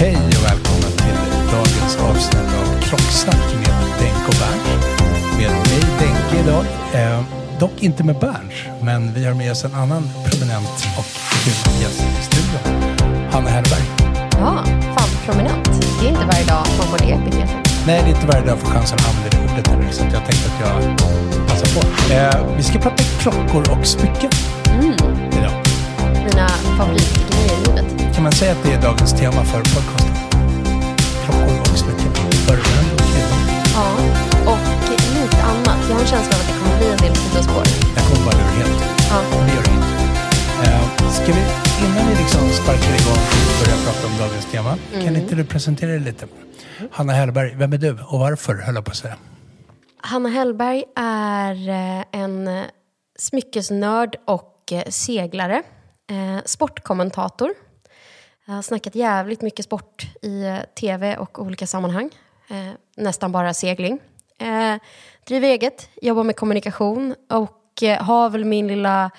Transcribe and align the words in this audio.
Hej 0.00 0.16
och 0.16 0.44
välkomna 0.44 0.88
till 0.96 1.18
dagens 1.52 1.96
avsnitt 1.96 2.50
av 2.60 2.82
Klocksnack 2.82 3.54
med 3.54 3.74
Denk 4.00 4.28
och 4.28 4.34
Berns. 4.40 4.86
Med 5.38 5.50
mig 5.50 5.82
Denke 6.00 6.42
idag. 6.42 6.64
Eh, 6.94 7.20
dock 7.58 7.82
inte 7.82 8.04
med 8.04 8.18
Berns, 8.18 8.54
men 8.82 9.14
vi 9.14 9.24
har 9.26 9.34
med 9.34 9.50
oss 9.50 9.64
en 9.64 9.74
annan 9.74 10.10
prominent 10.26 10.86
och 10.98 11.04
kul 11.44 11.82
gäst 11.82 12.00
i 12.00 12.22
studion. 12.22 12.82
Hanna 13.30 13.48
Hellberg. 13.48 13.82
Ja, 14.30 14.64
fan 14.96 15.08
prominent. 15.26 15.64
Det 16.00 16.06
är 16.06 16.10
inte 16.10 16.26
varje 16.26 16.44
dag 16.44 16.66
man 16.78 16.86
får 16.86 16.98
det 16.98 17.12
epitetet. 17.12 17.50
Nej, 17.86 18.02
det 18.02 18.10
är 18.10 18.14
inte 18.14 18.26
varje 18.26 18.40
dag 18.40 18.50
jag 18.50 18.58
får 18.58 18.68
chansen 18.68 18.98
att 18.98 19.08
använda 19.08 19.30
det 19.36 19.52
ordet 19.52 19.66
heller, 19.66 19.92
så 19.92 20.04
att 20.04 20.12
jag 20.12 20.22
tänkte 20.24 20.46
att 20.50 20.60
jag 20.66 20.98
passar 21.48 21.68
på. 21.74 21.80
Eh, 22.14 22.56
vi 22.56 22.62
ska 22.62 22.78
prata 22.78 23.02
klockor 23.20 23.78
och 23.78 23.86
smycken 23.86 24.30
idag. 25.38 25.52
Mina. 26.24 26.48
Kan 26.76 27.17
man 28.28 28.32
säga 28.32 28.52
att 28.52 28.62
det 28.64 28.72
är 28.72 28.82
dagens 28.82 29.12
tema 29.12 29.42
för 29.52 29.62
podcasten? 29.74 30.14
Klockor 31.24 31.60
och 31.60 31.78
smycken. 31.82 32.12
För 32.46 32.58
män 32.70 32.88
och 32.94 33.06
kvinnor. 33.12 33.40
Ja, 33.78 33.86
och 34.52 34.64
lite 35.16 35.42
annat. 35.52 35.78
Jag 35.88 35.94
har 35.94 36.02
en 36.06 36.10
känsla 36.14 36.32
av 36.36 36.40
att 36.42 36.48
det 36.50 36.56
kommer 36.60 36.76
bli 36.80 36.88
en 36.94 37.00
del 37.04 37.14
sidospår. 37.16 37.64
Jag 37.96 38.04
kommer 38.06 38.22
bara 38.26 38.36
lura 38.40 38.52
helt. 38.60 38.80
Ja. 39.10 39.18
Det 39.46 39.52
gör 39.56 39.66
inget. 39.72 39.90
Eh, 40.64 41.10
ska 41.16 41.28
vi, 41.38 41.42
innan 41.84 42.02
vi 42.08 42.14
liksom 42.22 42.42
sparkar 42.60 42.92
igång 43.00 43.22
och 43.48 43.54
börjar 43.60 43.78
prata 43.86 44.02
om 44.10 44.14
dagens 44.22 44.46
tema, 44.52 44.72
kan 45.04 45.16
inte 45.16 45.34
du 45.34 45.44
presentera 45.44 45.90
dig 45.90 46.00
lite? 46.00 46.26
Hanna 46.90 47.12
Hellberg, 47.12 47.54
vem 47.56 47.72
är 47.72 47.78
du 47.78 47.92
och 48.10 48.18
varför, 48.18 48.54
höll 48.54 48.74
jag 48.74 48.84
på 48.84 48.90
att 48.90 48.96
säga. 48.96 49.16
Hanna 50.02 50.28
Hellberg 50.28 50.84
är 50.96 51.68
eh, 51.68 52.20
en 52.22 52.64
smyckesnörd 53.18 54.16
och 54.24 54.72
eh, 54.72 54.82
seglare. 54.88 55.62
Sportkommentator. 56.44 57.50
Jag 58.48 58.54
har 58.54 58.62
snackat 58.62 58.94
jävligt 58.94 59.42
mycket 59.42 59.64
sport 59.64 60.06
i 60.22 60.44
eh, 60.44 60.58
tv 60.80 61.16
och 61.16 61.38
olika 61.38 61.66
sammanhang. 61.66 62.10
Eh, 62.50 62.72
nästan 62.96 63.32
bara 63.32 63.54
segling. 63.54 64.00
Eh, 64.38 64.74
driver 65.26 65.48
eget, 65.48 65.88
jobbar 66.02 66.24
med 66.24 66.36
kommunikation 66.36 67.14
och 67.30 67.82
eh, 67.82 68.02
har 68.02 68.30
väl 68.30 68.44
min 68.44 68.68
lilla 68.68 69.10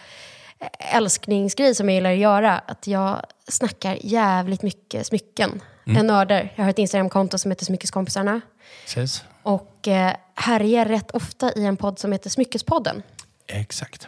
eh, 0.59 0.95
älskningsgrej 0.95 1.75
som 1.75 1.89
jag 1.89 1.95
gillar 1.95 2.11
att 2.11 2.17
göra. 2.17 2.57
Att 2.57 2.87
jag 2.87 3.21
snackar 3.47 3.97
jävligt 4.01 4.61
mycket 4.61 5.07
smycken. 5.07 5.61
Jag 5.83 6.05
nördar. 6.05 6.53
Jag 6.55 6.63
har 6.63 6.69
ett 6.69 6.79
Instagramkonto 6.79 7.37
som 7.37 7.51
heter 7.51 7.65
Smyckeskompisarna. 7.65 8.41
Precis. 8.85 9.23
Och 9.43 9.87
eh, 9.87 10.13
härjar 10.35 10.85
rätt 10.85 11.11
ofta 11.11 11.53
i 11.53 11.65
en 11.65 11.77
podd 11.77 11.99
som 11.99 12.11
heter 12.11 12.29
Smyckespodden. 12.29 13.03
Exakt. 13.47 14.07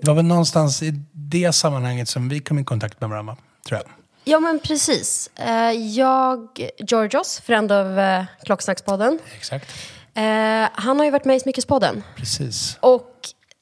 Det 0.00 0.06
var 0.06 0.14
väl 0.14 0.24
någonstans 0.24 0.82
i 0.82 0.90
det 1.12 1.52
sammanhanget 1.52 2.08
som 2.08 2.28
vi 2.28 2.40
kom 2.40 2.58
i 2.58 2.64
kontakt 2.64 3.00
med 3.00 3.10
varandra, 3.10 3.36
tror 3.68 3.80
jag. 3.80 4.05
Ja 4.28 4.40
men 4.40 4.58
precis. 4.58 5.30
Eh, 5.36 5.70
jag, 5.72 6.48
Georgios, 6.78 7.40
friend 7.40 7.72
av 7.72 7.98
eh, 7.98 8.24
Klocksnackspodden. 8.44 9.18
Exakt. 9.36 9.72
Eh, 10.14 10.68
han 10.72 10.98
har 10.98 11.04
ju 11.04 11.10
varit 11.10 11.24
med 11.24 11.36
i 11.36 11.40
Smyckespodden. 11.40 12.02
Precis. 12.16 12.78
Och 12.80 13.12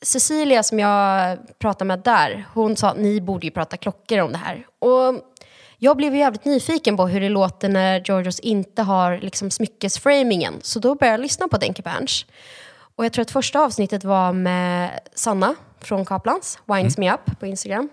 Cecilia 0.03 0.62
som 0.62 0.78
jag 0.78 1.38
pratade 1.58 1.84
med 1.84 1.98
där, 1.98 2.47
hon 2.54 2.76
sa 2.76 2.94
ni 2.94 3.20
borde 3.20 3.47
ju 3.47 3.50
prata 3.50 3.76
klockor 3.76 4.19
om 4.20 4.32
det 4.32 4.38
här. 4.38 4.66
Och 4.78 5.14
jag 5.78 5.97
blev 5.97 6.14
ju 6.14 6.20
jävligt 6.20 6.44
nyfiken 6.44 6.97
på 6.97 7.06
hur 7.06 7.20
det 7.20 7.28
låter 7.28 7.69
när 7.69 8.03
Georgios 8.04 8.41
inte 8.41 8.82
har 8.82 9.19
liksom 9.19 9.50
smyckesframingen. 9.50 10.54
Så 10.62 10.78
då 10.78 10.94
började 10.94 11.14
jag 11.14 11.20
lyssna 11.20 11.48
på 11.48 11.56
Denke 11.56 11.82
Berns. 11.82 12.26
Och 12.97 13.04
jag 13.04 13.12
tror 13.12 13.22
att 13.22 13.30
första 13.30 13.60
avsnittet 13.60 14.04
var 14.04 14.32
med 14.32 15.00
Sanna 15.14 15.54
från 15.80 16.04
Kaplans, 16.04 16.58
Wines 16.66 16.98
Me 16.98 17.12
Up 17.12 17.41
på 17.41 17.47
Instagram. 17.47 17.88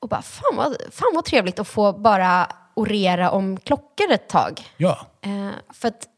Och 0.00 0.08
bara, 0.08 0.22
fan 0.22 0.56
vad, 0.56 0.76
fan 0.90 1.12
vad 1.14 1.24
trevligt 1.24 1.58
att 1.58 1.68
få 1.68 1.92
bara 1.92 2.48
orera 2.74 3.30
om 3.30 3.56
klockor 3.56 4.10
ett 4.12 4.28
tag. 4.28 4.60
Ja, 4.76 5.06
Eh, 5.22 5.50
för 5.72 5.88
att 5.88 6.08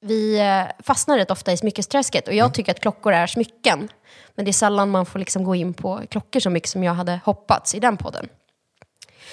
vi 0.00 0.38
eh, 0.40 0.62
fastnar 0.82 1.18
rätt 1.18 1.30
ofta 1.30 1.52
i 1.52 1.56
smyckesträsket 1.56 2.28
och 2.28 2.34
jag 2.34 2.54
tycker 2.54 2.72
att 2.72 2.80
klockor 2.80 3.12
är 3.12 3.26
smycken. 3.26 3.88
Men 4.34 4.44
det 4.44 4.50
är 4.50 4.52
sällan 4.52 4.90
man 4.90 5.06
får 5.06 5.18
liksom 5.18 5.44
gå 5.44 5.54
in 5.54 5.74
på 5.74 6.00
klockor 6.10 6.40
så 6.40 6.50
mycket 6.50 6.70
som 6.70 6.84
jag 6.84 6.94
hade 6.94 7.20
hoppats 7.24 7.74
i 7.74 7.80
den 7.80 7.96
podden. 7.96 8.28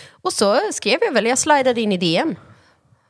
Och 0.10 0.34
så 0.34 0.60
skrev 0.74 1.00
jag 1.02 1.14
väl, 1.14 1.26
jag 1.26 1.38
slidade 1.38 1.82
in 1.82 1.92
i 1.92 1.98
DM, 1.98 2.36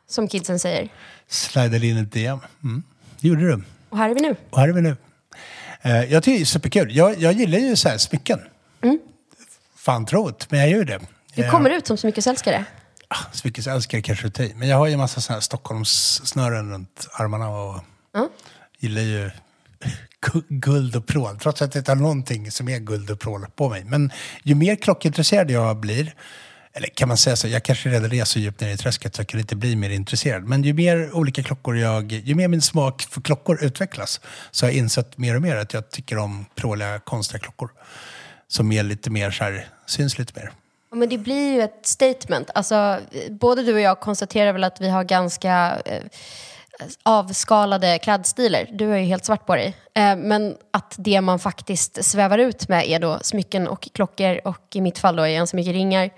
som 0.08 0.28
kidsen 0.28 0.60
säger. 0.60 0.90
slidade 1.28 1.88
in 1.88 1.98
ett 1.98 2.12
DM. 2.12 2.40
Mm. 2.64 2.84
Det 3.22 3.28
gjorde 3.28 3.42
du. 3.42 3.64
Och 3.90 3.98
här 3.98 4.10
är 4.10 4.14
vi 4.14 4.22
nu. 4.22 4.36
Och 4.50 4.60
här 4.60 4.68
är 4.70 4.74
vi 4.74 4.82
nu. 4.82 4.98
Eh, 5.82 6.04
jag 6.14 6.24
tycker 6.24 6.38
det 6.38 6.44
är 6.44 6.46
superkul. 6.46 6.96
Jag, 6.96 7.18
jag 7.18 7.34
gillar 7.34 7.60
ju 7.60 7.76
så 7.76 7.90
här 7.90 7.98
smycken. 7.98 8.40
Fan 9.88 10.06
trot, 10.06 10.52
men 10.52 10.60
jag 10.60 10.70
gör 10.70 10.84
det. 10.86 11.00
Du 11.36 11.44
Eh, 11.44 11.52
kommer 11.52 11.70
ut 11.70 11.88
som 11.88 11.98
smyckesälskare. 11.98 12.66
ah, 13.08 13.18
Smyckesälskare 13.34 14.02
kanske 14.02 14.28
det 14.30 14.44
är 14.52 14.56
men 14.56 14.68
jag 14.68 14.78
har 14.78 14.88
ju 14.88 14.94
en 14.94 15.00
massa 15.00 15.22
såna 15.22 15.36
här 15.36 15.42
Stockholmssnören 15.42 16.72
runt 16.72 17.08
armarna 17.14 17.50
och 17.50 17.84
gillar 18.80 19.02
ju 19.02 19.32
gu- 20.26 20.44
guld 20.50 20.96
och 20.96 21.08
prål. 21.08 21.40
Trots 21.40 21.62
att 21.62 21.76
jag 21.76 21.82
inte 21.82 21.92
har 21.92 21.96
någonting 21.96 22.52
som 22.52 22.70
är 22.70 22.80
guld 22.80 23.10
och 23.12 23.20
prål 23.20 23.46
på 23.56 23.70
mig. 23.70 23.84
Men 23.84 24.12
ju 24.44 24.56
mer 24.56 24.76
klockintresserad 24.76 25.52
jag 25.52 25.78
blir, 25.78 26.14
eller 26.74 26.88
kan 26.88 27.08
man 27.08 27.18
säga 27.18 27.36
så, 27.36 27.48
jag 27.48 27.64
kanske 27.64 27.90
redan 27.90 28.14
är 28.14 28.26
så 28.26 28.40
djupt 28.40 28.62
ner 28.62 28.70
i 28.70 28.78
träsket 28.78 29.16
så 29.16 29.20
jag 29.20 29.28
kan 29.28 29.40
inte 29.40 29.56
bli 29.56 29.76
mer 29.76 29.90
intresserad. 29.90 30.44
Men 30.44 30.64
ju 30.64 30.74
mer 30.74 31.12
olika 31.16 31.44
klockor 31.44 31.78
jag, 31.78 32.12
ju 32.12 32.36
mer 32.36 32.48
min 32.48 32.62
smak 32.62 33.02
för 33.10 33.22
klockor 33.22 33.64
utvecklas 33.64 34.22
så 34.52 34.66
har 34.66 34.72
jag 34.72 34.78
insett 34.78 35.18
mer 35.18 35.36
och 35.36 35.42
mer 35.42 35.56
att 35.56 35.74
jag 35.74 35.90
tycker 35.92 36.18
om 36.18 36.46
pråliga, 36.56 37.00
konstiga 37.00 37.40
klockor. 37.40 37.70
Som 38.48 38.72
är 38.72 38.84
lite 38.84 39.10
mer 39.10 39.32
så 39.32 39.44
här, 39.44 39.68
syns 39.86 40.18
lite 40.20 40.40
mer. 40.40 40.52
Ja, 40.90 40.96
Men 40.96 41.10
det 41.10 41.18
blir 41.18 41.54
ju 41.54 41.62
ett 41.62 41.80
statement. 41.86 42.50
Alltså, 42.56 43.00
både 43.30 43.64
du 43.64 43.74
och 43.74 43.80
jag 43.80 44.00
konstaterar 44.00 44.54
väl 44.54 44.64
att 44.64 44.82
vi 44.82 44.90
har 44.90 45.04
ganska 45.04 45.82
eh, 45.86 46.04
avskalade 47.04 48.00
klädstilar. 48.00 48.66
Du 48.72 48.88
har 48.88 48.96
ju 48.98 49.06
helt 49.06 49.26
svart 49.26 49.46
på 49.46 49.56
dig. 49.56 49.76
Eh, 49.94 50.16
men 50.16 50.58
att 50.72 50.96
det 50.98 51.22
man 51.22 51.40
faktiskt 51.40 52.06
svävar 52.06 52.38
ut 52.38 52.68
med 52.68 52.90
är 52.90 53.00
då 53.00 53.20
smycken 53.22 53.68
och 53.68 53.90
klockor 53.94 54.40
och 54.48 54.62
i 54.76 54.82
mitt 54.82 55.00
fall 55.00 55.16
då 55.16 55.24
är 55.24 55.34
ganska 55.34 55.58
mycket 55.58 55.74
ringar. 55.74 56.10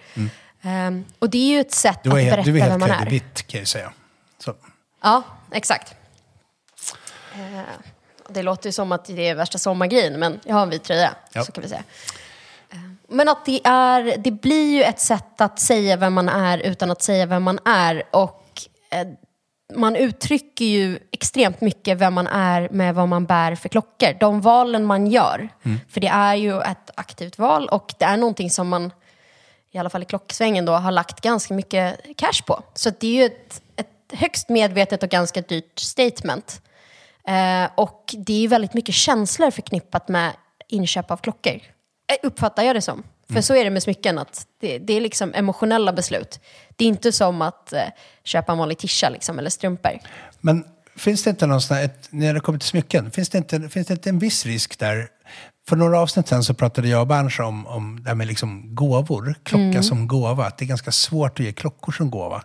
Eh, 0.62 0.92
och 1.20 1.30
det 1.30 1.38
är 1.38 1.50
ju 1.56 1.60
ett 1.60 1.72
sätt 1.74 2.00
Du 2.04 2.10
att 2.10 2.18
är, 2.18 2.22
helt- 2.22 2.36
berätta 2.36 2.52
du 2.52 2.58
är 2.58 2.62
vem 2.62 2.70
helt 2.70 2.80
man 2.80 2.90
klädd 2.90 3.02
i 3.02 3.06
är. 3.06 3.10
vitt 3.12 3.48
kan 3.48 3.60
jag 3.60 3.68
säga. 3.68 3.94
Så. 4.44 4.56
Ja, 5.04 5.24
exakt. 5.52 5.94
Eh, 7.36 7.62
det 8.30 8.42
låter 8.44 8.66
ju 8.70 8.74
som 8.74 8.92
att 8.92 9.06
det 9.06 9.28
är 9.28 9.36
värsta 9.36 9.58
sommargrejen, 9.58 10.20
men 10.20 10.40
jag 10.46 10.56
har 10.56 10.64
en 10.64 10.70
vit 10.70 10.84
tröja. 10.84 11.16
Ja. 11.34 11.44
Så 11.46 11.52
kan 11.52 11.62
vi 11.64 11.70
säga. 11.70 11.84
Men 13.10 13.30
att 13.30 13.46
det, 13.46 13.62
är, 13.64 14.18
det 14.18 14.32
blir 14.32 14.76
ju 14.76 14.84
ett 14.84 15.00
sätt 15.00 15.42
att 15.42 15.60
säga 15.60 15.98
vem 15.98 16.14
man 16.14 16.30
är 16.30 16.58
utan 16.58 16.92
att 16.92 17.02
säga 17.02 17.26
vem 17.26 17.44
man 17.44 17.60
är. 17.66 18.04
Och 18.12 18.46
eh, 18.92 19.08
man 19.76 19.96
uttrycker 19.96 20.66
ju 20.66 21.00
extremt 21.12 21.62
mycket 21.62 21.98
vem 21.98 22.14
man 22.14 22.28
är 22.28 22.70
med 22.72 22.96
vad 22.96 23.08
man 23.08 23.26
bär 23.26 23.56
för 23.56 23.70
klockor. 23.70 24.18
De 24.20 24.42
valen 24.42 24.86
man 24.86 25.08
gör. 25.08 25.50
För 25.90 26.02
det 26.02 26.08
är 26.08 26.36
ju 26.36 26.62
ett 26.62 26.92
aktivt 26.96 27.38
val 27.38 27.70
och 27.70 27.94
det 28.00 28.06
är 28.06 28.18
någonting 28.18 28.50
som 28.50 28.68
man, 28.68 28.92
i 29.72 29.78
alla 29.78 29.90
fall 29.90 30.02
i 30.02 30.06
klocksvängen 30.06 30.66
då, 30.66 30.74
har 30.74 30.92
lagt 30.92 31.22
ganska 31.22 31.54
mycket 31.54 32.00
cash 32.18 32.44
på. 32.46 32.64
Så 32.74 32.90
det 33.00 33.08
är 33.08 33.14
ju 33.14 33.26
ett, 33.26 33.62
ett 33.76 34.20
högst 34.20 34.50
medvetet 34.50 35.04
och 35.04 35.10
ganska 35.10 35.42
dyrt 35.42 35.80
statement. 35.80 36.62
Eh, 37.28 37.70
och 37.76 38.16
det 38.18 38.34
är 38.34 38.40
ju 38.40 38.48
väldigt 38.48 38.74
mycket 38.74 38.96
känslor 38.96 39.52
förknippat 39.52 40.08
med 40.08 40.32
inköp 40.68 41.12
av 41.12 41.18
klockor. 41.18 41.60
Eh, 42.10 42.28
Uppfattar 42.28 42.64
jag 42.64 42.76
det 42.76 42.82
som. 42.82 43.04
För 43.34 43.42
så 43.42 43.56
är 43.56 43.64
det 43.64 43.70
med 43.70 43.84
smycken, 43.84 44.18
att 44.18 44.48
det, 44.62 44.78
det 44.78 44.94
är 44.94 45.02
liksom 45.02 45.34
emotionella 45.34 45.94
beslut. 45.94 46.40
Det 46.76 46.86
är 46.86 46.88
inte 46.88 47.12
som 47.12 47.42
att 47.42 47.74
eh, 47.74 47.82
köpa 48.24 48.52
en 48.52 48.58
vanlig 48.58 48.78
tisha 48.78 49.10
liksom, 49.10 49.40
eller 49.40 49.50
strumpor. 49.50 50.00
Men 50.40 50.64
finns 50.96 51.24
det 51.24 51.30
inte 51.30 51.48
någon 51.48 51.62
sån 51.62 51.78
ett, 51.78 52.08
när 52.10 52.34
det 52.34 52.40
kommer 52.40 52.60
till 52.60 52.68
smycken, 52.68 53.12
finns 53.12 53.30
det, 53.30 53.38
inte, 53.38 53.70
finns 53.70 53.88
det 53.88 53.94
inte 53.94 54.10
en 54.10 54.20
viss 54.20 54.46
risk 54.46 54.80
där? 54.80 55.08
För 55.70 55.76
några 55.76 56.00
avsnitt 56.00 56.28
sen 56.28 56.44
så 56.44 56.54
pratade 56.54 56.88
jag 56.88 57.02
och 57.02 57.08
Berns 57.08 57.40
om, 57.40 57.68
om 57.68 58.04
det 58.04 58.10
här 58.10 58.16
med 58.16 58.28
liksom 58.28 58.76
gåvor, 58.76 59.36
klocka 59.44 59.84
som 59.84 60.08
gåva. 60.08 60.46
Att 60.46 60.58
det 60.58 60.66
är 60.66 60.68
ganska 60.68 60.92
svårt 60.92 61.40
att 61.40 61.46
ge 61.46 61.52
klockor 61.52 61.92
som 61.92 62.12
gåva. 62.12 62.44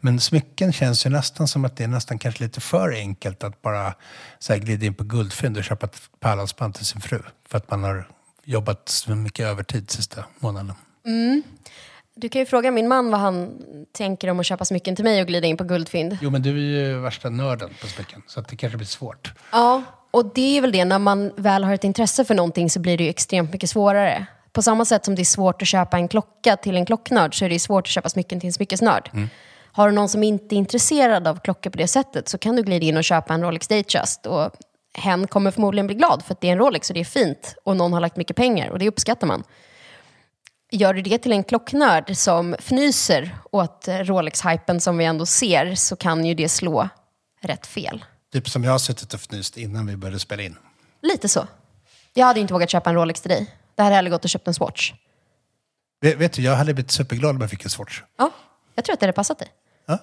Men 0.00 0.20
smycken 0.20 0.72
känns 0.72 1.06
ju 1.06 1.10
nästan 1.10 1.48
som 1.48 1.64
att 1.64 1.76
det 1.76 1.84
är 1.84 1.88
nästan 1.88 2.18
kanske 2.18 2.44
lite 2.44 2.60
för 2.60 2.92
enkelt 2.92 3.44
att 3.44 3.62
bara 3.62 3.94
så 4.38 4.52
här, 4.52 4.60
glida 4.60 4.86
in 4.86 4.94
på 4.94 5.04
guldfynd 5.04 5.56
och 5.56 5.64
köpa 5.64 5.86
ett 5.86 6.00
pärlhalsband 6.20 6.74
till 6.74 6.86
sin 6.86 7.00
fru. 7.00 7.22
För 7.48 7.58
att 7.58 7.70
man 7.70 7.84
har 7.84 8.08
jobbat 8.44 9.04
mycket 9.08 9.46
övertid 9.46 9.90
sista 9.90 10.24
månaden. 10.38 10.74
Du 12.14 12.28
kan 12.28 12.40
ju 12.40 12.46
fråga 12.46 12.70
min 12.70 12.88
man 12.88 13.10
vad 13.10 13.20
han 13.20 13.62
tänker 13.92 14.28
om 14.28 14.40
att 14.40 14.46
köpa 14.46 14.64
smycken 14.64 14.96
till 14.96 15.04
mig 15.04 15.20
och 15.20 15.26
glida 15.26 15.46
in 15.46 15.56
på 15.56 15.64
guldfynd. 15.64 16.18
Jo, 16.22 16.30
men 16.30 16.42
du 16.42 16.50
är 16.50 16.86
ju 16.86 16.98
värsta 16.98 17.30
nörden 17.30 17.70
på 17.80 17.86
smycken, 17.86 18.22
så 18.26 18.40
det 18.40 18.56
kanske 18.56 18.76
blir 18.76 18.86
svårt. 18.86 19.32
Ja, 19.52 19.82
och 20.10 20.34
det 20.34 20.56
är 20.56 20.60
väl 20.60 20.72
det, 20.72 20.84
när 20.84 20.98
man 20.98 21.32
väl 21.36 21.64
har 21.64 21.74
ett 21.74 21.84
intresse 21.84 22.24
för 22.24 22.34
någonting 22.34 22.70
så 22.70 22.80
blir 22.80 22.98
det 22.98 23.04
ju 23.04 23.10
extremt 23.10 23.52
mycket 23.52 23.70
svårare. 23.70 24.26
På 24.52 24.62
samma 24.62 24.84
sätt 24.84 25.04
som 25.04 25.14
det 25.14 25.22
är 25.22 25.24
svårt 25.24 25.62
att 25.62 25.68
köpa 25.68 25.96
en 25.96 26.08
klocka 26.08 26.56
till 26.56 26.76
en 26.76 26.86
klocknörd 26.86 27.38
så 27.38 27.44
är 27.44 27.48
det 27.48 27.58
svårt 27.58 27.86
att 27.86 27.90
köpa 27.90 28.08
smycken 28.08 28.40
till 28.40 28.46
en 28.46 28.52
smyckesnörd. 28.52 29.10
Har 29.72 29.88
du 29.88 29.94
någon 29.94 30.08
som 30.08 30.22
inte 30.22 30.54
är 30.54 30.56
intresserad 30.56 31.28
av 31.28 31.40
klockor 31.40 31.70
på 31.70 31.78
det 31.78 31.88
sättet 31.88 32.28
så 32.28 32.38
kan 32.38 32.56
du 32.56 32.62
glida 32.62 32.86
in 32.86 32.96
och 32.96 33.04
köpa 33.04 33.34
en 33.34 33.42
Rolex 33.42 33.68
Datejust 33.68 34.26
och 34.26 34.50
hen 34.94 35.26
kommer 35.26 35.50
förmodligen 35.50 35.86
bli 35.86 35.96
glad 35.96 36.22
för 36.24 36.34
att 36.34 36.40
det 36.40 36.48
är 36.48 36.52
en 36.52 36.58
Rolex 36.58 36.90
och 36.90 36.94
det 36.94 37.00
är 37.00 37.04
fint 37.04 37.54
och 37.64 37.76
någon 37.76 37.92
har 37.92 38.00
lagt 38.00 38.16
mycket 38.16 38.36
pengar 38.36 38.68
och 38.68 38.78
det 38.78 38.88
uppskattar 38.88 39.26
man. 39.26 39.44
Gör 40.70 40.94
du 40.94 41.02
det 41.02 41.18
till 41.18 41.32
en 41.32 41.44
klocknörd 41.44 42.16
som 42.16 42.54
fnyser 42.54 43.36
åt 43.50 43.88
Rolex-hypen 43.88 44.80
som 44.80 44.98
vi 44.98 45.04
ändå 45.04 45.26
ser 45.26 45.74
så 45.74 45.96
kan 45.96 46.24
ju 46.24 46.34
det 46.34 46.48
slå 46.48 46.88
rätt 47.40 47.66
fel. 47.66 48.04
Typ 48.32 48.48
som 48.48 48.64
jag 48.64 48.72
har 48.72 48.78
suttit 48.78 49.14
och 49.14 49.20
fnyst 49.20 49.56
innan 49.56 49.86
vi 49.86 49.96
började 49.96 50.18
spela 50.18 50.42
in. 50.42 50.56
Lite 51.02 51.28
så. 51.28 51.46
Jag 52.14 52.26
hade 52.26 52.40
inte 52.40 52.52
vågat 52.52 52.70
köpa 52.70 52.90
en 52.90 52.96
Rolex 52.96 53.20
till 53.20 53.30
dig. 53.30 53.56
Det 53.74 53.82
hade 53.82 53.94
hellre 53.94 54.10
gått 54.10 54.24
och 54.24 54.30
köpt 54.30 54.48
en 54.48 54.54
Swatch. 54.54 54.92
Vet, 56.00 56.16
vet 56.16 56.32
du, 56.32 56.42
jag 56.42 56.56
hade 56.56 56.74
blivit 56.74 56.90
superglad 56.90 57.34
om 57.34 57.40
jag 57.40 57.50
fick 57.50 57.64
en 57.64 57.70
Swatch. 57.70 58.02
Ja, 58.18 58.30
jag 58.74 58.84
tror 58.84 58.94
att 58.94 59.00
det 59.00 59.06
hade 59.06 59.12
passat 59.12 59.38
dig. 59.38 59.48
Ja, 59.86 59.98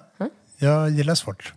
jag 0.58 0.90
gillar 0.90 1.14
Swatch. 1.14 1.52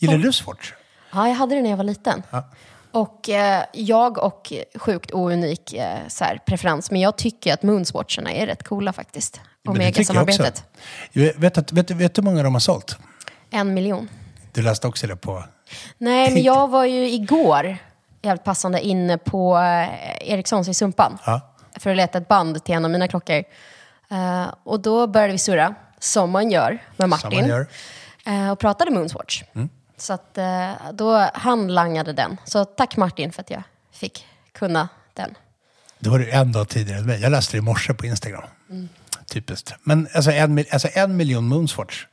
Gillar 0.00 0.18
du 0.18 0.32
Swatch? 0.32 0.72
Ja, 1.14 1.28
jag 1.28 1.34
hade 1.34 1.54
det 1.54 1.62
när 1.62 1.70
jag 1.70 1.76
var 1.76 1.84
liten. 1.84 2.22
Ja. 2.30 2.44
Och 2.90 3.28
eh, 3.28 3.64
jag 3.72 4.18
och 4.18 4.52
sjukt 4.74 5.10
ounik 5.10 5.72
eh, 5.72 5.98
så 6.08 6.24
här, 6.24 6.38
preferens, 6.46 6.90
men 6.90 7.00
jag 7.00 7.16
tycker 7.16 7.54
att 7.54 7.62
Moonswatcherna 7.62 8.32
är 8.32 8.46
rätt 8.46 8.62
coola 8.62 8.92
faktiskt. 8.92 9.40
Omega-samarbetet. 9.68 10.64
Vet, 11.36 11.58
att, 11.58 11.72
vet, 11.72 11.90
vet 11.90 12.14
du 12.14 12.22
hur 12.22 12.24
många 12.24 12.42
de 12.42 12.54
har 12.54 12.60
sålt? 12.60 12.98
En 13.50 13.74
miljon. 13.74 14.08
Du 14.52 14.62
läste 14.62 14.86
också 14.86 15.06
det 15.06 15.16
på... 15.16 15.44
Nej, 15.98 16.30
men 16.32 16.42
jag 16.42 16.68
var 16.68 16.84
ju 16.84 17.10
igår, 17.10 17.76
helt 18.22 18.44
passande, 18.44 18.80
inne 18.80 19.18
på 19.18 19.56
eh, 19.56 20.32
Ericssons 20.32 20.68
i 20.68 20.74
Sumpan. 20.74 21.18
Ja. 21.26 21.40
För 21.78 21.90
att 21.90 21.96
leta 21.96 22.18
ett 22.18 22.28
band 22.28 22.64
till 22.64 22.74
en 22.74 22.84
av 22.84 22.90
mina 22.90 23.08
klockor. 23.08 23.44
Eh, 24.10 24.46
och 24.64 24.80
då 24.80 25.06
började 25.06 25.32
vi 25.32 25.38
surra, 25.38 25.74
som 25.98 26.30
man 26.30 26.50
gör 26.50 26.78
med 26.96 27.08
Martin. 27.08 27.46
Gör. 27.46 27.66
Eh, 28.26 28.50
och 28.50 28.58
pratade 28.58 28.90
Moonswatch. 28.90 29.42
Så 29.96 30.12
att, 30.12 30.38
eh, 30.38 30.72
då 30.92 31.28
han 31.34 31.68
langade 31.74 32.12
den. 32.12 32.36
Så 32.44 32.64
tack 32.64 32.96
Martin 32.96 33.32
för 33.32 33.40
att 33.42 33.50
jag 33.50 33.62
fick 33.92 34.26
kunna 34.52 34.88
den. 35.14 35.34
Då 35.98 36.10
var 36.10 36.18
du 36.18 36.30
en 36.30 36.52
dag 36.52 36.68
tidigare 36.68 36.98
än 37.00 37.06
mig. 37.06 37.20
Jag 37.20 37.30
läste 37.32 37.52
det 37.52 37.58
i 37.58 37.60
morse 37.60 37.94
på 37.94 38.06
Instagram. 38.06 38.42
Mm. 38.70 38.88
Typiskt. 39.26 39.74
Men 39.82 40.08
alltså 40.14 40.30
en, 40.30 40.64
alltså 40.72 40.88
en 40.92 41.16
miljon 41.16 41.44
Moonswatch. 41.48 42.06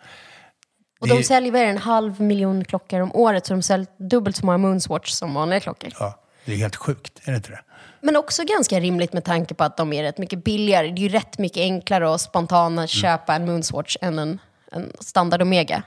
Och 0.99 1.07
Det 1.07 1.13
de 1.13 1.19
är- 1.19 1.23
säljer 1.23 1.51
det, 1.51 1.59
en 1.65 1.77
halv 1.77 2.21
miljon 2.21 2.65
klockor 2.65 2.99
om 3.01 3.15
året, 3.15 3.45
så 3.45 3.53
de 3.53 3.61
säljer 3.61 3.87
dubbelt 3.97 4.35
så 4.37 4.45
många 4.45 4.57
Moonswatch 4.57 5.09
som 5.11 5.33
vanliga 5.33 5.59
klockor. 5.59 5.89
Ja, 5.99 6.19
det 6.45 6.53
är 6.53 6.57
helt 6.57 6.75
sjukt. 6.75 7.19
Är 7.23 7.31
det 7.31 7.35
inte 7.37 7.49
det? 7.51 7.59
Men 8.01 8.15
också 8.15 8.43
ganska 8.43 8.79
rimligt 8.79 9.13
med 9.13 9.23
tanke 9.23 9.53
på 9.53 9.63
att 9.63 9.77
de 9.77 9.93
är 9.93 10.03
rätt 10.03 10.17
mycket 10.17 10.43
billigare. 10.43 10.87
Det 10.87 10.99
är 10.99 11.03
ju 11.03 11.09
rätt 11.09 11.37
mycket 11.37 11.57
enklare 11.61 12.09
och 12.09 12.21
spontant 12.21 12.89
köpa 12.89 13.35
en 13.35 13.45
Moonswatch 13.45 13.97
än 14.01 14.19
en, 14.19 14.39
en 14.71 14.91
standard 14.99 15.41
Omega. 15.41 15.83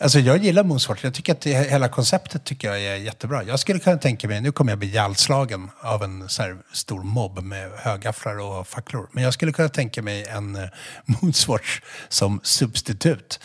Alltså 0.00 0.18
jag 0.18 0.38
gillar 0.38 0.64
Moonswatch. 0.64 1.04
Jag 1.04 1.14
tycker 1.14 1.32
att 1.32 1.40
det, 1.40 1.70
hela 1.70 1.88
konceptet 1.88 2.44
tycker 2.44 2.68
jag 2.68 2.82
är 2.82 2.96
jättebra. 2.96 3.42
Jag 3.42 3.60
skulle 3.60 3.78
kunna 3.78 3.96
tänka 3.96 4.28
mig, 4.28 4.40
nu 4.40 4.52
kommer 4.52 4.72
jag 4.72 4.78
bli 4.78 4.88
ihjälslagen 4.88 5.70
av 5.80 6.02
en 6.02 6.28
så 6.28 6.42
här 6.42 6.56
stor 6.72 7.02
mobb 7.02 7.42
med 7.42 7.70
högafflar 7.76 8.38
och 8.38 8.66
facklor. 8.66 9.08
Men 9.12 9.24
jag 9.24 9.34
skulle 9.34 9.52
kunna 9.52 9.68
tänka 9.68 10.02
mig 10.02 10.24
en 10.24 10.56
eh, 10.56 10.68
Moonswatch 11.04 11.80
som 12.08 12.40
substitut 12.42 13.40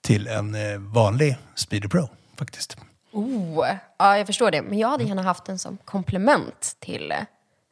till 0.00 0.26
en 0.26 0.54
eh, 0.54 0.78
vanlig 0.78 1.36
Speedy 1.54 1.88
Pro 1.88 2.08
faktiskt. 2.38 2.76
Oh, 3.12 3.66
ja, 3.98 4.18
jag 4.18 4.26
förstår 4.26 4.50
det. 4.50 4.62
Men 4.62 4.78
jag 4.78 4.88
hade 4.88 5.04
gärna 5.04 5.22
haft 5.22 5.44
den 5.44 5.58
som 5.58 5.78
komplement 5.84 6.76
till, 6.80 7.12
eh, 7.12 7.18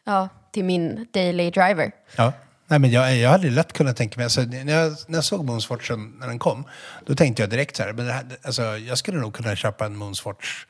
ja, 0.05 0.29
till 0.51 0.65
min 0.65 1.07
daily 1.13 1.51
driver. 1.51 1.93
Ja. 2.17 2.33
Nej, 2.67 2.79
men 2.79 2.91
jag, 2.91 3.17
jag 3.17 3.31
hade 3.31 3.51
lätt 3.51 3.73
kunnat 3.73 3.97
tänka 3.97 4.17
mig, 4.17 4.25
alltså, 4.25 4.41
när, 4.41 4.73
jag, 4.73 4.97
när 5.07 5.17
jag 5.17 5.25
såg 5.25 5.45
Moonswatchen 5.45 6.17
när 6.21 6.27
den 6.27 6.39
kom, 6.39 6.65
då 7.07 7.15
tänkte 7.15 7.43
jag 7.43 7.51
direkt 7.51 7.77
så 7.77 7.83
här, 7.83 7.93
men 7.93 8.07
här, 8.07 8.25
alltså, 8.43 8.63
jag 8.63 8.99
skulle 8.99 9.19
nog 9.19 9.35
kunna 9.35 9.57
köpa 9.57 9.87
en 9.87 9.97
Moonswatch 9.97 10.65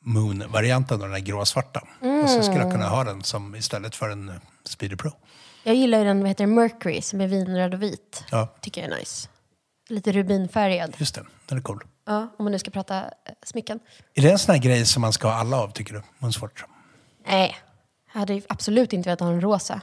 Moon-varianten 0.00 0.94
av 0.94 1.00
den 1.00 1.12
här 1.12 1.20
gråsvarta. 1.20 1.80
Och 2.22 2.30
så 2.30 2.42
skulle 2.42 2.60
jag 2.60 2.72
kunna 2.72 2.88
ha 2.88 3.04
den 3.04 3.22
som 3.22 3.54
istället 3.54 3.96
för 3.96 4.08
en 4.08 4.40
Speedy 4.64 4.96
Pro. 4.96 5.12
Jag 5.62 5.74
gillar 5.74 5.98
ju 5.98 6.04
den, 6.04 6.20
vad 6.20 6.28
heter 6.28 6.46
Mercury, 6.46 7.02
som 7.02 7.20
är 7.20 7.26
vinröd 7.26 7.74
och 7.74 7.82
vit. 7.82 8.24
Ja. 8.30 8.54
Tycker 8.60 8.82
jag 8.82 8.92
är 8.92 8.96
nice. 8.96 9.28
Lite 9.88 10.12
rubinfärgad. 10.12 10.94
Just 10.98 11.14
det, 11.14 11.24
den 11.46 11.58
är 11.58 11.62
cool. 11.62 11.84
Ja, 12.06 12.28
om 12.38 12.44
man 12.44 12.52
nu 12.52 12.58
ska 12.58 12.70
prata 12.70 13.04
eh, 13.04 13.10
smycken. 13.42 13.80
Är 14.14 14.22
det 14.22 14.30
en 14.30 14.38
sån 14.38 14.54
här 14.54 14.62
grej 14.62 14.86
som 14.86 15.00
man 15.00 15.12
ska 15.12 15.28
ha 15.28 15.34
alla 15.34 15.56
av, 15.56 15.72
tycker 15.72 15.94
du? 15.94 16.02
Moonswatch? 16.18 16.62
Nej, 17.26 17.56
jag 18.12 18.20
hade 18.20 18.42
absolut 18.48 18.92
inte 18.92 19.08
velat 19.08 19.20
ha 19.20 19.28
en 19.28 19.40
rosa. 19.40 19.80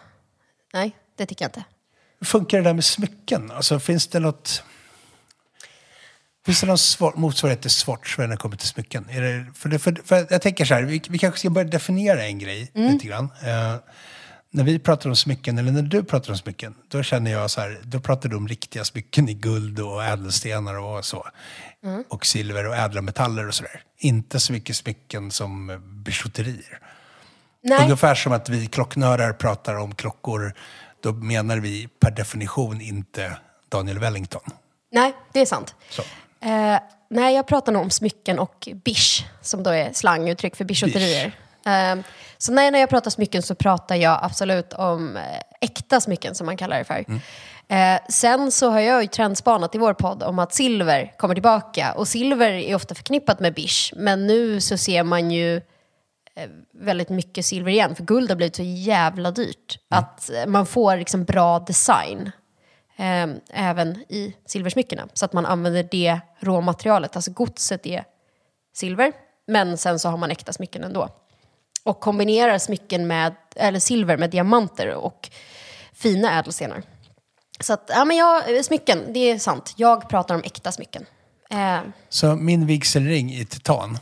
Nej, 0.73 0.95
det 1.17 1.25
tycker 1.25 1.45
jag 1.45 1.49
inte. 1.49 1.63
Hur 2.19 2.25
funkar 2.25 2.57
det 2.57 2.63
där 2.63 2.73
med 2.73 2.85
smycken? 2.85 3.51
Alltså, 3.51 3.79
finns 3.79 4.07
det 4.07 4.19
något... 4.19 4.63
Finns 6.45 6.61
det 6.61 6.67
någon 6.67 6.77
svar, 6.77 7.13
motsvarighet 7.15 7.61
till 7.61 7.71
Swatch 7.71 8.17
när 8.17 8.27
det 8.27 8.37
kommer 8.37 8.57
till 8.57 8.67
smycken? 8.67 9.07
Det, 9.07 9.45
för, 9.55 9.69
det, 9.69 9.79
för, 9.79 10.01
för 10.05 10.27
jag 10.29 10.41
tänker 10.41 10.65
så 10.65 10.73
här, 10.73 10.83
vi, 10.83 11.01
vi 11.09 11.17
kanske 11.17 11.39
ska 11.39 11.49
börja 11.49 11.67
definiera 11.67 12.23
en 12.23 12.39
grej 12.39 12.71
lite 12.73 13.07
grann. 13.07 13.29
Eh, 13.43 13.75
när 14.51 14.63
vi 14.63 14.79
pratar 14.79 15.09
om 15.09 15.15
smycken, 15.15 15.57
eller 15.57 15.71
när 15.71 15.81
du 15.81 16.03
pratar 16.03 16.31
om 16.31 16.37
smycken, 16.37 16.75
då 16.87 17.03
känner 17.03 17.31
jag 17.31 17.51
så 17.51 17.61
här, 17.61 17.79
då 17.83 17.99
pratar 17.99 18.29
du 18.29 18.35
om 18.35 18.47
riktiga 18.47 18.85
smycken 18.85 19.29
i 19.29 19.33
guld 19.33 19.79
och 19.79 20.03
ädelstenar 20.03 20.79
och 20.79 21.05
så. 21.05 21.27
Och 22.09 22.25
silver 22.25 22.67
och 22.67 22.75
ädla 22.75 23.01
metaller 23.01 23.47
och 23.47 23.53
sådär. 23.53 23.81
Inte 23.97 24.39
så 24.39 24.53
mycket 24.53 24.75
smycken 24.75 25.31
som 25.31 25.81
bijouterier. 26.05 26.79
Nej, 27.63 27.83
Ungefär 27.83 28.15
som 28.15 28.31
att 28.31 28.49
vi 28.49 28.67
klocknördar 28.67 29.33
pratar 29.33 29.75
om 29.75 29.95
klockor, 29.95 30.53
då 31.07 31.13
menar 31.13 31.57
vi 31.57 31.87
per 31.99 32.11
definition 32.11 32.81
inte 32.81 33.37
Daniel 33.69 33.99
Wellington. 33.99 34.41
nej 34.91 35.13
det 35.33 35.39
är 35.39 35.45
sant. 35.45 35.75
Eh, 36.41 36.79
nej, 37.09 37.35
jag 37.35 37.47
pratar 37.47 37.71
nog 37.71 37.81
om 37.81 37.89
smycken 37.89 38.39
och 38.39 38.69
bish, 38.85 39.25
som 39.41 39.63
då 39.63 39.69
är 39.69 39.93
slanguttryck 39.93 40.55
för 40.55 40.65
bijouterier. 40.65 41.31
Eh, 41.65 41.95
så 42.37 42.51
nej, 42.51 42.71
när 42.71 42.79
jag 42.79 42.89
pratar 42.89 43.11
smycken 43.11 43.41
så 43.41 43.55
pratar 43.55 43.95
jag 43.95 44.19
absolut 44.21 44.73
om 44.73 45.17
eh, 45.17 45.23
äkta 45.61 46.01
smycken, 46.01 46.35
som 46.35 46.45
man 46.45 46.57
kallar 46.57 46.77
det 46.77 46.83
för. 46.83 47.05
Eh, 47.67 47.99
sen 48.09 48.51
så 48.51 48.69
har 48.69 48.79
jag 48.79 49.01
ju 49.01 49.07
trendspanat 49.07 49.75
i 49.75 49.77
vår 49.77 49.93
podd 49.93 50.23
om 50.23 50.39
att 50.39 50.53
silver 50.53 51.13
kommer 51.17 51.35
tillbaka. 51.35 51.93
Och 51.93 52.07
silver 52.07 52.51
är 52.51 52.75
ofta 52.75 52.95
förknippat 52.95 53.39
med 53.39 53.53
bish, 53.53 53.93
men 53.95 54.27
nu 54.27 54.61
så 54.61 54.77
ser 54.77 55.03
man 55.03 55.31
ju 55.31 55.61
väldigt 56.73 57.09
mycket 57.09 57.45
silver 57.45 57.71
igen, 57.71 57.95
för 57.95 58.03
guld 58.03 58.29
har 58.29 58.35
blivit 58.35 58.55
så 58.55 58.63
jävla 58.63 59.31
dyrt. 59.31 59.79
Att 59.89 60.29
eh, 60.29 60.45
man 60.45 60.65
får 60.65 60.97
liksom 60.97 61.23
bra 61.23 61.59
design 61.59 62.31
eh, 62.97 63.27
även 63.49 63.95
i 64.09 64.35
silversmyckena. 64.45 65.07
Så 65.13 65.25
att 65.25 65.33
man 65.33 65.45
använder 65.45 65.87
det 65.91 66.19
råmaterialet, 66.39 67.15
alltså 67.15 67.31
godset 67.31 67.85
är 67.85 68.03
silver, 68.75 69.11
men 69.47 69.77
sen 69.77 69.99
så 69.99 70.09
har 70.09 70.17
man 70.17 70.31
äkta 70.31 70.53
smycken 70.53 70.83
ändå. 70.83 71.09
Och 71.83 71.99
kombinerar 71.99 72.57
smycken 72.57 73.07
med, 73.07 73.35
eller 73.55 73.79
silver 73.79 74.17
med 74.17 74.29
diamanter 74.29 74.93
och 74.93 75.29
fina 75.93 76.39
ädelstenar. 76.39 76.83
Så 77.59 77.73
att, 77.73 77.91
ja 77.93 78.05
men 78.05 78.17
jag, 78.17 78.65
smycken, 78.65 79.13
det 79.13 79.19
är 79.19 79.39
sant. 79.39 79.73
Jag 79.77 80.09
pratar 80.09 80.35
om 80.35 80.41
äkta 80.45 80.71
smycken. 80.71 81.05
Eh, 81.49 81.79
Så 82.09 82.35
min 82.35 82.65
vigselring 82.65 83.33
i 83.33 83.45
titan, 83.45 83.97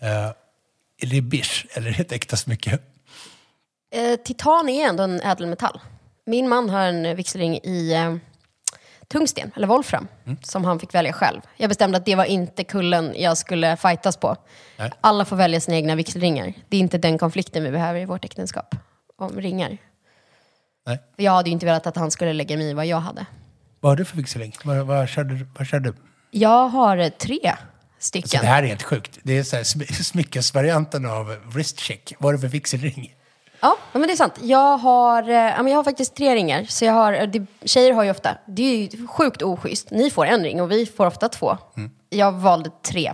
eh, 0.00 0.30
bish 1.06 1.66
eller 1.72 1.88
är 1.88 1.92
det 1.92 2.00
ett 2.00 2.12
äkta 2.12 2.36
smycke? 2.36 2.78
eh, 3.94 4.16
titan 4.16 4.68
är 4.68 4.88
ändå 4.88 5.02
en 5.02 5.20
ädelmetall. 5.20 5.80
Min 6.26 6.48
man 6.48 6.70
har 6.70 6.80
en 6.80 7.16
vigselring 7.16 7.58
i 7.62 7.92
eh, 7.94 8.16
tungsten, 9.08 9.50
eller 9.56 9.66
volfram, 9.66 10.08
som 10.42 10.64
han 10.64 10.80
fick 10.80 10.94
välja 10.94 11.12
själv. 11.12 11.40
Jag 11.56 11.68
bestämde 11.70 11.98
att 11.98 12.06
det 12.06 12.14
var 12.14 12.24
inte 12.24 12.64
kullen 12.64 13.14
jag 13.16 13.38
skulle 13.38 13.76
fightas 13.76 14.16
på. 14.16 14.36
Nej. 14.78 14.90
Alla 15.00 15.24
får 15.24 15.36
välja 15.36 15.60
sina 15.60 15.76
egna 15.76 15.94
vigselringar. 15.94 16.52
Det 16.68 16.76
är 16.76 16.80
inte 16.80 16.98
den 16.98 17.18
konflikten 17.18 17.64
vi 17.64 17.70
behöver 17.70 18.00
i 18.00 18.04
vårt 18.04 18.24
äktenskap, 18.24 18.74
om 19.16 19.40
ringar. 19.40 19.78
Nej. 20.86 20.98
Jag 21.16 21.32
hade 21.32 21.48
ju 21.50 21.52
inte 21.52 21.66
velat 21.66 21.86
att 21.86 21.96
han 21.96 22.10
skulle 22.10 22.32
lägga 22.32 22.56
mig 22.56 22.70
i 22.70 22.74
vad 22.74 22.86
jag 22.86 23.00
hade. 23.00 23.26
Vad 23.80 23.92
har 23.92 23.96
du 23.96 24.04
för 24.04 24.16
vigselring? 24.16 24.52
Vad, 24.64 24.86
vad, 24.86 25.08
körde, 25.08 25.46
vad 25.58 25.66
körde 25.66 25.90
du? 25.90 25.96
Jag 26.30 26.68
har 26.68 27.08
tre 27.10 27.52
stycken. 28.02 28.24
Alltså, 28.24 28.38
det 28.38 28.46
här 28.46 28.62
är 28.62 28.66
helt 28.66 28.82
sjukt. 28.82 29.18
Det 29.22 29.38
är 29.38 29.42
så 29.42 29.56
här, 29.56 29.62
sm- 29.62 29.92
smyckesvarianten 30.02 31.06
av 31.06 31.36
wrist 31.54 31.80
check. 31.80 32.12
Vad 32.18 32.28
har 32.28 32.32
du 32.32 32.38
för 32.40 32.48
vigselring? 32.48 33.14
Ja, 33.60 33.76
men 33.92 34.02
det 34.02 34.12
är 34.12 34.16
sant. 34.16 34.34
Jag 34.42 34.76
har, 34.78 35.22
eh, 35.28 35.34
ja, 35.36 35.62
men 35.62 35.66
jag 35.72 35.78
har 35.78 35.84
faktiskt 35.84 36.14
tre 36.16 36.34
ringar. 36.34 36.64
Så 36.68 36.84
jag 36.84 36.92
har, 36.92 37.26
det, 37.26 37.46
tjejer 37.64 37.92
har 37.92 38.02
ju 38.04 38.10
ofta, 38.10 38.38
det 38.48 38.62
är 38.62 38.76
ju 38.96 39.06
sjukt 39.06 39.42
oschysst. 39.42 39.90
Ni 39.90 40.10
får 40.10 40.26
en 40.26 40.42
ring 40.44 40.60
och 40.62 40.70
vi 40.70 40.86
får 40.86 41.06
ofta 41.06 41.28
två. 41.28 41.58
Jag 42.10 42.32
valde 42.32 42.70
tre. 42.86 43.12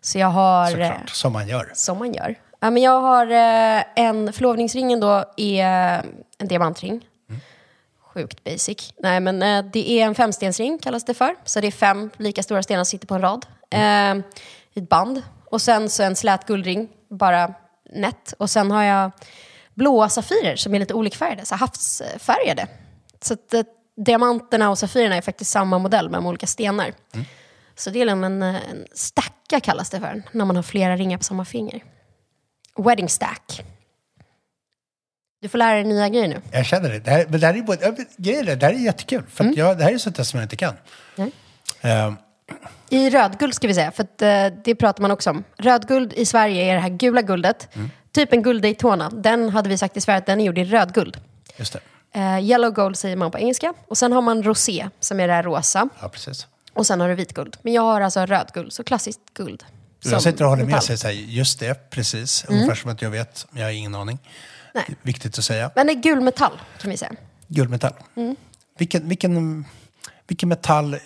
Så 0.00 0.18
jag 0.18 0.26
har, 0.28 0.64
eh, 0.64 0.70
Såklart, 0.70 1.08
som 1.10 1.32
man 1.32 1.48
gör. 1.48 1.70
som 1.74 1.98
man 1.98 2.14
gör. 2.14 2.34
Ja, 2.60 2.70
men 2.70 2.82
jag 2.82 3.00
har 3.00 3.26
eh, 3.26 3.82
en, 3.96 4.32
förlovningsringen 4.32 5.00
då 5.00 5.24
är 5.36 5.64
en 6.38 6.48
diamantring. 6.48 7.00
Sjukt 8.16 8.44
basic. 8.44 8.92
Nej, 8.98 9.20
men 9.20 9.42
eh, 9.42 9.64
det 9.72 9.90
är 9.90 10.06
en 10.06 10.14
femstensring 10.14 10.78
kallas 10.78 11.04
det 11.04 11.14
för. 11.14 11.34
Så 11.44 11.60
det 11.60 11.66
är 11.66 11.70
fem 11.72 12.10
lika 12.16 12.42
stora 12.42 12.62
stenar 12.62 12.84
som 12.84 12.90
sitter 12.90 13.06
på 13.06 13.14
en 13.14 13.20
rad. 13.20 13.46
Eh, 13.70 14.16
I 14.74 14.80
ett 14.80 14.88
band. 14.88 15.22
Och 15.50 15.62
sen 15.62 15.90
så 15.90 16.02
en 16.02 16.16
slät 16.16 16.46
guldring, 16.46 16.88
bara 17.10 17.54
nätt. 17.92 18.34
Och 18.38 18.50
sen 18.50 18.70
har 18.70 18.82
jag 18.82 19.10
blåa 19.74 20.08
safirer 20.08 20.56
som 20.56 20.74
är 20.74 20.78
lite 20.78 20.94
olikfärgade, 20.94 21.44
så 21.44 21.54
havsfärgade. 21.54 22.66
Så 23.20 23.34
att, 23.34 23.54
eh, 23.54 23.62
diamanterna 23.96 24.70
och 24.70 24.78
safirerna 24.78 25.16
är 25.16 25.22
faktiskt 25.22 25.50
samma 25.50 25.78
modell 25.78 26.10
med 26.10 26.20
olika 26.20 26.46
stenar. 26.46 26.92
Så 27.74 27.90
det 27.90 28.00
är 28.00 28.04
liksom 28.04 28.24
en, 28.24 28.42
eh, 28.42 28.70
en 28.70 28.86
stacka 28.94 29.60
kallas 29.60 29.90
det 29.90 30.00
för, 30.00 30.22
när 30.32 30.44
man 30.44 30.56
har 30.56 30.62
flera 30.62 30.96
ringar 30.96 31.18
på 31.18 31.24
samma 31.24 31.44
finger. 31.44 31.84
Wedding 32.76 33.08
stack. 33.08 33.64
Du 35.42 35.48
får 35.48 35.58
lära 35.58 35.74
dig 35.74 35.84
nya 35.84 36.08
grejer 36.08 36.28
nu. 36.28 36.40
Jag 36.52 36.66
känner 36.66 36.88
det. 36.90 36.98
Det 36.98 37.10
här, 37.10 37.26
men 37.28 37.40
det 37.40 37.46
här 37.46 37.54
är, 37.54 37.62
både, 37.62 37.80
men 38.18 38.28
är, 38.34 38.56
det 38.56 38.66
här 38.66 38.72
är 38.72 38.78
jättekul. 38.78 39.22
För 39.28 39.44
att 39.44 39.56
jag, 39.56 39.78
det 39.78 39.84
här 39.84 39.92
är 39.92 39.98
sånt 39.98 40.16
där 40.16 40.24
som 40.24 40.38
jag 40.40 40.44
inte 40.44 40.56
kan. 40.56 40.74
Nej. 41.16 41.30
Eh, 41.80 42.12
I 42.90 43.10
rödguld 43.10 43.54
ska 43.54 43.68
vi 43.68 43.74
säga, 43.74 43.90
för 43.92 44.02
att, 44.02 44.22
eh, 44.22 44.46
det 44.64 44.74
pratar 44.74 45.02
man 45.02 45.10
också 45.10 45.30
om. 45.30 45.44
Rödguld 45.58 46.12
i 46.12 46.26
Sverige 46.26 46.62
är 46.70 46.74
det 46.74 46.80
här 46.80 46.88
gula 46.88 47.22
guldet. 47.22 47.68
Typ 48.12 48.32
en 48.32 48.42
guld 48.42 48.62
Daytona. 48.62 49.10
Den 49.10 49.48
hade 49.48 49.68
vi 49.68 49.78
sagt 49.78 49.96
i 49.96 50.00
Sverige 50.00 50.18
att 50.18 50.26
den 50.26 50.40
är 50.40 50.44
gjord 50.44 50.58
i 50.58 50.64
rödguld. 50.64 51.16
just 51.56 51.72
det. 51.72 51.80
Eh, 52.20 52.38
yellow 52.38 52.70
gold 52.70 52.96
säger 52.96 53.16
man 53.16 53.30
på 53.30 53.38
engelska. 53.38 53.74
Och 53.88 53.98
sen 53.98 54.12
har 54.12 54.22
man 54.22 54.42
rosé, 54.42 54.88
som 55.00 55.20
är 55.20 55.28
det 55.28 55.34
här 55.34 55.42
rosa. 55.42 55.88
Ja, 56.00 56.08
precis. 56.08 56.46
Och 56.72 56.86
sen 56.86 57.00
har 57.00 57.08
du 57.08 57.14
vitguld. 57.14 57.56
Men 57.62 57.72
jag 57.72 57.82
har 57.82 58.00
alltså 58.00 58.26
rödguld, 58.26 58.72
så 58.72 58.84
klassiskt 58.84 59.20
guld. 59.34 59.64
Jag 60.04 60.22
sitter 60.22 60.44
och 60.44 60.50
håller 60.50 60.64
med 60.64 60.74
metall. 60.74 60.98
sig. 60.98 61.36
Just 61.36 61.60
det, 61.60 61.90
precis. 61.90 62.44
Ungefär 62.48 62.74
som 62.74 62.90
att 62.90 63.02
jag 63.02 63.10
vet. 63.10 63.46
Jag 63.52 63.64
har 63.64 63.70
ingen 63.70 63.94
aning. 63.94 64.18
Nej. 64.76 64.96
Viktigt 65.02 65.38
att 65.38 65.44
säga. 65.44 65.70
Men 65.74 65.86
det 65.86 65.92
är 65.92 65.94
gul 66.02 66.20
metall, 66.20 66.60
kan 66.80 66.90
vi 66.90 66.96
säga. 66.96 67.12
Guldmetall. 67.48 67.92
Vilken, 68.78 69.08
vilken, 69.08 69.64
vilken 70.28 70.48
metall 70.48 70.96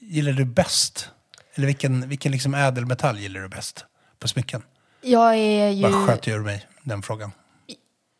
gillar 0.00 0.32
du 0.32 0.44
bäst? 0.44 1.08
Eller 1.54 1.66
vilken, 1.66 2.08
vilken 2.08 2.32
liksom 2.32 2.54
ädelmetall 2.54 3.18
gillar 3.18 3.40
du 3.40 3.48
bäst 3.48 3.84
på 4.18 4.28
smycken? 4.28 4.62
Jag 5.00 5.34
är 5.34 5.68
ju... 5.68 5.82
Bara 5.82 6.06
sköt 6.06 6.28
ur 6.28 6.38
mig 6.38 6.66
den 6.82 7.02
frågan. 7.02 7.32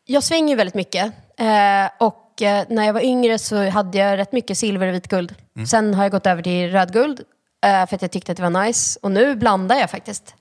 Jag 0.05 0.23
svänger 0.23 0.49
ju 0.49 0.55
väldigt 0.55 0.75
mycket. 0.75 1.05
Eh, 1.37 1.89
och 1.99 2.41
eh, 2.41 2.65
när 2.69 2.85
jag 2.85 2.93
var 2.93 3.01
yngre 3.01 3.39
så 3.39 3.69
hade 3.69 3.97
jag 3.97 4.17
rätt 4.17 4.31
mycket 4.31 4.57
silver 4.57 4.87
och 4.87 4.93
vitguld. 4.93 5.35
Sen 5.67 5.93
har 5.93 6.03
jag 6.03 6.11
gått 6.11 6.27
över 6.27 6.43
till 6.43 6.71
rödguld 6.71 7.21
eh, 7.65 7.87
för 7.87 7.95
att 7.95 8.01
jag 8.01 8.11
tyckte 8.11 8.31
att 8.31 8.37
det 8.37 8.49
var 8.49 8.65
nice. 8.65 8.99
Och 9.01 9.11
nu 9.11 9.35
blandar 9.35 9.75
jag 9.75 9.89
faktiskt. 9.89 10.35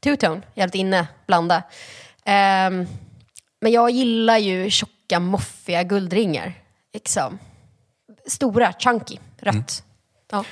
Two-tone, 0.00 0.42
jävligt 0.54 0.74
inne, 0.74 1.06
blanda. 1.26 1.62
Ehm, 2.24 2.86
men 3.60 3.72
jag 3.72 3.90
gillar 3.90 4.38
ju 4.38 4.70
tjocka, 4.70 5.20
moffiga 5.20 5.82
guldringar. 5.82 6.52
Liksom. 6.94 7.38
Stora, 8.26 8.72
chunky, 8.78 9.18
rött. 9.38 9.84
Ja. 10.30 10.44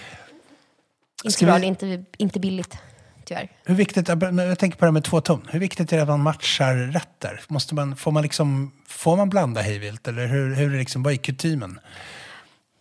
Inte 1.25 1.37
Ska 1.37 1.47
bra, 1.47 1.55
vi- 1.55 1.61
det 1.61 1.67
inte, 1.67 2.05
inte 2.19 2.41
billigt, 2.41 2.77
tyvärr. 3.25 3.49
Hur 3.65 3.75
viktigt, 3.75 4.09
jag 4.09 4.59
tänker 4.59 4.79
på 4.79 4.85
det 4.85 4.87
här 4.89 4.93
med 4.93 5.05
två 5.05 5.21
ton. 5.21 5.49
Hur 5.51 5.61
viktigt 5.61 5.93
är 5.93 5.97
det 5.97 6.03
att 6.03 6.09
man 6.09 6.21
matchar 6.21 6.75
rätt 6.75 7.09
där? 7.21 7.41
Måste 7.49 7.75
man, 7.75 7.97
får, 7.97 8.11
man 8.13 8.23
liksom, 8.23 8.73
får 8.87 9.17
man 9.17 9.31
blanda 9.31 9.61
hejvilt? 9.61 10.09
Eller 10.09 10.27
hur, 10.27 10.55
hur 10.55 10.67
är 10.67 10.73
det 10.73 10.79
liksom, 10.79 11.03
vad 11.03 11.13
är 11.13 11.17
kutymen? 11.17 11.81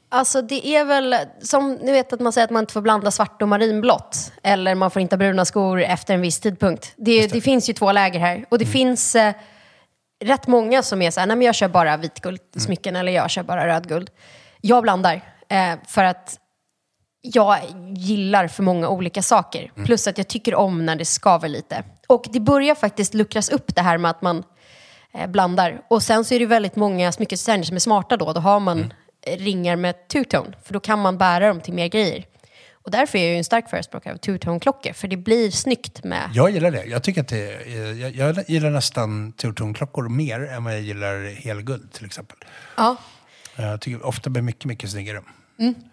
Alltså 0.10 0.42
det 0.42 0.68
är 0.68 0.86
väl, 0.86 1.15
som 1.42 1.74
ni 1.74 1.92
vet 1.92 2.13
att 2.13 2.20
man 2.20 2.34
säger 2.34 2.46
att 2.46 2.51
man 2.51 2.63
inte 2.63 2.74
får 2.74 2.82
blanda 2.82 3.12
svart 3.12 3.42
och 3.42 3.48
marinblått. 3.48 4.32
Eller 4.44 4.75
man 4.75 4.92
får 4.92 5.01
inte 5.01 5.15
ha 5.15 5.18
bruna 5.18 5.46
skor 5.46 5.82
efter 5.82 6.13
en 6.13 6.22
viss 6.22 6.39
tidpunkt. 6.39 6.94
Det, 6.98 7.27
det. 7.27 7.42
finns 7.42 7.70
ju 7.70 7.74
två 7.74 7.92
läger 7.92 8.20
här. 8.20 8.46
Och 8.50 8.60
det 8.60 8.65
finns 8.65 9.15
eh, 9.15 9.34
rätt 10.24 10.48
många 10.48 10.84
som 10.84 11.01
är 11.01 11.12
så 11.12 11.20
här, 11.20 11.27
nej 11.27 11.38
men 11.38 11.46
jag 11.46 11.56
kör 11.56 11.68
bara 11.68 11.98
vitguldsmycken 11.98 12.96
eller 12.96 13.12
jag 13.12 13.30
kör 13.30 13.44
bara 13.44 13.68
rödguld. 13.68 14.10
Jag 14.62 14.84
blandar. 14.84 15.22
Eh, 15.50 15.75
för 15.88 16.03
att 16.03 16.39
jag 17.22 17.58
gillar 17.96 18.48
för 18.48 18.63
många 18.63 18.89
olika 18.89 19.22
saker. 19.22 19.72
Plus 19.86 20.08
att 20.08 20.18
jag 20.18 20.27
tycker 20.27 20.56
om 20.56 20.86
när 20.86 20.96
det 20.96 21.06
skaver 21.06 21.50
lite. 21.50 21.84
Och 22.08 22.25
det 22.34 22.39
börjar 22.39 22.75
faktiskt 22.75 23.13
luckras 23.13 23.50
upp 23.50 23.75
det 23.75 23.82
här 23.82 23.98
med 23.98 24.12
att 24.12 24.22
man 24.22 24.44
eh, 25.13 25.27
blandar. 25.27 25.82
Och 25.89 26.03
sen 26.03 26.25
så 26.25 26.34
är 26.34 26.39
det 26.39 26.46
väldigt 26.46 26.75
många 26.75 27.12
smyckesdesigner 27.12 27.63
som 27.63 27.75
är 27.75 27.80
smarta 27.80 28.18
då. 28.18 28.34
Då 28.34 28.42
har 28.42 28.60
man 28.60 28.94
eh, 29.22 29.38
ringar 29.38 29.75
med 29.75 29.96
two-tone. 30.13 30.53
För 30.63 30.74
då 30.74 30.80
kan 30.80 31.00
man 31.00 31.18
bära 31.18 31.48
dem 31.48 31.62
till 31.62 31.74
mer 31.74 31.88
grejer. 31.88 32.25
Och 32.84 32.92
därför 32.92 33.18
är 33.18 33.22
jag 33.24 33.32
ju 33.32 33.38
en 33.38 33.44
stark 33.44 33.70
förespråkare 33.70 34.13
av 34.13 34.18
two-tone-klockor. 34.18 34.94
För 34.94 35.08
det 35.08 35.18
blir 35.18 35.52
snyggt 35.52 36.04
med... 36.04 36.30
Jag 36.34 36.50
gillar 36.52 36.72
det. 36.72 36.84
Jag 36.86 37.04
tycker 37.04 37.22
att 37.22 37.28
det 37.28 37.66
jag, 38.00 38.16
jag 38.16 38.50
gillar 38.50 38.70
nästan 38.70 39.32
turtonklockor 39.32 40.10
mer 40.10 40.40
än 40.44 40.63
vad 40.63 40.74
jag 40.74 40.82
gillar 40.82 41.36
helguld 41.36 41.92
till 41.94 42.06
exempel. 42.06 42.38
Ja, 42.78 42.96
Jag 43.56 43.82
tycker 43.82 44.06
ofta 44.06 44.30
blir 44.30 44.42
mycket, 44.44 44.66
mycket 44.66 44.90
snyggare. 44.92 45.22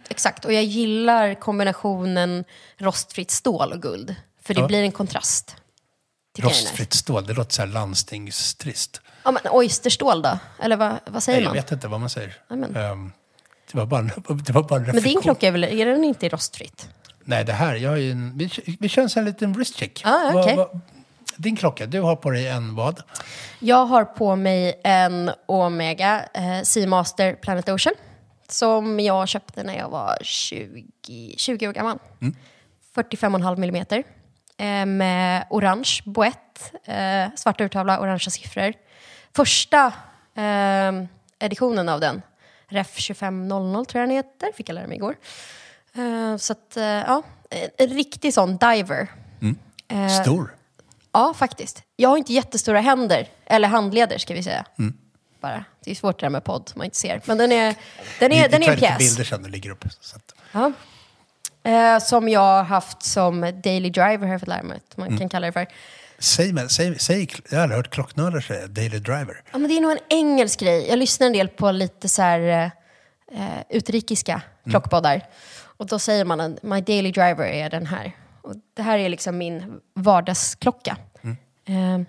exakt. 0.08 0.44
Och 0.44 0.52
jag 0.52 0.64
gillar 0.64 1.34
kombinationen 1.34 2.44
rostfritt 2.78 3.30
stål 3.30 3.72
och 3.72 3.82
guld. 3.82 4.14
För 4.42 4.54
det 4.54 4.60
Ja. 4.60 4.66
blir 4.66 4.82
en 4.82 4.92
kontrast. 4.92 5.56
Jag. 6.38 6.46
Rostfritt 6.46 6.92
stål, 6.92 7.26
det 7.26 7.32
låter 7.32 7.52
så 7.52 7.62
här 7.62 7.68
landstingstrist. 7.68 9.00
Ja, 9.24 9.30
men 9.30 9.42
oysterstål 9.50 10.22
då? 10.22 10.38
Eller 10.62 10.76
vad, 10.76 10.96
vad 11.06 11.22
säger 11.22 11.38
Nej, 11.38 11.44
jag 11.44 11.48
man? 11.50 11.54
vet 11.56 11.72
inte 11.72 11.88
vad 11.88 12.00
man 12.00 12.10
säger. 12.10 12.36
Ehm, 12.50 13.12
det, 13.72 13.78
var 13.78 13.86
bara, 13.86 14.02
det 14.34 14.52
var 14.52 14.62
bara 14.62 14.76
en 14.76 14.82
Men 14.82 14.84
din 14.84 14.94
reflektion. 14.94 15.22
klocka 15.22 15.46
är 15.48 15.52
väl, 15.52 15.64
är 15.64 15.86
den 15.86 16.04
inte 16.04 16.28
rostfritt? 16.28 16.88
Nej, 17.24 17.44
det 17.44 17.52
här, 17.52 17.74
jag 17.74 17.90
har 17.90 17.96
ju 17.96 18.10
en, 18.12 18.38
vi, 18.38 18.50
vi 18.80 18.88
kör 18.88 19.02
en 19.02 19.10
sån 19.10 19.24
liten 19.24 19.52
wrist 19.52 19.76
check. 19.78 20.02
Ah, 20.04 20.32
vad- 20.56 20.80
din 21.36 21.56
klocka, 21.56 21.86
du 21.86 22.00
har 22.00 22.16
på 22.16 22.30
dig 22.30 22.48
en 22.48 22.74
vad? 22.74 23.02
Jag 23.58 23.86
har 23.86 24.04
på 24.04 24.36
mig 24.36 24.80
en 24.84 25.30
Omega 25.46 26.24
eh, 26.34 26.62
Seamaster 26.62 27.34
Planet 27.34 27.68
Ocean. 27.68 27.94
Som 28.48 29.00
jag 29.00 29.28
köpte 29.28 29.62
när 29.62 29.76
jag 29.78 29.88
var 29.88 30.18
20, 30.22 30.84
20 31.36 31.68
år 31.68 31.72
gammal. 31.72 31.98
45,5 32.96 33.56
millimeter. 33.56 34.02
Eh, 34.58 34.86
med 34.86 35.46
orange 35.50 36.00
boett, 36.04 36.72
eh, 36.84 37.24
svart 37.36 37.60
urtavla, 37.60 38.00
orangea 38.00 38.30
siffror. 38.30 38.72
Första 39.36 39.86
eh, 40.36 40.92
editionen 41.38 41.88
av 41.88 42.00
den, 42.00 42.22
Ref 42.72 42.88
2500 42.94 43.84
tror 43.84 44.00
jag 44.00 44.08
den 44.08 44.16
heter, 44.16 44.52
fick 44.56 44.68
jag 44.68 44.74
lära 44.74 44.86
mig 44.86 44.96
igår. 44.96 45.16
Eh, 45.94 46.36
så 46.36 46.52
att, 46.52 46.76
eh, 46.76 46.84
ja, 46.84 47.22
en 47.78 47.88
riktig 47.88 48.34
sån 48.34 48.56
diver. 48.56 49.08
Eh, 49.88 50.08
Stor. 50.22 50.54
Ja, 51.12 51.34
faktiskt. 51.36 51.82
Jag 51.96 52.08
har 52.08 52.16
inte 52.16 52.32
jättestora 52.32 52.80
händer, 52.80 53.28
eller 53.46 53.68
handleder 53.68 54.18
ska 54.18 54.34
vi 54.34 54.42
säga. 54.42 54.64
Mm. 54.78 54.94
Bara. 55.40 55.64
Det 55.84 55.90
är 55.90 55.94
svårt 55.94 56.20
det 56.20 56.26
där 56.26 56.30
med 56.30 56.44
podd, 56.44 56.70
man 56.74 56.84
inte 56.84 56.96
ser. 56.96 57.20
Men 57.24 57.38
den 57.38 57.52
är, 57.52 57.74
den 58.18 58.32
är, 58.32 58.42
vi 58.42 58.48
den 58.48 58.62
är 58.62 58.72
en 58.72 58.78
pjäs. 58.78 58.98
bilder 58.98 59.24
sen, 59.24 59.42
det 59.42 59.48
ligger 59.48 59.70
upp. 59.70 59.84
Ja. 60.52 60.72
Som 62.00 62.28
jag 62.28 62.40
har 62.40 62.62
haft 62.64 63.02
som 63.02 63.40
daily 63.64 63.90
driver, 63.90 64.18
har 64.18 64.28
jag 64.32 64.40
fått 64.40 64.48
lära 64.48 64.62
mig 64.62 64.76
att 64.90 64.96
man 64.96 65.06
Mm. 65.06 65.18
kan 65.18 65.28
kalla 65.28 65.46
det 65.46 65.52
för. 65.52 65.66
Säg, 66.20 66.52
men, 66.52 66.68
säg, 66.68 66.98
säg, 66.98 67.28
jag 67.50 67.58
har 67.58 67.62
aldrig 67.62 67.76
hört 67.76 67.90
klocknördar 67.90 68.40
säga 68.40 68.66
daily 68.66 68.98
driver. 68.98 69.42
Ja, 69.52 69.58
men 69.58 69.70
det 69.70 69.76
är 69.76 69.80
nog 69.80 69.90
en 69.92 69.98
engelsk 70.08 70.60
grej. 70.60 70.88
Jag 70.88 70.98
lyssnar 70.98 71.26
en 71.26 71.32
del 71.32 71.48
på 71.48 71.70
lite 71.72 72.08
så 72.08 72.22
här 72.22 72.70
eh, 73.32 73.48
utrikiska 73.68 74.32
Mm. 74.32 74.70
klockpoddar. 74.72 75.26
Och 75.62 75.86
då 75.86 75.98
säger 75.98 76.24
man 76.24 76.40
att 76.40 76.62
my 76.62 76.80
daily 76.80 77.12
driver 77.12 77.44
är 77.44 77.70
den 77.70 77.86
här. 77.86 78.16
Och 78.42 78.54
det 78.76 78.82
här 78.82 78.98
är 78.98 79.08
liksom 79.08 79.38
min 79.38 79.80
vardagsklocka. 79.94 80.96
Mm. 81.22 81.36
Eh, 82.00 82.06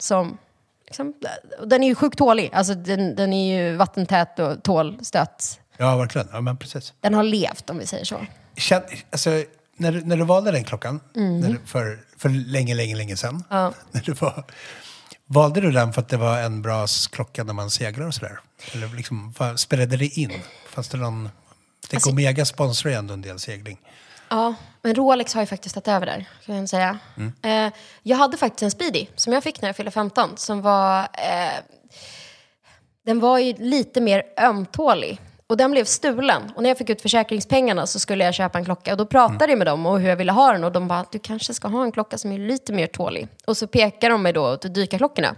som 0.00 0.38
Liksom. 0.86 1.14
Den 1.66 1.82
är 1.82 1.88
ju 1.88 1.94
sjukt 1.94 2.18
tålig. 2.18 2.50
Alltså, 2.52 2.74
den, 2.74 3.14
den 3.16 3.32
är 3.32 3.56
ju 3.56 3.76
vattentät 3.76 4.38
och 4.38 4.62
tål 4.62 4.98
stöt. 5.02 5.60
Ja, 5.76 5.96
verkligen. 5.96 6.28
Ja, 6.32 6.40
men 6.40 6.56
precis. 6.56 6.94
Den 7.00 7.14
har 7.14 7.22
levt, 7.22 7.70
om 7.70 7.78
vi 7.78 7.86
säger 7.86 8.04
så. 8.04 8.26
Känn, 8.56 8.82
alltså, 9.10 9.30
när, 9.76 9.92
du, 9.92 10.00
när 10.04 10.16
du 10.16 10.24
valde 10.24 10.50
den 10.50 10.64
klockan, 10.64 11.00
när 11.14 11.48
du, 11.48 11.58
för, 11.66 11.98
för 12.22 12.28
länge, 12.28 12.74
länge, 12.74 12.96
länge 12.96 13.16
sedan. 13.16 13.44
När 13.90 14.02
du 14.04 14.12
var, 14.12 14.44
valde 15.26 15.60
du 15.60 15.70
den 15.70 15.92
för 15.92 16.00
att 16.00 16.08
det 16.08 16.16
var 16.16 16.38
en 16.38 16.62
bra 16.62 16.86
klocka 17.10 17.44
när 17.44 17.52
man 17.52 17.70
seglar 17.70 18.06
och 18.06 18.14
sådär? 18.14 18.40
Eller 18.72 18.88
liksom, 18.88 19.34
spelade 19.56 19.96
det 19.96 20.06
in? 20.18 20.32
Fanns 20.68 20.88
det 20.88 20.98
någon... 20.98 21.30
Tänk 21.88 21.94
Alltså- 21.94 22.10
Omega 22.10 22.44
sponsrar 22.44 22.90
ju 22.90 22.96
ändå 22.98 23.14
en 23.14 23.22
del 23.22 23.38
segling. 23.38 23.78
Ja, 24.28 24.54
men 24.82 24.94
Rolex 24.94 25.34
har 25.34 25.42
ju 25.42 25.46
faktiskt 25.46 25.74
tagit 25.74 25.88
över 25.88 26.06
där, 26.06 26.24
kan 26.46 26.56
jag 26.56 26.68
säga. 26.68 26.98
Eh, 27.42 27.72
jag 28.02 28.16
hade 28.16 28.36
faktiskt 28.36 28.62
en 28.62 28.70
Speedy 28.70 29.06
som 29.16 29.32
jag 29.32 29.42
fick 29.42 29.62
när 29.62 29.68
jag 29.68 29.76
fyllde 29.76 29.90
15, 29.90 30.36
som 30.36 30.62
var... 30.62 31.00
Eh, 31.00 31.58
den 33.06 33.20
var 33.20 33.38
ju 33.38 33.54
lite 33.58 34.00
mer 34.00 34.22
ömtålig. 34.38 35.20
Och 35.52 35.58
den 35.58 35.70
blev 35.70 35.84
stulen. 35.84 36.52
Och 36.56 36.62
när 36.62 36.70
jag 36.70 36.78
fick 36.78 36.90
ut 36.90 37.02
försäkringspengarna 37.02 37.86
så 37.86 37.98
skulle 37.98 38.24
jag 38.24 38.34
köpa 38.34 38.58
en 38.58 38.64
klocka. 38.64 38.92
Och 38.92 38.96
då 38.96 39.06
pratade 39.06 39.52
jag 39.52 39.58
med 39.58 39.66
dem 39.66 39.86
om 39.86 40.00
hur 40.00 40.08
jag 40.08 40.16
ville 40.16 40.32
ha 40.32 40.52
den. 40.52 40.64
Och 40.64 40.72
de 40.72 40.88
bara, 40.88 41.04
du 41.12 41.18
kanske 41.18 41.54
ska 41.54 41.68
ha 41.68 41.82
en 41.84 41.92
klocka 41.92 42.18
som 42.18 42.32
är 42.32 42.38
lite 42.38 42.72
mer 42.72 42.86
tålig. 42.86 43.28
Och 43.46 43.56
så 43.56 43.66
pekar 43.66 44.10
de 44.10 44.22
mig 44.22 44.32
då 44.32 44.52
åt 44.52 44.74
dykarklockorna. 44.74 45.36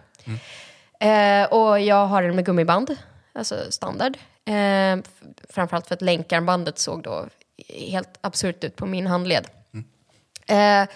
Eh, 1.00 1.52
och 1.52 1.80
jag 1.80 2.06
har 2.06 2.22
den 2.22 2.36
med 2.36 2.46
gummiband, 2.46 2.96
alltså 3.32 3.56
standard. 3.70 4.16
Eh, 4.44 4.96
framförallt 5.50 5.86
för 5.86 5.94
att 5.94 6.02
länkarmbandet 6.02 6.78
såg 6.78 7.02
då 7.02 7.26
helt 7.68 8.18
absurt 8.20 8.64
ut 8.64 8.76
på 8.76 8.86
min 8.86 9.06
handled. 9.06 9.46
Eh, 10.46 10.88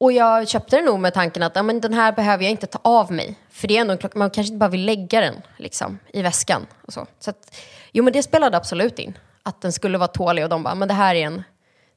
och 0.00 0.12
jag 0.12 0.48
köpte 0.48 0.76
den 0.76 0.84
nog 0.84 1.00
med 1.00 1.14
tanken 1.14 1.42
att 1.42 1.56
ja, 1.56 1.62
men 1.62 1.80
den 1.80 1.94
här 1.94 2.12
behöver 2.12 2.44
jag 2.44 2.50
inte 2.50 2.66
ta 2.66 2.78
av 2.82 3.12
mig. 3.12 3.38
För 3.50 3.68
det 3.68 3.76
är 3.76 3.80
ändå 3.80 3.92
en 3.92 3.98
klocka, 3.98 4.18
man 4.18 4.30
kanske 4.30 4.52
inte 4.52 4.58
bara 4.60 4.70
vill 4.70 4.84
lägga 4.84 5.20
den 5.20 5.34
liksom, 5.56 5.98
i 6.12 6.22
väskan. 6.22 6.66
Och 6.86 6.92
så. 6.92 7.06
Så 7.18 7.30
att, 7.30 7.56
jo 7.92 8.04
men 8.04 8.12
det 8.12 8.22
spelade 8.22 8.56
absolut 8.56 8.98
in. 8.98 9.18
Att 9.42 9.60
den 9.60 9.72
skulle 9.72 9.98
vara 9.98 10.08
tålig 10.08 10.44
och 10.44 10.50
de 10.50 10.62
bara, 10.62 10.74
men 10.74 10.88
det 10.88 10.94
här 10.94 11.14
är 11.14 11.26
en, 11.26 11.42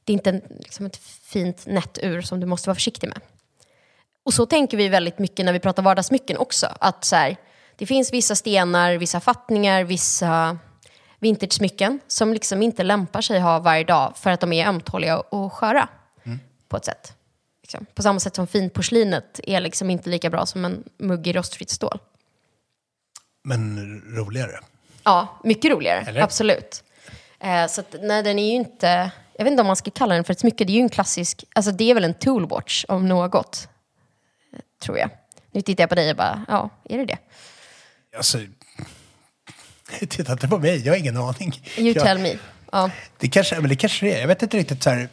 det 0.04 0.12
är 0.12 0.14
inte 0.14 0.30
en, 0.30 0.42
liksom 0.48 0.86
ett 0.86 0.96
fint 1.22 1.66
nättur 1.66 2.22
som 2.22 2.40
du 2.40 2.46
måste 2.46 2.68
vara 2.68 2.74
försiktig 2.74 3.08
med. 3.08 3.20
Och 4.24 4.34
så 4.34 4.46
tänker 4.46 4.76
vi 4.76 4.88
väldigt 4.88 5.18
mycket 5.18 5.44
när 5.44 5.52
vi 5.52 5.60
pratar 5.60 5.82
vardagssmycken 5.82 6.36
också. 6.36 6.66
Att 6.80 7.04
så 7.04 7.16
här, 7.16 7.36
det 7.76 7.86
finns 7.86 8.12
vissa 8.12 8.34
stenar, 8.34 8.94
vissa 8.94 9.20
fattningar, 9.20 9.84
vissa 9.84 10.58
vintage-smycken 11.18 12.00
som 12.06 12.32
liksom 12.32 12.62
inte 12.62 12.82
lämpar 12.82 13.20
sig 13.20 13.36
att 13.36 13.42
ha 13.42 13.58
varje 13.58 13.84
dag 13.84 14.16
för 14.16 14.30
att 14.30 14.40
de 14.40 14.52
är 14.52 14.66
ömtåliga 14.68 15.20
och 15.20 15.52
sköra 15.52 15.88
på 16.68 16.76
ett 16.76 16.84
sätt. 16.84 17.12
Liksom. 17.62 17.86
På 17.94 18.02
samma 18.02 18.20
sätt 18.20 18.34
som 18.34 18.46
finporslinet 18.46 19.40
är 19.42 19.60
liksom 19.60 19.90
inte 19.90 20.10
lika 20.10 20.30
bra 20.30 20.46
som 20.46 20.64
en 20.64 20.84
mugg 20.98 21.26
i 21.26 21.32
rostfritt 21.32 21.70
stål. 21.70 21.98
Men 23.44 23.78
roligare. 24.16 24.58
Ja, 25.06 25.40
mycket 25.44 25.70
roligare. 25.70 26.00
Eller? 26.00 26.20
Absolut. 26.20 26.84
Eh, 27.40 27.66
så 27.66 27.80
att, 27.80 27.94
nej, 28.02 28.22
den 28.22 28.38
är 28.38 28.46
ju 28.46 28.54
inte... 28.54 29.10
Jag 29.38 29.44
vet 29.44 29.50
inte 29.50 29.60
om 29.60 29.66
man 29.66 29.76
ska 29.76 29.90
kalla 29.90 30.14
den 30.14 30.24
för 30.24 30.32
ett 30.32 30.40
smycke. 30.40 30.64
Det 30.64 30.72
är 30.72 30.74
ju 30.74 30.80
en 30.80 30.88
klassisk... 30.88 31.44
Alltså 31.54 31.72
det 31.72 31.90
är 31.90 31.94
väl 31.94 32.04
en 32.04 32.14
toolwatch 32.14 32.84
om 32.88 33.08
något. 33.08 33.68
Tror 34.82 34.98
jag. 34.98 35.10
Nu 35.50 35.60
tittar 35.60 35.82
jag 35.82 35.88
på 35.88 35.94
dig 35.94 36.10
och 36.10 36.16
bara, 36.16 36.44
ja, 36.48 36.70
är 36.84 36.98
det 36.98 37.04
det? 37.04 37.18
Alltså, 38.16 38.38
titta 40.08 40.32
inte 40.32 40.48
på 40.48 40.58
mig, 40.58 40.86
jag 40.86 40.92
har 40.92 40.98
ingen 40.98 41.16
aning. 41.16 41.62
You 41.76 41.92
jag, 41.92 42.04
tell 42.04 42.18
me. 42.18 42.34
Ja. 42.72 42.90
Det 43.18 43.28
kanske, 43.28 43.60
men 43.60 43.68
det 43.68 43.76
kanske 43.76 44.06
det 44.06 44.14
är. 44.14 44.20
Jag 44.20 44.28
vet 44.28 44.42
inte 44.42 44.56
riktigt 44.56 44.82
så 44.82 44.90
här. 44.90 45.08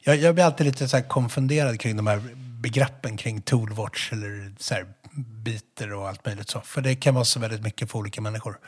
Jag, 0.00 0.16
jag 0.16 0.34
blir 0.34 0.44
alltid 0.44 0.66
lite 0.66 0.88
så 0.88 1.02
konfunderad 1.02 1.80
kring 1.80 1.96
de 1.96 2.06
här 2.06 2.22
begreppen 2.36 3.16
kring 3.16 3.40
toolwatch 3.40 4.12
eller 4.12 4.52
så 4.58 4.74
här 4.74 4.86
biter 5.14 5.92
och 5.92 6.08
allt 6.08 6.26
möjligt 6.26 6.50
så. 6.50 6.60
För 6.60 6.80
det 6.80 6.94
kan 6.94 7.14
vara 7.14 7.24
så 7.24 7.40
väldigt 7.40 7.62
mycket 7.62 7.90
för 7.90 7.98
olika 7.98 8.20
människor. 8.20 8.58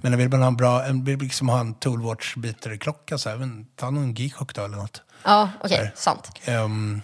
Men 0.00 0.18
vill 0.18 0.28
man 0.28 0.40
ha 0.40 0.48
en 0.48 0.56
bra, 0.56 0.84
en, 0.84 1.04
vill 1.04 1.18
liksom 1.18 1.48
ha 1.48 1.60
en 1.60 1.74
toolwatch 1.74 2.36
biter 2.36 2.76
klocka 2.76 3.18
så 3.18 3.28
här, 3.30 3.36
men 3.36 3.64
ta 3.76 3.90
någon 3.90 4.14
G-Shock 4.14 4.54
då 4.54 4.64
eller 4.64 4.76
något. 4.76 5.02
Ja, 5.24 5.50
okej, 5.60 5.78
Där. 5.78 5.92
sant. 5.94 6.30
Ehm, 6.44 7.02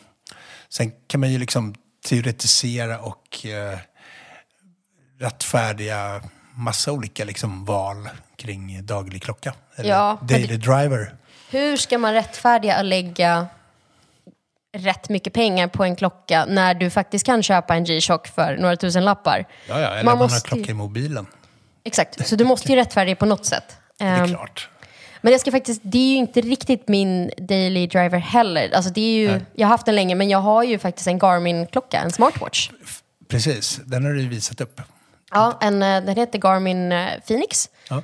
sen 0.68 0.92
kan 1.06 1.20
man 1.20 1.32
ju 1.32 1.38
liksom 1.38 1.74
teoretisera 2.08 2.98
och 3.00 3.44
uh, 3.44 3.78
rättfärdiga 5.18 6.22
massa 6.54 6.92
olika 6.92 7.24
liksom 7.24 7.64
val 7.64 8.08
kring 8.36 8.86
daglig 8.86 9.22
klocka. 9.22 9.54
Eller 9.76 9.90
Ja, 9.90 10.18
daily 10.22 10.56
driver. 10.56 11.14
Hur 11.50 11.76
ska 11.76 11.98
man 11.98 12.12
rättfärdiga 12.12 12.76
att 12.76 12.84
lägga 12.84 13.46
rätt 14.78 15.08
mycket 15.08 15.32
pengar 15.32 15.68
på 15.68 15.84
en 15.84 15.96
klocka 15.96 16.44
när 16.48 16.74
du 16.74 16.90
faktiskt 16.90 17.26
kan 17.26 17.42
köpa 17.42 17.74
en 17.74 17.84
G-Shock 17.84 18.28
för 18.28 18.56
några 18.56 18.76
tusen 18.76 19.04
lappar? 19.04 19.44
Ja, 19.68 19.80
ja, 19.80 19.88
eller 19.88 19.96
Man 19.96 20.04
man, 20.04 20.16
har 20.18 20.24
måste 20.24 20.48
ju- 20.48 20.54
klocka 20.56 20.70
i 20.70 20.74
mobilen. 20.74 21.26
Exakt, 21.84 22.28
så 22.28 22.36
du 22.36 22.44
måste 22.44 22.72
ju 22.72 22.76
rättfärdiga 22.76 23.16
på 23.16 23.26
något 23.26 23.46
sätt. 23.46 23.76
Det 23.98 24.04
är 24.04 24.20
Ehm, 24.20 24.28
klart. 24.28 24.68
Men 25.20 25.32
jag 25.32 25.40
ska 25.40 25.50
faktiskt, 25.50 25.80
det 25.84 25.98
är 25.98 26.10
ju 26.10 26.16
inte 26.16 26.40
riktigt 26.40 26.88
min 26.88 27.30
daily 27.38 27.86
driver 27.86 28.18
heller. 28.18 28.70
Alltså 28.74 28.90
det 28.92 29.00
är 29.00 29.14
ju, 29.30 29.40
jag 29.54 29.66
har 29.66 29.70
haft 29.70 29.86
den 29.86 29.94
länge, 29.94 30.14
men 30.14 30.28
jag 30.28 30.38
har 30.38 30.62
ju 30.62 30.78
faktiskt 30.78 31.06
en 31.08 31.18
Garmin-klocka, 31.18 32.00
en 32.00 32.10
smartwatch. 32.12 32.70
Precis, 33.28 33.80
den 33.84 34.04
har 34.04 34.12
du 34.12 34.28
visat 34.28 34.60
upp. 34.60 34.80
Ja, 35.30 35.58
en, 35.60 35.82
eh, 35.82 36.04
den 36.04 36.16
heter 36.16 36.38
Garmin 36.38 36.92
eh, 36.92 37.08
Phoenix 37.26 37.68
Ja. 37.90 38.02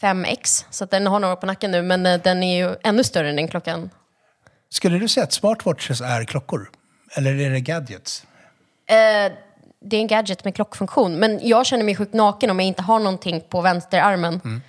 5X, 0.00 0.64
så 0.70 0.84
att 0.84 0.90
den 0.90 1.06
har 1.06 1.20
några 1.20 1.36
på 1.36 1.46
nacken 1.46 1.70
nu, 1.70 1.82
men 1.82 2.06
eh, 2.06 2.20
den 2.24 2.42
är 2.42 2.56
ju 2.68 2.76
ännu 2.82 3.04
större 3.04 3.28
än 3.30 3.36
den 3.36 3.48
klockan. 3.48 3.90
Skulle 4.68 4.98
du 4.98 5.08
säga 5.08 5.24
att 5.24 5.32
smartwatches 5.32 6.00
är 6.00 6.24
klockor? 6.24 6.70
Eller 7.16 7.34
är 7.40 7.50
det 7.50 7.60
gadgets? 7.60 8.26
Eh, 8.86 9.32
det 9.80 9.96
är 9.96 10.00
en 10.00 10.06
gadget 10.06 10.44
med 10.44 10.54
klockfunktion, 10.54 11.16
men 11.18 11.40
jag 11.48 11.66
känner 11.66 11.84
mig 11.84 11.96
sjukt 11.96 12.14
naken 12.14 12.50
om 12.50 12.60
jag 12.60 12.66
inte 12.66 12.82
har 12.82 12.98
någonting 12.98 13.40
på 13.48 13.60
vänsterarmen 13.60 14.62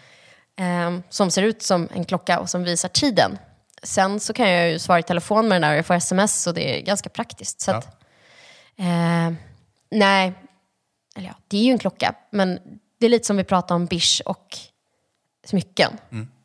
eh, 0.60 1.00
som 1.10 1.32
ser 1.32 1.42
ut 1.44 1.62
som 1.64 1.90
en 1.94 2.06
klocka 2.06 2.40
och 2.40 2.50
som 2.50 2.64
visar 2.64 2.90
tiden. 2.90 3.38
Sen 3.84 4.20
så 4.20 4.34
kan 4.34 4.50
jag 4.50 4.70
ju 4.72 4.80
svara 4.80 5.00
i 5.00 5.04
telefon 5.04 5.48
med 5.48 5.56
den 5.56 5.62
där 5.62 5.72
och 5.72 5.78
jag 5.78 5.86
får 5.86 5.94
sms 5.94 6.48
och 6.48 6.54
det 6.54 6.78
är 6.80 6.82
ganska 6.82 7.10
praktiskt. 7.10 7.62
Så 7.62 7.72
Ja. 7.72 7.78
att, 7.78 7.86
eh, 8.78 9.34
nej, 9.92 10.34
eller 11.16 11.28
ja, 11.28 11.34
det 11.48 11.58
är 11.58 11.64
ju 11.64 11.72
en 11.72 11.80
klocka, 11.80 12.16
men 12.30 12.60
det 13.00 13.06
är 13.06 13.10
lite 13.10 13.26
som 13.26 13.38
vi 13.38 13.44
pratade 13.44 13.74
om 13.76 13.86
bish 13.86 14.22
och 14.26 14.58
smycken. 15.46 15.92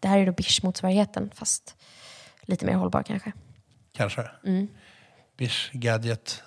Det 0.01 0.09
här 0.09 0.19
är 0.19 0.27
då 0.27 0.33
bish-motsvarigheten, 0.33 1.31
fast 1.35 1.75
lite 2.47 2.67
mer 2.67 2.75
hållbar 2.75 3.03
kanske. 3.03 3.33
Kanske? 3.97 4.31
Mm. 4.47 4.69
Bish, 5.39 5.71
gadget. 5.73 6.43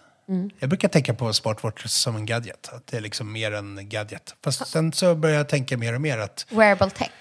Jag 0.59 0.69
brukar 0.69 0.87
tänka 0.87 1.13
på 1.13 1.33
smartwatches 1.33 1.93
som 1.93 2.15
en 2.15 2.25
gadget. 2.25 2.69
Att 2.73 2.87
det 2.87 2.97
är 2.97 3.01
liksom 3.01 3.31
mer 3.31 3.51
en 3.51 3.89
gadget. 3.89 4.35
Fast 4.43 4.67
sen 4.67 4.93
så 4.93 5.15
börjar 5.15 5.37
jag 5.37 5.49
tänka 5.49 5.77
mer 5.77 5.93
och 5.95 6.01
mer 6.01 6.17
att 6.17 6.45
Wearable 6.49 6.89
tech. 6.89 7.11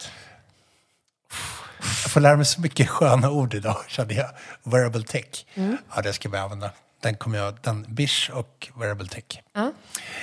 jag 2.05 2.11
får 2.13 2.21
lära 2.21 2.37
mig 2.37 2.45
så 2.45 2.61
mycket 2.61 2.89
sköna 2.89 3.31
ord 3.31 3.55
idag, 3.55 3.77
kände 3.89 4.15
jag. 4.15 4.31
Wearable 4.63 5.03
tech. 5.03 5.47
Mm. 5.55 5.77
Ja, 5.95 6.03
det 6.03 6.13
ska 6.13 6.29
vi 6.29 6.39
använda. 6.39 6.71
Den 7.01 7.17
kommer 7.17 7.39
jag, 7.39 7.55
den, 7.63 7.87
Bish 7.89 8.31
och 8.31 8.69
wearable 8.77 9.09
tech. 9.09 9.25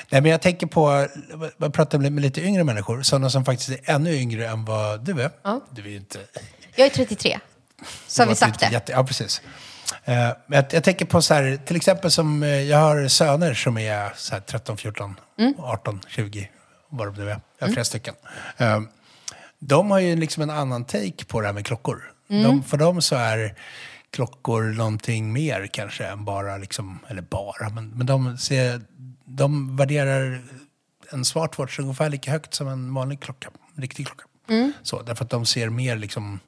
Nej, 0.10 0.22
men 0.22 0.26
jag 0.26 0.42
tänker 0.42 0.68
på, 0.68 1.08
jag 1.58 1.74
pratar 1.74 1.98
med 1.98 2.22
lite 2.22 2.42
yngre 2.42 2.64
människor, 2.64 3.02
sådana 3.02 3.30
som 3.30 3.46
faktiskt 3.46 3.70
är 3.70 3.96
ännu 3.96 4.16
yngre 4.16 4.48
än 4.48 4.66
vad 4.66 5.06
du 5.06 5.22
är. 5.22 5.32
Du 5.72 5.82
är 5.82 5.96
inte... 5.96 6.20
Jag 6.76 6.86
är 6.86 6.90
33, 6.90 7.40
så 8.08 8.22
har 8.22 8.30
vi 8.30 8.36
sagt 8.36 8.60
det. 8.60 8.70
Jätte, 8.72 8.92
ja, 8.92 9.04
precis. 9.04 9.42
Men 10.06 10.36
jag, 10.48 10.66
jag 10.72 10.84
tänker 10.84 11.06
på 11.06 11.22
så 11.22 11.34
här, 11.34 11.60
till 11.66 11.76
exempel 11.76 12.12
som, 12.12 12.44
eh, 12.44 12.50
jag 12.50 12.78
har 12.78 13.08
söner 13.08 13.54
som 13.54 13.78
är 13.78 14.14
så 14.16 14.34
här 14.34 14.42
13, 14.42 14.78
14, 14.78 15.16
Mm. 15.40 15.54
18, 15.58 16.02
20, 16.08 16.50
vad 16.90 17.16
det 17.16 17.24
nu 17.24 17.30
är. 17.30 17.40
Jag 17.60 17.68
har 17.68 17.74
flera 17.74 17.86
stycken. 17.86 18.16
Eh, 18.58 18.82
de 19.60 19.92
har 19.92 20.00
ju 20.00 20.16
liksom 20.16 20.44
en 20.44 20.50
annan 20.50 20.86
take 20.86 21.26
på 21.28 21.42
det 21.42 21.48
här 21.48 21.54
med 21.54 21.66
klockor. 21.66 22.14
Mm. 22.30 22.44
De, 22.44 22.64
för 22.64 22.78
dem 22.78 23.02
så 23.02 23.16
är 23.16 23.56
klockor 24.12 24.64
någonting 24.64 25.34
mer 25.34 25.68
kanske 25.68 26.06
än 26.06 26.26
bara, 26.26 26.58
liksom, 26.58 27.00
eller 27.08 27.22
bara, 27.22 27.70
men, 27.70 27.90
men 27.90 28.06
de, 28.08 28.38
ser, 28.38 28.82
de 29.26 29.78
värderar 29.78 30.42
en 31.12 31.26
smartwatch 31.26 31.80
ungefär 31.80 32.10
lika 32.10 32.32
högt 32.32 32.54
som 32.54 32.68
en 32.68 32.94
vanlig 32.94 33.20
klocka, 33.22 33.50
en 33.76 33.82
riktig 33.82 34.06
klocka. 34.08 34.24
Mm. 34.50 34.74
Så, 34.84 35.02
därför 35.02 35.26
att 35.26 35.32
de 35.32 35.46
ser 35.46 35.70
mer 35.70 35.96
liksom 35.96 36.40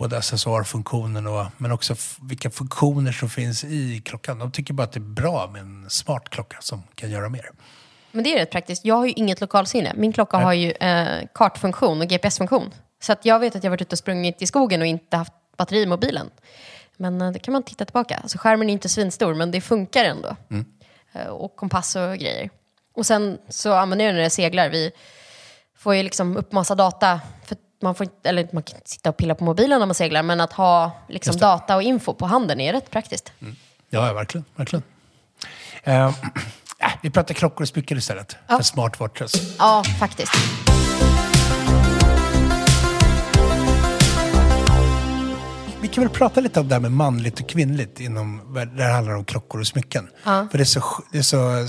både 0.00 0.18
accessoarfunktionen 0.18 1.26
och 1.26 1.46
men 1.56 1.72
också 1.72 1.94
vilka 2.22 2.50
funktioner 2.50 3.12
som 3.12 3.30
finns 3.30 3.64
i 3.64 4.02
klockan. 4.04 4.38
De 4.38 4.52
tycker 4.52 4.74
bara 4.74 4.82
att 4.82 4.92
det 4.92 4.98
är 4.98 5.14
bra 5.22 5.50
med 5.52 5.62
en 5.62 5.90
smart 5.90 6.28
klocka 6.28 6.56
som 6.60 6.82
kan 6.94 7.10
göra 7.10 7.28
mer. 7.28 7.50
Men 8.12 8.24
det 8.24 8.34
är 8.34 8.38
rätt 8.38 8.50
praktiskt. 8.50 8.84
Jag 8.84 8.94
har 8.94 9.06
ju 9.06 9.12
inget 9.12 9.40
lokalsinne. 9.40 9.92
Min 9.96 10.12
klocka 10.12 10.36
har 10.36 10.52
ju 10.52 10.70
eh, 10.70 11.26
kartfunktion 11.34 12.00
och 12.00 12.06
GPS-funktion. 12.06 12.70
Så 13.02 13.12
att 13.12 13.24
jag 13.24 13.38
vet 13.40 13.56
att 13.56 13.64
jag 13.64 13.70
varit 13.70 13.82
ute 13.82 13.94
och 13.94 13.98
sprungit 13.98 14.42
i 14.42 14.46
skogen 14.46 14.80
och 14.80 14.86
inte 14.86 15.16
haft 15.16 15.32
batteri 15.56 15.82
i 15.82 15.86
mobilen. 15.86 16.30
Men 16.96 17.20
eh, 17.20 17.30
det 17.30 17.38
kan 17.38 17.52
man 17.52 17.62
titta 17.62 17.84
tillbaka. 17.84 18.16
Alltså, 18.22 18.38
skärmen 18.38 18.68
är 18.68 18.72
inte 18.72 18.88
svinstor, 18.88 19.34
men 19.34 19.50
det 19.50 19.60
funkar 19.60 20.04
ändå. 20.04 20.36
Eh, 21.12 21.26
och 21.26 21.56
kompass 21.56 21.96
och 21.96 22.16
grejer. 22.16 22.50
Och 22.94 23.06
sen 23.06 23.38
så 23.48 23.72
använder 23.72 24.04
jag 24.04 24.14
den 24.14 24.16
när 24.16 24.22
jag 24.22 24.32
seglar. 24.32 24.68
Vi 24.68 24.90
får 25.76 25.94
ju 25.94 26.02
liksom 26.02 26.36
upp 26.36 26.52
massa 26.52 26.74
data. 26.74 27.20
Man, 27.82 27.94
får 27.94 28.04
inte, 28.04 28.28
eller 28.28 28.48
man 28.52 28.62
kan 28.62 28.76
inte 28.76 28.90
sitta 28.90 29.10
och 29.10 29.16
pilla 29.16 29.34
på 29.34 29.44
mobilen 29.44 29.78
när 29.78 29.86
man 29.86 29.94
seglar, 29.94 30.22
men 30.22 30.40
att 30.40 30.52
ha 30.52 30.92
liksom, 31.08 31.36
data 31.36 31.76
och 31.76 31.82
info 31.82 32.14
på 32.14 32.26
handen 32.26 32.60
är 32.60 32.72
rätt 32.72 32.90
praktiskt. 32.90 33.32
Ja, 33.38 33.46
ja 33.90 34.12
verkligen. 34.12 34.44
verkligen. 34.56 34.82
Eh, 35.82 36.06
äh, 36.78 36.90
vi 37.02 37.10
pratar 37.10 37.34
klockor 37.34 37.62
och 37.62 37.68
smycken 37.68 37.98
istället. 37.98 38.36
För 38.48 38.62
smartwatches. 38.62 39.56
Ja, 39.58 39.84
faktiskt. 40.00 40.32
Vi 45.82 45.88
kan 45.88 46.04
väl 46.04 46.12
prata 46.12 46.40
lite 46.40 46.60
om 46.60 46.68
det 46.68 46.74
här 46.74 46.80
med 46.80 46.92
manligt 46.92 47.40
och 47.40 47.48
kvinnligt 47.48 48.00
inom, 48.00 48.54
där 48.54 48.66
det 48.66 48.92
handlar 48.92 49.14
om 49.14 49.24
klockor 49.24 49.60
och 49.60 49.66
smycken. 49.66 50.08
För 50.24 50.48
det 50.52 50.60
är, 50.60 50.64
så, 50.64 50.82
det 51.12 51.18
är 51.18 51.22
så 51.22 51.66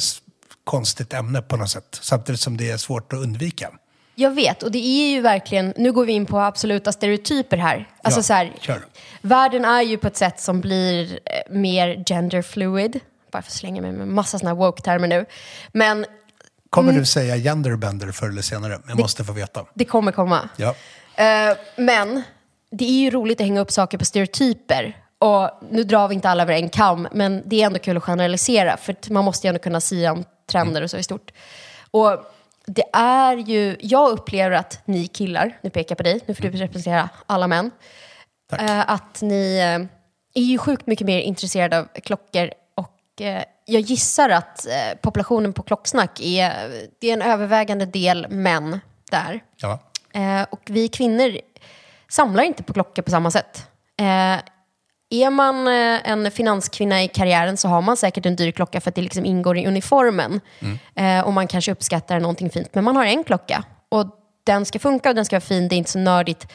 konstigt 0.63 1.13
ämne 1.13 1.41
på 1.41 1.57
något 1.57 1.69
sätt. 1.69 1.99
Samtidigt 2.01 2.41
som 2.41 2.57
det 2.57 2.71
är 2.71 2.77
svårt 2.77 3.13
att 3.13 3.19
undvika. 3.19 3.69
Jag 4.15 4.31
vet, 4.31 4.63
och 4.63 4.71
det 4.71 4.77
är 4.79 5.09
ju 5.09 5.21
verkligen, 5.21 5.73
nu 5.77 5.91
går 5.91 6.05
vi 6.05 6.11
in 6.13 6.25
på 6.25 6.39
absoluta 6.39 6.91
stereotyper 6.91 7.57
här. 7.57 7.89
Alltså 8.03 8.19
Ja, 8.19 8.23
så 8.23 8.33
här, 8.33 8.51
kör. 8.59 8.79
världen 9.21 9.65
är 9.65 9.81
ju 9.81 9.97
på 9.97 10.07
ett 10.07 10.17
sätt 10.17 10.39
som 10.39 10.61
blir 10.61 11.19
eh, 11.25 11.53
mer 11.53 12.03
gender 12.07 12.41
fluid. 12.41 12.99
Bara 13.31 13.41
för 13.41 13.49
att 13.49 13.53
slänga 13.55 13.81
mig 13.81 13.91
med 13.91 14.07
massa 14.07 14.39
sådana 14.39 14.55
woke-termer 14.55 15.07
nu. 15.07 15.25
Men 15.71 16.05
Kommer 16.69 16.89
Mm. 16.89 17.01
du 17.01 17.05
säga 17.05 17.37
genderbender 17.37 18.11
förr 18.11 18.29
eller 18.29 18.41
senare? 18.41 18.79
Jag 18.87 18.99
måste 18.99 19.23
få 19.23 19.31
veta. 19.33 19.65
det 19.73 19.85
kommer 19.85 20.11
komma. 20.11 20.49
Ja. 20.57 20.75
Eh, 21.15 21.57
men 21.77 22.21
det 22.71 22.85
är 22.85 23.01
ju 23.03 23.09
roligt 23.09 23.39
att 23.41 23.45
hänga 23.45 23.59
upp 23.61 23.71
saker 23.71 23.97
på 23.97 24.05
stereotyper. 24.05 24.97
Och 25.19 25.49
nu 25.71 25.83
drar 25.83 26.07
vi 26.07 26.15
inte 26.15 26.29
alla 26.29 26.43
över 26.43 26.53
en 26.53 26.69
kam, 26.69 27.07
men 27.11 27.43
det 27.45 27.61
är 27.61 27.65
ändå 27.65 27.79
kul 27.79 27.97
att 27.97 28.03
generalisera. 28.03 28.77
För 28.77 28.95
man 29.13 29.25
måste 29.25 29.47
ju 29.47 29.49
ändå 29.49 29.59
kunna 29.59 29.81
säga 29.81 30.11
om 30.11 30.23
trender 30.51 30.81
och 30.81 30.89
så 30.89 30.97
i 30.97 31.03
stort. 31.03 31.31
Och 31.91 32.09
det 32.65 32.83
är 32.93 33.37
ju, 33.37 33.77
jag 33.79 34.09
upplever 34.09 34.55
att 34.55 34.81
ni 34.85 35.07
killar, 35.07 35.57
nu 35.61 35.69
pekar 35.69 35.91
jag 35.91 35.97
på 35.97 36.03
dig, 36.03 36.19
nu 36.25 36.35
får 36.35 36.43
du 36.43 36.49
representera 36.49 37.09
alla 37.25 37.47
män. 37.47 37.71
Eh, 38.59 38.89
att 38.91 39.21
ni 39.21 39.57
eh, 39.57 40.41
är 40.41 40.45
ju 40.45 40.57
sjukt 40.57 40.87
mycket 40.87 41.07
mer 41.07 41.19
intresserade 41.19 41.79
av 41.79 41.87
klockor 42.03 42.51
och 42.75 43.21
eh, 43.21 43.43
jag 43.65 43.81
gissar 43.81 44.29
att 44.29 44.67
populationen 45.01 45.53
på 45.53 45.63
klocksnack 45.63 46.19
är, 46.21 46.53
det 46.99 47.09
är 47.09 47.13
en 47.13 47.21
övervägande 47.21 47.85
del 47.85 48.27
män 48.29 48.79
där. 49.11 49.43
ja. 49.55 49.79
Och 50.49 50.61
vi 50.65 50.87
kvinnor 50.87 51.37
samlar 52.09 52.43
inte 52.43 52.63
på 52.63 52.73
klockor 52.73 53.01
på 53.01 53.11
samma 53.11 53.31
sätt. 53.31 53.67
Är 55.13 55.29
man 55.29 55.67
eh, 55.67 56.09
en 56.11 56.31
finanskvinna 56.31 57.03
i 57.03 57.07
karriären 57.07 57.57
så 57.57 57.67
har 57.67 57.81
man 57.81 57.97
säkert 57.97 58.25
en 58.25 58.35
dyr 58.35 58.51
klocka 58.51 58.81
för 58.81 58.89
att 58.89 58.95
det 58.95 59.01
liksom 59.01 59.25
ingår 59.25 59.57
i 59.57 59.67
uniformen. 59.67 60.41
Eh, 60.95 61.19
och 61.19 61.33
man 61.33 61.47
kanske 61.47 61.71
uppskattar 61.71 62.19
någonting 62.19 62.49
fint. 62.49 62.75
Men 62.75 62.83
man 62.83 62.95
har 62.95 63.05
en 63.05 63.23
klocka. 63.23 63.63
Och 63.89 64.05
den 64.43 64.65
ska 64.65 64.79
funka 64.79 65.09
och 65.09 65.15
den 65.15 65.25
ska 65.25 65.35
vara 65.35 65.41
fin. 65.41 65.67
Det 65.67 65.75
är 65.75 65.77
inte 65.77 65.91
så 65.91 65.99
nördigt. 65.99 66.47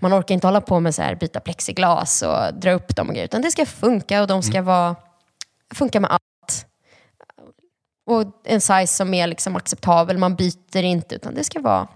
Man 0.00 0.14
orkar 0.14 0.34
inte 0.34 0.46
hålla 0.46 0.60
på 0.60 0.80
med 0.80 0.94
så 0.94 1.02
här, 1.02 1.14
byta 1.14 1.40
plexiglas 1.40 2.22
och 2.22 2.54
dra 2.54 2.72
upp 2.72 2.96
dem 2.96 3.08
och 3.08 3.14
grejer. 3.14 3.24
Utan 3.24 3.42
det 3.42 3.50
ska 3.50 3.66
funka 3.66 4.20
och 4.22 4.26
de 4.26 4.42
ska 4.42 4.62
vara, 4.62 4.96
funka 5.74 6.00
med 6.00 6.10
allt. 6.10 6.66
Och 8.06 8.24
en 8.44 8.60
size 8.60 8.86
som 8.86 9.14
är 9.14 9.26
liksom 9.26 9.56
acceptabel. 9.56 10.18
Man 10.18 10.36
byter 10.36 10.82
inte 10.82 11.14
utan 11.14 11.34
det 11.34 11.44
ska 11.44 11.60
vara 11.60 11.88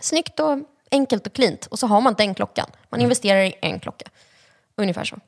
snyggt 0.00 0.40
och 0.40 0.58
enkelt 0.90 1.26
och 1.26 1.32
cleant. 1.32 1.66
Och 1.66 1.78
så 1.78 1.86
har 1.86 2.00
man 2.00 2.14
den 2.14 2.34
klockan. 2.34 2.66
Man 2.88 3.00
investerar 3.00 3.40
i 3.40 3.54
en 3.62 3.80
klocka. 3.80 4.06
Ungefär 4.76 5.04
så. 5.04 5.18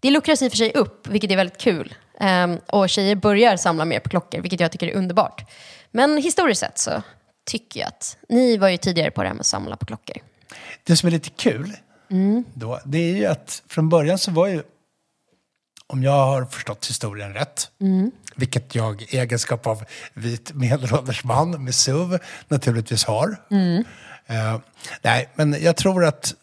Det 0.00 0.10
luckras 0.10 0.42
i 0.42 0.48
och 0.48 0.52
för 0.52 0.56
sig 0.56 0.72
upp, 0.72 1.06
vilket 1.06 1.30
är 1.30 1.36
väldigt 1.36 1.58
kul. 1.58 1.94
Ehm, 2.20 2.58
och 2.66 2.88
tjejer 2.88 3.14
börjar 3.16 3.56
samla 3.56 3.84
mer 3.84 4.00
på 4.00 4.08
klockor, 4.08 4.40
vilket 4.40 4.60
jag 4.60 4.72
tycker 4.72 4.86
är 4.86 4.94
underbart. 4.94 5.50
Men 5.90 6.16
historiskt 6.16 6.60
sett 6.60 6.78
så 6.78 7.02
tycker 7.46 7.80
jag 7.80 7.88
att 7.88 8.16
ni 8.28 8.56
var 8.56 8.68
ju 8.68 8.76
tidigare 8.76 9.10
på 9.10 9.22
det 9.22 9.28
här 9.28 9.34
med 9.34 9.40
att 9.40 9.46
samla 9.46 9.76
på 9.76 9.86
klockor. 9.86 10.16
Det 10.84 10.96
som 10.96 11.06
är 11.06 11.10
lite 11.10 11.30
kul, 11.30 11.76
då, 12.54 12.80
det 12.84 12.98
är 12.98 13.16
ju 13.16 13.26
att 13.26 13.62
från 13.68 13.88
början 13.88 14.18
så 14.18 14.30
var 14.30 14.46
ju, 14.46 14.62
om 15.86 16.02
jag 16.02 16.26
har 16.26 16.44
förstått 16.44 16.86
historien 16.86 17.34
rätt, 17.34 17.70
vilket 18.36 18.74
jag 18.74 19.02
i 19.02 19.18
egenskap 19.18 19.66
av 19.66 19.84
vit 20.14 20.52
medelålders 20.54 21.24
man 21.24 21.64
med 21.64 21.74
SUV 21.74 22.18
naturligtvis 22.48 23.04
har. 23.04 23.36
Eh, 24.26 24.58
nej, 25.02 25.28
men 25.34 25.56
jag 25.62 25.76
tror 25.76 26.04
att 26.04 26.34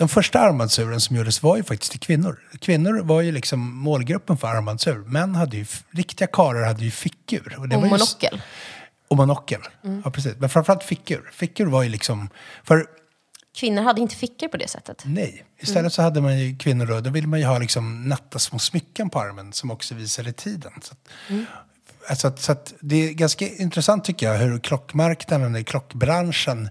de 0.00 0.08
första 0.08 0.40
armbandsuren 0.40 1.00
som 1.00 1.16
gjordes 1.16 1.42
var 1.42 1.56
ju 1.56 1.62
faktiskt 1.62 1.90
till 1.92 2.00
kvinnor. 2.00 2.38
Kvinnor 2.60 3.00
var 3.02 3.20
ju 3.20 3.32
liksom 3.32 3.74
målgruppen 3.76 4.36
för 4.38 4.48
armbandsur. 4.48 4.98
Män 4.98 5.34
hade 5.34 5.56
ju, 5.56 5.66
riktiga 5.90 6.28
karlar 6.28 6.62
hade 6.66 6.84
ju 6.84 6.90
fickur. 6.90 7.48
det 7.50 7.56
Och 7.56 7.68
var 7.82 7.84
ju 7.86 7.90
monokel. 7.90 8.42
och 9.08 9.16
monokel. 9.16 9.60
Ja, 10.04 10.10
precis. 10.10 10.34
Men 10.38 10.48
framförallt 10.48 10.82
fickur. 10.82 11.30
Fickur 11.32 11.66
var 11.66 11.82
ju 11.82 11.88
liksom... 11.88 12.28
För 12.64 12.86
Kvinnor 13.56 13.82
hade 13.82 14.00
inte 14.00 14.14
fickor 14.16 14.48
på 14.48 14.56
det 14.56 14.68
sättet. 14.68 15.02
nej, 15.06 15.44
istället 15.58 15.92
så 15.92 16.02
hade 16.02 16.20
man 16.20 16.38
ju 16.38 16.56
kvinnor 16.58 16.86
då, 16.86 17.00
då 17.00 17.10
ville 17.10 17.26
man 17.26 17.38
ju 17.40 17.46
ha 17.46 17.58
liksom 17.58 18.08
natta 18.08 18.38
små 18.38 18.58
smycken 18.58 19.10
på 19.10 19.20
armen 19.20 19.52
som 19.52 19.70
också 19.70 19.94
visade 19.94 20.32
tiden. 20.32 20.72
Så 20.82 20.92
att, 20.92 21.08
alltså, 22.10 22.28
att- 22.28 22.40
så 22.40 22.52
att 22.52 22.74
det 22.80 22.96
är 23.08 23.12
ganska 23.12 23.48
intressant 23.48 24.04
tycker 24.04 24.32
jag 24.32 24.38
hur 24.38 24.58
klockmarknaden, 24.58 25.54
eller 25.54 25.64
klockbranschen 25.64 26.68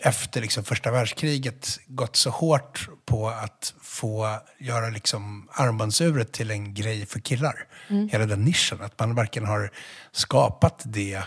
efter 0.00 0.40
liksom 0.40 0.64
första 0.64 0.90
världskriget 0.90 1.78
gått 1.86 2.16
så 2.16 2.30
hårt 2.30 2.88
på 3.04 3.28
att 3.28 3.74
få 3.82 4.38
göra 4.58 4.88
liksom 4.88 5.48
armbandsuret 5.52 6.32
till 6.32 6.50
en 6.50 6.74
grej 6.74 7.06
för 7.06 7.20
killar. 7.20 7.66
Hela 8.10 8.26
den 8.26 8.44
nischen. 8.44 8.82
Att 8.82 8.98
man 8.98 9.14
verkligen 9.14 9.48
har 9.48 9.70
skapat 10.12 10.82
det, 10.84 11.22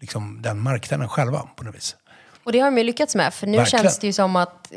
liksom 0.00 0.42
den 0.42 0.60
marknaden 0.60 1.08
själva 1.08 1.48
på 1.56 1.64
något 1.64 1.74
vis. 1.74 1.96
Och 2.44 2.52
det 2.52 2.58
har 2.58 2.70
de 2.70 2.78
ju 2.78 2.84
lyckats 2.84 3.14
med, 3.14 3.34
för 3.34 3.46
nu 3.46 3.58
Verkligen. 3.58 3.82
känns 3.82 3.98
det 3.98 4.06
ju 4.06 4.12
som 4.12 4.36
att... 4.36 4.72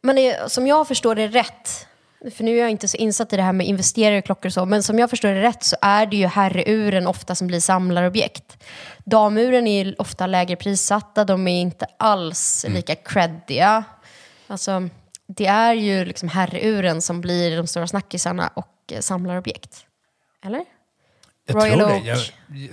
Men 0.00 0.34
som 0.48 0.66
jag 0.66 0.88
förstår 0.88 1.14
det 1.14 1.28
rätt, 1.28 1.86
för 2.34 2.44
nu 2.44 2.56
är 2.56 2.60
jag 2.60 2.70
inte 2.70 2.88
så 2.88 2.96
insatt 2.96 3.32
i 3.32 3.36
det 3.36 3.42
här 3.42 3.52
med 3.52 3.66
investerare 3.66 4.22
klockor 4.22 4.46
och 4.48 4.52
så, 4.52 4.64
men 4.66 4.82
som 4.82 4.98
jag 4.98 5.10
förstår 5.10 5.28
det 5.28 5.42
rätt 5.42 5.64
så 5.64 5.76
är 5.82 6.06
det 6.06 6.16
ju 6.16 6.26
herreuren 6.26 7.06
ofta 7.06 7.34
som 7.34 7.46
blir 7.46 7.60
samlarobjekt. 7.60 8.58
Damuren 9.04 9.66
är 9.66 9.84
ju 9.84 9.94
ofta 9.98 10.26
lägre 10.26 10.56
prissatta, 10.56 11.24
de 11.24 11.48
är 11.48 11.60
inte 11.60 11.86
alls 11.96 12.64
Mm. 12.64 12.76
lika 12.76 12.94
creddiga. 12.94 13.84
Alltså, 14.46 14.88
det 15.26 15.46
är 15.46 15.74
ju 15.74 16.04
liksom 16.04 16.28
herreuren 16.28 17.02
som 17.02 17.20
blir 17.20 17.56
de 17.56 17.66
stora 17.66 17.86
snackisarna 17.86 18.48
och 18.54 18.92
eh, 18.92 19.00
samlarobjekt. 19.00 19.86
Eller? 20.44 20.64
Jag 21.46 21.56
Royal 21.56 21.78
tror 21.78 21.88
det. 21.88 21.98
Jag, 22.06 22.18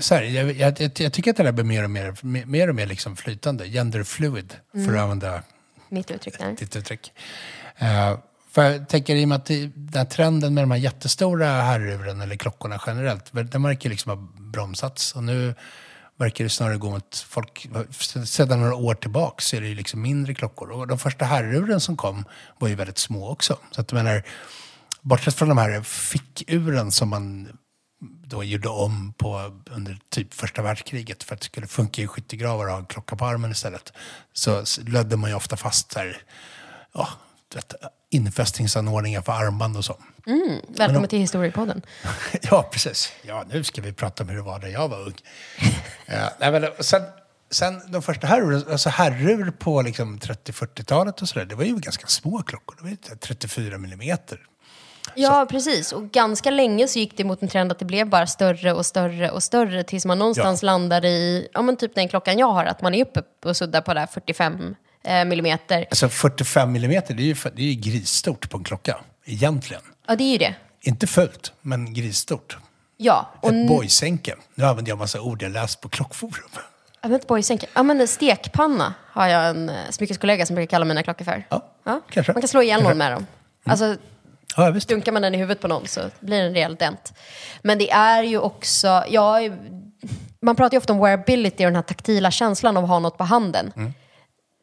så 0.03 0.15
här, 0.15 0.21
jag, 0.23 0.51
jag, 0.51 0.81
jag, 0.81 0.91
jag 0.99 1.13
tycker 1.13 1.31
att 1.31 1.37
det 1.37 1.43
där 1.43 1.51
blir 1.51 1.63
mer 1.65 1.83
och 1.83 1.89
mer, 1.89 2.45
mer, 2.45 2.67
och 2.69 2.75
mer 2.75 2.85
liksom 2.85 3.15
flytande. 3.15 3.67
Gender 3.67 4.03
fluid, 4.03 4.53
Mm. 4.73 4.85
för 4.87 4.95
att 4.95 5.01
använda 5.01 5.43
Mitt 5.89 6.11
uttryck 6.11 6.39
där. 6.39 6.51
ditt 6.51 6.75
uttryck. 6.75 7.11
Uh, 7.81 8.17
för 8.53 8.71
jag 8.71 8.89
tänker 8.89 9.15
i 9.15 9.23
och 9.23 9.29
med 9.29 9.35
att 9.35 9.45
den 9.45 9.93
här 9.93 10.05
trenden 10.05 10.53
med 10.53 10.63
de 10.63 10.71
här 10.71 10.77
jättestora 10.77 11.47
herruren 11.47 12.21
eller 12.21 12.35
klockorna 12.35 12.81
generellt, 12.87 13.51
den 13.51 13.63
verkar 13.63 13.89
liksom 13.89 14.09
ha 14.09 14.27
bromsats. 14.51 15.15
Och 15.15 15.23
nu 15.23 15.55
verkar 16.17 16.43
det 16.43 16.49
snarare 16.49 16.77
gå 16.77 16.89
mot 16.89 17.25
folk, 17.29 17.67
sedan 18.25 18.59
några 18.59 18.75
år 18.75 18.95
tillbaka 18.95 19.41
så 19.41 19.55
är 19.55 19.61
det 19.61 19.67
ju 19.67 19.75
liksom 19.75 20.01
mindre 20.01 20.33
klockor. 20.33 20.71
Och 20.71 20.87
de 20.87 20.99
första 20.99 21.25
herruren 21.25 21.79
som 21.79 21.97
kom 21.97 22.25
var 22.59 22.67
ju 22.67 22.75
väldigt 22.75 22.97
små 22.97 23.29
också. 23.29 23.57
Så 23.71 23.81
att 23.81 23.91
jag 23.91 24.03
menar, 24.03 24.23
bortsett 25.01 25.35
från 25.35 25.49
de 25.49 25.57
här 25.57 25.81
fickuren 25.81 26.91
som 26.91 27.09
man 27.09 27.57
då 28.25 28.43
gjorde 28.43 28.69
om 28.69 29.13
på 29.17 29.61
under 29.71 29.97
typ 30.09 30.33
första 30.33 30.61
världskriget 30.61 31.23
för 31.23 31.35
att 31.35 31.41
det 31.41 31.45
skulle 31.45 31.67
funka 31.67 32.01
i 32.01 32.07
skyttegravar 32.07 32.65
och 32.65 32.71
ha 32.71 32.79
en 32.79 32.85
klocka 32.85 33.15
på 33.15 33.25
armen 33.25 33.51
istället. 33.51 33.93
Så 34.33 34.63
lödde 34.87 35.17
man 35.17 35.29
ju 35.29 35.35
ofta 35.35 35.57
fast 35.57 35.93
här, 35.93 36.21
ja, 36.93 37.09
vet, 37.55 37.73
infästningsanordningar 38.09 39.21
för 39.21 39.31
armband 39.31 39.77
och 39.77 39.85
så. 39.85 39.97
Välkommen 40.67 41.09
till 41.09 41.19
Historiepodden. 41.19 41.81
ja, 42.41 42.69
precis. 42.71 43.13
Ja, 43.21 43.45
nu 43.49 43.63
ska 43.63 43.81
vi 43.81 43.93
prata 43.93 44.23
om 44.23 44.29
hur 44.29 44.35
det 44.35 44.41
var 44.41 44.59
när 44.59 44.67
jag 44.67 44.87
var 44.87 44.99
ung. 44.99 45.15
ja, 46.05 46.29
nej, 46.39 46.51
men, 46.51 46.69
sen, 46.79 47.01
sen 47.51 47.81
de 47.91 48.01
första 48.01 48.27
herrur, 48.27 48.71
alltså 48.71 48.89
herrur 48.89 49.51
på 49.51 49.81
liksom 49.81 50.19
30-40-talet 50.19 51.21
och 51.21 51.29
sådär, 51.29 51.45
det 51.45 51.55
var 51.55 51.63
ju 51.63 51.75
ganska 51.75 52.07
små 52.07 52.41
klockor. 52.41 52.75
Det 52.77 52.83
var 52.83 52.89
ju 52.89 52.97
34 53.19 53.77
millimeter. 53.77 54.39
Ja, 55.15 55.47
precis. 55.49 55.91
Och 55.91 56.11
ganska 56.11 56.49
länge 56.49 56.87
så 56.87 56.99
gick 56.99 57.17
det 57.17 57.23
mot 57.23 57.41
en 57.41 57.47
trend 57.47 57.71
att 57.71 57.79
det 57.79 57.85
blev 57.85 58.09
bara 58.09 58.27
större 58.27 58.73
och 58.73 58.85
större 58.85 59.31
och 59.31 59.43
större 59.43 59.83
tills 59.83 60.05
man 60.05 60.19
någonstans 60.19 60.63
landade 60.63 61.07
i, 61.07 61.47
ja 61.53 61.61
men 61.61 61.77
typ 61.77 61.95
den 61.95 62.07
klockan 62.07 62.37
jag 62.37 62.47
har, 62.47 62.65
att 62.65 62.81
man 62.81 62.93
är 62.93 63.05
uppe 63.05 63.23
och 63.45 63.57
suddar 63.57 63.81
på 63.81 63.93
där 63.93 64.05
45 64.05 64.53
eh, 64.53 64.59
millimeter. 65.03 65.85
Alltså 65.89 66.09
45 66.09 66.71
millimeter, 66.71 67.13
det 67.13 67.23
är 67.23 67.25
ju, 67.25 67.35
det 67.55 67.61
är 67.61 67.65
ju 67.67 67.73
grisstort 67.73 68.49
på 68.49 68.57
en 68.57 68.63
klocka, 68.63 68.97
egentligen. 69.25 69.81
Ja, 70.07 70.15
det 70.15 70.23
är 70.23 70.31
ju 70.31 70.37
det. 70.37 70.55
Inte 70.81 71.07
fullt, 71.07 71.53
men 71.61 71.93
grisstort. 71.93 72.57
Ja, 72.97 73.29
och 73.41 73.53
Ett 73.53 73.67
boysänke. 73.67 74.35
Nu 74.55 74.65
använder 74.65 74.91
jag 74.91 74.97
massa 74.97 75.21
ord 75.21 75.41
jag 75.43 75.51
läst 75.51 75.81
på 75.81 75.89
klockforum. 75.89 76.49
jag 77.01 77.09
vet 77.09 77.15
inte, 77.15 77.27
boysänke. 77.27 77.65
Ja, 77.73 77.83
men 77.83 78.01
en 78.01 78.07
stekpanna 78.07 78.93
har 79.11 79.27
jag 79.27 79.49
en 79.49 79.69
eh, 79.69 79.75
smyckeskollega 79.89 80.45
som 80.45 80.55
brukar 80.55 80.69
kalla 80.69 80.85
mina 80.85 81.03
klockor 81.03 81.25
för. 81.25 81.43
Ja, 81.49 82.01
kanske. 82.09 82.33
Man 82.33 82.41
kan 82.41 82.47
slå 82.47 82.61
ihjäl 82.61 82.83
någon 82.83 82.97
med 82.97 83.11
dem. 83.11 83.25
Alltså, 83.65 83.95
Ja, 84.57 84.69
visst. 84.69 84.89
dunkar 84.89 85.11
man 85.11 85.21
den 85.21 85.35
i 85.35 85.37
huvudet 85.37 85.61
på 85.61 85.67
någon 85.67 85.87
så 85.87 86.01
blir 86.19 86.39
det 86.41 86.47
en 86.47 86.53
rejäl 86.53 86.75
dent. 86.75 87.13
Men 87.61 87.77
det 87.77 87.91
är 87.91 88.23
ju 88.23 88.37
också, 88.39 89.03
ja, 89.09 89.39
man 90.41 90.55
pratar 90.55 90.75
ju 90.75 90.77
ofta 90.77 90.93
om 90.93 90.99
wearability 90.99 91.63
och 91.65 91.67
den 91.67 91.75
här 91.75 91.81
taktila 91.81 92.31
känslan 92.31 92.77
av 92.77 92.83
att 92.83 92.89
ha 92.89 92.99
något 92.99 93.17
på 93.17 93.23
handen. 93.23 93.73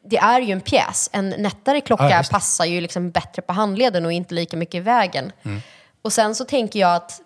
Det 0.04 0.16
är 0.18 0.40
ju 0.40 0.52
en 0.52 0.60
pjäs. 0.60 1.10
En 1.12 1.28
nättare 1.28 1.80
klocka 1.80 2.10
Ja, 2.10 2.22
passar 2.30 2.64
ju 2.64 2.80
liksom 2.80 3.10
bättre 3.10 3.42
på 3.42 3.52
handleden 3.52 4.06
och 4.06 4.12
inte 4.12 4.34
lika 4.34 4.56
mycket 4.56 4.74
i 4.74 4.80
vägen. 4.80 5.32
Och 6.02 6.12
sen 6.12 6.34
så 6.34 6.44
tänker 6.44 6.80
jag 6.80 6.94
att 6.94 7.20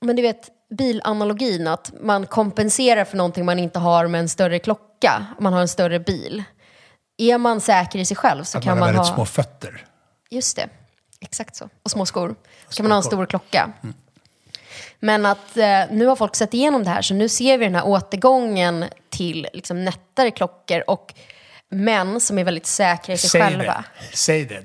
Men 0.00 0.16
du 0.16 0.22
vet, 0.22 0.48
bilanalogin, 0.70 1.66
att 1.66 1.92
man 2.00 2.26
kompenserar 2.26 3.04
för 3.04 3.16
någonting 3.16 3.44
man 3.44 3.58
inte 3.58 3.78
har 3.78 4.06
med 4.06 4.18
en 4.20 4.28
större 4.28 4.58
klocka. 4.58 5.26
Man 5.40 5.52
har 5.52 5.60
en 5.60 5.68
större 5.68 6.00
bil. 6.00 6.42
Är 7.18 7.38
man 7.38 7.60
säker 7.60 7.98
i 7.98 8.04
sig 8.04 8.16
själv 8.16 8.44
så 8.44 8.58
Att 8.58 8.64
kan 8.64 8.70
man 8.70 8.78
har 8.78 8.86
man 8.86 8.94
väldigt 8.94 9.08
ha... 9.08 9.14
små 9.14 9.24
fötter. 9.24 9.86
Just 10.30 10.56
det, 10.56 10.68
exakt 11.20 11.56
så. 11.56 11.68
Och 11.82 11.90
små 11.90 12.06
skor. 12.06 12.34
Så 12.68 12.76
kan 12.76 12.84
man 12.84 12.92
ha 12.92 12.96
en 12.96 13.02
stor 13.02 13.26
klocka. 13.26 13.72
Men 15.00 15.26
att 15.26 15.56
eh, 15.56 15.80
nu 15.90 16.06
har 16.06 16.16
folk 16.16 16.36
sett 16.36 16.54
igenom 16.54 16.84
det 16.84 16.90
här 16.90 17.02
så 17.02 17.14
nu 17.14 17.28
ser 17.28 17.58
vi 17.58 17.64
den 17.64 17.74
här 17.74 17.86
återgången 17.86 18.84
till 19.10 19.48
liksom, 19.52 19.84
nättare 19.84 20.30
klockor 20.30 20.84
och 20.86 21.14
män 21.72 22.20
som 22.20 22.38
är 22.38 22.44
väldigt 22.44 22.66
säkra 22.66 23.14
i 23.14 23.18
sig 23.18 23.30
Säg 23.30 23.40
själva. 23.40 23.84
det. 24.10 24.16
Säg 24.16 24.44
det. 24.44 24.64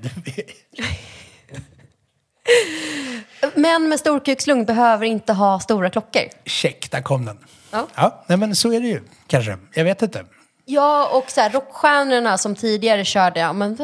Män 3.55 3.89
med 3.89 3.99
storkukslugn 3.99 4.65
behöver 4.65 5.05
inte 5.05 5.33
ha 5.33 5.59
stora 5.59 5.89
klockor. 5.89 6.23
Check, 6.45 6.91
där 6.91 7.01
kom 7.01 7.25
den. 7.25 7.37
Ja. 7.71 7.87
Ja, 7.95 8.23
nej, 8.27 8.37
men 8.37 8.55
så 8.55 8.73
är 8.73 8.79
det 8.81 8.87
ju 8.87 9.01
kanske. 9.27 9.57
Jag 9.73 9.83
vet 9.83 10.01
inte. 10.01 10.25
Ja, 10.65 11.09
och 11.13 11.31
så 11.31 11.41
här, 11.41 11.49
rockstjärnorna 11.49 12.37
som 12.37 12.55
tidigare 12.55 13.05
körde, 13.05 13.39
ja, 13.39 13.53
men 13.53 13.77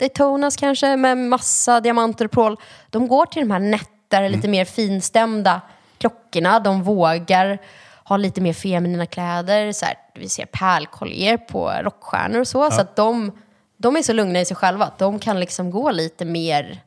Daytonas 0.00 0.56
kanske 0.56 0.96
med 0.96 1.18
massa 1.18 1.80
diamanter 1.80 2.24
och 2.24 2.30
prål. 2.30 2.56
De 2.90 3.08
går 3.08 3.26
till 3.26 3.42
de 3.42 3.50
här 3.50 3.58
nättare, 3.58 4.28
lite 4.28 4.48
mer 4.48 4.64
finstämda 4.64 5.60
klockorna. 5.98 6.60
De 6.60 6.82
vågar 6.82 7.58
ha 8.04 8.16
lite 8.16 8.40
mer 8.40 8.52
feminina 8.52 9.06
kläder. 9.06 9.72
Så 9.72 9.84
här, 9.84 9.94
vi 10.14 10.28
ser 10.28 10.46
pärlkollier 10.46 11.36
på 11.36 11.70
rockstjärnor 11.70 12.40
och 12.40 12.48
så. 12.48 12.70
Så 12.70 12.80
att 12.80 12.96
de, 12.96 13.32
de 13.76 13.96
är 13.96 14.02
så 14.02 14.12
lugna 14.12 14.40
i 14.40 14.44
sig 14.44 14.56
själva 14.56 14.84
att 14.84 14.98
de 14.98 15.18
kan 15.18 15.40
liksom 15.40 15.70
gå 15.70 15.90
lite 15.90 16.24
mer... 16.24 16.80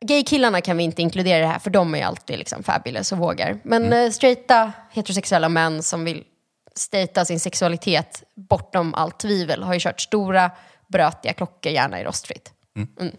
Gaykillarna 0.00 0.60
kan 0.60 0.76
vi 0.76 0.82
inte 0.82 1.02
inkludera 1.02 1.38
i 1.38 1.40
det 1.40 1.46
här 1.46 1.58
för 1.58 1.70
de 1.70 1.94
är 1.94 2.04
alltid 2.04 2.38
liksom 2.38 2.62
fabulous 2.62 3.12
och 3.12 3.18
vågar. 3.18 3.60
Men 3.62 3.84
mm. 3.84 4.12
straighta 4.12 4.72
heterosexuella 4.90 5.48
män 5.48 5.82
som 5.82 6.04
vill 6.04 6.24
stata 6.74 7.24
sin 7.24 7.40
sexualitet 7.40 8.22
bortom 8.34 8.94
allt 8.94 9.18
tvivel 9.18 9.62
har 9.62 9.74
ju 9.74 9.80
kört 9.80 10.00
stora 10.00 10.50
brötiga 10.88 11.32
klockor, 11.32 11.72
gärna 11.72 12.00
i 12.00 12.04
rostfritt. 12.04 12.52
Mm. 12.76 13.16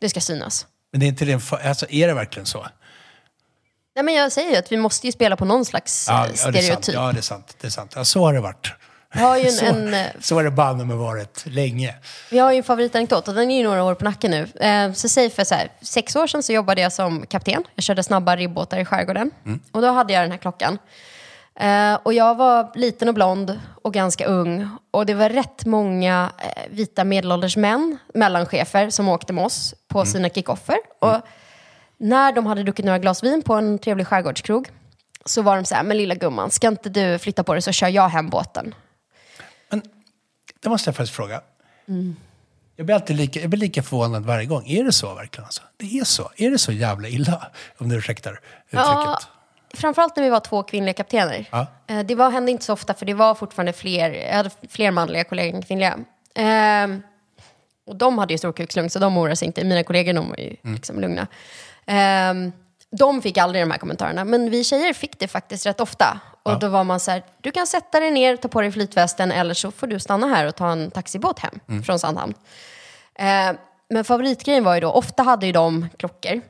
Det 0.00 0.08
ska 0.08 0.20
synas. 0.20 0.66
Men 0.92 1.00
det 1.00 1.06
är 1.06 1.08
inte 1.08 1.24
det, 1.24 1.52
alltså, 1.64 1.86
är 1.90 2.08
det 2.08 2.14
verkligen 2.14 2.46
så? 2.46 2.66
Nej, 4.00 4.04
men 4.04 4.14
jag 4.14 4.32
säger 4.32 4.50
ju 4.50 4.56
att 4.56 4.72
vi 4.72 4.76
måste 4.76 5.06
ju 5.06 5.12
spela 5.12 5.36
på 5.36 5.44
någon 5.44 5.64
slags 5.64 6.08
eh, 6.08 6.14
Ja, 6.14 6.26
ja, 6.44 6.50
det 6.50 6.58
är 6.58 6.62
sant. 6.62 6.84
stereotyp. 6.84 6.94
Ja, 6.94 7.12
det 7.12 7.18
är 7.18 7.22
sant. 7.22 7.56
Det 7.60 7.66
är 7.66 7.70
sant. 7.70 7.92
Ja, 7.96 8.04
så 8.04 8.24
har 8.24 8.32
det 8.32 8.40
varit. 8.40 8.72
Vi 9.14 9.20
har 9.20 9.36
ju 9.36 9.46
en, 9.46 9.52
så, 9.52 9.64
en, 9.64 9.94
eh, 9.94 10.06
så 10.20 10.34
har 10.34 10.44
det 10.44 10.50
banne 10.50 10.84
med 10.84 10.96
varit 10.96 11.44
länge. 11.46 11.94
Vi 12.30 12.38
har 12.38 12.52
ju 12.52 12.58
en 12.58 12.64
favoritanekdot 12.64 13.28
och 13.28 13.34
den 13.34 13.50
är 13.50 13.56
ju 13.58 13.64
några 13.64 13.84
år 13.84 13.94
på 13.94 14.04
nacken 14.04 14.30
nu. 14.30 14.66
Eh, 14.66 14.92
så 14.92 15.08
säg 15.08 15.30
för 15.30 15.44
så 15.44 15.54
här, 15.54 15.72
sex 15.82 16.16
år 16.16 16.26
sedan 16.26 16.42
så 16.42 16.52
jobbade 16.52 16.80
jag 16.80 16.92
som 16.92 17.26
kapten. 17.26 17.64
Jag 17.74 17.84
körde 17.84 18.02
snabba 18.02 18.36
ribbåtar 18.36 18.78
i 18.78 18.84
skärgården. 18.84 19.30
Och 19.72 19.82
då 19.82 19.88
hade 19.88 20.12
jag 20.12 20.22
den 20.24 20.30
här 20.30 20.38
klockan. 20.38 20.78
Eh, 21.60 21.94
och 22.02 22.12
jag 22.12 22.34
var 22.34 22.70
liten 22.74 23.08
och 23.08 23.14
blond 23.14 23.60
och 23.82 23.94
ganska 23.94 24.26
ung. 24.26 24.68
Och 24.90 25.06
det 25.06 25.14
var 25.14 25.28
rätt 25.28 25.64
många 25.66 26.30
eh, 26.38 26.62
vita 26.70 27.04
medelålders 27.04 27.56
män, 27.56 27.98
mellanchefer, 28.14 28.90
som 28.90 29.08
åkte 29.08 29.32
med 29.32 29.44
oss 29.44 29.74
på 29.88 30.04
sina 30.06 30.28
kickoffer. 30.28 30.76
Och 31.00 31.16
när 32.00 32.32
de 32.32 32.46
hade 32.46 32.62
druckit 32.62 32.84
några 32.84 32.98
glas 32.98 33.22
vin 33.24 33.42
på 33.42 33.54
en 33.54 33.78
trevlig 33.78 34.06
skärgårdskrog 34.06 34.68
så 35.24 35.42
var 35.42 35.56
de 35.56 35.64
så 35.64 35.74
här, 35.74 35.82
men 35.82 35.96
lilla 35.96 36.14
gumman, 36.14 36.50
ska 36.50 36.68
inte 36.68 36.88
du 36.88 37.18
flytta 37.18 37.44
på 37.44 37.52
dig 37.52 37.62
så 37.62 37.72
kör 37.72 37.88
jag 37.88 38.08
hem 38.08 38.28
båten. 38.28 38.74
Det 40.62 40.68
måste 40.68 40.88
jag 40.88 40.96
faktiskt 40.96 41.16
fråga. 41.16 41.40
Mm. 41.88 42.16
Jag 42.76 42.86
blir 42.86 42.94
alltid 42.94 43.16
lika, 43.16 43.40
jag 43.40 43.50
blir 43.50 43.60
lika 43.60 43.82
förvånad 43.82 44.24
varje 44.24 44.46
gång. 44.46 44.66
Är 44.66 44.84
det 44.84 44.92
så 44.92 45.14
verkligen? 45.14 45.44
Alltså? 45.44 45.62
Det 45.76 45.98
är 45.98 46.04
så? 46.04 46.30
Är 46.36 46.50
det 46.50 46.58
så 46.58 46.72
jävla 46.72 47.08
illa? 47.08 47.46
Om 47.78 47.88
du 47.88 47.96
ursäktar 47.96 48.30
uttrycket. 48.30 48.86
Ja, 48.86 49.20
framförallt 49.74 50.16
när 50.16 50.22
vi 50.24 50.30
var 50.30 50.40
två 50.40 50.62
kvinnliga 50.62 50.92
kaptener. 50.92 51.48
Ja. 51.50 51.66
Eh, 51.86 52.00
Det 52.00 52.14
var, 52.14 52.30
hände 52.30 52.50
inte 52.50 52.64
så 52.64 52.72
ofta 52.72 52.94
för 52.94 53.06
det 53.06 53.14
var 53.14 53.34
fortfarande 53.34 53.72
fler, 53.72 54.10
jag 54.10 54.34
hade 54.36 54.50
fler 54.68 54.90
manliga 54.90 55.24
kollegor 55.24 55.56
än 55.56 55.62
kvinnliga. 55.62 55.98
Ehm, 56.34 57.02
och 57.86 57.96
de 57.96 58.18
hade 58.18 58.34
ju 58.34 58.38
storkukslugn 58.38 58.90
så 58.90 58.98
de 58.98 59.16
oroade 59.18 59.36
sig 59.36 59.46
inte. 59.46 59.64
Mina 59.64 59.84
kollegor 59.84 60.12
de 60.12 60.28
var 60.28 60.36
ju 60.36 60.56
Mm. 60.64 60.74
liksom 60.74 61.00
lugna. 61.00 61.26
Ehm, 61.86 62.52
de 62.90 63.22
fick 63.22 63.38
aldrig 63.38 63.62
de 63.62 63.70
här 63.70 63.78
kommentarerna, 63.78 64.24
men 64.24 64.50
vi 64.50 64.64
tjejer 64.64 64.92
fick 64.92 65.18
det 65.18 65.28
faktiskt 65.28 65.66
rätt 65.66 65.80
ofta. 65.80 66.20
Och 66.42 66.58
då 66.58 66.68
var 66.68 66.84
man 66.84 67.00
så 67.00 67.10
här, 67.10 67.22
du 67.40 67.50
kan 67.50 67.66
sätta 67.66 68.00
dig 68.00 68.10
ner, 68.10 68.36
ta 68.36 68.48
på 68.48 68.60
dig 68.60 68.72
flytvästen 68.72 69.32
eller 69.32 69.54
så 69.54 69.70
får 69.70 69.86
du 69.86 70.00
stanna 70.00 70.26
här 70.26 70.46
och 70.46 70.56
ta 70.56 70.70
en 70.70 70.90
taxibåt 70.90 71.38
hem 71.38 71.60
Mm. 71.68 71.82
från 71.82 71.98
Sandhamn. 71.98 72.34
Eh, 73.14 73.52
men 73.88 74.04
favoritgrejen 74.04 74.64
var 74.64 74.74
ju 74.74 74.80
då, 74.80 74.90
ofta 74.90 75.22
hade 75.22 75.46
ju 75.46 75.52
de 75.52 75.88
klockor, 75.96 76.40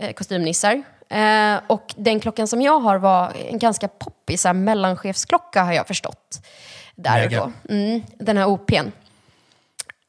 eh, 0.00 0.12
kostymnissar. 0.12 0.82
Eh, 1.08 1.56
och 1.66 1.94
den 1.96 2.20
klockan 2.20 2.48
som 2.48 2.62
jag 2.62 2.80
har 2.80 2.98
var 2.98 3.32
en 3.50 3.58
ganska 3.58 3.88
poppig 3.88 4.38
mellanchefsklocka 4.54 5.62
har 5.64 5.72
jag 5.72 5.86
förstått. 5.86 6.46
Där 6.94 7.24
och 7.24 7.30
då. 7.30 7.52
Mm, 7.74 8.02
den 8.18 8.36
här 8.36 8.46
OPn. 8.46 8.92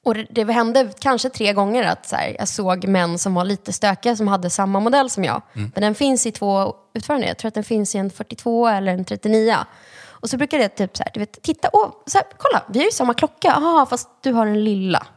Och 0.05 0.15
det, 0.29 0.51
hände 0.53 0.89
kanske 0.99 1.29
tre 1.29 1.53
gånger 1.53 1.83
att 1.83 2.05
så 2.07 2.15
här, 2.15 2.35
jag 2.39 2.47
såg 2.47 2.87
män 2.87 3.19
som 3.19 3.33
var 3.33 3.45
lite 3.45 3.73
stökiga 3.73 4.15
som 4.15 4.27
hade 4.27 4.49
samma 4.49 4.79
modell 4.79 5.09
som 5.09 5.23
jag. 5.23 5.41
Men 5.53 5.71
den 5.81 5.95
finns 5.95 6.25
i 6.25 6.31
två 6.31 6.75
utföranden. 6.93 7.27
Jag 7.27 7.37
tror 7.37 7.47
att 7.47 7.53
den 7.53 7.63
finns 7.63 7.95
i 7.95 7.97
en 7.97 8.09
42 8.09 8.67
eller 8.67 8.93
en 8.93 9.05
39. 9.05 9.57
Och 10.03 10.29
så 10.29 10.37
brukar 10.37 10.57
det 10.59 10.69
typ 10.69 10.97
så 10.97 11.03
här, 11.03 11.11
du 11.13 11.19
vet, 11.19 11.41
titta, 11.41 11.69
åh, 11.73 11.89
så 12.05 12.17
här, 12.17 12.27
kolla, 12.37 12.63
vi 12.69 12.79
har 12.79 12.85
ju 12.85 12.91
samma 12.91 13.13
klocka. 13.13 13.47
Jaha, 13.47 13.85
fast 13.85 14.09
du 14.21 14.31
har 14.31 14.45
den 14.45 14.63
lilla. 14.63 15.07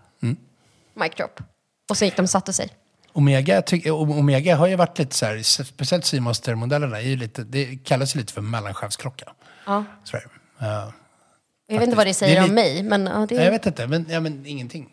Mic 0.94 1.14
drop. 1.16 1.40
Och 1.90 1.96
så 1.96 2.04
gick 2.04 2.16
de 2.16 2.22
och 2.22 2.30
satte 2.30 2.52
sig. 2.52 2.68
Omega, 3.12 3.62
ty- 3.62 3.90
Omega 3.90 4.56
har 4.56 4.66
ju 4.66 4.76
varit 4.76 4.98
lite 4.98 5.14
så 5.16 5.26
här, 5.26 5.42
speciellt 5.64 6.04
Seamaster-modellerna, 6.04 6.96
är 6.96 7.00
ju 7.08 7.16
lite, 7.16 7.42
det 7.44 7.76
kallas 7.84 8.16
ju 8.16 8.20
lite 8.20 8.32
för 8.32 8.40
mellanchefsklocka. 8.40 9.32
Ja. 9.66 9.84
Så. 10.04 10.18
Ja. 10.58 10.92
Jag 11.70 11.78
vet 11.78 11.84
inte 11.84 11.96
vad 11.96 12.06
det 12.06 12.14
säger 12.14 12.40
Det 12.40 12.48
om 12.48 12.54
mig, 12.54 12.82
men 12.82 13.06
ja, 13.06 13.26
det 13.28 13.34
Jag 13.34 13.50
vet 13.50 13.66
inte, 13.66 13.86
men, 13.86 14.06
ja, 14.08 14.20
men 14.20 14.46
ingenting. 14.46 14.88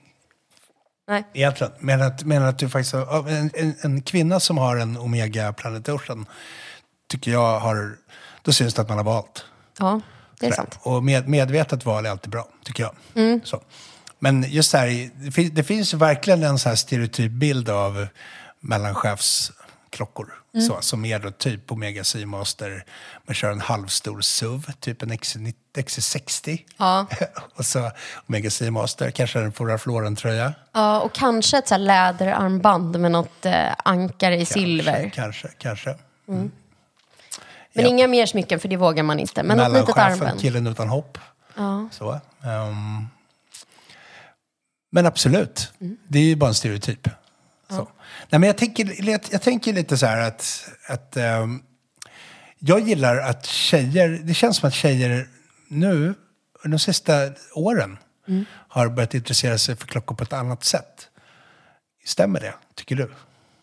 Nej. 1.08 1.24
Egentligen. 1.34 1.74
Men 1.80 2.02
att, 2.02 2.24
men 2.24 2.44
att 2.44 2.60
du 2.60 2.70
faktiskt 2.70 2.94
har, 2.94 3.30
en, 3.30 3.52
en, 3.54 3.76
en 3.82 4.02
kvinna 4.02 4.40
som 4.40 4.58
har 4.58 4.78
en 4.78 4.98
Omega 4.98 5.54
Planet 5.54 5.90
Ocean 5.90 6.26
tycker 7.08 7.32
jag 7.32 7.60
har, 7.60 7.98
då 8.42 8.54
syns 8.54 8.74
det 8.74 8.82
att 8.82 8.90
man 8.90 8.98
har 8.98 9.06
valt. 9.06 9.46
Ja, 9.80 10.02
det 10.40 10.46
är 10.46 10.52
Sådär. 10.52 10.56
sant. 10.56 10.80
Och 10.82 11.04
med, 11.04 11.28
medvetet 11.28 11.86
val 11.86 12.06
är 12.06 12.10
alltid 12.10 12.32
bra, 12.32 12.48
tycker 12.64 12.84
jag. 12.84 12.96
Mm. 13.16 13.42
Så. 13.44 13.62
Men 14.20 14.44
just 14.44 14.74
här, 14.74 15.10
det 15.26 15.32
finns, 15.32 15.52
det 15.52 15.64
finns 15.64 15.94
ju 15.94 15.98
verkligen 15.98 16.44
en 16.44 16.60
så 16.60 16.70
här 16.70 16.76
stereotyp 16.76 17.32
bild 17.32 17.70
av 17.70 18.08
mellanchefsklockor. 20.00 20.34
Mm. 20.54 20.68
Så, 20.68 20.82
som 20.82 21.06
är 21.06 21.20
då 21.20 21.32
typ 21.32 21.72
Omega 21.72 22.04
Seamaster. 22.04 22.84
Man 23.28 23.36
kör 23.36 23.52
en 23.52 23.62
halvstor 23.62 24.22
SUV, 24.22 24.72
typ 24.80 25.02
en 25.02 25.12
XC90 25.12 25.54
XC60. 25.78 26.60
Ja. 26.78 27.08
och 27.56 27.66
så 27.66 27.92
Omega 28.28 28.50
Seamaster, 28.50 29.12
kanske 29.12 29.40
en 29.40 29.52
Fora 29.52 29.78
Floren-tröja. 29.78 30.54
Ja, 30.74 31.00
och 31.02 31.14
kanske 31.14 31.58
ett 31.58 31.68
så 31.68 31.78
läderarmband 31.78 33.00
med 33.00 33.12
något 33.12 33.46
eh, 33.46 33.74
ankare 33.86 34.36
i 34.36 34.46
silver. 34.46 35.10
Kanske, 35.16 35.48
kanske. 35.58 35.96
Men 36.26 36.52
Ja. 37.74 37.88
inga 37.88 38.08
mer 38.08 38.26
smycken, 38.26 38.60
för 38.60 38.68
det 38.68 38.78
vågar 38.78 39.04
man 39.04 39.20
inte. 39.20 39.44
Men 39.44 39.58
något 39.58 39.74
litet 39.74 39.98
armband. 39.98 40.42
killen 40.42 40.68
utan 40.68 40.90
hopp. 40.90 41.18
Ja. 41.56 41.88
Så. 41.92 42.12
ehm. 42.44 43.08
men 44.92 45.06
absolut, 45.06 45.72
Mm. 45.82 45.98
det 46.08 46.20
är 46.20 46.24
ju 46.24 46.36
bara 46.36 46.48
en 46.48 46.54
stereotyp. 46.56 47.08
Nej, 48.36 48.40
men 48.40 48.48
jag, 48.48 48.58
tänker, 48.58 49.10
jag, 49.10 49.22
jag 49.32 49.42
tänker 49.42 49.74
lite 49.74 49.98
så 49.98 50.06
här 50.06 50.28
att, 50.28 50.70
att 50.88 51.18
ehm, 51.18 51.62
jag 52.60 52.80
gillar 52.80 53.18
att 53.18 53.46
tjejer, 53.46 54.10
det 54.24 54.34
känns 54.34 54.58
som 54.58 54.68
att 54.68 54.74
tjejer 54.74 55.28
nu, 55.68 56.14
de 56.64 56.80
sista 56.80 57.14
åren, 57.54 57.98
Mm. 58.28 58.46
har 58.68 58.90
börjat 58.90 59.14
intressera 59.14 59.58
sig 59.58 59.76
för 59.76 59.88
klockor 59.88 60.16
på 60.16 60.24
ett 60.24 60.34
annat 60.34 60.64
sätt. 60.64 61.08
Stämmer 62.06 62.40
det, 62.40 62.54
tycker 62.76 62.96
du? 62.96 63.12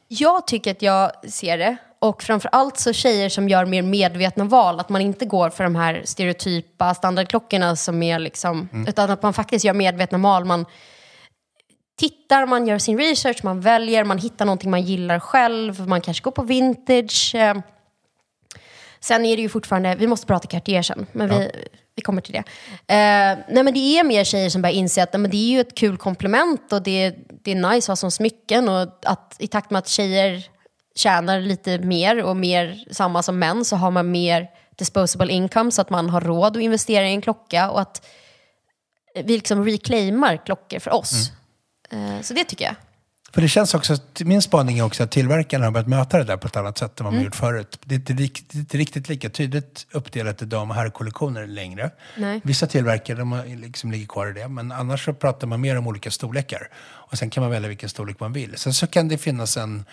Jag 0.08 0.46
tycker 0.46 0.70
att 0.70 0.82
jag 0.82 1.30
ser 1.30 1.58
det. 1.58 1.76
Och 1.98 2.22
framförallt 2.22 2.78
så 2.78 2.92
tjejer 2.92 3.28
som 3.28 3.48
gör 3.48 3.64
mer 3.64 3.82
medvetna 3.82 4.44
val. 4.44 4.80
Att 4.80 4.88
man 4.88 5.02
inte 5.02 5.24
går 5.24 5.50
för 5.50 5.64
de 5.64 5.76
här 5.76 6.02
stereotypa 6.04 6.94
standardklockorna 6.94 7.76
som 7.76 8.02
är 8.02 8.18
liksom... 8.18 8.68
Utan 8.88 9.11
att 9.11 9.22
man 9.22 9.32
faktiskt 9.32 9.64
gör 9.64 9.74
medvetna 9.74 10.18
val. 10.18 10.44
Man 10.44 10.66
tittar, 11.98 12.46
man 12.46 12.66
gör 12.66 12.78
sin 12.78 12.98
research, 12.98 13.44
man 13.44 13.61
väljer, 13.61 14.05
man 14.05 14.18
hittar 14.18 14.44
någonting 14.44 14.70
man 14.70 14.83
gillar 14.83 15.18
själv. 15.20 15.88
Man 15.88 16.00
kanske 16.00 16.22
går 16.22 16.31
på 16.31 16.42
vintage. 16.42 17.35
eh. 17.35 17.55
Sen 19.00 19.24
är 19.24 19.37
det 19.37 19.42
ju 19.42 19.48
fortfarande, 19.48 19.94
vi 19.94 20.07
måste 20.07 20.26
prata 20.26 20.48
Cartier 20.48 20.83
sen, 20.83 21.07
men 21.12 21.28
vi, 21.28 21.50
vi 21.94 22.02
kommer 22.02 22.22
till 22.22 22.33
det. 22.33 22.38
Eh, 22.94 23.38
nej 23.48 23.64
men 23.64 23.74
det 23.74 23.98
är 23.98 24.05
mer 24.05 24.24
tjejer 24.24 24.50
som 24.50 24.62
börjar 24.62 24.74
inse 24.74 25.02
att 25.02 25.12
nej, 25.12 25.20
men 25.20 25.31
det 25.31 25.37
är 25.37 25.50
ju 25.50 25.61
ett 25.61 25.74
kul 25.74 25.96
komplement 25.96 26.72
och 26.72 26.83
det, 26.83 27.14
det 27.44 27.50
är 27.50 27.55
nice 27.55 27.85
att 27.85 27.87
ha 27.87 27.96
som 27.96 28.11
smycken 28.11 28.68
och 28.68 28.88
att 29.05 29.37
i 29.38 29.46
takt 29.46 29.70
med 29.70 29.78
att 29.78 29.88
tjejer 29.88 30.46
tjänar 30.94 31.40
lite 31.40 31.78
mer 31.78 32.22
och 32.24 32.37
mer 32.37 32.85
samma 32.90 33.22
som 33.22 33.38
män 33.38 33.64
så 33.64 33.76
har 33.76 33.90
man 33.90 34.11
mer 34.11 34.48
disposable 34.78 35.33
income 35.33 35.70
så 35.70 35.81
att 35.83 35.90
man 35.90 36.11
har 36.11 36.20
råd 36.20 36.57
att 36.57 36.62
investera 36.62 37.09
i 37.09 37.12
en 37.12 37.20
klocka 37.20 37.70
och 37.70 37.81
att 37.81 38.07
vi 39.14 39.22
liksom 39.37 39.64
reclaimar 39.64 40.37
klockor 40.46 40.78
för 40.78 40.90
oss. 40.94 41.12
Eh, 41.12 41.35
så 42.22 42.35
det 42.35 42.44
tycker 42.44 42.64
jag. 42.64 42.74
För 43.35 43.40
det 43.40 43.48
känns 43.48 43.74
också, 43.74 43.96
min 44.24 44.42
spaning 44.42 44.78
är 44.78 44.83
också 44.83 45.02
att 45.02 45.11
tillverkarna 45.11 45.64
har 45.64 45.70
börjat 45.72 45.88
möta 45.88 46.18
det 46.18 46.24
där 46.24 46.37
på 46.37 46.46
ett 46.46 46.57
annat 46.57 46.78
sätt 46.78 47.00
än 47.00 47.05
vad 47.05 47.12
man 47.12 47.14
Mm. 47.14 47.24
gjort 47.24 47.35
förut. 47.37 47.78
Det 47.85 47.94
är 47.94 47.98
inte 47.98 48.12
riktigt, 48.12 48.55
inte 48.55 48.78
riktigt 48.78 49.09
lika 49.09 49.31
tydligt 49.31 49.87
uppdelat 49.90 50.42
i 50.42 50.44
dam 50.44 50.70
och 50.70 50.76
herrkollektioner 50.76 51.46
längre. 51.46 51.90
Nej. 52.16 52.40
Vissa 52.44 52.66
tillverkare 52.66 53.18
de 53.18 53.42
liksom 53.46 53.92
ligger 53.92 54.07
kvar 54.07 54.26
i 54.26 54.33
det, 54.33 54.48
men 54.48 54.72
annars 54.72 55.05
så 55.05 55.12
pratar 55.14 55.46
man 55.46 55.61
mer 55.61 55.78
om 55.78 55.87
olika 55.87 56.11
storlekar. 56.11 56.68
Och 56.74 57.18
sen 57.18 57.31
kan 57.31 57.42
man 57.42 57.50
välja 57.50 57.68
vilken 57.68 57.88
storlek 57.88 58.20
man 58.20 58.33
vill. 58.33 58.57
Sen 58.57 58.74
så 58.74 58.87
kan 58.87 59.09
det 59.09 59.18
finnas 59.18 59.57
en, 59.57 59.85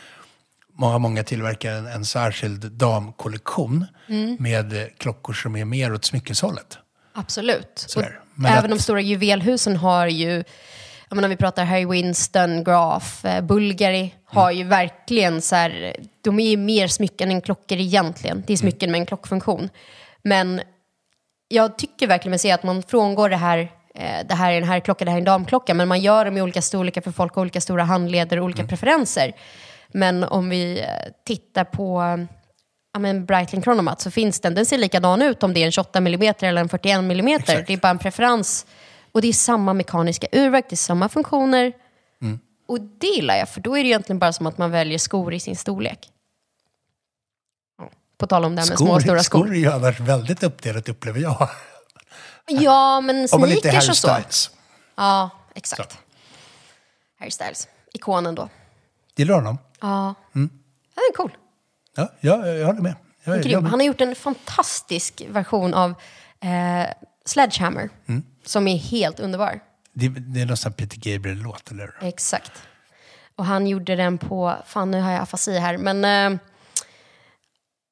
många, 0.73 0.97
många 0.97 1.23
tillverkare 1.23 1.77
en, 1.77 1.87
en 1.87 2.05
särskild 2.05 2.71
damkollektion 2.71 3.85
Mm. 4.07 4.37
med 4.39 4.73
eh, 4.81 4.87
klockor 4.97 5.33
som 5.33 5.55
är 5.55 5.65
mer 5.65 5.93
åt 5.93 6.05
smyckeshållet. 6.05 6.77
Absolut. 7.13 7.95
Även 8.37 8.57
att- 8.57 8.69
de 8.69 8.79
stora 8.79 9.01
juvelhusen 9.01 9.75
har 9.77 10.07
ju, 10.07 10.43
jag 11.09 11.15
menar, 11.15 11.29
vi 11.29 11.35
pratar 11.35 11.65
Harry 11.65 11.85
Winston, 11.85 12.63
Graf, 12.63 13.25
eh, 13.25 13.41
Bulgari, 13.41 14.13
har 14.25 14.51
ju 14.51 14.63
verkligen 14.63 15.41
så 15.41 15.55
här, 15.55 15.95
de 16.21 16.39
är 16.39 16.49
ju 16.49 16.57
mer 16.57 16.87
smycken 16.87 17.31
än 17.31 17.41
klockor 17.41 17.77
egentligen. 17.77 18.43
Det 18.47 18.53
är 18.53 18.57
smycken 18.57 18.91
med 18.91 18.99
en 18.99 19.05
klockfunktion. 19.05 19.69
Men 20.23 20.61
jag 21.47 21.77
tycker 21.77 22.07
verkligen 22.07 22.29
mig 22.29 22.39
se 22.39 22.51
att 22.51 22.63
man 22.63 22.83
frångår 22.83 23.29
det 23.29 23.35
här, 23.35 23.59
eh, 23.95 24.27
det 24.27 24.35
här 24.35 24.51
är 24.51 24.57
en 24.57 24.63
herrklocka, 24.63 25.05
det 25.05 25.11
här 25.11 25.17
är 25.17 25.21
en 25.21 25.25
damklocka, 25.25 25.73
men 25.73 25.87
man 25.87 25.99
gör 25.99 26.25
dem 26.25 26.37
i 26.37 26.41
olika 26.41 26.61
storlekar 26.61 27.01
för 27.01 27.11
folk 27.11 27.35
har 27.35 27.41
olika 27.41 27.61
stora 27.61 27.83
handleder 27.83 28.37
och 28.37 28.45
olika 28.45 28.63
preferenser. 28.63 29.33
Men 29.87 30.23
om 30.23 30.49
vi 30.49 30.79
eh, 30.79 30.85
tittar 31.25 31.63
på 31.63 32.01
ja, 32.93 32.99
men 32.99 33.25
Breitling 33.25 33.61
Chronomat 33.61 34.01
så 34.01 34.11
finns 34.11 34.39
den, 34.39 34.55
den 34.55 34.65
ser 34.65 34.77
likadan 34.77 35.21
ut 35.21 35.43
om 35.43 35.53
det 35.53 35.59
är 35.59 35.65
en 35.65 35.71
28 35.71 35.99
mm 35.99 36.33
eller 36.41 36.61
en 36.61 36.69
41 36.69 36.97
mm. 36.97 37.27
Exakt. 37.27 37.67
Det 37.67 37.73
är 37.73 37.77
bara 37.77 37.89
en 37.89 37.97
preferens. 37.97 38.65
Och 39.19 39.21
det 39.23 39.27
är 39.29 39.33
samma 39.33 39.73
mekaniska 39.73 40.27
urverk, 40.31 40.65
det 40.69 40.73
är 40.73 40.77
samma 40.77 41.09
funktioner. 41.09 41.73
Och 42.67 42.81
det 42.81 43.07
gillar 43.07 43.35
jag, 43.35 43.49
för 43.49 43.61
då 43.61 43.77
är 43.77 43.83
det 43.83 43.89
egentligen 43.89 44.19
bara 44.19 44.33
som 44.33 44.47
att 44.47 44.57
man 44.57 44.71
väljer 44.71 44.97
skor 44.97 45.33
i 45.33 45.39
sin 45.39 45.55
storlek. 45.55 46.09
På 48.17 48.27
tal 48.27 48.45
om 48.45 48.55
det 48.55 48.61
här 48.61 48.69
med 48.69 48.77
små 48.77 48.93
och 48.93 49.01
stora 49.01 49.23
skor. 49.23 49.39
skor 49.39 49.55
är 49.55 49.89
ju 49.99 50.03
väldigt 50.05 50.43
uppdelat 50.43 50.89
upplever 50.89 51.19
jag. 51.19 51.49
Ja, 52.47 53.01
men 53.01 53.27
sneakers 53.27 53.89
och 53.89 53.97
så. 53.97 54.17
Ja, 54.95 55.29
exakt. 55.55 55.97
Harry 57.19 57.31
Styles, 57.31 57.67
ikonen 57.93 58.35
då. 58.35 58.49
Gillar 59.15 59.33
du 59.33 59.39
honom? 59.39 59.57
Ja, 59.81 60.15
Mm. 60.35 60.49
den 60.95 61.03
är 61.11 61.15
cool. 61.15 61.31
Ja, 61.95 62.11
jag, 62.19 62.47
jag 62.57 62.65
håller 62.65 62.81
med. 62.81 62.95
Jag, 63.23 63.35
jag, 63.37 63.43
Grym. 63.43 63.65
Han 63.65 63.79
har 63.79 63.87
gjort 63.87 64.01
en 64.01 64.15
fantastisk 64.15 65.21
version 65.29 65.73
av 65.73 65.89
eh, 66.41 66.89
Sledgehammer, 67.25 67.89
Mm. 68.07 68.23
Som 68.49 68.67
är 68.67 68.77
helt 68.77 69.19
underbar. 69.19 69.59
det, 69.93 70.07
det 70.07 70.41
är 70.41 70.45
någon 70.45 70.57
sån 70.57 70.73
Peter 70.73 70.97
Gabriel-låt, 70.97 71.71
eller 71.71 71.83
hur? 71.83 72.07
Exakt. 72.07 72.51
Och 73.35 73.45
han 73.45 73.67
gjorde 73.67 73.95
den 73.95 74.17
på, 74.17 74.55
fan 74.65 74.91
nu 74.91 75.01
har 75.01 75.11
jag 75.11 75.21
afasi 75.21 75.57
här, 75.57 75.77
men 75.77 76.05
eh, 76.05 76.39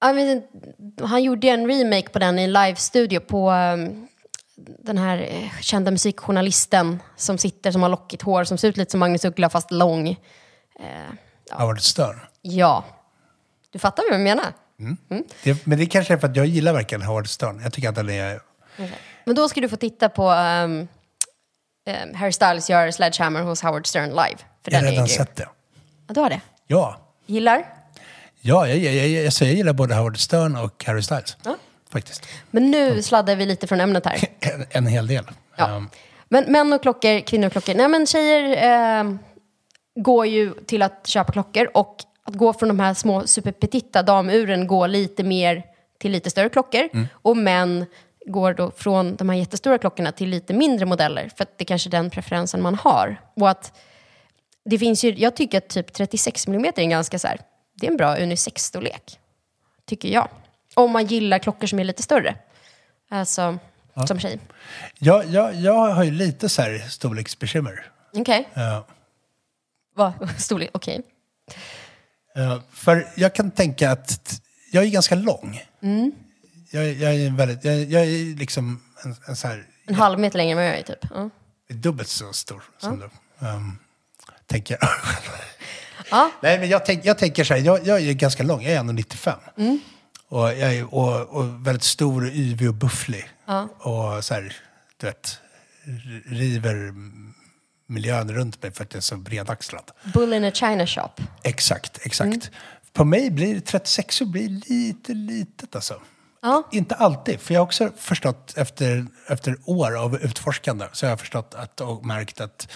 jag 0.01 0.13
vet 0.13 0.27
inte, 0.27 1.05
han 1.05 1.23
gjorde 1.23 1.47
en 1.47 1.67
remake 1.67 2.09
på 2.09 2.19
den 2.19 2.39
i 2.39 2.43
en 2.43 2.53
live-studio 2.53 3.19
på 3.19 3.51
eh, 3.51 3.77
den 4.83 4.97
här 4.97 5.17
eh, 5.17 5.59
kända 5.61 5.91
musikjournalisten 5.91 6.99
som 7.15 7.37
sitter, 7.37 7.71
som 7.71 7.81
har 7.81 7.89
lockigt 7.89 8.23
hår, 8.23 8.43
som 8.43 8.57
ser 8.57 8.69
ut 8.69 8.77
lite 8.77 8.91
som 8.91 8.99
Magnus 8.99 9.25
Uggla 9.25 9.49
fast 9.49 9.71
lång. 9.71 10.15
Howard 11.51 11.81
Stern. 11.81 12.19
Ja, 12.41 12.85
du 13.71 13.79
fattar 13.79 14.03
vad 14.09 14.19
jag 14.19 14.23
menar? 14.23 14.53
Det, 15.43 15.65
men 15.65 15.77
det 15.77 15.85
kanske 15.85 16.13
är 16.13 16.17
för 16.17 16.27
att 16.27 16.35
jag 16.35 16.45
gillar 16.45 16.73
verkligen 16.73 17.01
Howard 17.01 17.29
Stern. 17.29 17.61
Jag 17.63 17.73
tycker 17.73 17.89
att 17.89 17.97
han 17.97 18.09
är... 18.09 18.41
Men 19.27 19.35
då 19.35 19.49
ska 19.49 19.61
du 19.61 19.69
få 19.69 19.75
titta 19.75 20.09
på 20.09 20.31
um, 20.31 20.87
um, 21.89 22.15
Harry 22.15 22.31
Styles 22.31 22.69
gör 22.69 22.91
Sledgehammer 22.91 23.41
hos 23.41 23.61
Howard 23.61 23.87
Stern 23.87 24.09
live. 24.09 24.37
För 24.63 24.71
Jag 24.71 24.79
har 24.79 24.91
redan 24.91 25.07
sett 25.07 25.35
det. 25.35 25.49
Ja, 26.07 26.13
du 26.13 26.19
har 26.19 26.29
det? 26.29 26.41
Ja. 26.67 26.97
Gillar? 27.25 27.65
Ja, 28.41 28.67
jag, 28.67 28.77
jag, 28.77 28.93
jag, 28.93 29.07
jag, 29.07 29.33
så 29.33 29.45
jag 29.45 29.53
gillar 29.53 29.73
både 29.73 29.95
Howard 29.95 30.19
Stern 30.19 30.55
och 30.55 30.83
Harry 30.85 31.01
Styles. 31.01 31.37
Ja. 31.43 31.55
Faktiskt. 31.89 32.25
Men 32.51 32.71
nu 32.71 33.01
sladdar 33.01 33.35
vi 33.35 33.45
lite 33.45 33.67
från 33.67 33.81
ämnet 33.81 34.05
här. 34.05 34.19
En, 34.39 34.65
en 34.69 34.87
hel 34.87 35.07
del. 35.07 35.23
Ja. 35.55 35.75
Um, 35.75 35.89
Men 36.27 36.51
män 36.51 36.73
och 36.73 36.81
klockor, 36.81 37.19
kvinnor 37.19 37.45
och 37.47 37.51
klockor. 37.51 37.73
Nej 37.75 37.87
men 37.87 38.05
tjejer 38.05 38.99
eh, 38.99 39.13
går 39.95 40.25
ju 40.25 40.53
till 40.53 40.81
att 40.81 41.07
köpa 41.07 41.31
klockor 41.31 41.69
och 41.73 41.95
att 42.23 42.35
gå 42.35 42.53
från 42.53 42.69
de 42.69 42.79
här 42.79 42.93
små 42.93 43.27
superpetita 43.27 44.03
damuren 44.03 44.67
går 44.67 44.87
lite 44.87 45.23
mer 45.23 45.63
till 45.99 46.11
lite 46.11 46.29
större 46.29 46.49
klockor. 46.49 46.89
Och 47.11 47.37
män 47.37 47.85
går 48.27 48.53
då 48.53 48.71
från 48.71 49.15
de 49.15 49.29
här 49.29 49.37
jättestora 49.37 49.77
klockorna 49.77 50.11
till 50.11 50.29
lite 50.29 50.53
mindre 50.53 50.85
modeller 50.85 51.29
för 51.37 51.43
att 51.43 51.57
det 51.57 51.63
är 51.63 51.65
kanske 51.65 51.89
är 51.89 51.91
den 51.91 52.09
preferensen 52.09 52.61
man 52.61 52.75
har. 52.75 53.21
Och 53.33 53.49
att 53.49 53.73
det 54.65 54.79
finns 54.79 55.03
ju, 55.03 55.13
jag 55.13 55.35
tycker 55.35 55.57
att 55.57 55.69
typ 55.69 55.93
36 55.93 56.47
mm 56.47 56.65
är 56.65 56.79
en 56.79 56.89
ganska 56.89 57.19
så 57.19 57.27
här, 57.27 57.39
det 57.73 57.87
är 57.87 57.91
en 57.91 57.97
bra 57.97 58.17
unisex-storlek. 58.17 59.19
Tycker 59.85 60.09
jag. 60.09 60.29
Om 60.73 60.91
man 60.91 61.05
gillar 61.05 61.39
klockor 61.39 61.67
som 61.67 61.79
är 61.79 61.83
lite 61.83 62.03
större. 62.03 62.35
Alltså, 63.09 63.57
som 64.07 64.19
tjej. 64.19 64.39
jag, 64.99 65.25
jag, 65.25 65.55
jag 65.55 65.93
har 65.93 66.03
ju 66.03 66.11
lite 66.11 66.49
så 66.49 66.61
här 66.61 66.79
storleksbekymmer. 66.79 67.85
Okej. 68.13 68.49
Uh, 68.57 68.81
Vad? 69.95 70.13
Storlek? 70.37 70.69
Okej. 70.73 71.01
uh, 72.37 72.59
för 72.71 73.07
jag 73.15 73.35
kan 73.35 73.51
tänka 73.51 73.91
att 73.91 74.41
jag 74.71 74.83
är 74.83 74.89
ganska 74.89 75.15
lång. 75.15 75.61
Mm. 75.81 76.11
Jag, 76.69 76.93
jag 76.93 77.15
är 77.15 77.29
väldigt... 77.29 77.63
Jag, 77.63 77.83
jag 77.83 78.03
är 78.03 78.35
liksom 78.35 78.81
en, 79.03 79.15
en 79.27 79.35
så 79.35 79.47
här... 79.47 79.67
En 79.85 79.95
halv 79.95 80.19
meter 80.19 80.37
längre 80.37 80.51
än 80.51 80.57
vad 80.57 80.67
jag 80.67 80.77
är 80.77 80.83
typ. 80.83 81.05
Ja. 81.13 81.29
dubbelt 81.67 82.09
så 82.09 82.33
stor 82.33 82.63
som 82.77 82.99
du. 82.99 83.09
Um, 83.47 83.79
tänker 84.45 84.77
jag. 84.81 84.89
Ja. 86.11 86.31
Nej, 86.41 86.59
men 86.59 86.69
jag, 86.69 86.85
tänk, 86.85 87.05
jag 87.05 87.17
tänker 87.17 87.43
så 87.43 87.53
här, 87.53 87.61
jag, 87.61 87.87
jag 87.87 88.01
är 88.01 88.13
ganska 88.13 88.43
lång, 88.43 88.63
jag 88.63 88.73
är 88.73 88.79
1,95. 88.79 89.35
Mm. 89.57 89.79
Och 90.27 90.47
jag 90.47 90.75
är 90.75 90.93
och, 90.93 91.29
och 91.29 91.67
väldigt 91.67 91.83
stor, 91.83 92.27
yvig 92.27 92.67
och 92.69 92.73
bufflig. 92.73 93.29
Och 93.77 94.23
så 94.23 94.33
här, 94.33 94.55
du 94.97 95.07
vet, 95.07 95.39
river 96.25 96.93
miljön 97.87 98.31
runt 98.31 98.63
mig 98.63 98.71
för 98.71 98.83
att 98.83 98.93
jag 98.93 98.97
är 98.97 99.01
så 99.01 99.17
bredaxlad. 99.17 99.91
Bull 100.13 100.33
in 100.33 100.43
a 100.43 100.51
china 100.51 100.87
shop. 100.87 101.09
Exakt, 101.43 101.99
exakt. 102.05 102.27
Mm. 102.27 102.41
På 102.93 103.05
mig 103.05 103.31
blir 103.31 103.59
36 103.59 104.21
och 104.21 104.27
blir 104.27 104.49
lite 104.49 105.13
litet 105.13 105.75
alltså. 105.75 106.01
Ja. 106.41 106.67
Inte 106.71 106.95
alltid, 106.95 107.39
för 107.39 107.53
jag 107.53 107.61
har 107.61 107.65
också 107.65 107.91
förstått 107.97 108.53
efter, 108.57 109.05
efter 109.27 109.57
år 109.65 109.97
av 109.97 110.15
utforskande 110.15 110.85
så 110.91 111.05
har 111.05 111.09
jag 111.09 111.19
förstått 111.19 111.55
att, 111.55 111.81
och 111.81 112.05
märkt 112.05 112.41
att 112.41 112.67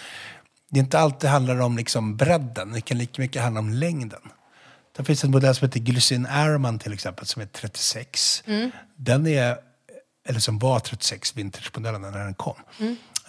det 0.69 0.79
inte 0.79 0.99
alltid 0.99 1.29
handlar 1.29 1.61
om 1.61 1.77
liksom 1.77 2.17
bredden, 2.17 2.73
det 2.73 2.81
kan 2.81 2.97
lika 2.97 3.21
mycket 3.21 3.41
handla 3.41 3.59
om 3.59 3.69
längden. 3.69 4.21
Det 4.97 5.03
finns 5.03 5.23
en 5.23 5.31
modell 5.31 5.55
som 5.55 5.67
heter 5.67 5.79
Glycin 5.79 6.25
Airman 6.25 6.79
till 6.79 6.93
exempel 6.93 7.25
som 7.25 7.41
är 7.41 7.45
36. 7.45 8.43
Den 8.95 9.27
är, 9.27 9.57
eller 10.27 10.39
som 10.39 10.59
var 10.59 10.79
36, 10.79 11.37
vintagemodellen 11.37 12.01
när 12.01 12.11
den 12.11 12.33
kom. 12.33 12.55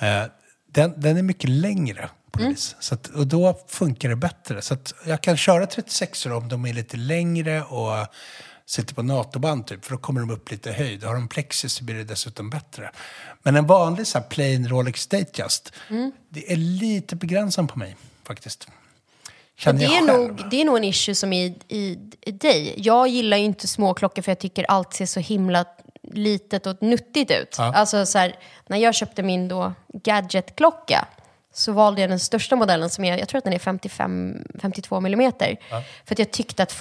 Eh, 0.01 0.25
den, 0.71 1.01
den 1.01 1.17
är 1.17 1.23
mycket 1.23 1.51
längre 1.51 2.11
på 2.31 2.41
något 2.41 2.53
vis. 2.53 2.77
Så 2.81 2.95
att, 2.95 3.07
och 3.07 3.27
då 3.27 3.59
funkar 3.69 4.09
det 4.09 4.17
bättre. 4.17 4.63
Så 4.63 4.77
jag 5.07 5.21
kan 5.21 5.37
köra 5.37 5.67
36 5.67 6.27
om 6.27 6.49
de 6.49 6.67
är 6.67 6.73
lite 6.73 6.97
längre 6.97 7.63
och 7.63 8.07
sitter 8.73 8.95
på 8.95 9.03
NATO-band 9.03 9.67
typ, 9.67 9.85
för 9.85 9.93
då 9.93 9.99
kommer 9.99 10.21
de 10.21 10.31
upp 10.31 10.51
lite 10.51 10.73
höjd. 10.73 11.05
Har 11.05 11.15
de 11.15 11.29
plexis 11.29 11.73
så 11.73 11.85
blir 11.85 11.95
det 11.95 12.05
dessutom 12.05 12.51
bättre. 12.51 12.91
Men 13.43 13.57
en 13.57 13.67
vanlig 13.67 14.07
så 14.07 14.19
här 14.19 14.27
plain 14.27 14.69
Rolex 14.69 15.07
Datejust, 15.07 15.73
det 16.29 16.53
är 16.53 16.57
lite 16.57 17.17
begränsande 17.17 17.73
på 17.73 17.79
mig 17.79 17.97
faktiskt. 18.25 18.69
Känner 19.57 19.79
det, 19.79 19.97
är 19.97 20.03
nog, 20.03 20.51
det 20.51 20.61
är 20.61 20.65
nog 20.65 20.77
en 20.77 20.85
issue 20.85 21.15
som 21.15 21.33
är 21.33 21.47
i, 21.47 21.55
i, 21.69 21.99
i 22.21 22.33
dig. 22.33 22.75
Jag 22.77 23.09
gillar 23.09 23.37
ju 23.37 23.45
inte 23.45 23.69
små 23.69 23.95
klockor 23.95 24.23
för 24.23 24.31
jag 24.31 24.39
tycker 24.39 24.65
allt 24.69 24.95
ser 24.95 25.07
så 25.07 25.21
himla 25.21 25.65
litet 26.03 26.67
och 26.67 26.83
nuttigt 26.83 27.31
ut. 27.31 27.55
Ja. 27.59 27.75
Alltså 27.75 28.07
så 28.07 28.19
här, 28.19 28.37
när 28.67 28.79
jag 28.79 28.95
köpte 28.95 29.23
min 29.23 29.49
då 29.49 29.73
gadgetklocka 29.89 31.09
så 31.55 31.73
valde 31.73 32.01
jag 32.01 32.11
den 32.11 32.21
största 32.21 32.57
modellen 32.57 32.91
som 32.91 33.05
är, 33.05 33.19
jag 33.19 33.29
tror 33.29 33.39
att 33.39 33.45
den 33.45 33.53
är 33.53 33.59
55, 33.59 34.37
52 34.61 35.01
millimeter. 35.01 35.57
För 36.05 36.15
att 36.15 36.19
jag 36.19 36.31
tyckte 36.31 36.63
att 36.63 36.73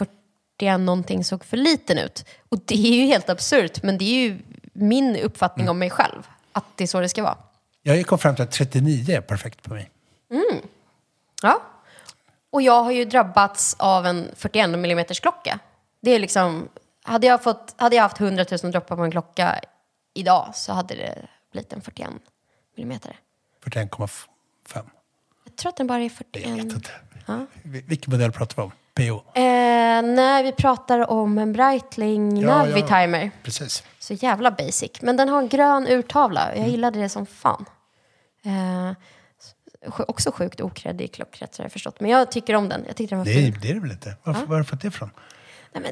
41 0.62 0.80
någonting 0.80 1.24
såg 1.24 1.45
för 1.45 1.57
liten 1.57 1.97
ut. 1.97 2.26
Och 2.49 2.59
det 2.66 2.76
är 2.76 2.95
ju 3.01 3.05
helt 3.05 3.30
absurt, 3.30 3.84
men 3.84 3.97
det 3.97 4.05
är 4.05 4.30
ju 4.30 4.39
min 4.74 5.16
uppfattning 5.16 5.70
om 5.70 5.80
mig 5.80 5.89
själv. 5.89 6.28
Att 6.51 6.66
det 6.76 6.84
är 6.84 6.88
så 6.88 6.99
det 6.99 7.09
ska 7.09 7.24
vara. 7.24 7.38
Jag 7.82 8.05
kom 8.05 8.20
fram 8.20 8.36
till 8.36 8.43
att 8.43 8.51
39 8.51 9.16
är 9.16 9.22
perfekt 9.22 9.62
på 9.64 9.74
mig. 9.74 9.91
Ja. 11.41 11.62
Och 12.49 12.62
jag 12.62 12.84
har 12.84 12.91
ju 12.91 13.05
drabbats 13.05 13.76
av 13.80 14.05
en 14.05 14.28
41 14.36 14.66
mm 14.66 15.05
klocka. 15.05 15.59
Det 16.01 16.12
är 16.12 16.20
liksom, 16.20 16.70
hade 17.03 17.28
jag, 17.28 17.43
fått, 17.43 17.74
hade 17.78 17.95
jag 17.95 18.03
haft 18.03 18.20
100 18.20 18.45
000 18.64 18.72
droppar 18.72 18.95
på 18.95 19.03
en 19.03 19.12
klocka 19.12 19.59
idag 20.14 20.51
så 20.53 20.74
hade 20.74 20.95
det 20.95 21.28
blivit 21.51 21.74
en 21.74 21.82
41 21.82 22.09
mm. 22.78 22.99
41,5. 23.66 24.09
Jag 25.43 25.55
tror 25.55 25.70
att 25.70 25.78
den 25.78 25.88
bara 25.88 26.03
är 26.03 26.09
41. 26.09 26.47
Jag 26.49 26.55
vet 26.55 26.64
inte. 26.74 26.89
Vil- 27.64 27.84
Vilken 27.88 28.12
modell 28.12 28.32
pratar 28.32 28.55
vi 28.55 28.62
om? 28.62 28.72
PO? 28.94 29.24
Eh, 29.42 30.02
nej, 30.04 30.44
vi 30.44 30.52
pratar 30.52 31.12
om 31.12 31.38
en 31.38 31.54
Breitling 31.54 32.38
Ja, 32.42 32.50
ja. 32.50 32.58
Navitimer. 32.66 33.32
Precis. 33.44 33.84
Så 34.00 34.14
jävla 34.14 34.52
basic. 34.52 34.92
Men 35.02 35.18
den 35.18 35.30
har 35.30 35.39
en 35.39 35.48
grön 35.48 35.88
urtavla. 35.88 36.56
Jag 36.56 36.68
gillade 36.70 37.00
det 37.00 37.10
som 37.10 37.26
fan. 37.26 37.66
Eh, 38.46 38.92
också 40.08 40.32
sjukt 40.32 40.62
okreddig 40.62 41.14
klockrätt 41.14 41.58
har 41.58 41.66
jag 41.66 41.72
förstått. 41.72 42.00
Men 42.00 42.12
jag 42.12 42.32
tycker 42.32 42.56
om 42.56 42.70
den. 42.70 42.84
Jag 42.88 42.96
tyckte 42.96 43.16
den 43.16 43.20
var 43.20 43.26
Det 43.26 43.32
är, 43.32 43.36
fin. 43.52 43.58
det 43.62 43.70
är 43.70 43.74
det 43.74 43.80
väl 43.80 43.92
inte? 43.92 44.16
Varför, 44.24 44.42
var 44.46 44.48
har 44.56 44.58
du 44.58 44.64
fått 44.64 44.82
det 44.82 44.88
ifrån? 44.88 45.12
Nej, 45.74 45.84
men, 45.84 45.92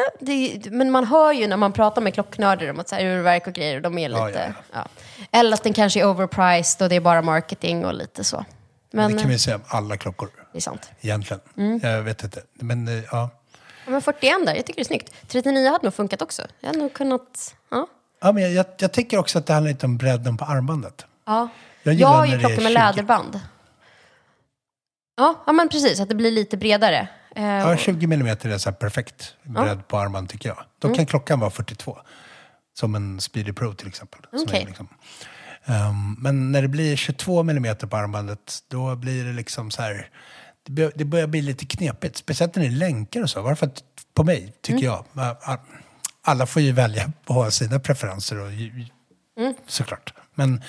eh, 0.00 0.04
det, 0.20 0.70
men 0.70 0.90
man 0.90 1.04
hör 1.04 1.32
ju 1.32 1.46
när 1.46 1.56
man 1.56 1.72
pratar 1.72 2.02
med 2.02 2.14
klocknördar 2.14 2.70
om 2.70 2.80
att 2.80 2.88
så 2.88 2.94
här, 2.94 3.04
urverk 3.04 3.46
och 3.46 3.52
grejer, 3.52 3.80
de 3.80 3.98
är 3.98 4.08
lite... 4.08 4.22
Ja, 4.22 4.52
ja, 4.72 4.86
Ja, 5.20 5.26
Eller 5.38 5.54
att 5.54 5.62
den 5.62 5.72
kanske 5.72 6.00
är 6.00 6.06
overpriced 6.10 6.82
och 6.84 6.88
det 6.88 6.96
är 6.96 7.00
bara 7.00 7.22
marketing 7.22 7.84
och 7.86 7.94
lite 7.94 8.24
så. 8.24 8.44
Men 8.90 9.12
det 9.12 9.18
kan 9.18 9.26
eh, 9.26 9.32
vi 9.32 9.38
säga 9.38 9.56
om 9.56 9.62
alla 9.68 9.96
klockor, 9.96 10.30
det 10.52 10.58
är 10.58 10.60
sant. 10.62 10.90
egentligen. 11.00 11.40
Mm. 11.56 11.80
Jag 11.82 12.02
vet 12.02 12.24
inte. 12.24 12.42
Men 12.54 12.88
eh, 12.88 13.04
ja. 13.12 13.30
Ja, 13.84 13.90
men 13.92 14.02
41 14.02 14.46
där, 14.46 14.54
jag 14.54 14.66
tycker 14.66 14.74
det 14.78 14.82
är 14.82 14.84
snyggt. 14.84 15.12
39 15.28 15.70
hade 15.70 15.84
nog 15.84 15.94
funkat 15.94 16.22
också. 16.22 16.42
Jag 16.60 16.66
hade 16.68 16.78
nog 16.78 16.92
kunnat... 16.92 17.54
Ja. 17.70 17.86
ja 18.20 18.32
men 18.32 18.42
jag, 18.42 18.52
jag, 18.52 18.66
jag 18.78 18.92
tycker 18.92 19.18
också 19.18 19.38
att 19.38 19.46
det 19.46 19.52
handlar 19.52 19.70
lite 19.72 19.86
om 19.86 19.98
bredden 19.98 20.36
på 20.36 20.44
armbandet. 20.44 21.06
Ja. 21.26 21.48
Jag 21.82 21.94
Jag, 21.94 22.08
har 22.08 22.26
ju 22.26 22.38
klockor 22.38 22.56
med 22.56 22.62
20. 22.66 22.72
läderband. 22.72 23.40
Ja, 25.16 25.42
ja, 25.46 25.52
men 25.52 25.68
precis. 25.68 26.00
Att 26.00 26.08
det 26.08 26.14
blir 26.14 26.30
lite 26.30 26.56
bredare. 26.56 27.08
Eh, 27.34 27.44
Ja, 27.44 27.72
och- 27.72 27.78
20 27.78 28.04
mm 28.04 28.26
är 28.26 28.58
så 28.58 28.72
perfekt 28.72 29.34
bredd 29.42 29.88
på 29.88 29.98
armband 29.98 30.28
tycker 30.28 30.48
jag. 30.48 30.58
Då 30.78 30.94
kan 30.94 31.06
klockan 31.06 31.40
vara 31.40 31.50
42. 31.50 31.98
Som 32.78 32.94
en 32.94 33.20
Speedy 33.20 33.52
Pro 33.52 33.74
till 33.74 33.88
exempel. 33.88 34.20
är 34.32 34.66
liksom, 34.66 34.88
Ehm, 35.68 36.12
men 36.18 36.52
när 36.52 36.62
det 36.62 36.68
blir 36.68 36.96
22 36.96 37.40
mm 37.40 37.76
på 37.76 37.96
armbandet, 37.96 38.58
då 38.68 38.96
blir 38.96 39.24
det 39.24 39.32
liksom 39.32 39.70
så 39.70 39.82
här... 39.82 40.10
Det 40.66 40.72
bör- 40.72 40.92
det 40.94 41.04
börjar 41.04 41.26
bli 41.26 41.42
lite 41.42 41.66
knepigt, 41.66 42.16
speciellt 42.16 42.54
när 42.56 42.62
det 42.62 42.68
är 42.68 42.72
länkar 42.72 43.22
och 43.22 43.30
så. 43.30 43.42
Varför 43.42 43.66
att, 43.66 43.82
på 44.14 44.24
mig, 44.24 44.52
tycker 44.62 44.84
jag. 44.84 45.04
a- 45.14 45.56
Alla 46.22 46.46
får 46.46 46.62
ju 46.62 46.72
välja 46.72 47.12
och 47.26 47.34
ha 47.34 47.50
sina 47.50 47.78
preferenser 47.80 48.38
och, 48.38 48.52
ju- 48.52 48.86
såklart. 49.66 50.14
Men 50.34 50.62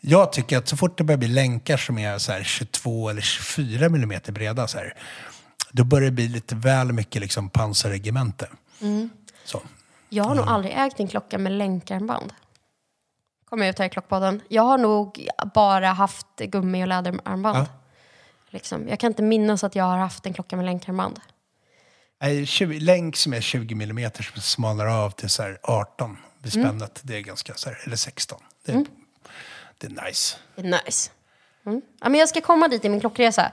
jag 0.00 0.32
tycker 0.32 0.58
att 0.58 0.68
så 0.68 0.76
fort 0.76 0.98
det 0.98 1.04
börjar 1.04 1.18
bli 1.18 1.28
länkar 1.28 1.76
som 1.76 1.98
är 1.98 2.18
så 2.18 2.32
här 2.32 2.42
22 2.42 3.08
eller 3.08 3.20
24 3.22 3.86
mm 3.86 4.20
breda, 4.28 4.66
så 4.68 4.78
här, 4.78 4.94
då 5.72 5.84
börjar 5.84 6.04
det 6.04 6.10
bli 6.10 6.28
lite 6.28 6.54
väl 6.54 6.92
mycket 6.92 7.20
liksom 7.22 7.48
pansarregemente. 7.50 8.48
Så. 9.44 9.62
Jag 10.08 10.24
har 10.24 10.34
nog 10.34 10.44
aldrig 10.48 10.72
ägt 10.76 11.00
en 11.00 11.08
klocka 11.08 11.38
med 11.38 11.52
länkarmband. 11.52 12.32
Kommer 13.54 13.70
ut 13.70 13.78
här 13.78 13.86
i 13.86 13.88
Klockpodden. 13.88 14.42
Jag 14.48 14.62
har 14.62 14.78
nog 14.78 15.28
bara 15.54 15.88
haft 15.88 16.26
gummi 16.36 16.84
och 16.84 16.88
läderarmband. 16.88 17.58
Ja. 17.58 17.66
Liksom. 18.48 18.88
Jag 18.88 19.00
kan 19.00 19.10
inte 19.10 19.22
minnas 19.22 19.64
att 19.64 19.76
jag 19.76 19.84
har 19.84 19.98
haft 19.98 20.26
en 20.26 20.32
klocka 20.32 20.56
med 20.56 20.64
länkarmband. 20.64 21.20
Nej, 22.20 22.46
20, 22.46 22.80
länk 22.80 23.16
som 23.16 23.32
är 23.32 23.40
20 23.40 23.74
mm 23.74 24.10
som 24.12 24.42
smalnar 24.42 24.86
av 24.86 25.10
till 25.10 25.28
så 25.28 25.42
här 25.42 25.58
18 25.62 26.16
vid 26.38 26.52
spännet. 26.52 27.00
Det 27.02 27.16
är 27.16 27.20
ganska 27.20 27.54
så 27.54 27.68
här, 27.68 27.78
eller 27.86 27.96
16. 27.96 28.40
Det 28.64 28.72
är, 28.72 28.84
det 29.78 29.86
är 29.86 30.06
nice. 30.06 30.36
Det 30.54 30.62
är 30.62 30.84
nice. 30.84 31.10
Mm. 31.66 31.82
Ja, 32.00 32.08
men 32.08 32.20
jag 32.20 32.28
ska 32.28 32.40
komma 32.40 32.68
dit 32.68 32.84
i 32.84 32.88
min 32.88 33.00
klockresa. 33.00 33.52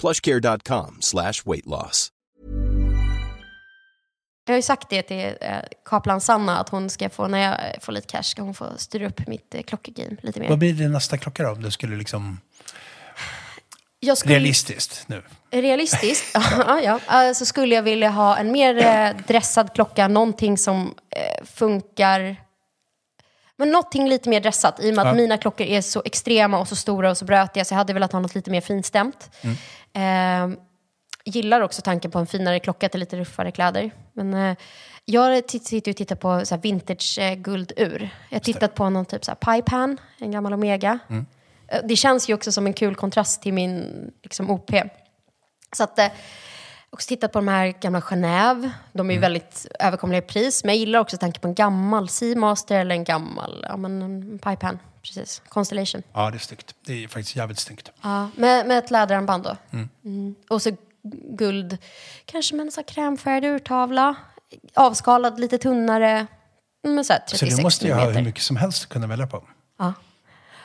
plushcare.com 0.00 0.96
slash 1.00 1.32
weight 1.44 1.66
loss. 1.66 2.12
Jag 4.48 4.52
har 4.52 4.56
ju 4.58 4.62
sagt 4.62 4.90
det 4.90 5.02
till 5.02 5.34
eh, 5.40 5.56
Kaplan 5.84 6.20
Sanna 6.20 6.58
att 6.58 6.68
hon 6.68 6.90
ska 6.90 7.10
få, 7.10 7.28
när 7.28 7.38
jag 7.38 7.82
får 7.82 7.92
lite 7.92 8.06
cash, 8.06 8.22
ska 8.22 8.42
hon 8.42 8.54
få 8.54 8.66
styra 8.76 9.06
upp 9.06 9.26
mitt 9.26 9.54
eh, 9.54 9.62
klockgame 9.62 10.16
lite 10.22 10.40
mer. 10.40 10.48
Vad 10.48 10.58
blir 10.58 10.72
din 10.72 10.92
nästa 10.92 11.18
klocka 11.18 11.42
då? 11.42 11.50
Om 11.50 11.62
du 11.62 11.70
skulle 11.70 11.96
liksom... 11.96 12.40
Jag 14.00 14.18
skulle- 14.18 14.34
Realistiskt 14.34 15.08
nu. 15.08 15.22
Realistiskt, 15.50 16.24
ja, 16.34 17.00
ja. 17.08 17.34
Så 17.34 17.46
skulle 17.46 17.74
jag 17.74 17.82
vilja 17.82 18.10
ha 18.10 18.36
en 18.36 18.52
mer 18.52 18.76
eh, 18.86 19.16
dressad 19.26 19.74
klocka, 19.74 20.08
någonting 20.08 20.58
som 20.58 20.94
funkar 21.44 22.36
men 23.58 23.70
någonting 23.70 24.08
lite 24.08 24.28
mer 24.28 24.40
dressat 24.40 24.80
i 24.80 24.90
och 24.90 24.94
med 24.94 25.02
att 25.06 25.16
Ja. 25.16 25.22
mina 25.22 25.38
klockor 25.38 25.66
är 25.66 25.80
så 25.80 26.02
extrema 26.04 26.58
och 26.58 26.68
så 26.68 26.76
stora 26.76 27.10
och 27.10 27.18
så 27.18 27.24
brötiga 27.24 27.64
så 27.64 27.74
jag 27.74 27.78
hade 27.78 27.92
velat 27.92 28.12
ha 28.12 28.20
något 28.20 28.34
lite 28.34 28.50
mer 28.50 28.60
finstämt. 28.60 29.30
Eh, 29.96 30.48
gillar 31.24 31.60
också 31.60 31.82
tanken 31.82 32.10
på 32.10 32.18
en 32.18 32.26
finare 32.26 32.58
klocka 32.60 32.88
till 32.88 33.00
lite 33.00 33.16
ruffare 33.16 33.50
kläder. 33.50 33.90
Men 34.12 34.34
eh, 34.34 34.56
jag 35.04 35.50
sitter 35.50 35.90
och 35.92 35.96
tittar 35.96 36.16
på 36.16 36.46
så 36.46 36.54
här 36.54 36.62
vintage 36.62 37.18
eh, 37.18 37.34
guldur. 37.34 38.08
Jag 38.30 38.34
har 38.36 38.40
tittat 38.44 38.74
på 38.74 38.90
någon 38.90 39.04
typ 39.06 39.24
så 39.24 39.30
här 39.30 39.36
Pipan, 39.60 40.00
en 40.18 40.30
gammal 40.30 40.52
Omega. 40.52 40.98
Eh, 41.68 41.80
Det 41.84 41.96
känns 41.96 42.28
ju 42.30 42.34
också 42.34 42.52
som 42.52 42.66
en 42.66 42.72
kul 42.72 42.94
kontrast 42.94 43.42
till 43.42 43.52
min 43.52 44.10
liksom, 44.22 44.50
OP. 44.50 44.70
Så 45.76 45.84
att, 45.84 45.98
eh, 45.98 46.06
också 46.96 47.08
tittat 47.08 47.32
på 47.32 47.38
de 47.38 47.48
här 47.48 47.66
gamla 47.80 48.00
Genève. 48.00 48.70
De 48.92 49.10
är 49.10 49.14
ju 49.14 49.20
väldigt 49.20 49.66
överkomliga 49.80 50.18
i 50.18 50.22
pris. 50.22 50.64
Men 50.64 50.74
jag 50.74 50.80
gillar 50.80 51.00
också 51.00 51.16
tanken 51.16 51.40
på 51.40 51.48
en 51.48 51.54
gammal 51.54 52.08
Seamaster 52.08 52.80
eller 52.80 52.94
en 52.94 53.04
gammal 53.04 53.66
ja, 53.68 53.76
men 53.76 54.02
en 54.02 54.38
Pipan. 54.38 54.78
Precis. 55.02 55.42
Constellation. 55.48 56.02
Ja, 56.12 56.30
det 56.30 56.36
är 56.36 56.38
snyggt. 56.38 56.74
Det 56.86 57.04
är 57.04 57.08
faktiskt 57.08 57.36
jävligt 57.36 57.58
snyggt. 57.58 57.90
Ja, 58.02 58.30
med, 58.36 58.66
med 58.66 58.78
ett 58.78 58.90
läderarmband 58.90 59.44
då. 59.44 59.56
Mm. 60.04 60.34
Och 60.48 60.62
så 60.62 60.76
guld, 61.38 61.78
kanske 62.24 62.54
med 62.54 62.66
en 62.66 62.72
sån 62.72 62.84
krämfärgad 62.84 63.44
urtavla. 63.44 64.14
Avskalad, 64.74 65.40
lite 65.40 65.58
tunnare. 65.58 66.26
Men 66.82 67.04
så 67.04 67.12
här 67.12 67.20
36 67.20 67.50
Så 67.50 67.56
du 67.56 67.62
måste 67.62 67.86
ju 67.86 67.92
ha 67.92 68.10
hur 68.10 68.22
mycket 68.22 68.42
som 68.42 68.56
helst 68.56 68.82
att 68.82 68.88
kunna 68.88 69.06
välja 69.06 69.26
på. 69.26 69.42
Ja. 69.78 69.94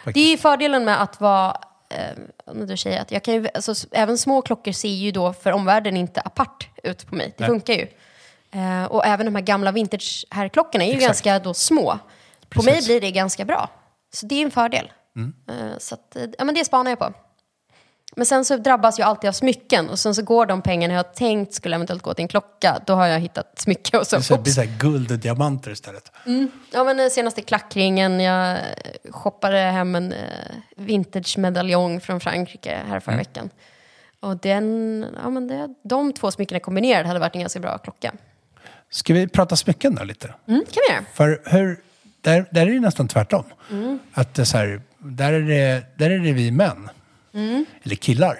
Faktiskt. 0.03 0.13
Det 0.13 0.33
är 0.33 0.37
fördelen 0.37 0.85
med 0.85 1.01
att 1.01 1.21
vara, 1.21 1.57
eh, 1.97 2.53
då 2.53 2.77
säger 2.77 3.01
att 3.01 3.11
jag 3.11 3.23
kan 3.23 3.33
ju, 3.33 3.47
alltså, 3.53 3.87
även 3.91 4.17
små 4.17 4.41
klockor 4.41 4.71
ser 4.71 4.89
ju 4.89 5.11
då 5.11 5.33
för 5.33 5.51
omvärlden 5.51 5.97
inte 5.97 6.21
apart 6.21 6.69
ut 6.83 7.07
på 7.07 7.15
mig. 7.15 7.27
Det 7.27 7.43
Nej. 7.43 7.47
funkar 7.49 7.73
ju. 7.73 7.87
Eh, 8.51 8.85
och 8.85 9.05
även 9.05 9.25
de 9.25 9.35
här 9.35 9.41
gamla 9.41 9.71
vintage 9.71 10.25
herrklockorna 10.29 10.83
är 10.83 10.87
ju 10.87 10.93
Exakt. 10.93 11.07
ganska 11.07 11.39
då 11.39 11.53
små. 11.53 11.99
På 12.49 12.61
Precis. 12.61 12.65
mig 12.65 12.81
blir 12.85 13.01
det 13.01 13.11
ganska 13.11 13.45
bra. 13.45 13.69
Så 14.13 14.25
det 14.25 14.35
är 14.35 14.41
en 14.45 14.51
fördel. 14.51 14.91
Mm. 15.15 15.33
Eh, 15.49 15.77
så 15.77 15.95
att, 15.95 16.15
eh, 16.15 16.23
ja 16.37 16.43
men 16.45 16.55
det 16.55 16.65
spanar 16.65 16.91
jag 16.91 16.99
på. 16.99 17.13
Men 18.15 18.25
sen 18.25 18.45
så 18.45 18.57
drabbas 18.57 18.99
jag 18.99 19.07
alltid 19.07 19.27
av 19.27 19.31
smycken 19.31 19.89
och 19.89 19.99
sen 19.99 20.15
så 20.15 20.21
går 20.23 20.45
de 20.45 20.61
pengarna 20.61 20.93
jag 20.93 21.13
tänkt 21.13 21.53
skulle 21.53 21.75
eventuellt 21.75 22.01
gå 22.03 22.13
till 22.13 22.23
en 22.23 22.27
klocka, 22.27 22.79
då 22.85 22.93
har 22.93 23.07
jag 23.07 23.19
hittat 23.19 23.59
smycke 23.59 23.97
och 23.97 24.07
så, 24.07 24.15
Det 24.15 24.23
så- 24.23 24.35
det 24.35 24.41
blir 24.41 24.53
så 24.53 24.61
här 24.61 24.77
guld 24.79 25.11
och 25.11 25.17
diamanter 25.19 25.71
istället. 25.71 26.11
Ja 26.71 26.83
men 26.83 26.97
den 26.97 27.11
senaste 27.11 27.41
klackringen, 27.41 28.19
jag 28.19 28.57
shoppade 29.09 29.57
hem 29.57 29.95
en 29.95 30.11
eh, 30.13 30.17
vintage-medaljong 30.75 32.01
från 32.01 32.19
Frankrike 32.19 32.77
här 32.87 32.99
förra 32.99 33.15
veckan. 33.17 33.49
Och 34.19 34.37
den, 34.37 35.05
ja 35.23 35.29
men 35.29 35.47
det, 35.47 35.69
de 35.83 36.13
två 36.13 36.31
smyckena 36.31 36.59
kombinerade 36.59 37.07
hade 37.07 37.19
varit 37.19 37.35
en 37.35 37.41
ganska 37.41 37.59
bra 37.59 37.77
klocka. 37.77 38.13
Ska 38.89 39.13
vi 39.13 39.27
prata 39.27 39.55
smycken 39.55 39.95
då 39.95 40.03
lite? 40.03 40.33
Mm, 40.47 40.59
kan 40.71 40.81
vi 40.89 40.93
göra. 40.93 41.05
För 41.13 41.41
hur, 41.45 41.79
där, 42.21 42.45
där 42.51 42.61
är 42.67 42.71
det 42.71 42.79
nästan 42.79 43.07
tvärtom. 43.07 43.43
Mm. 43.71 43.99
Att 44.13 44.33
det 44.33 44.45
så 44.45 44.57
här, 44.57 44.81
där, 44.97 45.33
är 45.33 45.41
det, 45.41 45.83
där 45.97 46.09
är 46.09 46.19
det 46.19 46.31
vi 46.33 46.51
män, 46.51 46.89
eller 47.83 47.95
killar, 47.95 48.35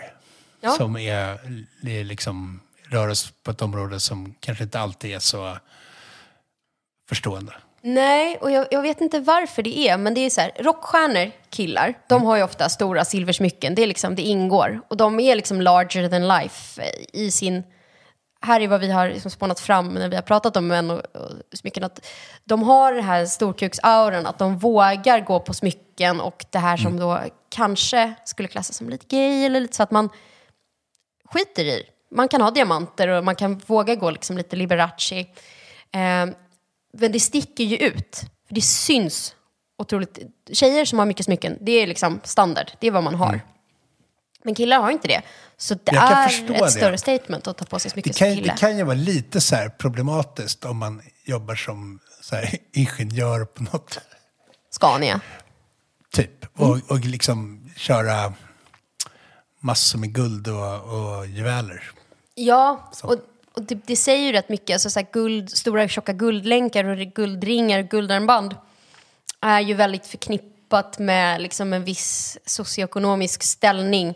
Mm. 0.64 0.72
Ja. 0.74 0.78
som 0.78 0.98
är, 0.98 1.40
är 1.88 2.04
liksom, 2.04 2.62
rör 2.84 3.08
oss 3.08 3.34
på 3.44 3.52
ett 3.52 3.62
område 3.62 4.00
som 4.00 4.36
kanske 4.40 4.64
inte 4.64 4.80
alltid 4.80 5.12
är 5.16 5.20
så 5.20 5.58
förstående. 7.10 7.54
Nej, 7.82 8.38
och 8.42 8.52
jag, 8.52 8.68
jag 8.72 8.82
vet 8.82 9.02
inte 9.02 9.20
varför 9.20 9.64
det 9.64 9.78
är, 9.78 9.98
men 9.98 10.14
det 10.14 10.22
är 10.22 10.30
så 10.30 10.42
här, 10.42 10.52
rockstjärnor, 10.60 11.32
killar, 11.50 11.94
de 12.08 12.24
har 12.26 12.38
ju 12.38 12.44
ofta 12.44 12.70
stora 12.70 13.06
silversmycken, 13.06 13.76
det, 13.76 13.84
är 13.84 13.88
liksom, 13.88 14.16
det 14.16 14.22
ingår. 14.22 14.82
Och 14.88 14.98
de 14.98 15.20
är 15.20 15.36
liksom 15.36 15.62
larger 15.62 16.10
than 16.10 16.28
life 16.28 16.84
i 17.14 17.32
sin... 17.32 17.64
Här 18.44 18.62
är 18.62 18.68
vad 18.68 18.82
vi 18.82 18.92
har 18.92 19.10
liksom 19.10 19.32
spånat 19.32 19.60
fram 19.60 19.94
när 19.94 20.10
vi 20.10 20.16
har 20.16 20.24
pratat 20.24 20.58
om 20.58 20.68
män 20.68 20.90
och, 20.90 21.00
och 21.00 21.32
smycken. 21.54 21.84
Att 21.84 22.06
de 22.44 22.64
har 22.64 22.94
den 22.94 23.04
här 23.04 23.26
storkuksauran, 23.26 24.26
att 24.26 24.40
de 24.40 24.58
vågar 24.58 25.20
gå 25.20 25.40
på 25.40 25.54
smycken 25.54 26.22
och 26.22 26.46
det 26.50 26.60
här 26.60 26.78
som 26.78 27.00
då 27.00 27.20
kanske 27.50 28.14
skulle 28.26 28.48
klassas 28.48 28.76
som 28.76 28.90
lite 28.90 29.06
gay 29.10 29.46
eller 29.46 29.60
lite 29.60 29.76
så 29.76 29.84
att 29.84 29.92
man 29.92 30.10
skiter 31.26 31.64
i. 31.64 31.84
Man 32.12 32.28
kan 32.28 32.42
ha 32.42 32.52
diamanter 32.52 33.08
och 33.08 33.24
man 33.24 33.36
kan 33.36 33.58
våga 33.58 33.96
gå 33.96 34.12
liksom 34.12 34.38
lite 34.38 34.56
Liberace. 34.56 35.20
Eh, 35.92 36.26
men 36.94 37.12
det 37.12 37.20
sticker 37.20 37.64
ju 37.64 37.78
ut. 37.78 38.22
För 38.48 38.56
det 38.56 38.62
syns 38.62 39.36
otroligt. 39.78 40.20
Tjejer 40.52 40.86
som 40.86 41.00
har 41.00 41.06
mycket 41.06 41.26
smycken, 41.26 41.58
det 41.62 41.72
är 41.72 41.88
liksom 41.88 42.20
standard. 42.24 42.72
Det 42.80 42.88
är 42.88 42.92
vad 42.92 43.04
man 43.04 43.16
har. 43.16 43.42
Men 44.44 44.56
killar 44.56 44.80
har 44.80 44.92
inte 44.92 45.08
det. 45.08 45.22
Så 45.58 45.74
det 45.84 45.92
är 45.96 46.28
ett 46.28 46.48
det. 46.48 46.72
större 46.72 46.98
statement 46.98 47.48
att 47.48 47.58
ta 47.58 47.66
på 47.66 47.80
sig 47.80 47.92
smycken 47.92 48.12
Det 48.14 48.20
kan, 48.20 48.28
som 48.28 48.36
kille. 48.38 48.54
det 48.54 48.60
kan 48.60 48.78
ju 48.78 48.84
vara 48.84 48.96
lite 48.96 49.42
så 49.42 49.70
problematiskt 49.78 50.66
om 50.66 50.78
man 50.78 51.02
jobbar 51.26 51.56
som 51.56 52.00
så 52.22 52.36
här, 52.36 52.58
ingenjör 52.74 53.46
på 53.46 53.64
något 53.64 54.00
Scania. 54.70 55.22
typ. 56.14 56.60
Och, 56.60 56.80
och 56.92 57.00
liksom 57.00 57.70
köra 57.76 58.34
massor 59.60 60.00
med 60.00 60.14
guld 60.14 60.48
och, 60.48 60.82
och 60.82 61.28
juveler. 61.28 61.92
Ja, 62.36 62.92
och, 63.04 63.16
och 63.54 63.62
det, 63.64 63.76
det 63.76 63.96
säger 63.96 64.26
ju 64.26 64.32
rätt 64.32 64.50
mycket. 64.50 64.74
Alltså 64.74 64.90
så 64.90 65.00
här 65.00 65.08
guld, 65.12 65.50
stora 65.50 65.88
tjocka 65.88 66.14
guldlänkar 66.14 66.84
och 66.86 66.98
guldringar 66.98 67.80
och 67.80 67.90
guldarmband 67.90 68.56
är 69.42 69.60
ju 69.60 69.74
väldigt 69.74 70.06
förknippat 70.72 71.00
med 71.00 71.42
liksom 71.42 71.74
en 71.74 71.84
viss 71.84 72.38
socioekonomisk 72.46 73.44
ställning. 73.44 74.16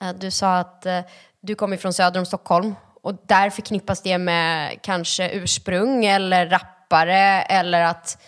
Eh, 0.00 0.12
Du 0.18 0.30
sa 0.30 0.58
att 0.58 0.86
eh, 0.86 1.00
du 1.40 1.54
kommer 1.54 1.76
från 1.76 1.92
söder 1.92 2.20
om 2.20 2.26
Stockholm 2.26 2.74
och 3.02 3.14
där 3.26 3.50
förknippas 3.50 4.02
det 4.02 4.18
med 4.18 4.78
kanske 4.82 5.30
ursprung 5.30 6.04
eller 6.04 6.46
rappare 6.46 7.42
eller 7.48 7.80
att 7.82 8.18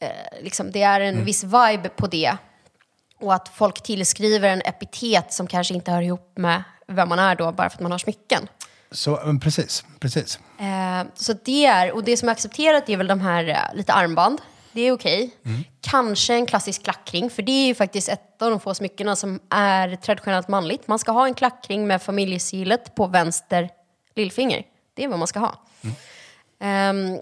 eh, 0.00 0.42
liksom, 0.42 0.70
det 0.72 0.82
är 0.82 1.00
en 1.00 1.24
viss 1.24 1.44
vibe 1.44 1.88
på 1.96 2.06
det. 2.06 2.36
Och 3.20 3.34
att 3.34 3.48
folk 3.48 3.82
tillskriver 3.82 4.48
en 4.48 4.62
epitet 4.64 5.32
som 5.32 5.46
kanske 5.46 5.74
inte 5.74 5.90
hör 5.90 6.02
ihop 6.02 6.32
med 6.36 6.62
vem 6.88 7.08
man 7.08 7.18
är 7.18 7.36
då, 7.36 7.52
bara 7.52 7.70
för 7.70 7.76
att 7.76 7.82
man 7.82 7.92
har 7.92 7.98
smycken. 7.98 8.48
Så, 8.92 9.38
precis, 9.42 9.84
precis. 10.00 10.38
Eh, 10.60 11.06
så 11.14 11.32
det 11.44 11.66
är, 11.66 11.92
och 11.92 12.04
det 12.04 12.16
som 12.16 12.28
är 12.28 12.32
accepterat 12.32 12.88
är 12.88 12.96
väl 12.96 13.06
de 13.06 13.20
här 13.20 13.70
lite 13.74 13.92
armband. 13.92 14.40
Det 14.78 14.82
är 14.82 14.92
okej. 14.92 15.30
Kanske 15.80 16.34
en 16.34 16.46
klassisk 16.46 16.82
klackring, 16.82 17.30
för 17.30 17.42
det 17.42 17.52
är 17.52 17.66
ju 17.66 17.74
faktiskt 17.74 18.08
ett 18.08 18.42
av 18.42 18.50
de 18.50 18.60
få 18.60 18.74
smyckena 18.74 19.16
som 19.16 19.40
är 19.50 19.96
traditionellt 19.96 20.48
manligt. 20.48 20.88
Man 20.88 20.98
ska 20.98 21.12
ha 21.12 21.26
en 21.26 21.34
klackring 21.34 21.86
med 21.86 22.02
familjesigillet 22.02 22.94
på 22.94 23.06
vänster 23.06 23.70
lillfinger. 24.14 24.62
Det 24.94 25.04
är 25.04 25.08
vad 25.08 25.18
man 25.18 25.28
ska 25.28 25.38
ha. 25.38 25.62
Ehm, 26.60 27.18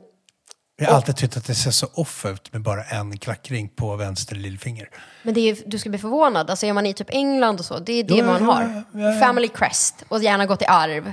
Jag 0.79 0.87
har 0.89 0.95
alltid 0.97 1.17
tyckt 1.17 1.37
att 1.37 1.47
det 1.47 1.55
ser 1.55 1.71
så 1.71 1.87
off 1.95 2.27
ut 2.27 2.53
med 2.53 2.63
bara 2.63 2.85
en 2.85 3.19
klackring 3.19 3.69
på 3.69 3.97
vänster 3.97 4.37
lillfinger. 4.37 4.91
Men 5.23 5.35
det 5.35 5.41
är, 5.41 5.57
du 5.67 5.79
ska 5.79 5.89
bli 5.91 5.99
förvånad. 5.99 6.51
Alltså 6.51 6.67
är 6.67 6.73
man 6.73 6.87
i 6.87 6.95
typ 6.95 7.11
England 7.11 7.59
och 7.59 7.65
så, 7.65 7.79
det 7.79 7.93
är 7.93 8.05
det 8.05 8.15
Ja, 8.15 8.25
man 8.27 8.43
har. 8.43 8.63
ja, 8.63 9.01
ja, 9.01 9.13
ja. 9.15 9.21
Family 9.21 9.49
crest 9.49 10.05
och 10.09 10.23
gärna 10.23 10.47
gått 10.47 10.63
i 10.63 10.67
arv. 10.67 11.13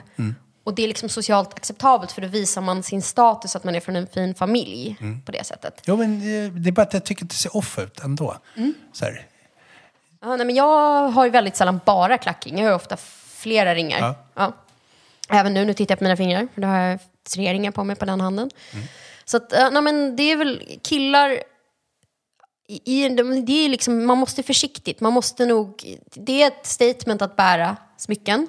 Och 0.64 0.76
det 0.76 0.84
är 0.84 0.88
liksom 0.88 1.10
socialt 1.10 1.54
acceptabelt 1.54 2.12
för 2.12 2.22
då 2.22 2.28
visar 2.28 2.62
man 2.62 2.84
sin 2.84 3.02
status 3.02 3.56
att 3.56 3.64
man 3.64 3.76
är 3.76 3.80
från 3.80 3.96
en 3.96 4.08
fin 4.08 4.36
familj 4.36 4.98
på 5.26 5.32
det 5.32 5.44
sättet. 5.44 5.82
Jo, 5.86 5.98
men 5.98 6.14
eh, 6.46 6.52
det 6.52 6.70
är 6.70 6.72
bara 6.72 6.82
att 6.82 6.94
jag 6.94 7.04
tycker 7.06 7.24
att 7.26 7.30
det 7.30 7.36
ser 7.36 7.58
off 7.58 7.80
ut 7.80 8.00
ändå. 8.00 8.38
Så 8.94 9.06
här. 9.06 9.28
Ja, 10.22 10.36
nej, 10.36 10.46
men 10.46 10.56
jag 10.56 11.08
har 11.08 11.26
ju 11.26 11.32
väldigt 11.32 11.56
sällan 11.56 11.80
bara 11.86 12.18
klackring. 12.18 12.60
Jag 12.60 12.66
har 12.70 12.76
ofta 12.76 12.98
flera 13.28 13.76
ringar. 13.76 14.00
Ja. 14.00 14.16
Ja. 14.36 14.54
Även 15.30 15.54
nu, 15.54 15.66
nu 15.66 15.74
tittar 15.74 15.92
jag 15.92 16.00
på 16.00 16.04
mina 16.04 16.18
fingrar. 16.18 16.48
Då 16.56 16.68
har 16.68 16.78
jag 16.80 17.00
tre 17.34 17.54
ringar 17.54 17.72
på 17.72 17.84
mig 17.84 17.96
på 17.96 18.06
den 18.06 18.22
handen. 18.22 18.50
Så 19.26 19.38
att, 19.38 19.52
ja, 19.52 19.70
nej, 19.70 19.82
men 19.82 20.16
det 20.16 20.24
är 20.32 20.36
väl 20.36 20.80
killar... 20.84 21.40
I, 22.68 23.04
i, 23.06 23.10
de- 23.10 23.46
det 23.46 23.66
är 23.66 23.70
liksom, 23.70 24.06
man 24.06 24.18
måste 24.18 24.44
försiktigt. 24.44 25.00
Man 25.00 25.14
måste 25.14 25.46
nog... 25.46 25.98
Det 26.14 26.44
är 26.44 26.48
ett 26.48 26.66
statement 26.66 27.22
att 27.22 27.36
bära 27.36 27.78
smycken. 27.98 28.48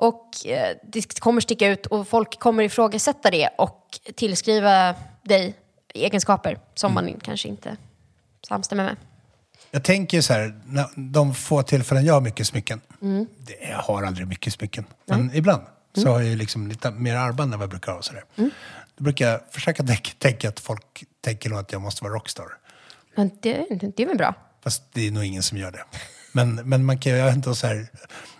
Och 0.00 0.46
eh, 0.46 0.76
det 0.82 1.20
kommer 1.20 1.40
sticka 1.40 1.68
ut 1.68 1.86
och 1.86 2.08
folk 2.08 2.38
kommer 2.38 2.62
ifrågasätta 2.62 3.30
det 3.30 3.48
och 3.58 3.98
tillskriva 4.14 4.94
dig 5.22 5.54
egenskaper 5.94 6.58
som 6.74 6.94
man 6.94 7.20
kanske 7.22 7.48
inte 7.48 7.76
samstämmer 8.48 8.84
med. 8.84 8.96
Jag 9.70 9.84
tänker 9.84 10.20
så 10.20 10.32
här, 10.32 10.60
de 10.96 11.34
få 11.34 11.62
tillfällen 11.62 12.04
jag 12.04 12.14
har 12.14 12.20
mycket 12.20 12.46
smycken. 12.46 12.80
Det, 13.38 13.68
jag 13.70 13.78
har 13.78 14.02
aldrig 14.02 14.26
mycket 14.26 14.52
smycken. 14.52 14.84
Men 15.06 15.34
ibland 15.34 15.62
så 15.94 16.08
har 16.08 16.20
jag 16.20 16.28
ju 16.28 16.36
liksom 16.36 16.68
lite 16.68 16.90
mer 16.90 17.16
armband 17.16 17.52
än 17.52 17.58
vad 17.58 17.64
jag 17.64 17.70
brukar 17.70 17.92
ha. 17.92 18.02
Så 18.02 18.12
där. 18.12 18.24
Då 18.96 19.04
brukar 19.04 19.28
jag 19.28 19.40
försöka 19.50 19.84
tänka 20.18 20.48
att 20.48 20.60
folk 20.60 21.04
tänker 21.20 21.50
nog 21.50 21.58
att 21.58 21.72
jag 21.72 21.82
måste 21.82 22.04
vara 22.04 22.14
rockstar. 22.14 22.46
Men 23.14 23.30
det, 23.40 23.66
det 23.96 24.02
är 24.02 24.06
väl 24.06 24.16
bra? 24.16 24.34
Fast 24.62 24.82
det 24.92 25.06
är 25.06 25.10
nog 25.10 25.24
ingen 25.24 25.42
som 25.42 25.58
gör 25.58 25.70
det. 25.70 25.84
Men, 26.32 26.54
men 26.54 26.84
man 26.84 26.98
kan 26.98 27.12
ju 27.12 27.18
ändå 27.18 27.54
så 27.54 27.66
här... 27.66 27.86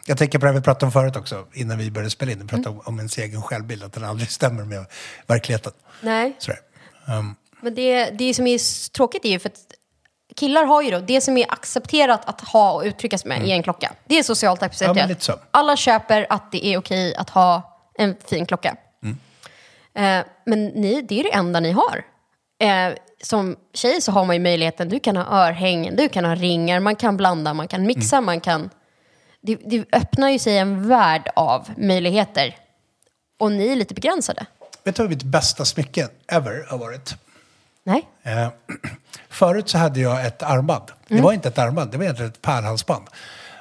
Jag 0.06 0.18
tänker 0.18 0.38
på 0.38 0.46
det 0.46 0.52
vi 0.52 0.60
pratade 0.60 0.86
om 0.86 0.92
förut 0.92 1.16
också, 1.16 1.46
innan 1.52 1.78
vi 1.78 1.90
började 1.90 2.10
spela 2.10 2.32
in. 2.32 2.38
Vi 2.38 2.46
pratade 2.46 2.68
om, 2.68 2.80
om 2.84 2.98
ens 2.98 3.18
egen 3.18 3.42
självbild, 3.42 3.82
att 3.82 3.92
den 3.92 4.04
aldrig 4.04 4.30
stämmer 4.30 4.64
med 4.64 4.86
verkligheten. 5.26 5.72
Nej. 6.00 6.36
Sådär. 6.38 6.60
Um, 7.08 7.36
Men 7.60 7.74
det, 7.74 8.10
det 8.10 8.34
som 8.34 8.46
är 8.46 8.90
tråkigt 8.92 9.24
är 9.24 9.28
ju 9.28 9.38
för 9.38 9.48
att 9.48 9.58
killar 10.36 10.64
har 10.64 10.82
ju 10.82 10.90
då, 10.90 11.00
det 11.00 11.20
som 11.20 11.36
är 11.36 11.52
accepterat 11.52 12.28
att 12.28 12.40
ha 12.40 12.72
och 12.72 12.82
uttryckas 12.82 13.24
med 13.24 13.46
i 13.46 13.50
en 13.50 13.62
klocka. 13.62 13.92
Det 14.06 14.18
är 14.18 14.22
socialt 14.22 14.62
accepterat. 14.62 14.96
Mm. 14.96 15.16
Ja. 15.28 15.38
Alla 15.50 15.76
köper 15.76 16.26
att 16.30 16.52
det 16.52 16.66
är 16.66 16.78
okej 16.78 17.14
att 17.14 17.30
ha 17.30 17.80
en 17.94 18.16
fin 18.28 18.46
klocka. 18.46 18.76
Mm. 19.02 19.18
Eh, 19.94 20.26
men 20.46 20.66
ni, 20.66 21.02
det 21.02 21.20
är 21.20 21.24
det 21.24 21.34
enda 21.34 21.60
ni 21.60 21.72
har. 21.72 22.04
Eh, 22.62 22.94
som 23.22 23.56
tjej 23.74 24.00
så 24.00 24.12
har 24.12 24.24
man 24.24 24.36
ju 24.36 24.42
möjligheten, 24.42 24.88
du 24.88 25.00
kan 25.00 25.16
ha 25.16 25.24
örhängen, 25.46 25.96
du 25.96 26.08
kan 26.08 26.24
ha 26.24 26.34
ringar, 26.34 26.80
man 26.80 26.96
kan 26.96 27.16
blanda, 27.16 27.54
man 27.54 27.68
kan 27.68 27.86
mixa, 27.86 28.16
Mm. 28.16 28.26
man 28.26 28.40
kan... 28.40 28.70
Det, 29.42 29.56
det 29.66 29.84
öppnar 29.92 30.28
ju 30.30 30.38
sig 30.38 30.58
en 30.58 30.88
värld 30.88 31.30
av 31.36 31.68
möjligheter. 31.76 32.56
Och 33.38 33.52
ni 33.52 33.68
är 33.68 33.76
lite 33.76 33.94
begränsade. 33.94 34.46
vet 34.84 34.96
du 34.96 35.02
vad 35.02 35.10
mitt 35.10 35.22
bästa 35.22 35.64
smycke 35.64 36.08
ever 36.32 36.66
har 36.70 36.78
varit? 36.78 37.14
Nej? 37.84 38.08
Eh, 38.22 38.48
förut 39.28 39.68
så 39.68 39.78
hade 39.78 40.00
jag 40.00 40.26
ett 40.26 40.42
armband. 40.42 40.84
Mm. 41.08 41.16
Det 41.20 41.24
var 41.26 41.32
inte 41.32 41.48
ett 41.48 41.58
armband, 41.58 41.90
det 41.90 41.96
var 41.96 42.04
egentligen 42.04 42.30
ett 42.32 42.42
pärlhalsband. 42.42 43.06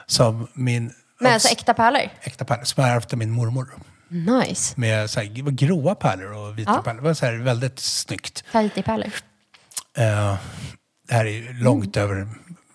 Som 0.05 0.47
min... 0.53 0.93
Men 1.19 1.33
alltså 1.33 1.49
äkta 1.49 1.73
pärlor? 1.73 2.09
Äkta 2.21 2.45
pärlor, 2.45 2.63
som 2.63 2.83
jag 2.83 2.93
ärvde 2.93 3.17
min 3.17 3.31
mormor. 3.31 3.69
Nice. 4.07 4.73
Med 4.79 5.09
så 5.09 5.19
här, 5.19 5.27
gråa 5.51 5.95
pärlor 5.95 6.31
och 6.33 6.57
vita 6.59 6.71
Ja. 6.75 6.81
pärlor. 6.81 7.01
Det 7.01 7.07
var 7.07 7.13
så 7.13 7.25
här 7.25 7.33
väldigt 7.33 7.79
snyggt. 7.79 8.43
Tahiti-pärlor. 8.51 9.11
Eh, 9.97 10.37
det 11.07 11.13
här 11.13 11.25
är 11.25 11.53
långt 11.63 11.97
över 11.97 12.27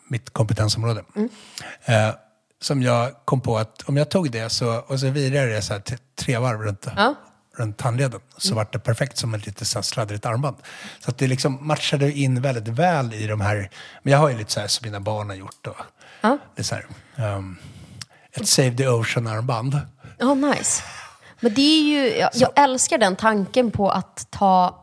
mitt 0.08 0.30
kompetensområde. 0.30 1.04
Eh, 1.84 2.10
som 2.60 2.82
jag 2.82 3.12
kom 3.24 3.40
på 3.40 3.58
att 3.58 3.82
om 3.82 3.96
jag 3.96 4.08
tog 4.08 4.30
det 4.30 4.48
så, 4.50 4.78
och 4.78 5.00
så 5.00 5.10
virade 5.10 5.52
det 5.52 5.62
så 5.62 5.72
här 5.72 5.82
tre 6.18 6.38
varv 6.38 6.60
runt, 6.62 6.86
Ja. 6.96 7.14
runt 7.56 7.80
handleden 7.80 8.20
så 8.36 8.54
vart 8.54 8.72
det 8.72 8.78
perfekt 8.78 9.16
som 9.18 9.34
ett 9.34 9.46
lite 9.46 9.64
så 9.64 9.78
här 9.78 9.82
sladdrigt 9.82 10.26
armband. 10.26 10.56
Så 11.00 11.10
att 11.10 11.18
det 11.18 11.26
liksom 11.26 11.66
matchade 11.66 12.12
in 12.12 12.40
väldigt 12.42 12.68
väl 12.68 13.14
i 13.14 13.26
de 13.26 13.40
här, 13.40 13.70
men 14.02 14.12
jag 14.12 14.18
har 14.18 14.28
ju 14.28 14.36
lite 14.38 14.52
så 14.52 14.60
här 14.60 14.66
som 14.66 14.84
mina 14.86 15.00
barn 15.00 15.28
har 15.28 15.36
gjort. 15.36 15.66
Och, 15.66 15.76
Ja. 16.20 16.38
det 16.56 16.64
så 16.64 16.74
här, 16.74 16.86
ehm, 17.16 17.56
ett 18.32 18.48
Save 18.48 18.76
the 18.76 18.88
Ocean-armband. 18.88 19.80
Ja, 20.18 20.34
nice. 20.34 20.82
Men 21.40 21.54
det 21.54 21.60
är 21.60 21.82
ju, 21.82 22.16
jag, 22.18 22.30
jag 22.34 22.50
älskar 22.56 22.98
den 22.98 23.16
tanken 23.16 23.70
på 23.70 23.90
att 23.90 24.26
ta 24.30 24.80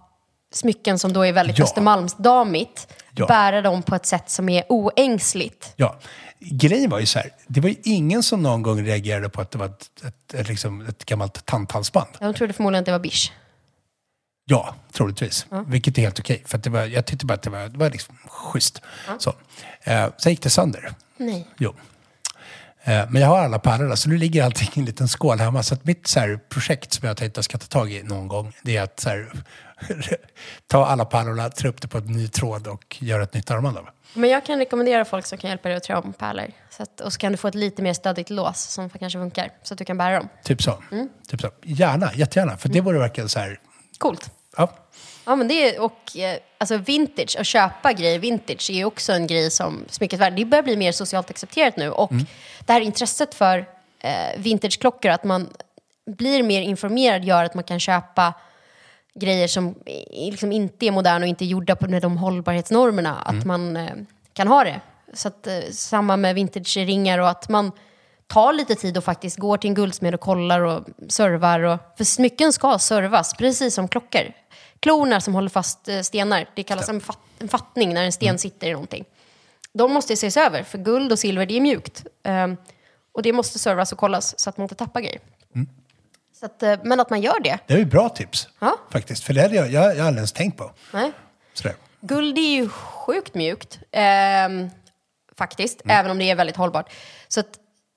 smycken 0.52 1.00
som 1.00 1.14
då 1.14 1.26
är 1.26 1.34
väldigt 1.34 1.58
Ja. 1.58 1.64
Östermalmsdamigt, 1.64 2.88
Ja. 3.16 3.28
bära 3.28 3.62
dem 3.62 3.84
på 3.84 3.96
ett 3.96 4.06
sätt 4.06 4.30
som 4.30 4.50
är 4.50 4.64
oängsligt. 4.70 5.74
Ja, 5.76 6.00
grejen 6.40 6.90
var 6.90 7.00
ju 7.00 7.06
så 7.06 7.20
här, 7.20 7.30
det 7.48 7.60
var 7.62 7.70
ju 7.70 7.76
ingen 7.84 8.24
som 8.24 8.44
någon 8.44 8.62
gång 8.62 8.86
reagerade 8.86 9.30
på 9.30 9.42
att 9.42 9.52
det 9.52 9.58
var 9.58 9.66
ett, 9.66 9.90
ett, 10.06 10.34
ett, 10.34 10.48
liksom 10.50 10.82
ett 10.88 11.06
gammalt 11.06 11.46
tanthalsband. 11.46 12.08
Jag 12.20 12.36
trodde 12.36 12.54
förmodligen 12.54 12.82
att 12.82 12.86
det 12.86 12.92
var 12.92 13.00
bish. 13.00 13.32
Ja, 14.46 14.76
troligtvis. 14.92 15.46
Vilket 15.68 15.98
är 15.98 16.02
helt 16.02 16.20
okej. 16.20 16.44
För 16.46 16.58
att 16.58 16.64
det 16.64 16.70
var, 16.70 16.86
jag 16.86 17.06
tyckte 17.06 17.26
bara 17.26 17.34
att 17.34 17.42
det 17.42 17.50
var, 17.50 17.68
det 17.68 17.78
var 17.78 17.90
liksom 17.90 18.18
schysst. 18.28 18.82
Så. 19.18 19.34
Eh, 19.84 20.08
sen 20.18 20.32
gick 20.32 20.42
det 20.42 20.50
sönder. 20.50 20.94
Nej. 21.18 21.48
Jo. 21.58 21.76
Eh, 22.84 23.10
men 23.10 23.22
jag 23.22 23.28
har 23.30 23.40
alla 23.44 23.60
pärlorna, 23.60 23.96
så 23.96 24.10
nu 24.10 24.18
ligger 24.18 24.44
allting 24.44 24.70
i 24.74 24.80
en 24.80 24.86
liten 24.86 25.08
skål 25.08 25.40
hemma. 25.40 25.64
Så 25.64 25.74
att 25.74 25.86
mitt 25.86 26.08
så 26.08 26.20
här, 26.20 26.40
projekt 26.50 26.94
som 26.94 27.08
jag 27.08 27.18
tänkte 27.18 27.38
jag 27.38 27.46
ska 27.46 27.58
ta 27.58 27.66
tag 27.68 27.92
i 27.92 28.04
någon 28.04 28.28
gång, 28.28 28.54
det 28.64 28.78
är 28.78 28.82
att 28.84 29.00
så 29.00 29.10
här, 29.10 29.32
ta 30.68 30.86
alla 30.86 31.06
pärlorna, 31.06 31.50
trä 31.50 31.70
upp 31.70 31.82
det 31.82 31.88
på 31.88 31.98
en 31.98 32.06
ny 32.06 32.28
tråd 32.28 32.68
och 32.68 32.98
göra 33.00 33.24
ett 33.24 33.34
nytt 33.34 33.52
armband 33.52 33.78
av. 33.78 33.90
Men 34.14 34.30
jag 34.30 34.46
kan 34.46 34.60
rekommendera 34.60 35.06
folk 35.06 35.26
som 35.26 35.38
kan 35.38 35.50
hjälpa 35.50 35.70
dig 35.70 35.78
att 35.78 35.84
trä 35.84 35.96
om 35.96 36.14
pärlor. 36.14 36.52
Så 36.70 36.84
att, 36.84 37.02
och 37.02 37.14
så 37.14 37.20
kan 37.20 37.32
du 37.32 37.38
få 37.38 37.48
ett 37.48 37.56
lite 37.56 37.82
mer 37.82 37.94
stödigt 37.94 38.30
lås 38.30 38.62
som 38.62 38.90
kanske 38.90 39.20
funkar, 39.20 39.52
så 39.64 39.74
att 39.74 39.78
du 39.78 39.86
kan 39.86 39.98
bära 39.98 40.18
dem. 40.18 40.30
Typ 40.44 40.62
så. 40.62 40.84
Mm. 40.92 41.10
Typ 41.28 41.42
så. 41.42 41.50
Gärna, 41.64 42.14
jättegärna. 42.14 42.58
För 42.58 42.70
det 42.70 42.82
vore 42.82 43.00
verkligen 43.00 43.30
så 43.30 43.40
här, 43.40 43.60
Coolt. 43.98 44.32
ja. 44.58 44.72
Ja, 45.26 45.36
men 45.36 45.48
det 45.48 45.54
är, 45.54 45.82
och 45.82 46.18
eh, 46.18 46.38
alltså 46.58 46.78
vintage, 46.78 47.36
att 47.40 47.48
köpa 47.48 47.94
grejer 47.94 48.20
vintage 48.20 48.70
är 48.70 48.86
också 48.86 49.14
en 49.14 49.28
grej 49.28 49.52
som 49.52 49.86
smyckesvärlden, 49.90 50.40
det 50.40 50.46
börjar 50.46 50.64
bli 50.64 50.78
mer 50.78 50.92
socialt 50.92 51.30
accepterat 51.30 51.78
nu. 51.78 51.90
Och 51.90 52.12
det 52.66 52.74
här 52.74 52.82
intresset 52.82 53.36
för 53.36 53.66
eh, 54.00 54.12
vintageklockor, 54.38 55.12
att 55.12 55.24
man 55.24 55.50
blir 56.06 56.44
mer 56.44 56.62
informerad 56.62 57.24
gör 57.24 57.44
att 57.44 57.54
man 57.54 57.64
kan 57.64 57.80
köpa 57.80 58.34
grejer 59.16 59.48
som 59.48 59.76
liksom 60.14 60.52
inte 60.52 60.86
är 60.86 60.92
moderna 60.92 61.26
och 61.26 61.30
inte 61.30 61.46
är 61.46 61.48
gjorda 61.48 61.76
på 61.76 61.88
med 61.88 62.02
de 62.02 62.18
hållbarhetsnormerna. 62.18 63.16
Att 63.16 63.46
man 63.46 63.78
eh, 63.78 63.94
kan 64.34 64.48
ha 64.48 64.64
det 64.64 64.82
Så 65.14 65.28
att, 65.28 65.48
eh, 65.48 65.60
samma 65.72 66.18
med 66.18 66.36
vintage-ringar 66.36 67.20
och 67.20 67.30
att 67.30 67.50
man 67.50 67.72
tar 68.28 68.54
lite 68.54 68.76
tid 68.76 68.98
och 68.98 69.04
faktiskt 69.04 69.38
går 69.38 69.58
till 69.58 69.68
en 69.68 69.74
guldsmed 69.74 70.14
och 70.14 70.20
kollar 70.20 70.62
och 70.62 70.84
servar. 71.08 71.60
Och, 71.60 71.80
för 71.98 72.04
smycken 72.04 72.54
ska 72.54 72.80
servas, 72.80 73.34
precis 73.34 73.74
som 73.74 73.88
klockor. 73.88 74.34
Klorna 74.80 75.22
som 75.22 75.36
håller 75.36 75.50
fast 75.50 75.88
eh, 75.88 76.00
stenar, 76.02 76.50
det 76.56 76.64
kallas 76.64 76.90
en, 76.90 77.02
fat, 77.02 77.20
en 77.40 77.48
fattning 77.48 77.94
när 77.94 78.04
en 78.04 78.12
sten 78.12 78.38
sitter 78.38 78.68
i 78.68 78.72
någonting. 78.72 79.06
De 79.74 79.94
måste 79.94 80.14
ses 80.14 80.38
över, 80.38 80.64
för 80.64 80.78
guld 80.78 81.12
och 81.12 81.20
silver 81.20 81.46
det 81.46 81.58
är 81.58 81.62
mjukt. 81.62 82.06
Ehm, 82.24 82.58
och 83.12 83.22
det 83.22 83.34
måste 83.34 83.60
servas 83.60 83.92
och 83.92 83.98
kollas 83.98 84.40
så 84.40 84.50
att 84.50 84.58
man 84.58 84.66
inte 84.66 84.76
tappar 84.76 85.02
grejer. 85.02 85.20
Så 86.42 86.46
att, 86.46 86.64
eh, 86.64 86.76
men 86.84 87.00
att 87.00 87.10
man 87.10 87.22
gör 87.22 87.40
det. 87.40 87.60
Det 87.68 87.74
är 87.74 87.78
ju 87.78 87.86
bra 87.86 88.10
tips. 88.10 88.48
Ja. 88.60 88.78
Faktiskt. 88.92 89.24
För 89.24 89.34
det 89.34 89.42
hade 89.42 89.56
jag, 89.56 89.72
jag, 89.72 89.84
jag 89.84 90.00
har 90.02 90.08
aldrig 90.08 90.18
ens 90.18 90.32
tänkt 90.34 90.58
på. 90.58 90.72
Nej. 90.94 91.12
Sådär. 91.54 91.76
Guld 92.02 92.38
är 92.38 92.42
ju 92.56 92.70
sjukt 92.70 93.36
mjukt, 93.36 93.80
ehm, 93.92 94.70
faktiskt, 95.38 95.82
även 95.86 96.12
om 96.12 96.18
det 96.18 96.30
är 96.32 96.36
väldigt 96.36 96.56
hållbart. 96.56 96.90
Så 97.28 97.40
att 97.40 97.48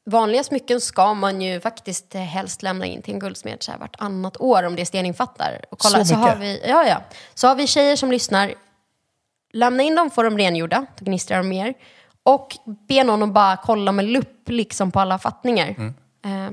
vanliga 0.07 0.45
smycken 0.45 0.81
ska 0.81 1.15
man 1.15 1.41
ju 1.41 1.61
faktiskt 1.61 2.15
helst 2.15 2.63
lämna 2.63 2.87
in 2.87 3.03
till 3.03 3.15
en 3.15 3.21
guldsmed 3.21 3.63
så 3.63 3.71
här 3.73 3.79
vartannat 3.79 4.37
år 4.41 4.63
om 4.63 4.77
det 4.77 4.83
är 4.83 4.87
steninfattar. 4.87 5.65
Och 5.71 5.79
kolla, 5.79 6.05
Så 6.05 6.15
har 6.15 6.37
mycket? 6.37 6.41
vi, 6.65 6.69
ja, 6.71 6.87
ja. 6.87 7.03
Så 7.35 7.49
har 7.49 7.55
vi 7.55 7.67
tjejer 7.67 7.97
som 7.97 8.11
lyssnar, 8.11 8.55
lämna 9.53 9.83
in 9.83 9.95
dem, 9.95 10.11
får 10.11 10.25
de 10.25 10.39
rengjorda, 10.39 10.87
då 10.99 11.05
gnistrar 11.05 11.39
de 11.39 11.49
mer. 11.49 11.75
Och 12.23 12.57
be 12.89 13.05
någon 13.05 13.23
att 13.23 13.33
bara 13.33 13.57
kolla 13.57 13.93
med 13.93 14.05
lupp 14.05 14.49
liksom 14.49 14.91
på 14.91 15.01
alla 15.01 15.19
fattningar. 15.19 15.69
Eh, 16.25 16.51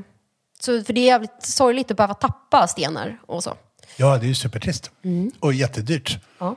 så, 0.64 0.84
för 0.84 0.93
det 0.93 1.01
är 1.01 1.05
jävligt 1.05 1.43
sorgligt 1.43 1.91
att 1.91 1.97
behöva 1.97 2.14
tappa 2.14 2.68
stenar 2.68 3.20
och 3.26 3.43
så. 3.43 3.53
Ja, 3.95 4.18
det 4.18 4.26
är 4.26 4.28
ju 4.28 4.36
supertrist. 4.36 4.91
Mm. 5.03 5.32
Och 5.39 5.53
jättedyrt. 5.53 6.20
Ja. 6.39 6.55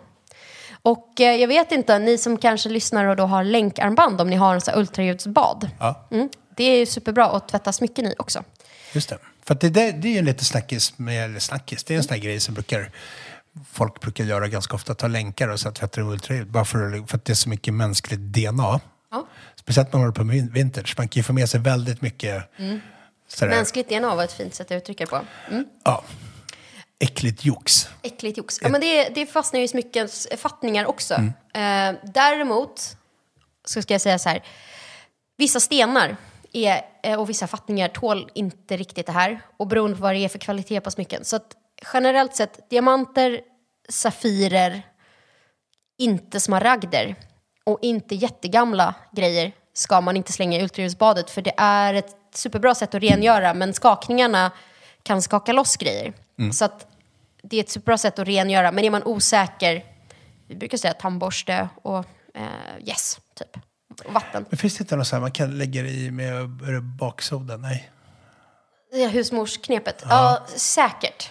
Och 0.83 1.21
eh, 1.21 1.35
jag 1.37 1.49
vet 1.49 1.73
inte, 1.73 1.99
ni 1.99 2.19
som 2.19 2.39
kanske 2.39 2.69
lyssnar 2.69 3.05
och 3.05 3.17
då 3.17 3.25
har 3.25 3.45
länkarmband, 3.45 4.21
om 4.21 4.31
ni 4.31 4.37
har 4.37 4.55
en 4.55 4.61
sån 4.61 4.75
här 4.75 4.81
ultraljudsbad. 4.81 5.71
Ja. 5.79 6.09
Mm. 6.11 6.29
Det 6.57 6.65
är 6.65 6.79
ju 6.79 6.87
superbra 6.87 7.27
att 7.27 7.49
tvätta 7.49 7.73
smycken 7.73 8.07
i 8.07 8.15
också. 8.19 8.45
Just 8.93 9.09
det. 9.09 9.19
För 9.45 9.55
det, 9.55 9.69
där, 9.69 9.93
det 9.93 10.09
är 10.09 10.13
ju 10.13 10.23
lite 10.23 10.45
snackis 10.45 10.99
med, 10.99 11.25
eller 11.25 11.39
snackis, 11.39 11.85
det 11.85 11.95
är 11.95 11.99
en 11.99 12.05
sån 12.05 12.15
här 12.15 12.21
grej 12.21 12.41
som 12.41 12.55
brukar, 12.55 12.91
folk 13.73 14.01
brukar 14.01 14.25
göra 14.25 14.49
ganska 14.49 14.75
ofta, 14.75 14.95
ta 14.95 15.09
länkar 15.09 15.49
och 15.49 15.61
så 15.61 15.71
tvättar 15.71 16.03
de 16.03 16.11
ultraljud. 16.11 16.51
Bara 16.51 16.65
för, 16.65 17.07
för 17.07 17.17
att 17.17 17.25
det 17.25 17.33
är 17.33 17.35
så 17.35 17.49
mycket 17.49 17.75
mänskligt 17.75 18.21
DNA. 18.21 18.81
Ja. 19.11 19.27
Speciellt 19.57 19.93
när 19.93 19.99
man 19.99 20.07
håller 20.07 20.15
på 20.15 20.25
med 20.25 20.37
vin- 20.37 20.53
vintage. 20.53 20.95
Man 20.99 21.09
kan 21.09 21.21
ju 21.21 21.25
få 21.25 21.33
med 21.33 21.49
sig 21.51 21.61
väldigt 21.61 22.03
mycket 22.03 22.45
sådär, 23.35 23.57
Mänskligt 23.57 23.89
DNA 23.89 24.15
var 24.15 24.25
ett 24.25 24.33
fint 24.33 24.55
sätt 24.55 24.71
att 24.71 24.77
uttrycka 24.77 25.05
det 25.05 25.11
på. 25.11 25.21
Mm. 25.51 25.65
ja, 25.85 26.05
äckligt 26.99 27.45
jox. 27.45 27.89
Äckligt 28.03 28.39
jox. 28.39 28.59
Ja, 28.63 28.69
men 28.69 28.81
det, 28.81 29.09
det 29.09 29.27
fastnar 29.27 29.61
ju 29.61 29.65
i 29.65 29.69
smyckens 29.69 30.29
fattningar 30.37 30.87
också. 30.87 31.15
Eh, 31.55 31.93
däremot, 32.03 32.97
så 33.65 33.83
ska 33.83 33.95
jag 33.95 34.01
säga 34.01 34.19
så 34.19 34.29
här, 34.29 34.45
vissa 35.37 35.61
stenar 35.61 36.17
är, 36.53 36.83
eh, 37.03 37.21
och 37.21 37.31
vissa 37.31 37.47
fattningar 37.47 37.89
tål 37.89 38.31
inte 38.35 38.77
riktigt 38.77 39.07
det 39.07 39.13
här. 39.13 39.41
Och 39.57 39.67
beroende 39.67 39.97
på 39.97 40.03
vad 40.03 40.15
det 40.15 40.25
är 40.25 40.29
för 40.29 40.39
kvalitet 40.39 40.81
på 40.81 40.91
smycken. 40.91 41.25
Så 41.25 41.37
att 41.37 41.57
generellt 41.93 42.37
sett, 42.37 42.71
diamanter, 42.71 43.41
safirer, 43.89 44.83
inte 45.99 46.41
smaragder 46.41 47.17
och 47.65 47.79
inte 47.83 48.15
jättegamla 48.15 48.95
grejer 49.13 49.53
ska 49.73 50.01
man 50.01 50.17
inte 50.17 50.33
slänga 50.33 50.59
i 50.59 50.63
ultraljudsbadet 50.63 51.31
för 51.31 51.43
det 51.43 51.55
är 51.57 51.95
ett 51.95 52.17
superbra 52.37 52.75
sätt 52.75 52.95
att 52.95 53.03
rengöra 53.03 53.55
men 53.55 53.75
skakningarna 53.75 54.51
kan 55.03 55.23
skaka 55.23 55.53
loss 55.53 55.77
grejer. 55.77 56.13
Så 56.53 56.65
att 56.65 56.87
det 57.43 57.57
är 57.57 57.61
ett 57.61 57.71
superbra 57.71 57.99
sätt 57.99 58.19
att 58.19 58.29
rengöra 58.29 58.73
men 58.73 58.85
är 58.85 58.91
man 58.91 59.03
osäker, 59.05 59.85
vi 60.49 60.57
brukar 60.57 60.79
säga 60.79 60.95
tandborste 60.95 61.69
och 61.83 61.99
eh, 62.35 62.43
yes, 62.89 63.21
typ. 63.35 63.57
Och 64.07 64.13
vatten. 64.13 64.45
Men 64.51 64.59
finns 64.59 64.77
det 64.77 64.83
inte 64.83 64.97
något 64.97 65.07
så 65.07 65.17
här 65.17 65.21
man 65.21 65.33
kan 65.33 65.59
lägga 65.59 65.83
det 65.83 65.89
i 65.91 66.11
med 66.11 66.49
baksoda? 66.83 67.57
Nej, 67.57 67.91
Det 68.93 69.05
är 69.05 69.09
husmorsknepet. 69.09 70.05
Ja, 70.09 70.47
säkert. 70.57 71.31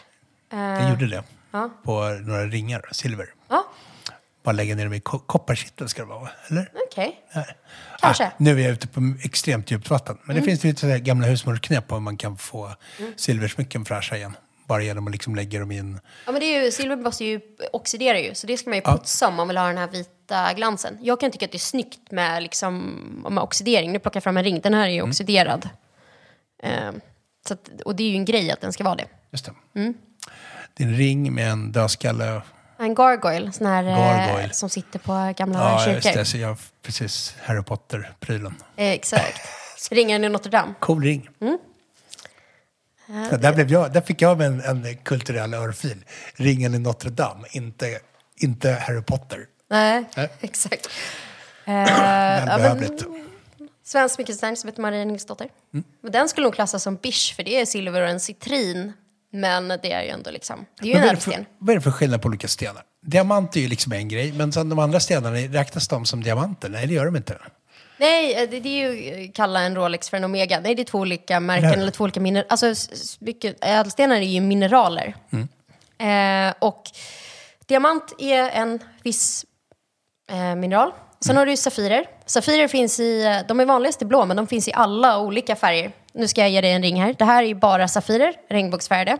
jag 0.50 0.90
gjorde 0.90 1.08
det. 1.08 1.24
ja. 1.52 1.70
På 1.84 2.10
några 2.10 2.46
ringar, 2.46 2.82
silver. 2.92 3.34
Ja, 3.50 3.66
Bara 4.44 4.52
lägga 4.52 4.76
ner 4.76 4.84
dem 4.84 4.94
i 4.94 5.00
ko- 5.00 5.20
kopparkittel 5.20 5.90
ska 5.90 6.02
det 6.02 6.08
vara, 6.08 6.20
va? 6.20 6.30
eller? 6.48 6.72
okej. 6.92 7.20
Nej. 7.36 7.46
Kanske. 8.00 8.26
Ah, 8.26 8.32
nu 8.38 8.52
är 8.60 8.64
jag 8.64 8.72
ute 8.72 8.88
på 8.88 9.14
extremt 9.24 9.72
djupt 9.72 9.90
vatten. 9.90 10.18
Men 10.24 10.36
det 10.36 10.42
finns 10.42 10.66
ju 10.66 10.70
lite 10.70 11.00
gamla 11.00 11.28
husmorsknep 11.28 11.88
på 11.88 11.96
hur 11.96 12.02
man 12.02 12.18
kan 12.18 12.38
få 12.38 12.72
silversmycken 13.16 13.86
fräscha 13.86 14.18
igen. 14.18 14.38
Bara 14.68 14.84
genom 14.84 15.08
att 15.08 15.12
liksom 15.14 15.36
lägga 15.36 15.60
dem 15.60 15.72
i 15.72 15.78
en... 15.78 16.00
Ja, 16.26 16.32
men 16.32 16.42
det 16.42 16.46
är 16.46 16.64
ju, 16.64 16.72
silver 16.72 16.96
måste 16.96 17.26
ju 17.26 17.42
oxidera 17.74 18.20
ju, 18.20 18.36
så 18.36 18.48
det 18.48 18.58
ska 18.58 18.70
man 18.70 18.78
ju 18.78 18.82
putsa 18.82 19.28
om 19.28 19.36
man 19.36 19.48
vill 19.48 19.58
ha 19.58 19.68
den 19.68 19.78
här 19.78 19.88
vita 19.88 20.54
glansen. 20.54 20.98
Jag 21.02 21.20
kan 21.20 21.32
tycka 21.32 21.46
att 21.46 21.52
det 21.52 21.58
är 21.58 21.60
snyggt 21.60 22.12
med, 22.12 22.44
liksom, 22.44 22.80
med 23.30 23.44
oxidering. 23.44 23.92
Nu 23.92 24.00
plockar 24.00 24.18
jag 24.18 24.24
fram 24.24 24.38
en 24.38 24.44
ring, 24.44 24.60
den 24.62 24.74
här 24.74 24.88
är 24.88 24.92
ju 24.94 25.02
oxiderad. 25.02 25.70
Eh, 26.64 26.92
så 27.48 27.54
att, 27.54 27.70
och 27.86 27.96
det 27.96 28.04
är 28.04 28.10
ju 28.10 28.16
en 28.16 28.26
grej 28.26 28.52
att 28.52 28.62
den 28.62 28.74
ska 28.74 28.84
vara 28.84 28.96
det. 28.96 29.06
Just 29.32 29.46
det. 29.46 29.54
Det 30.74 30.84
är 30.84 30.88
en 30.88 30.98
ring 30.98 31.34
med 31.34 31.52
en 31.52 31.72
dödskalle. 31.72 32.42
En 32.84 32.96
gargoyle, 32.96 33.52
sån 33.54 33.68
här 33.68 33.84
eh, 33.84 33.98
Gargoyle. 33.98 34.54
som 34.54 34.70
sitter 34.70 35.00
på 35.00 35.34
gamla 35.38 35.60
Ja, 35.60 35.74
just 35.94 36.04
kyrkor. 36.06 36.20
det. 36.20 36.26
Så 36.26 36.38
jag, 36.38 36.58
precis. 36.82 37.36
Harry 37.44 37.64
Potter-prylen. 37.64 38.56
Eh, 38.76 38.92
exakt. 38.92 39.42
Ringen 39.92 40.24
i 40.24 40.30
Notre 40.30 40.52
Dame. 40.52 40.74
Cool 40.80 41.04
ring. 41.04 41.30
Så 43.30 43.38
där, 43.38 43.54
blev 43.54 43.72
jag, 43.72 43.94
där 43.94 44.02
fick 44.02 44.22
jag 44.22 44.42
en, 44.42 44.62
en 44.62 44.98
kulturell 44.98 45.54
örfil. 45.54 46.06
Ringen 46.36 46.74
i 46.76 46.80
Notre 46.80 47.10
Dame, 47.10 47.48
inte, 47.52 48.00
inte 48.36 48.72
Harry 48.72 49.02
Potter. 49.02 49.40
Nej, 49.70 50.04
Nej. 50.18 50.30
exakt. 50.42 50.90
Men 51.66 51.88
Eh, 51.88 51.94
ja, 51.94 52.46
men- 52.46 52.58
behövligt. 52.62 53.06
Svensk 53.86 54.16
smyckesdesigner 54.16 54.56
som 54.56 54.68
heter 54.70 54.82
Maria 54.82 55.06
Nilsdotter. 55.06 55.48
Men 56.02 56.12
den 56.12 56.30
skulle 56.30 56.44
nog 56.48 56.54
klassas 56.54 56.84
som 56.84 56.96
bish, 56.96 57.36
för 57.36 57.44
det 57.44 57.62
är 57.62 57.66
silver 57.66 58.02
och 58.02 58.08
en 58.10 58.20
citrin. 58.20 58.94
Men 59.34 59.68
det 59.68 59.92
är 59.92 60.04
ju 60.04 60.10
ändå 60.10 60.32
liksom, 60.32 60.66
det 60.82 60.84
är 60.84 60.88
ju 60.88 60.94
Men 60.94 61.02
en 61.02 61.08
vad, 61.08 61.10
är 61.10 61.16
det 61.16 61.22
ädelsten. 61.22 61.46
för, 61.46 61.66
vad 61.66 61.70
är 61.70 61.76
det 61.76 61.82
för 61.82 61.92
skillnad 61.92 62.22
på 62.22 62.28
olika 62.28 62.48
stenar? 62.48 62.84
Diamant 63.06 63.56
är 63.56 63.60
ju 63.60 63.68
liksom 63.68 63.92
en 63.94 64.08
grej, 64.08 64.32
men 64.34 64.54
sen 64.54 64.70
de 64.70 64.80
andra 64.80 65.00
stenarna, 65.00 65.38
räknas 65.38 65.88
de 65.88 66.06
som 66.06 66.24
diamanter? 66.24 66.70
Nej, 66.70 66.88
det 66.88 66.94
gör 66.94 67.06
de 67.06 67.16
inte. 67.16 67.38
Nej, 67.98 68.34
eh, 68.44 68.50
det, 68.50 68.60
det 68.60 68.70
är 68.84 68.92
ju 68.92 69.32
kalla 69.32 69.62
en 69.62 69.76
Rolex 69.76 70.10
för 70.10 70.18
en 70.18 70.24
Omega. 70.24 70.60
Nej, 70.60 70.76
det 70.76 70.82
är 70.82 70.86
två 70.86 71.00
olika 71.00 71.40
märken 71.40 71.70
Nej. 71.70 71.80
eller 71.80 71.92
två 71.92 72.04
olika 72.04 72.20
mineraler. 72.20 72.48
Alltså, 72.50 72.68
s- 72.68 72.90
s- 72.94 73.18
mycket, 73.22 73.58
ädelstenar 73.66 74.16
är 74.16 74.20
ju 74.22 74.42
mineraler. 74.42 75.16
Eh, 75.98 76.54
och 76.60 76.84
diamant 77.66 78.14
är 78.20 78.50
en 78.50 78.80
viss 79.04 79.46
eh, 80.32 80.56
mineral. 80.56 80.92
Sen 81.26 81.38
har 81.38 81.46
du 81.46 81.52
ju 81.52 81.58
safirer. 81.58 82.06
Safirer 82.26 82.68
finns 82.68 83.00
i, 83.00 83.24
eh, 83.26 83.38
de 83.48 83.60
är 83.60 83.66
vanligast 83.66 84.02
i 84.02 84.06
blå, 84.06 84.26
men 84.26 84.38
de 84.38 84.48
finns 84.48 84.68
i 84.68 84.74
alla 84.74 85.20
olika 85.20 85.56
färger. 85.56 85.92
Nu 86.14 86.28
ska 86.28 86.42
jag 86.42 86.50
ge 86.50 86.62
dig 86.62 86.72
en 86.72 86.84
ring 86.84 87.02
här. 87.02 87.16
Det 87.20 87.26
här 87.26 87.44
är 87.44 87.56
bara 87.56 87.88
safirer, 87.88 88.34
regnbågsfärgade. 88.50 89.18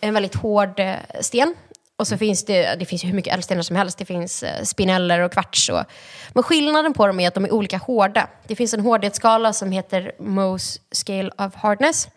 En 0.00 0.14
väldigt 0.14 0.34
hård 0.34 0.80
eh, 0.80 0.94
sten. 1.20 1.54
Och 1.96 2.06
så 2.06 2.18
finns 2.18 2.44
det, 2.44 2.74
det 2.78 2.84
finns 2.84 3.04
hur 3.04 3.12
mycket 3.12 3.32
ädelstenar 3.32 3.62
som 3.62 3.76
helst. 3.76 3.98
Det 3.98 4.04
finns 4.04 4.42
eh, 4.42 4.62
spineller 4.64 5.20
och 5.20 5.32
kvarts. 5.32 5.68
Och, 5.68 5.84
men 6.32 6.42
skillnaden 6.42 6.92
på 6.92 7.06
dem 7.06 7.20
är 7.20 7.28
att 7.28 7.34
de 7.34 7.44
är 7.44 7.52
olika 7.52 7.78
hårda. 7.78 8.28
Det 8.46 8.56
finns 8.56 8.74
en 8.74 8.80
hårdhetsskala 8.80 9.52
som 9.52 9.72
heter 9.72 10.12
Mohs 10.18 10.80
Scale 10.92 11.30
of 11.38 11.54
Hardness. 11.54 12.08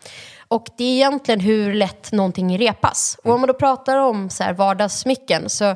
Och 0.48 0.68
det 0.78 0.84
är 0.84 0.96
egentligen 0.96 1.40
hur 1.40 1.74
lätt 1.74 2.12
någonting 2.12 2.58
repas. 2.58 3.18
Och 3.24 3.34
om 3.34 3.42
man 3.42 3.48
då 3.48 3.54
pratar 3.54 3.98
om 3.98 4.30
så 4.30 4.44
här 4.44 4.54
vardagssmycken 4.54 5.50
så 5.50 5.76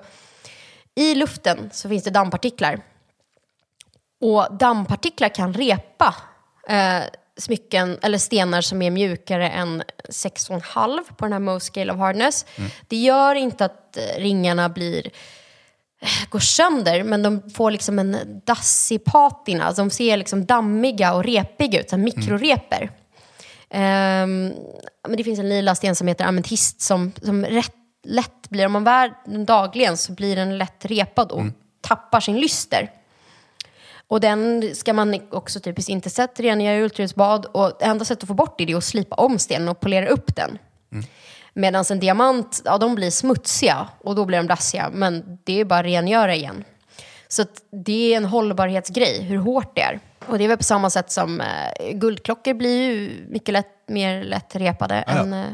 i 0.96 1.16
luften 1.16 1.70
så 1.74 1.90
finns 1.90 2.04
det 2.04 2.10
dammpartiklar. 2.10 2.80
Och 4.22 4.58
dammpartiklar 4.58 5.30
kan 5.30 5.54
repa 5.54 6.16
eh, 6.68 7.04
smycken 7.38 8.00
eller 8.02 8.18
stenar 8.18 8.62
som 8.62 8.82
är 8.82 8.92
mjukare 8.92 9.50
än 9.50 9.84
6,5 10.10 11.00
på 11.18 11.26
den 11.26 11.34
här 11.34 11.40
Mohs 11.40 11.64
Scale 11.64 11.94
of 11.94 12.00
Hardness. 12.00 12.46
Det 12.88 12.98
gör 12.98 13.36
inte 13.36 13.66
att 13.66 13.98
eh, 13.98 14.22
ringarna 14.22 14.70
blir 14.70 15.12
eh, 16.02 16.30
går 16.30 16.40
sönder, 16.40 17.04
men 17.04 17.24
de 17.24 17.50
får 17.50 17.72
liksom 17.72 18.00
en 18.00 18.42
dassig 18.46 19.04
patina. 19.04 19.64
Alltså 19.64 19.82
de 19.82 19.90
ser 19.90 20.18
liksom 20.18 20.46
dammiga 20.46 21.14
och 21.14 21.24
repiga 21.24 21.80
ut, 21.80 21.90
som 21.90 22.02
mikroreper. 22.02 22.92
Ehm, 23.70 24.54
men 25.08 25.18
det 25.18 25.24
finns 25.24 25.40
en 25.40 25.50
lila 25.50 25.76
sten 25.76 25.96
som 25.96 26.08
heter 26.08 26.26
ametist 26.26 26.82
som, 26.82 27.12
som 27.22 27.46
rätt, 27.46 27.76
lätt 28.04 28.50
blir, 28.50 28.66
om 28.66 28.72
man 28.72 28.84
bär 28.84 29.14
den 29.26 29.46
dagligen 29.46 29.98
så 29.98 30.12
blir 30.12 30.36
den 30.36 30.58
lätt 30.58 30.86
repad 30.86 31.32
och 31.32 31.44
tappar 31.82 32.20
sin 32.20 32.40
lyster. 32.40 32.92
Och 34.08 34.20
den 34.20 34.70
ska 34.76 34.94
man 34.94 35.20
också 35.32 35.60
typiskt 35.60 35.90
inte 35.90 36.10
sett 36.10 36.40
rengöra 36.40 36.76
i 36.76 36.82
ultraljudsbad. 36.82 37.46
Och 37.46 37.72
det 37.80 37.86
enda 37.86 38.06
sättet 38.06 38.24
att 38.24 38.28
få 38.28 38.34
bort 38.34 38.58
det 38.58 38.72
är 38.72 38.78
att 38.78 38.84
slipa 38.84 39.16
om 39.16 39.40
stenen 39.40 39.70
och 39.70 39.80
polera 39.80 40.08
upp 40.08 40.36
den. 40.36 40.58
Medan 41.54 41.86
en 41.90 42.00
diamant, 42.00 42.62
ja 42.66 42.78
de 42.78 42.96
blir 42.96 43.12
smutsiga 43.12 43.88
och 44.00 44.16
då 44.16 44.26
blir 44.26 44.38
de 44.38 44.48
dassiga. 44.48 44.90
Men 44.94 45.40
det 45.44 45.60
är 45.60 45.66
bara 45.66 45.80
att 45.80 45.86
rengöra 45.86 46.36
igen. 46.36 46.64
Så 47.28 47.46
det 47.86 48.14
är 48.14 48.18
en 48.18 48.26
hållbarhetsgrej, 48.26 49.24
hur 49.24 49.38
hårt 49.38 49.76
det 49.76 49.82
är. 49.82 50.00
Och 50.26 50.38
det 50.38 50.44
är 50.44 50.48
väl 50.48 50.58
på 50.58 50.64
samma 50.64 50.90
sätt 50.90 51.12
som 51.12 51.42
eh, 51.42 51.94
guldklockor 51.94 52.54
blir 52.54 52.92
ju 52.92 53.26
mycket 53.30 53.54
lätt, 53.54 53.68
mer 53.88 54.24
lätt 54.24 54.56
repade 54.56 55.04
ja. 55.08 55.14
än 55.14 55.34
eh, 55.34 55.46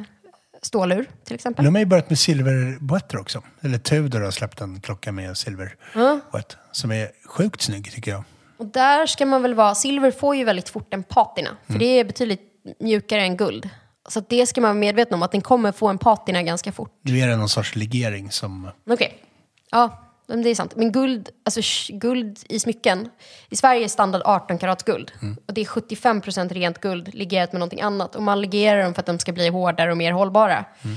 stålur 0.62 1.06
till 1.24 1.36
exempel. 1.36 1.66
Nu 1.66 1.72
har 1.72 1.80
ju 1.80 1.86
börjat 1.86 2.10
med 2.10 2.20
silverboetter 2.20 3.18
också. 3.20 3.43
Eller 3.62 3.78
Tudor 3.78 4.22
har 4.22 4.32
släppt 4.32 4.62
en 4.62 4.82
klocka 4.82 5.12
med 5.12 5.38
silverboett. 5.38 6.58
Som 6.72 6.91
är 6.91 7.12
sjukt 7.26 7.62
snygg 7.62 7.91
tycker 7.91 8.12
jag. 8.12 8.24
Och 8.62 8.68
där 8.68 9.05
ska 9.05 9.26
man 9.26 9.41
väl 9.41 9.53
vara, 9.53 9.76
silver 9.76 10.12
får 10.12 10.36
ju 10.36 10.43
väldigt 10.43 10.70
fort 10.70 10.93
en 10.93 11.03
patina, 11.03 11.49
för 11.68 11.80
det 11.80 11.99
är 11.99 12.03
betydligt 12.03 12.41
mjukare 12.80 13.22
än 13.22 13.38
guld. 13.38 13.70
Så 14.09 14.20
det 14.30 14.47
ska 14.47 14.62
man 14.62 14.70
vara 14.70 14.80
medveten 14.80 15.14
om, 15.14 15.24
att 15.24 15.32
den 15.32 15.41
kommer 15.41 15.72
få 15.72 15.88
en 15.88 15.97
patina 15.97 16.43
ganska 16.43 16.72
fort. 16.72 16.99
Nu 17.01 17.20
är 17.20 17.28
det 17.28 17.36
någon 17.36 17.49
sorts 17.49 17.76
legering 17.76 18.32
som... 18.32 18.70
Okej, 18.89 19.18
ja, 19.72 20.01
men 20.28 20.43
det 20.43 20.49
är 20.49 20.55
sant. 20.55 20.76
Men 20.76 20.91
guld, 20.91 21.30
alltså 21.45 21.62
guld 21.89 22.39
i 22.49 22.59
smycken, 22.59 23.09
i 23.49 23.55
Sverige 23.55 23.84
är 23.84 23.88
standard 23.88 24.22
18 24.26 24.57
karats 24.57 24.84
guld. 24.84 25.12
Och 25.47 25.53
det 25.53 25.62
är 25.62 25.66
75% 25.66 26.49
rent 26.49 26.82
guld 26.82 27.14
legerat 27.14 27.51
med 27.51 27.59
någonting 27.59 27.82
annat. 27.82 28.16
Och 28.16 28.24
man 28.24 28.41
legerar 28.41 28.84
dem 28.84 28.93
för 28.93 28.99
att 28.99 29.05
de 29.05 29.20
ska 29.20 29.32
bli 29.32 29.47
hårdare 29.49 29.91
och 29.91 29.97
mer 29.97 30.12
hållbara. 30.12 30.66
Eh, 30.84 30.91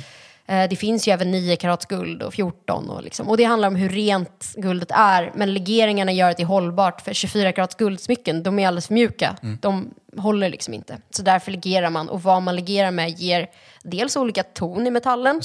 Det 0.46 0.78
finns 0.78 1.08
ju 1.08 1.12
även 1.12 1.30
9 1.30 1.56
karats 1.56 1.86
guld 1.86 2.22
och 2.22 2.34
14 2.34 2.90
och, 2.90 3.02
liksom. 3.02 3.28
och 3.28 3.36
det 3.36 3.44
handlar 3.44 3.68
om 3.68 3.76
hur 3.76 3.88
rent 3.88 4.54
guldet 4.56 4.90
är. 4.90 5.32
Men 5.34 5.54
legeringarna 5.54 6.12
gör 6.12 6.30
att 6.30 6.36
det 6.36 6.42
är 6.42 6.46
hållbart 6.46 7.00
för 7.00 7.12
24 7.12 7.52
karats 7.52 7.74
guldsmycken, 7.74 8.42
de 8.42 8.58
är 8.58 8.68
alldeles 8.68 8.86
för 8.86 8.94
mjuka. 8.94 9.36
De 9.60 9.94
håller 10.16 10.48
liksom 10.48 10.74
inte. 10.74 10.98
Så 11.10 11.22
därför 11.22 11.50
legerar 11.50 11.90
man 11.90 12.08
och 12.08 12.22
vad 12.22 12.42
man 12.42 12.56
legerar 12.56 12.90
med 12.90 13.10
ger 13.10 13.50
dels 13.82 14.16
olika 14.16 14.42
ton 14.42 14.86
i 14.86 14.90
metallen. 14.90 15.40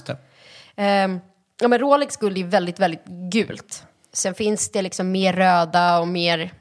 Ehm, 0.75 1.19
ja, 1.61 1.67
men 1.67 1.79
Rolex 1.79 2.17
guld 2.17 2.37
är 2.37 2.43
väldigt, 2.43 2.79
väldigt 2.79 3.05
gult. 3.05 3.83
Sen 4.13 4.33
finns 4.33 4.71
det 4.71 4.81
liksom 4.81 5.11
mer 5.11 5.33
röda 5.33 5.99
och 5.99 6.07
mer, 6.07 6.53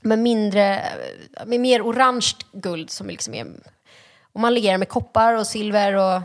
men 0.00 0.22
mindre, 0.22 0.82
med 1.46 1.60
mer 1.60 1.82
orange 1.82 2.32
guld 2.52 2.90
som 2.90 3.06
liksom 3.06 3.34
är, 3.34 3.46
och 4.32 4.40
man 4.40 4.54
legerar 4.54 4.78
med 4.78 4.88
koppar 4.88 5.34
och 5.34 5.46
silver 5.46 5.94
och 5.94 6.22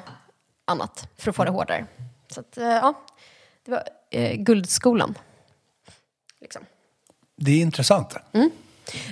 annat 0.67 1.07
för 1.17 1.29
att 1.29 1.35
få 1.35 1.43
det 1.43 1.51
hårdare. 1.51 1.85
Så 2.29 2.39
att, 2.39 2.57
eh, 2.57 2.65
ja, 2.67 2.93
det 3.65 3.71
var 3.71 3.83
eh, 4.11 4.35
guldskolan. 4.35 5.17
Liksom. 6.41 6.65
Det 7.35 7.51
är 7.51 7.61
intressant. 7.61 8.15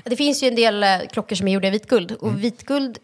Det 0.03 0.15
finns 0.15 0.43
ju 0.43 0.47
en 0.47 0.55
del 0.55 0.83
eh, 0.83 0.99
klockor 1.11 1.35
som 1.35 1.47
är 1.47 1.51
gjorda 1.51 1.67
i 1.67 1.71
vitguld 1.71 2.11
och 2.11 2.43
vitguld 2.43 2.97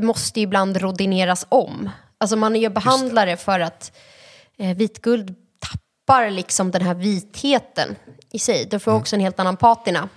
måste 0.00 0.40
ju 0.40 0.44
ibland 0.44 0.76
rodineras 0.76 1.46
om. 1.48 1.90
Alltså 2.18 2.36
man 2.36 2.56
gör 2.56 2.70
behandlare 2.70 3.36
för 3.36 3.60
att 3.60 3.92
eh, 4.56 4.76
vitguld 4.76 5.34
tappar 5.58 6.30
liksom 6.30 6.70
den 6.70 6.82
här 6.82 6.94
vitheten 6.94 7.96
i 8.30 8.38
sig. 8.38 8.66
Det 8.70 8.78
får 8.78 8.92
också 8.92 9.16
en 9.16 9.20
helt 9.20 9.40
annan 9.40 9.56
patina. 9.56 10.08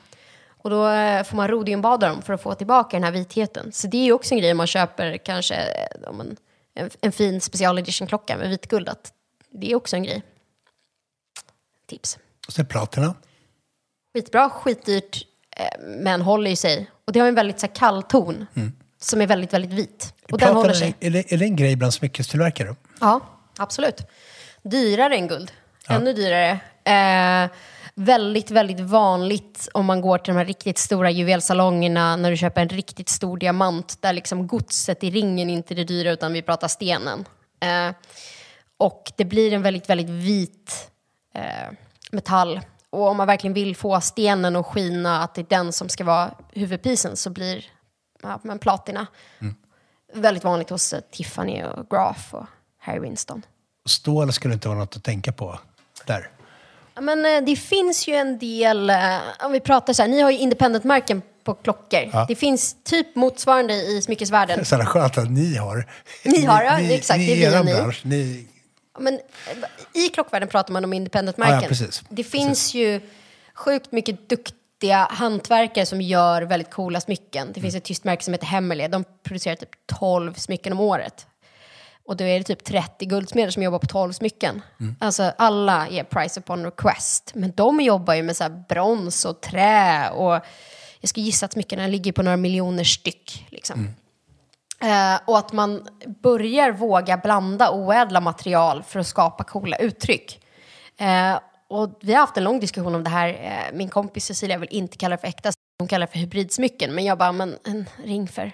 Och 0.48 0.70
då 0.70 0.88
eh, 0.88 1.24
får 1.24 1.38
man 1.38 1.48
rodiumbada 1.48 2.10
dem 2.10 2.22
för 2.22 2.34
att 2.34 2.42
få 2.42 2.56
tillbaka 2.56 2.98
den 2.98 3.04
här 3.04 3.12
vitheten. 3.12 3.72
Så 3.72 3.88
det 3.88 3.98
är 3.98 4.04
ju 4.04 4.14
också 4.14 4.34
en 4.34 4.40
grej 4.40 4.54
man 4.54 4.68
köper 4.68 5.18
kanske 5.18 5.56
om 6.08 6.22
en, 6.22 6.38
en, 6.76 6.90
en 7.02 7.12
fin 7.12 7.42
special 7.42 7.78
edition-klocka 7.80 8.38
med 8.38 8.50
vitguld. 8.50 8.90
Att 8.90 9.14
det 9.52 9.72
är 9.72 9.76
också 9.76 9.96
en 9.96 10.04
grej. 10.04 10.24
Tips. 11.88 12.18
Och 12.48 12.60
är 12.60 12.64
platina. 12.64 13.16
Skitbra, 14.14 14.50
skitdyrt, 14.50 15.28
eh, 15.58 15.66
men 15.82 16.22
håller 16.22 16.50
ju 16.50 16.56
sig. 16.56 16.92
Och 17.06 17.14
det 17.14 17.20
har 17.20 17.28
en 17.28 17.36
väldigt 17.36 17.60
så 17.60 17.66
här, 17.66 17.76
kall 17.76 18.04
ton 18.04 18.46
som 19.00 19.22
är 19.22 19.28
väldigt, 19.28 19.54
väldigt 19.54 19.74
vit. 19.74 20.14
Och 20.24 20.30
den 20.30 20.38
Platina, 20.38 20.54
håller 20.54 20.74
sig. 20.74 20.96
Är 21.00 21.10
det, 21.10 21.34
är 21.34 21.38
det 21.38 21.46
en 21.46 21.56
grej 21.56 21.76
bland 21.76 21.94
smyckestillverkare? 21.94 22.76
Ja, 23.00 23.22
absolut. 23.58 24.02
Dyrare 24.64 25.16
än 25.16 25.28
guld. 25.28 25.52
Ännu 25.88 26.14
dyrare. 26.14 26.60
Eh, 26.84 27.50
väldigt, 27.96 28.52
väldigt 28.52 28.80
vanligt 28.80 29.70
om 29.74 29.86
man 29.86 30.02
går 30.02 30.18
till 30.18 30.34
de 30.34 30.38
här 30.38 30.46
riktigt 30.46 30.78
stora 30.78 31.12
juvelsalongerna 31.12 32.16
när 32.16 32.32
du 32.32 32.38
köper 32.38 32.62
en 32.62 32.70
riktigt 32.70 33.10
stor 33.10 33.38
diamant 33.38 34.02
där 34.02 34.14
liksom 34.14 34.48
godset 34.48 35.04
i 35.04 35.10
ringen 35.10 35.50
inte 35.50 35.74
är 35.74 35.76
det 35.76 35.84
dyra 35.84 36.12
utan 36.12 36.34
vi 36.34 36.42
pratar 36.42 36.68
stenen. 36.68 37.26
Eh, 37.60 37.96
och 38.78 39.12
det 39.18 39.26
blir 39.26 39.54
en 39.54 39.62
väldigt, 39.62 39.90
väldigt 39.90 40.10
vit 40.10 40.92
eh, 41.34 41.72
metall. 42.12 42.62
Och 42.90 43.08
om 43.08 43.18
man 43.18 43.28
verkligen 43.28 43.54
vill 43.54 43.76
få 43.76 44.02
stenen 44.02 44.56
att 44.56 44.66
skina, 44.66 45.24
att 45.24 45.36
det 45.36 45.42
är 45.42 45.50
den 45.50 45.74
som 45.74 45.90
ska 45.90 46.04
vara 46.04 46.34
huvudpisen, 46.52 47.18
så 47.18 47.30
blir 47.30 47.66
ja, 48.22 48.40
men 48.44 48.60
platina 48.60 49.08
väldigt 50.14 50.44
vanligt 50.44 50.70
hos 50.70 50.94
eh, 50.94 51.02
Tiffany 51.12 51.64
och 51.64 51.90
Graf 51.90 52.34
och 52.34 52.46
Harry 52.80 53.00
Winston. 53.00 53.46
Stål 53.86 54.34
skulle 54.34 54.54
inte 54.54 54.68
vara 54.68 54.80
något 54.80 54.96
att 54.96 55.04
tänka 55.04 55.32
på 55.32 55.60
där. 56.06 56.30
Men 57.02 57.26
eh, 57.26 57.44
det 57.46 57.56
finns 57.56 58.08
ju 58.08 58.14
en 58.16 58.40
del, 58.40 58.90
eh, 58.90 59.18
om 59.40 59.52
vi 59.52 59.60
pratar 59.60 59.94
så 59.94 60.02
här, 60.02 60.10
ni 60.10 60.22
har 60.22 60.32
ju 60.32 60.38
independent-märken 60.38 61.22
på 61.44 61.54
klockor. 61.54 62.10
Ja. 62.14 62.26
Det 62.28 62.36
finns 62.36 62.76
typ 62.84 63.16
motsvarande 63.16 63.74
i 63.74 64.02
smyckesvärlden. 64.02 64.58
Det 64.58 64.62
är 64.74 64.78
så 64.80 64.86
skönt 64.86 65.18
att 65.18 65.32
ni 65.32 65.56
har. 65.56 65.88
Ni 66.24 66.46
har, 66.46 66.64
ja, 66.64 66.80
exakt, 66.80 67.20
Ni, 67.20 67.28
det 67.28 67.46
är 67.46 67.48
i 67.48 67.52
vi 67.52 67.60
och 67.60 67.66
ni. 67.66 67.74
bransch. 67.74 68.02
Ni, 68.04 68.48
Men 69.00 69.14
eh, 69.14 70.02
i 70.06 70.10
klockvärlden 70.10 70.50
pratar 70.50 70.74
man 70.74 70.84
om 70.84 70.94
independent-märken. 70.94 71.62
Ja, 71.62 71.68
precis. 71.68 72.04
Det 72.10 72.24
finns 72.24 72.74
ju 72.74 73.02
sjukt 73.54 73.92
mycket 73.92 74.30
duktiga 74.30 75.08
hantverkare 75.12 75.86
som 75.86 76.02
gör 76.02 76.42
väldigt 76.42 76.72
coola 76.72 77.02
smycken. 77.02 77.52
Det 77.54 77.62
finns 77.62 77.76
ett 77.76 77.84
tyst 77.84 78.04
märke 78.04 78.24
som 78.24 78.34
heter 78.34 78.46
Hemmerle. 78.48 78.88
De 78.88 79.04
producerar 79.24 79.56
typ 79.56 79.70
12 80.00 80.34
smycken 80.34 80.74
om 80.74 80.80
året. 80.80 81.28
Och 82.08 82.18
då 82.18 82.24
är 82.24 82.38
det 82.38 82.44
typ 82.44 82.64
30 82.64 83.06
guldsmeder 83.06 83.52
som 83.52 83.64
jobbar 83.64 83.80
på 83.80 83.88
12 83.88 84.12
smycken. 84.12 84.62
Alltså 85.00 85.32
alla 85.38 85.88
är 85.88 86.04
price 86.04 86.40
upon 86.40 86.66
request. 86.66 87.32
Men 87.36 87.52
de 87.56 87.82
jobbar 87.82 88.14
ju 88.14 88.24
med 88.24 88.38
så 88.38 88.50
brons 88.70 89.26
och 89.26 89.42
trä 89.42 90.10
och 90.10 90.42
jag 91.00 91.10
skulle 91.10 91.26
gissa 91.26 91.46
att 91.46 91.54
smyckena 91.54 91.88
ligger 91.88 92.12
på 92.12 92.24
några 92.24 92.38
miljoner 92.38 92.84
styck. 92.84 93.48
Liksom. 93.50 93.90
Eh, 94.82 95.20
och 95.26 95.38
att 95.38 95.54
man 95.54 95.88
börjar 96.22 96.72
våga 96.72 97.18
blanda 97.18 97.72
oädla 97.72 98.22
material 98.22 98.84
för 98.84 99.00
att 99.00 99.08
skapa 99.08 99.44
coola 99.44 99.78
uttryck. 99.78 100.46
Eh, 100.98 101.40
och 101.68 102.00
vi 102.02 102.14
har 102.14 102.20
haft 102.20 102.38
en 102.38 102.44
lång 102.44 102.60
diskussion 102.60 102.96
om 102.96 103.04
det 103.04 103.10
här. 103.10 103.30
Eh, 103.30 103.78
min 103.78 103.90
kompis 103.90 104.26
Cecilia 104.26 104.58
vill 104.58 104.70
inte 104.72 104.98
kalla 104.98 105.16
det 105.16 105.22
för 105.22 105.28
äkta, 105.28 105.52
hon 105.80 105.88
kallar 105.88 106.06
det 106.06 106.12
för 106.12 106.20
hybridsmycken. 106.20 106.96
Men 106.96 107.06
jag 107.06 107.18
bara, 107.18 107.32
men 107.32 107.58
en 107.64 107.90
ring 108.04 108.28
för 108.28 108.52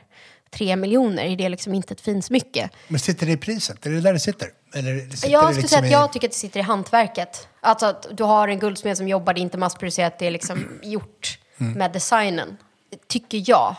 tre 0.52 0.76
miljoner, 0.76 1.24
är 1.24 1.36
det 1.36 1.50
liksom 1.50 1.74
inte 1.74 1.94
ett 1.94 2.02
fint 2.02 2.26
smycke? 2.26 2.70
men 2.88 3.00
sitter 3.00 3.26
det 3.26 3.32
i 3.32 3.38
priset? 3.38 3.86
Är 3.86 3.90
det 3.90 4.02
där 4.02 4.14
det 4.14 4.20
sitter? 4.20 4.50
Eller 4.74 5.10
sitter 5.10 5.30
Jag 5.30 5.44
skulle 5.44 5.62
liksom 5.62 5.70
säga 5.70 5.80
att 5.80 5.86
i- 5.90 5.92
jag 5.92 6.14
tycker 6.14 6.28
att 6.28 6.32
det 6.32 6.38
sitter 6.38 6.60
i 6.60 6.64
hantverket. 6.64 7.48
Alltså 7.60 7.86
att 7.86 8.08
du 8.12 8.24
har 8.24 8.48
en 8.48 8.60
guldsmed 8.60 8.98
som 8.98 9.08
jobbar, 9.08 9.34
det 9.34 9.40
är 9.40 9.42
inte 9.42 9.58
massproducerat, 9.58 10.20
det 10.20 10.28
är 10.28 10.32
liksom 10.32 10.80
gjort 10.84 11.40
med 11.58 11.92
designen. 11.92 12.58
Tycker 13.08 13.44
jag. 13.50 13.76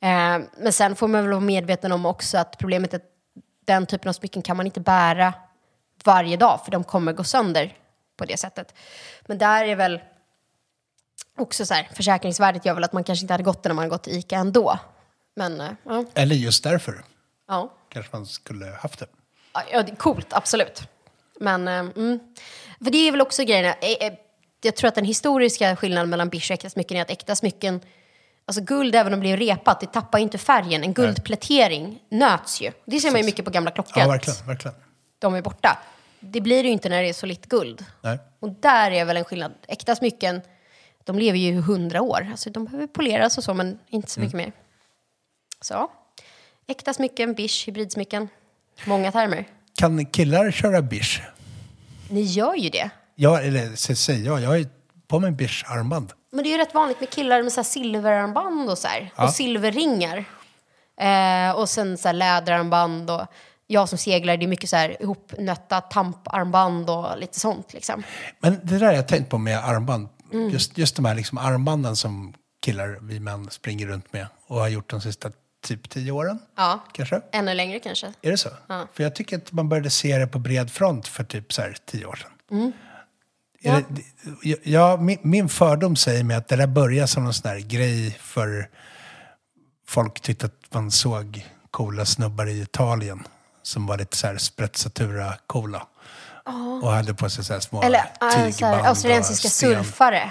Eh, 0.00 0.38
men 0.58 0.72
sen 0.72 0.96
får 0.96 1.08
man 1.08 1.22
väl 1.22 1.30
vara 1.30 1.40
medveten 1.40 1.92
om 1.92 2.06
också 2.06 2.38
att 2.38 2.58
problemet 2.58 2.92
är 2.94 2.96
att 2.96 3.02
den 3.64 3.86
typen 3.86 4.08
av 4.08 4.12
smycken 4.12 4.42
kan 4.42 4.56
man 4.56 4.66
inte 4.66 4.80
bära 4.80 5.34
varje 6.04 6.36
dag, 6.36 6.60
för 6.64 6.70
de 6.70 6.84
kommer 6.84 7.12
gå 7.12 7.24
sönder 7.24 7.76
på 8.16 8.24
det 8.24 8.36
sättet. 8.36 8.74
Men 9.26 9.38
där 9.38 9.64
är 9.64 9.76
väl 9.76 10.00
också 11.38 11.66
så 11.66 11.74
här, 11.74 11.88
försäkringsvärdet 11.94 12.64
gör 12.66 12.74
väl 12.74 12.84
att 12.84 12.92
man 12.92 13.04
kanske 13.04 13.22
inte 13.24 13.34
hade 13.34 13.44
gått 13.44 13.62
det 13.62 13.68
när 13.68 13.74
man 13.74 13.88
gått 13.88 14.02
till 14.02 14.18
ICA 14.18 14.36
ändå. 14.36 14.78
Men 15.36 15.60
eh, 15.60 15.70
ja, 15.84 16.04
Eller 16.14 16.34
just 16.34 16.64
därför 16.64 17.04
ja. 17.48 17.72
kanske 17.88 18.16
man 18.16 18.26
skulle 18.26 18.66
haft 18.66 18.98
det. 18.98 19.06
Ja, 19.72 19.82
det 19.82 19.92
är 19.92 19.96
coolt, 19.96 20.32
absolut. 20.32 20.82
Men, 21.40 21.68
eh, 21.68 21.74
mm. 21.74 22.18
För 22.84 22.90
det 22.90 23.08
är 23.08 23.12
väl 23.12 23.20
också 23.20 23.44
grejen, 23.44 23.64
eh, 23.64 24.12
jag 24.62 24.76
tror 24.76 24.88
att 24.88 24.94
den 24.94 25.04
historiska 25.04 25.76
skillnaden 25.76 26.10
mellan 26.10 26.28
bish 26.28 26.50
och 26.50 26.54
äkta 26.54 26.70
smycken 26.70 26.96
är 26.96 27.02
att 27.02 27.10
äkta 27.10 27.36
smycken, 27.36 27.80
alltså 28.46 28.62
guld 28.62 28.94
även 28.94 29.14
om 29.14 29.20
det 29.20 29.36
blir 29.36 29.36
repat, 29.36 29.80
det 29.80 29.86
tappar 29.86 30.18
ju 30.18 30.22
inte 30.22 30.38
färgen. 30.38 30.82
En 30.82 30.94
guldplätering 30.94 32.02
nöts 32.10 32.60
ju. 32.60 32.72
Det 32.84 33.00
ser 33.00 33.10
man 33.10 33.20
ju 33.20 33.26
mycket 33.26 33.44
på 33.44 33.50
gamla 33.50 33.70
klockor. 33.70 34.02
Ja, 34.02 34.08
verkligen. 34.08 34.46
verkligen. 34.46 34.76
De 35.18 35.34
är 35.34 35.42
borta. 35.42 35.78
Det 36.20 36.40
blir 36.40 36.62
det 36.62 36.66
ju 36.66 36.72
inte 36.72 36.88
när 36.88 37.02
det 37.02 37.08
är 37.08 37.12
solitt 37.12 37.46
guld. 37.46 37.84
Nej. 38.00 38.18
Och 38.40 38.50
där 38.50 38.90
är 38.90 39.04
väl 39.04 39.16
en 39.16 39.24
skillnad. 39.24 39.52
Äkta 39.68 39.96
smycken, 39.96 40.40
de 41.04 41.18
lever 41.18 41.38
ju 41.38 41.60
hundra 41.60 42.02
år. 42.02 42.28
Alltså 42.30 42.50
de 42.50 42.64
behöver 42.64 42.86
poleras 42.86 43.38
och 43.38 43.44
så, 43.44 43.54
men 43.54 43.78
inte 43.88 44.10
så 44.10 44.20
mycket 44.20 44.36
mer. 44.36 44.52
Så. 45.60 45.90
Äkta 46.66 46.94
smycken, 46.94 47.34
bish, 47.34 47.66
hybridsmycken. 47.66 48.28
Många 48.84 49.12
termer. 49.12 49.48
Kan 49.78 50.06
killar 50.06 50.50
köra 50.50 50.82
bish? 50.82 51.20
Ni 52.10 52.22
gör 52.22 52.54
ju 52.54 52.68
det. 52.68 52.90
Ja, 53.14 53.40
eller 53.40 53.76
så 53.76 53.94
säger 53.94 54.26
jag. 54.26 54.40
Jag 54.40 54.48
har 54.48 54.56
ju 54.56 54.66
på 55.08 55.18
mig 55.20 55.30
bish-armband. 55.30 56.12
Men 56.32 56.42
det 56.44 56.48
är 56.48 56.52
ju 56.52 56.58
rätt 56.58 56.74
vanligt 56.74 57.00
med 57.00 57.10
killar 57.10 57.42
med 57.42 57.52
så 57.52 57.60
här 57.60 57.64
silverarmband 57.64 58.70
och 58.70 58.78
så 58.78 58.88
här. 58.88 59.12
Ja. 59.16 59.24
Och 59.24 59.30
silverringar. 59.30 60.24
Eh, 61.00 61.50
och 61.50 61.68
sen 61.68 61.98
så 61.98 62.08
här 62.08 62.12
läderarmband 62.12 63.10
och 63.10 63.26
jag 63.66 63.88
som 63.88 63.98
seglar, 63.98 64.36
det 64.36 64.44
är 64.44 64.48
mycket 64.48 64.70
så 64.70 64.76
här 64.76 65.02
ihopnötta 65.02 65.80
tamparmband 65.80 66.90
och 66.90 67.18
lite 67.18 67.40
sånt 67.40 67.72
liksom. 67.72 68.02
Men 68.40 68.60
det 68.62 68.78
där 68.78 68.86
har 68.86 68.92
jag 68.92 69.08
tänkt 69.08 69.30
på 69.30 69.38
med 69.38 69.58
armband. 69.58 70.08
Mm. 70.32 70.48
Just, 70.50 70.78
just 70.78 70.96
de 70.96 71.04
här 71.04 71.14
liksom 71.14 71.38
armbanden 71.38 71.96
som 71.96 72.34
killar, 72.62 72.98
vi 73.02 73.20
män, 73.20 73.50
springer 73.50 73.86
runt 73.86 74.12
med 74.12 74.26
och 74.46 74.60
har 74.60 74.68
gjort 74.68 74.90
de 74.90 75.00
sista 75.00 75.30
typ 75.66 75.88
tio 75.90 76.12
åren. 76.12 76.38
Ja, 76.56 76.84
Kanske? 76.92 77.20
ännu 77.32 77.54
längre 77.54 77.78
kanske. 77.80 78.06
Är 78.22 78.30
det 78.30 78.36
så? 78.36 78.48
För 78.92 79.02
jag 79.02 79.14
tycker 79.14 79.36
att 79.36 79.52
man 79.52 79.68
började 79.68 79.90
se 79.90 80.18
det 80.18 80.26
på 80.26 80.38
bred 80.38 80.70
front 80.70 81.08
för 81.08 81.24
typ 81.24 81.52
så 81.52 81.62
här 81.62 81.76
tio 81.86 82.06
år 82.06 82.16
sedan. 82.16 82.30
Mm. 82.50 82.72
Är 83.62 83.70
Ja. 83.72 83.82
det, 83.88 84.56
ja, 84.70 84.96
min, 84.96 85.18
min 85.22 85.48
fördom 85.48 85.96
säger 85.96 86.24
mig 86.24 86.36
att 86.36 86.48
det 86.48 86.56
där 86.56 86.66
började 86.66 87.08
som 87.08 87.24
någon 87.24 87.34
sån 87.34 87.50
här 87.50 87.58
grej 87.58 88.10
för 88.20 88.68
folk 89.88 90.20
tyckte 90.20 90.46
att 90.46 90.74
man 90.74 90.90
såg 90.90 91.46
coola 91.70 92.04
snubbar 92.04 92.46
i 92.46 92.60
Italien 92.62 93.26
som 93.62 93.86
var 93.86 93.98
lite 93.98 94.16
så 94.16 94.26
här 94.26 94.36
sprezzatura-coola. 94.36 95.86
Och 96.82 96.90
hade 96.92 97.14
på 97.14 97.30
sig 97.30 97.44
så 97.44 97.52
här 97.52 97.60
små 97.60 97.82
Eller 97.82 98.02
tygband 98.36 98.80
och 98.80 98.86
australiensiska 98.86 99.48
surfare. 99.48 100.30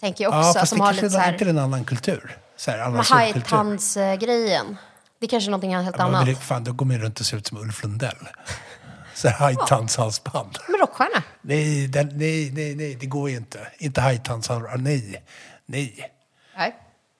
tänker 0.00 0.24
jag 0.24 0.28
också. 0.38 0.48
Ja, 0.48 0.52
fast 0.54 0.60
det 0.60 0.66
som 0.66 0.80
har 0.80 0.86
kanske 0.86 1.02
lite 1.02 1.12
så 1.12 1.18
är 1.18 1.22
här, 1.22 1.32
inte 1.32 1.44
en 1.48 1.58
annan 1.58 1.84
kultur. 1.84 2.36
Så 2.56 2.70
här, 2.70 2.78
annan 2.78 3.04
hajtandsgrejen. 3.04 4.76
Det 5.20 5.26
är 5.26 5.28
kanske 5.30 5.48
är 5.48 5.50
någonting 5.50 5.76
helt 5.76 5.96
Ja, 5.98 6.06
men 6.06 6.14
annat. 6.14 6.26
det, 6.26 6.34
fan, 6.34 6.64
då 6.64 6.72
går 6.72 6.86
man 6.86 6.98
runt 6.98 7.20
och 7.20 7.26
ser 7.26 7.36
ut 7.36 7.46
som 7.46 7.58
Ulf 7.58 7.82
Lundell. 7.82 8.16
Så 9.14 9.28
här 9.28 9.36
hajtandshalsband. 9.38 10.58
Men 10.68 10.80
rockstjärna. 10.80 11.22
Nej, 11.42 11.88
den, 11.88 12.08
nej, 12.18 12.50
nej, 12.54 12.74
nej, 12.74 12.94
det 13.00 13.06
går 13.06 13.30
ju 13.30 13.36
inte. 13.36 13.58
Inte 13.78 14.00
hajtandshalsband. 14.00 14.82
Nej, 14.82 15.22
nej. 15.66 16.10
Nej. 16.56 16.74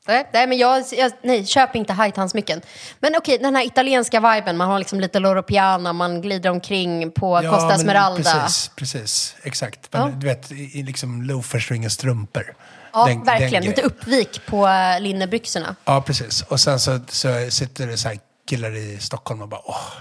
Nej, 0.07 0.31
nej, 0.33 0.47
men 0.47 0.59
jag, 0.59 0.85
jag, 0.93 1.13
nej, 1.23 1.47
köp 1.47 1.77
inte 1.77 1.93
hajtandsmycken. 1.93 2.61
Men 3.01 3.17
okej, 3.17 3.39
den 3.39 3.57
här 3.57 3.67
italienska 3.67 4.21
viben, 4.35 4.57
man 4.57 4.69
har 4.69 4.79
liksom 4.79 5.01
lite 5.01 5.19
Loro 5.19 5.43
Piana, 5.43 5.93
man 5.93 6.21
glider 6.21 6.51
omkring 6.51 7.11
på 7.11 7.41
Costa 7.51 7.69
men 7.69 7.79
Smeralda. 7.79 8.23
Precis, 8.43 8.69
precis. 8.77 9.37
Exakt. 9.43 9.93
Men 9.93 10.03
Ja. 10.03 10.09
du 10.09 10.27
vet, 10.27 10.53
i 10.53 10.83
liksom 10.83 11.23
loafers 11.23 11.71
och 11.71 11.77
inga 11.77 11.91
strumpor. 11.91 12.55
Ja, 12.95 13.07
Den- 13.07 13.17
den 13.17 13.25
verkligen. 13.25 13.63
Lite 13.65 13.75
grejen. 13.81 13.91
uppvik 13.91 14.47
på 14.47 14.67
äh, 14.69 15.01
linnebyxorna. 15.01 15.77
Ja, 15.85 16.01
precis. 16.07 16.43
Och 16.43 16.61
sen 16.61 16.81
så, 16.81 17.01
så 17.09 17.47
sitter 17.51 17.87
det 17.87 17.97
så 17.97 18.09
här 18.09 18.19
killar 18.49 18.77
i 18.77 18.99
Stockholm 19.01 19.43
och 19.43 19.49
bara 19.49 19.61
åh. 19.65 19.93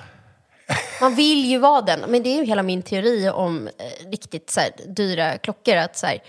Man 1.02 1.16
vill 1.16 1.46
ju 1.46 1.58
vara 1.58 1.82
den. 1.82 2.00
Men 2.08 2.24
det 2.24 2.30
är 2.30 2.38
ju 2.38 2.46
hela 2.46 2.64
min 2.64 2.82
teori 2.82 3.30
om 3.30 3.68
eh, 3.68 4.10
riktigt 4.12 4.50
så 4.50 4.60
här, 4.60 4.70
dyra 4.88 5.38
klockor. 5.38 5.76
Att, 5.76 5.98
så 5.98 6.06
här, 6.08 6.20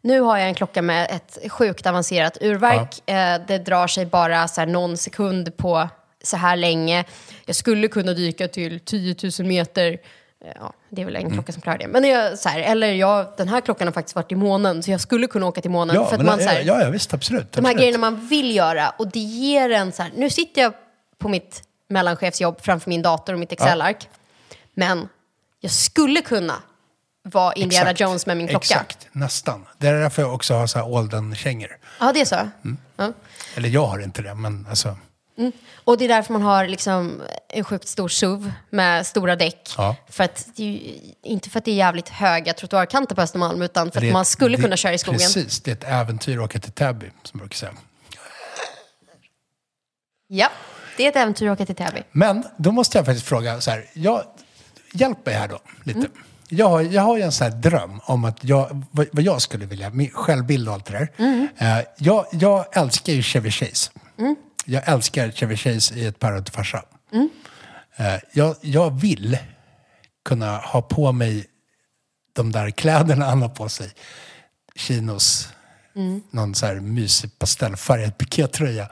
nu 0.00 0.20
har 0.20 0.38
jag 0.38 0.48
en 0.48 0.54
klocka 0.54 0.82
med 0.82 1.08
ett 1.10 1.52
sjukt 1.52 1.86
avancerat 1.86 2.38
urverk. 2.40 3.10
Eh, 3.10 3.40
det 3.48 3.58
drar 3.58 3.86
sig 3.86 4.06
bara 4.06 4.48
så 4.48 4.60
här, 4.60 4.68
någon 4.68 4.96
sekund 4.96 5.56
på 5.56 5.88
så 6.24 6.36
här 6.36 6.56
länge. 6.56 7.04
Jag 7.46 7.56
skulle 7.56 7.88
kunna 7.88 8.12
dyka 8.12 8.48
till 8.48 8.80
10 8.80 9.16
000 9.38 9.48
meter. 9.48 9.98
Eh, 10.44 10.50
Ja, 10.60 10.72
det 10.90 11.00
är 11.02 11.04
väl 11.04 11.16
Mm. 11.16 11.26
en 11.28 11.32
klocka 11.32 11.52
som 11.52 11.62
klarar 11.62 11.78
det. 11.78 11.88
Men 11.88 12.04
jag, 12.04 12.38
så 12.38 12.48
här, 12.48 12.60
eller 12.60 12.92
jag, 12.92 13.26
den 13.36 13.48
här 13.48 13.60
klockan 13.60 13.88
har 13.88 13.92
faktiskt 13.92 14.16
varit 14.16 14.32
i 14.32 14.34
månen, 14.34 14.82
så 14.82 14.90
jag 14.90 15.00
skulle 15.00 15.26
kunna 15.26 15.46
åka 15.46 15.60
till 15.60 15.70
månen. 15.70 15.96
Ja, 15.96 16.06
för 16.06 16.16
att 16.16 16.24
man, 16.24 16.38
så 16.38 16.48
här, 16.48 16.60
ja, 16.60 16.80
ja, 16.82 16.90
visst, 16.90 17.14
absolut. 17.14 17.52
de 17.52 17.64
här 17.64 17.72
absolut. 17.72 17.78
grejerna 17.78 17.98
man 17.98 18.26
vill 18.28 18.56
göra 18.56 18.90
och 18.98 19.08
det 19.10 19.18
ger 19.20 19.70
en 19.70 19.92
så 19.92 20.02
här, 20.02 20.12
nu 20.16 20.30
sitter 20.30 20.62
jag 20.62 20.72
på 21.18 21.28
mitt 21.28 21.62
mellanchefsjobb 21.88 22.60
framför 22.60 22.90
min 22.90 23.02
dator 23.02 23.32
och 23.32 23.38
mitt 23.38 23.52
Excel-ark. 23.52 24.08
Men 24.74 25.08
jag 25.60 25.70
skulle 25.70 26.20
kunna 26.20 26.54
vara 27.22 27.52
Indiana 27.52 27.90
Exakt, 27.90 28.00
Jones 28.00 28.26
med 28.26 28.36
min 28.36 28.48
klocka. 28.48 28.64
Exakt, 28.64 29.08
nästan. 29.12 29.66
Det 29.78 29.86
är 29.88 29.94
därför 29.94 30.22
jag 30.22 30.34
också 30.34 30.54
har 30.54 30.66
så 30.66 30.78
här 30.78 30.98
Alden-kängor. 30.98 31.76
Ja, 32.00 32.12
det 32.12 32.20
är 32.20 32.24
så. 32.24 32.34
Mm. 32.34 32.76
Ja. 32.96 33.12
Eller 33.56 33.68
jag 33.68 33.86
har 33.86 33.98
inte 33.98 34.22
det, 34.22 34.34
men 34.34 34.66
alltså. 34.70 34.96
Och 35.84 35.98
det 35.98 36.04
är 36.04 36.08
därför 36.08 36.32
man 36.32 36.42
har 36.42 36.66
liksom 36.66 37.22
en 37.48 37.64
sjukt 37.64 37.88
stor 37.88 38.08
SUV 38.08 38.52
med 38.70 39.06
stora 39.06 39.36
däck. 39.36 39.74
Ja. 39.76 39.96
För 40.10 40.24
att 40.24 40.46
det 40.56 40.62
är 40.62 40.66
ju, 40.66 41.00
inte 41.22 41.50
för 41.50 41.58
att 41.58 41.64
det 41.64 41.70
är 41.70 41.74
jävligt 41.74 42.08
höga 42.08 42.52
trottoarkanter 42.54 43.14
på 43.14 43.20
Östermalm, 43.22 43.62
utan 43.62 43.90
för 43.90 44.00
det 44.00 44.06
att 44.06 44.12
man 44.12 44.24
skulle 44.24 44.56
det- 44.56 44.62
kunna 44.62 44.76
köra 44.76 44.94
i 44.94 44.98
skogen. 44.98 45.18
Precis, 45.20 45.60
det 45.60 45.70
är 45.70 45.72
ett 45.74 45.84
äventyr 45.84 46.38
att 46.38 46.44
åka 46.44 46.58
till 46.58 46.72
Täby, 46.72 47.10
som 47.22 47.38
brukar 47.38 47.56
säga. 47.56 47.72
Ja, 50.26 50.48
det 50.96 51.04
är 51.04 51.08
ett 51.08 51.16
äventyr 51.16 51.48
att 51.48 51.60
åka 51.60 51.66
till 51.66 51.74
Täby. 51.76 52.02
Men 52.12 52.44
då 52.56 52.72
måste 52.72 52.98
jag 52.98 53.06
faktiskt 53.06 53.26
fråga 53.26 53.60
så 53.60 53.70
här. 53.70 53.84
Jag, 53.92 54.22
hjälp 54.92 55.26
mig 55.26 55.34
här 55.34 55.48
då, 55.48 55.58
lite. 55.84 55.98
Mm. 55.98 56.10
Jag, 56.48 56.68
har, 56.68 56.80
jag 56.82 57.02
har 57.02 57.16
ju 57.16 57.22
en 57.22 57.32
sån 57.32 57.44
här 57.52 57.54
dröm 57.58 58.00
om 58.04 58.24
att 58.24 58.44
jag, 58.44 58.82
vad, 58.90 59.06
vad 59.12 59.22
jag 59.24 59.42
skulle 59.42 59.66
vilja, 59.66 59.90
min 59.90 60.10
självbild 60.10 60.68
och 60.68 60.74
allt 60.74 60.86
det 60.86 60.92
där. 60.92 61.08
Mm. 61.16 61.48
Eh, 61.58 61.84
jag, 61.98 62.26
jag 62.32 62.76
älskar 62.76 63.12
ju 63.12 63.22
Chevy 63.22 63.50
Chase. 63.50 63.90
Jag 64.64 64.88
älskar 64.88 65.30
Chevy 65.30 65.56
Chase 65.56 65.94
i 65.94 66.06
ett 66.06 66.18
päron 66.18 66.44
till 66.44 66.54
farsa. 66.54 66.84
Mm. 67.12 67.28
Jag, 68.32 68.56
jag 68.60 68.90
vill 69.00 69.38
kunna 70.24 70.56
ha 70.58 70.82
på 70.82 71.12
mig 71.12 71.46
de 72.32 72.52
där 72.52 72.70
kläderna 72.70 73.24
han 73.24 73.42
har 73.42 73.48
på 73.48 73.68
sig. 73.68 73.90
Chinos, 74.76 75.48
Mm. 75.96 76.22
någon 76.30 76.54
så 76.54 76.66
här 76.66 76.74
mysig 76.74 77.38
pastellfärgad 77.38 78.18
pikétröja 78.18 78.88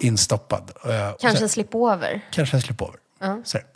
instoppad. 0.00 0.70
Eh, 0.88 1.14
Kanske 1.20 1.44
en 1.44 1.48
slipover. 1.48 2.20
kanske 2.32 2.56
en 2.56 2.60
slipover. 2.62 2.96
Så 3.44 3.58
här. 3.58 3.66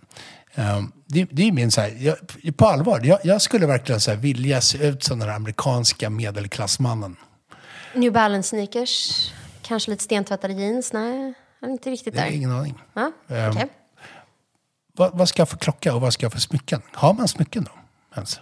Ehm, 0.55 0.93
det, 1.07 1.25
det 1.31 1.43
är 1.49 1.53
min 1.53 1.71
så 1.71 1.81
här, 1.81 1.97
jag, 1.99 2.17
på 2.57 2.67
allvar, 2.67 3.01
jag, 3.05 3.19
jag 3.25 3.43
skulle 3.43 3.67
verkligen 3.67 4.01
så 4.01 4.11
här, 4.11 4.19
vilja 4.19 4.61
se 4.61 4.87
ut 4.87 5.05
som 5.05 5.19
den 5.19 5.29
här 5.29 5.37
amerikanska 5.37 6.11
medelklassmannen. 6.11 7.17
New 7.95 8.13
Balance 8.13 8.49
sneakers. 8.49 9.31
Kanske 9.67 9.91
lite 9.91 10.05
stentvättade 10.05 10.55
jeans. 10.55 10.93
Nej, 10.93 11.35
han 11.61 11.71
är 11.71 11.73
inte 11.73 11.91
riktigt 11.91 12.15
där. 12.15 12.27
är 12.27 12.31
ingen 12.31 12.53
aning. 12.53 12.83
Ja, 12.95 13.13
okej. 13.27 13.69
Vad, 14.93 15.19
vad 15.19 15.29
ska 15.29 15.41
jag 15.41 15.49
för 15.49 15.57
klocka 15.57 15.95
och 15.95 16.01
vad 16.01 16.13
ska 16.13 16.25
jag 16.25 16.33
för 16.33 16.41
smycken? 16.41 16.83
Har 16.93 17.15
man 17.15 17.29
smycken 17.29 17.65
då? 17.65 17.71
Ens? 18.15 18.41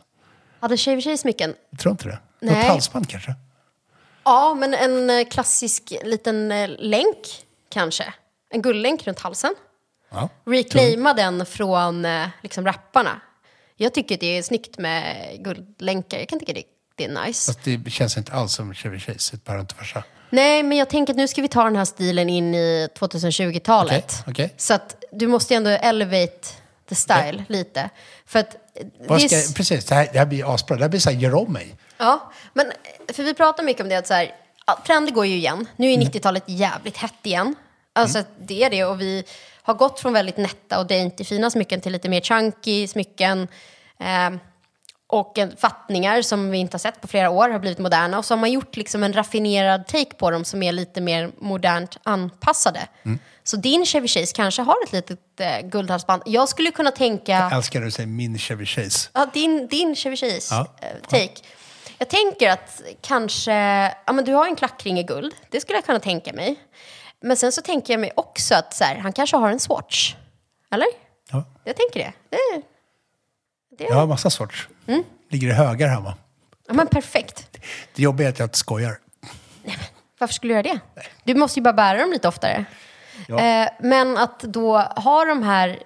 Hade 0.61 0.77
Chevy 0.77 1.03
Chase 1.03 1.18
smycken? 1.18 1.55
Jag 1.70 1.81
tror 1.81 1.91
inte 1.91 2.09
det. 2.09 2.18
Nej. 2.41 2.55
Något 2.55 2.64
halsband 2.64 3.09
kanske? 3.09 3.35
Ja, 4.25 4.55
men 4.55 4.75
en 4.75 5.11
eh, 5.11 5.29
klassisk 5.29 5.93
liten 6.05 6.53
eh, 6.53 6.70
länk 6.79 7.16
kanske. 7.68 8.14
En 8.51 8.62
guldlänk 8.62 9.07
runt 9.07 9.18
halsen. 9.20 9.55
Ja. 10.11 10.29
Reclaima 10.47 11.14
den 11.14 11.47
från 11.47 12.05
eh, 12.05 12.29
liksom 12.43 12.64
rapparna. 12.64 13.20
Jag 13.77 13.95
tycker 13.95 14.18
det 14.18 14.39
är 14.39 14.43
snyggt 14.43 14.79
med 14.79 15.29
guldlänkar. 15.45 16.18
Jag 16.18 16.29
kan 16.29 16.39
tycka 16.39 16.53
det, 16.53 16.62
det 16.95 17.05
är 17.05 17.27
nice. 17.27 17.53
Fast 17.53 17.64
det 17.64 17.91
känns 17.91 18.16
inte 18.16 18.33
alls 18.33 18.53
som 18.53 18.75
Chevy 18.75 18.99
Chase, 18.99 19.37
ett 19.37 19.45
päron 19.45 19.66
till 19.66 19.77
farsa. 19.77 20.05
Nej, 20.31 20.62
men 20.62 20.79
jag 20.79 20.89
tänker 20.89 21.12
att 21.12 21.16
nu 21.16 21.29
ska 21.29 21.43
vi 21.43 21.49
ta 21.49 21.64
den 21.64 21.77
här 21.77 21.85
stilen 21.85 22.29
in 22.29 22.55
i 22.55 22.89
2020-talet. 22.99 24.05
Okej, 24.20 24.31
okej. 24.31 24.55
Så 24.57 24.75
att 24.75 25.05
du 25.12 25.27
måste 25.27 25.55
ju 25.55 25.57
ändå 25.57 25.70
elevate 25.70 26.49
the 26.89 26.95
style 26.95 27.45
lite. 27.49 27.91
För 28.27 28.39
att... 28.39 28.57
ska, 29.20 29.37
s- 29.37 29.55
precis, 29.55 29.85
det 29.85 29.95
här, 29.95 30.09
det 30.12 30.18
här 30.18 30.27
blir 30.27 30.55
asbra. 30.55 30.77
Det 30.77 30.83
här 30.85 30.89
blir 30.89 31.01
så 31.01 31.11
här, 31.11 31.16
gör 31.18 31.35
om 31.35 31.53
mig. 31.53 31.75
Ja, 31.99 32.33
men 32.53 32.72
för 33.12 33.22
vi 33.22 33.35
pratar 33.35 33.62
mycket 33.64 33.83
om 33.83 33.89
det 33.89 33.97
att 33.97 34.07
så 34.07 34.14
här, 34.14 34.35
ja, 34.66 34.83
trender 34.87 35.12
går 35.12 35.27
ju 35.27 35.35
igen. 35.37 35.66
Nu 35.77 35.93
är 35.93 35.97
90-talet 35.99 36.43
jävligt 36.47 36.97
hett 36.97 37.14
igen. 37.22 37.55
Alltså 37.93 38.22
det 38.41 38.62
är 38.64 38.70
det 38.70 38.85
och 38.85 39.01
vi 39.01 39.25
har 39.62 39.75
gått 39.75 40.01
från 40.01 40.12
väldigt 40.12 40.37
nätta 40.37 40.79
och 40.79 40.87
dainty 40.87 41.25
fina 41.25 41.51
smycken 41.51 41.81
till 41.81 41.93
lite 41.93 42.09
mer 42.09 42.20
chunky 42.20 42.87
smycken. 42.89 43.49
Eh, 44.01 44.31
och 45.07 45.38
fattningar 45.59 46.22
som 46.22 46.50
vi 46.50 46.59
inte 46.59 46.74
har 46.74 46.78
sett 46.78 47.00
på 47.00 47.09
flera 47.09 47.30
år 47.30 47.48
har 47.48 47.59
blivit 47.59 47.78
moderna. 47.78 48.18
Och 48.18 48.24
så 48.24 48.34
har 48.34 48.40
man 48.40 48.52
gjort 48.52 48.76
liksom 48.76 49.02
en 49.02 49.12
raffinerad 49.12 49.86
take 49.86 50.14
på 50.14 50.30
dem 50.30 50.44
som 50.44 50.62
är 50.62 50.72
lite 50.72 51.00
mer 51.00 51.30
modernt 51.38 51.98
anpassade. 52.02 52.88
Så 53.42 53.57
din 53.57 53.86
Chevy 53.86 54.09
Chase 54.09 54.32
kanske 54.34 54.62
har 54.62 54.76
ett 54.86 54.92
litet 54.92 55.40
eh, 55.40 55.61
guldhalsband. 55.66 56.22
Jag 56.26 56.48
skulle 56.48 56.70
kunna 56.70 56.90
tänka... 56.90 57.32
Jag 57.32 57.52
älskar 57.52 57.78
när 57.80 57.84
du 57.86 57.90
säger 57.92 58.07
min 58.07 58.38
Chevy 58.38 58.66
Chase. 58.66 59.09
Ja, 59.12 59.26
din, 59.32 59.66
din 59.68 59.96
Chevy 59.96 60.16
Chase 60.16 60.55
Ja. 60.55 60.66
eh, 60.80 60.88
take. 61.09 61.34
Jag 61.98 62.09
tänker 62.09 62.50
att 62.50 62.80
kanske, 63.00 63.52
ja 64.07 64.12
men 64.12 64.24
du 64.24 64.32
har 64.32 64.46
en 64.46 64.57
klackring 64.57 64.98
i 64.98 65.02
guld, 65.02 65.34
det 65.50 65.61
skulle 65.61 65.76
jag 65.78 65.86
kunna 65.86 66.00
tänka 66.00 66.32
mig. 66.32 66.57
Men 67.20 67.36
sen 67.36 67.52
så 67.52 67.62
tänker 67.62 67.92
jag 67.92 68.00
mig 68.00 68.12
också 68.16 68.55
att 68.55 68.74
så 68.74 68.84
här, 68.84 68.96
han 68.96 69.12
kanske 69.12 69.36
har 69.36 69.50
en 69.50 69.61
Swatch. 69.61 70.14
Eller? 70.70 70.86
Ja. 71.30 71.44
Jag 71.64 71.76
tänker 71.76 72.00
det. 72.00 72.12
det, 72.30 72.62
det 73.79 73.85
Jag 73.85 73.95
har 73.95 74.07
massa 74.07 74.31
sorts. 74.31 74.68
Mm. 74.87 75.03
Ligger 75.31 75.49
i 75.49 75.53
högar 75.53 75.89
hemma. 75.89 76.14
ja, 76.68 76.75
men 76.75 76.87
perfekt. 76.87 77.59
Det 77.95 78.03
jobbiga 78.03 78.29
är 78.29 78.33
att 78.33 78.39
jag 78.39 78.47
inte 78.47 78.59
skojar. 78.59 78.99
Varför 80.18 80.35
skulle 80.35 80.55
du 80.55 80.68
göra 80.68 80.79
det? 80.95 81.03
Du 81.25 81.35
måste 81.35 81.59
ju 81.59 81.62
bara 81.62 81.72
bära 81.72 81.99
dem 81.99 82.12
lite 82.12 82.29
oftare. 82.29 82.64
Ja. 83.29 83.41
Eh, 83.41 83.68
men 83.81 84.16
att 84.16 84.41
då 84.41 84.79
ha 84.79 85.25
de 85.25 85.43
här 85.43 85.68
eh, 85.68 85.77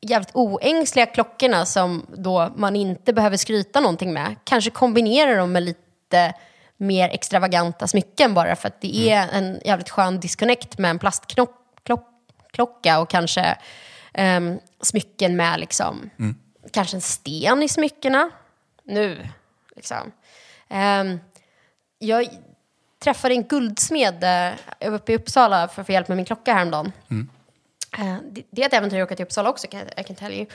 jävligt 0.00 0.30
oängsliga 0.34 1.06
klockorna 1.06 1.66
som 1.66 2.06
då 2.16 2.52
man 2.56 2.76
inte 2.76 3.12
behöver 3.12 3.36
skryta 3.36 3.80
någonting 3.80 4.12
med. 4.12 4.36
Kanske 4.44 4.70
kombinera 4.70 5.34
dem 5.34 5.52
med 5.52 5.62
lite 5.62 6.34
mer 6.76 7.08
extravaganta 7.08 7.86
smycken 7.86 8.34
bara 8.34 8.56
för 8.56 8.68
att 8.68 8.80
det 8.80 9.10
är 9.10 9.28
en 9.32 9.60
jävligt 9.64 9.90
skön 9.90 10.20
disconnect 10.20 10.78
med 10.78 10.90
en 10.90 10.98
plastklocka 10.98 13.00
och 13.00 13.10
kanske 13.10 13.58
ehm, 14.14 14.58
smycken 14.82 15.36
med 15.36 15.60
liksom, 15.60 16.10
kanske 16.72 16.96
en 16.96 17.00
sten 17.00 17.62
i 17.62 17.68
smyckena. 17.68 18.30
Nu, 18.84 19.28
liksom. 19.76 20.12
Ehm, 20.68 21.20
jag 21.98 22.28
träffade 22.98 23.34
en 23.34 23.42
guldsmed 23.42 24.24
jag 24.78 24.90
var 24.90 24.98
uppe 24.98 25.12
i 25.12 25.16
Uppsala 25.16 25.68
för 25.68 25.80
att 25.80 25.86
få 25.86 25.92
hjälp 25.92 26.08
med 26.08 26.16
min 26.16 26.26
klocka 26.26 26.54
häromdagen. 26.54 26.92
Eh, 27.98 28.16
det, 28.30 28.42
det 28.50 28.62
är 28.62 28.66
ett 28.66 28.72
äventyr 28.72 29.00
att 29.00 29.06
åka 29.06 29.16
till 29.16 29.24
Uppsala 29.24 29.50
också, 29.50 29.66
kan, 29.66 29.80
I 29.96 30.04
can 30.04 30.16
tell 30.16 30.32
you. 30.32 30.46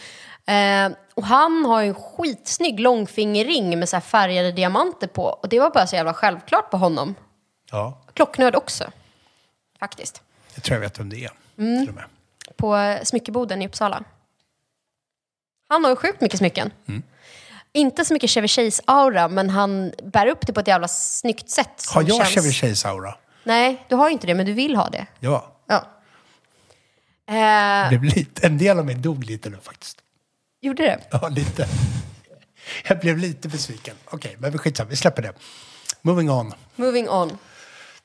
Eh, 0.46 0.92
och 1.14 1.24
han 1.24 1.66
har 1.66 1.82
ju 1.82 1.88
en 1.88 1.96
skitsnygg 1.96 2.80
långfingerring 2.80 3.80
med 3.80 3.90
så 3.90 3.96
här 3.96 4.02
färgade 4.02 4.52
diamanter 4.52 5.08
på. 5.08 5.24
Och 5.24 5.50
det 5.50 5.60
var 5.60 5.70
bara 5.70 5.88
så 5.88 5.96
jävla 5.96 6.14
självklart 6.14 6.72
på 6.72 6.78
honom. 6.78 7.16
Ja, 7.72 8.02
Klocknörd 8.14 8.56
också, 8.56 8.92
faktiskt. 9.80 10.22
jag 10.56 10.64
tror 10.64 10.76
jag 10.76 10.82
vet 10.82 11.00
vem 11.00 11.10
det 11.10 11.26
är. 11.26 11.32
Mm. 11.58 12.00
På 12.56 12.98
smyckeboden 13.04 13.62
i 13.62 13.68
Uppsala. 13.68 14.04
Han 15.74 15.84
har 15.84 15.92
ju 15.92 15.96
sjukt 15.96 16.22
mycket 16.22 16.38
smycken. 16.38 16.72
Inte 17.74 18.06
så 18.06 18.14
mycket 18.14 18.30
Chevy 18.30 18.48
Chase-aura, 18.48 19.28
men 19.30 19.50
han 19.50 19.92
bär 20.04 20.28
upp 20.28 20.48
det 20.48 20.54
på 20.54 20.60
ett 20.60 20.68
jävla 20.68 20.88
snyggt 20.88 21.50
sätt. 21.50 21.84
Har 21.94 22.02
jag 22.02 22.18
känns- 22.18 22.30
Chevy 22.30 22.52
Chase-aura? 22.52 23.14
Nej, 23.44 23.86
du 23.90 23.96
har 23.96 24.10
inte 24.10 24.28
det, 24.28 24.34
men 24.34 24.46
du 24.46 24.54
vill 24.54 24.76
ha 24.76 24.90
det. 24.90 25.06
Ja. 25.20 25.52
Ja. 25.68 25.76
Eh, 27.28 27.90
Det 27.92 27.98
blev 28.00 28.16
lite, 28.16 28.48
en 28.48 28.58
del 28.58 28.80
av 28.80 28.86
mig 28.86 28.96
dog 28.96 29.24
lite 29.26 29.50
nu 29.50 29.58
faktiskt. 29.62 29.98
gjorde 30.62 30.84
det? 30.84 31.00
Ja, 31.12 31.28
lite. 31.30 31.68
Jag 32.88 33.00
blev 33.00 33.18
lite 33.18 33.48
besviken. 33.48 33.96
Okej, 34.06 34.36
men 34.40 34.58
skitsamma, 34.58 34.90
vi 34.90 34.96
släpper 34.96 35.22
det. 35.22 35.34
Moving 36.02 36.32
on. 36.32 36.54
Moving 36.76 37.10
on. 37.10 37.38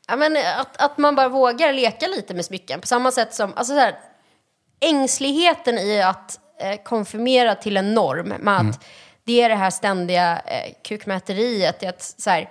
Ja, 0.09 0.16
men 0.16 0.37
att, 0.61 0.77
att 0.77 0.99
man 0.99 1.14
bara 1.14 1.29
vågar 1.29 1.73
leka 1.73 2.07
lite 2.07 2.35
med 2.35 2.45
smycken. 2.45 2.81
På 2.81 2.87
samma 2.87 3.12
sätt 3.12 3.35
som, 3.35 3.53
alltså 3.57 3.73
så 3.75 3.79
här, 3.81 3.99
ängsligheten 4.81 5.79
i 5.79 6.03
att 6.03 6.41
eh, 6.61 6.83
konfirmera 6.83 7.55
till 7.55 7.77
en 7.77 7.95
norm. 7.95 8.29
Med 8.29 8.55
att 8.55 8.61
Mm. 8.61 8.75
det 9.25 9.43
är 9.43 9.49
det 9.49 9.55
här 9.55 9.71
ständiga 9.71 10.43
eh, 10.47 10.73
kukmäteriet. 10.85 11.85
Att, 11.85 12.03
så 12.03 12.31
här, 12.31 12.51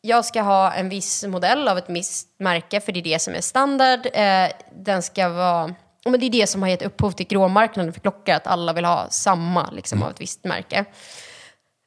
jag 0.00 0.24
ska 0.24 0.42
ha 0.42 0.72
en 0.72 0.88
viss 0.88 1.24
modell 1.24 1.68
av 1.68 1.78
ett 1.78 1.88
visst 1.88 2.28
märke 2.38 2.80
för 2.80 2.92
det 2.92 3.00
är 3.00 3.04
det 3.04 3.18
som 3.18 3.34
är 3.34 3.40
standard. 3.40 4.06
Eh, 4.12 4.48
den 4.72 5.02
ska 5.02 5.28
vara... 5.28 5.74
Men 6.04 6.20
det 6.20 6.26
är 6.26 6.30
det 6.30 6.46
som 6.46 6.62
har 6.62 6.68
gett 6.68 6.82
upphov 6.82 7.10
till 7.10 7.26
gråmarknaden 7.26 7.92
för 7.92 8.00
klockor. 8.00 8.34
Att 8.34 8.46
alla 8.46 8.72
vill 8.72 8.84
ha 8.84 9.06
samma 9.10 9.70
liksom, 9.70 10.02
av 10.02 10.10
ett 10.10 10.20
visst 10.20 10.44
märke. 10.44 10.84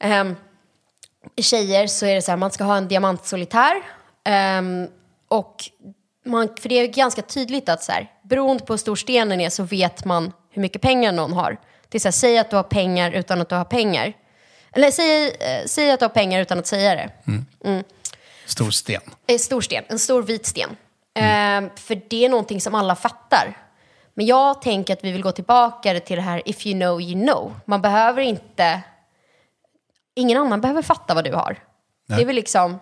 Ehm, 0.04 0.36
tjejer 1.42 1.88
så 1.88 2.06
är 2.06 2.16
det 2.16 2.22
så 2.22 2.32
här, 2.32 2.38
man 2.38 2.52
ska 2.52 2.64
ha 2.64 2.78
en 2.78 2.88
diamantsolitär. 2.88 3.74
Ehm, 4.26 4.88
och 5.28 5.56
man, 6.26 6.50
för 6.62 6.70
det 6.70 6.76
är 6.76 6.88
ganska 6.88 7.22
tydligt 7.22 7.70
att 7.70 7.84
så 7.84 7.92
här, 7.92 8.12
beroende 8.24 8.66
på 8.66 8.74
hur 8.74 8.78
stor 8.78 8.96
stenen 8.96 9.42
är 9.42 9.50
så 9.50 9.64
vet 9.64 10.06
man 10.06 10.34
hur 10.50 10.62
mycket 10.62 10.82
pengar 10.82 11.12
någon 11.12 11.34
har. 11.34 11.58
Det 11.90 11.98
är 11.98 12.00
så 12.00 12.08
här, 12.08 12.12
säg 12.12 12.38
att 12.38 12.50
du 12.50 12.56
har 12.56 12.64
pengar 12.64 13.12
utan 13.12 13.42
att 13.42 13.50
du 13.50 13.56
har 13.56 13.66
pengar. 13.66 14.14
Eller 14.72 14.92
säg, 14.92 15.28
eh, 15.28 15.66
säg 15.66 15.92
att 15.92 16.00
du 16.00 16.04
har 16.04 16.10
pengar 16.10 16.42
utan 16.42 16.60
att 16.60 16.68
säga 16.68 16.96
det. 16.96 17.10
Stor 18.46 18.72
sten. 18.72 19.02
En 19.28 19.40
stor 19.40 19.62
sten, 19.62 19.84
en 19.88 20.00
stor 20.00 20.24
vit 20.24 20.46
sten. 20.46 20.78
Ehm, 21.14 21.70
för 21.76 22.02
det 22.08 22.26
är 22.26 22.30
någonting 22.30 22.62
som 22.62 22.76
alla 22.76 22.96
fattar. 22.96 23.58
Men 24.14 24.26
jag 24.26 24.62
tänker 24.62 24.94
att 24.94 25.04
vi 25.04 25.12
vill 25.12 25.22
gå 25.22 25.32
tillbaka 25.32 26.00
till 26.00 26.16
det 26.16 26.22
här 26.22 26.42
if 26.46 26.66
you 26.66 26.80
know 26.80 27.02
you 27.02 27.26
know. 27.26 27.60
Man 27.66 27.82
behöver 27.82 28.22
inte... 28.22 28.82
Ingen 30.16 30.38
annan 30.38 30.62
behöver 30.62 30.82
fatta 30.82 31.14
vad 31.14 31.24
du 31.24 31.34
har. 31.34 31.58
Det 32.08 32.22
är 32.22 32.26
väl 32.26 32.36
liksom... 32.36 32.80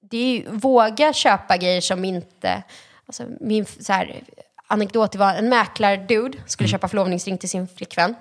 Det 0.00 0.16
är 0.16 0.28
ju, 0.28 0.50
våga 0.50 1.12
köpa 1.12 1.56
grejer 1.56 1.80
som 1.80 2.04
inte... 2.04 2.62
Alltså 3.06 3.24
min 3.40 3.66
så 3.66 3.92
här, 3.92 4.22
anekdot 4.66 5.14
var 5.14 5.34
en 5.34 5.48
mäklardude 5.48 6.38
skulle 6.46 6.68
köpa 6.68 6.88
förlovningsring 6.88 7.38
till 7.38 7.48
sin 7.48 7.68
flickvän. 7.68 8.14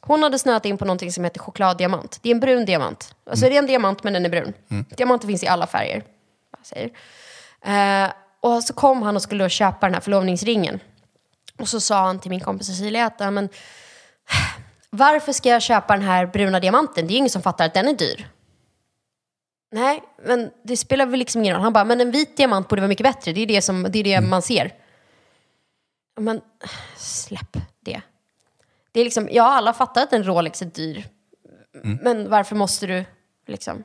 Hon 0.00 0.22
hade 0.22 0.38
snöat 0.38 0.64
in 0.64 0.78
på 0.78 0.84
någonting 0.84 1.12
som 1.12 1.24
heter 1.24 1.40
chokladdiamant. 1.40 2.18
Det 2.22 2.28
är 2.30 2.34
en 2.34 2.40
brun 2.40 2.64
diamant. 2.64 3.14
Alltså 3.30 3.48
det 3.48 3.54
är 3.54 3.58
en 3.58 3.66
diamant 3.66 4.04
men 4.04 4.12
den 4.12 4.24
är 4.24 4.28
brun. 4.28 4.52
Diamanter 4.96 5.26
finns 5.26 5.42
i 5.44 5.46
alla 5.46 5.66
färger. 5.66 6.02
Säger. 6.62 6.90
Eh, 7.64 8.10
och 8.40 8.62
så 8.62 8.72
kom 8.74 9.02
han 9.02 9.16
och 9.16 9.22
skulle 9.22 9.44
då 9.44 9.48
köpa 9.48 9.86
den 9.86 9.94
här 9.94 10.00
förlovningsringen. 10.00 10.80
Och 11.58 11.68
så 11.68 11.80
sa 11.80 12.06
han 12.06 12.18
till 12.18 12.30
min 12.30 12.40
kompis 12.40 12.66
Cecilia 12.66 13.06
att 13.06 13.14
"Ja, 13.18 13.30
men, 13.30 13.48
varför 14.90 15.32
ska 15.32 15.48
jag 15.48 15.62
köpa 15.62 15.96
den 15.96 16.06
här 16.06 16.26
bruna 16.26 16.60
diamanten? 16.60 17.06
Det 17.06 17.10
är 17.10 17.12
ju 17.12 17.18
ingen 17.18 17.30
som 17.30 17.42
fattar 17.42 17.66
att 17.66 17.74
den 17.74 17.88
är 17.88 17.92
dyr. 17.92 18.28
Nej, 19.72 20.02
men 20.24 20.50
det 20.62 20.76
spelar 20.76 21.06
väl 21.06 21.18
liksom 21.18 21.42
ingen 21.42 21.54
roll. 21.54 21.62
Han 21.62 21.72
bara, 21.72 21.84
men 21.84 22.00
en 22.00 22.10
vit 22.10 22.36
diamant 22.36 22.68
borde 22.68 22.82
vara 22.82 22.88
mycket 22.88 23.04
bättre. 23.04 23.32
Det 23.32 23.40
är 23.40 23.46
det, 23.46 23.62
som, 23.62 23.86
det, 23.90 23.98
är 23.98 24.04
det 24.04 24.20
man 24.20 24.42
ser. 24.42 24.72
Ja, 26.18 26.22
Men 26.22 26.40
släpp 26.96 27.56
det. 27.80 28.02
Det 28.92 29.00
är 29.00 29.04
liksom, 29.04 29.28
ja, 29.32 29.44
alla 29.44 29.74
fattar 29.74 30.02
att 30.02 30.12
en 30.12 30.24
Rolex 30.24 30.62
är 30.62 30.66
dyr. 30.66 31.06
Men 31.82 32.30
varför 32.30 32.56
måste 32.56 32.86
du 32.86 33.04
liksom... 33.46 33.84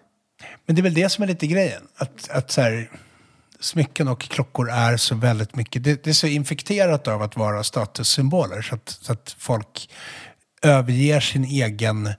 Men 0.66 0.76
det 0.76 0.82
är 0.82 0.84
väl 0.84 0.94
det 0.94 1.10
som 1.10 1.24
är 1.24 1.28
lite 1.28 1.48
grejen. 1.48 1.88
Att, 1.96 2.30
att 2.30 2.52
så 2.52 2.62
här, 2.62 2.92
smycken 3.60 4.08
och 4.08 4.22
klockor 4.22 4.70
är 4.70 4.98
så 4.98 5.16
väldigt 5.16 5.56
mycket. 5.56 5.84
Det, 5.84 6.04
det 6.04 6.10
är 6.10 6.14
så 6.14 6.28
infekterat 6.28 7.08
av 7.08 7.22
att 7.22 7.38
vara 7.38 7.64
statussymboler 7.64 8.62
så 8.62 8.76
att, 8.76 8.90
så 8.90 9.14
att 9.14 9.36
folk 9.40 9.90
överger 10.62 11.20
sin 11.20 11.46
egen 11.46 12.10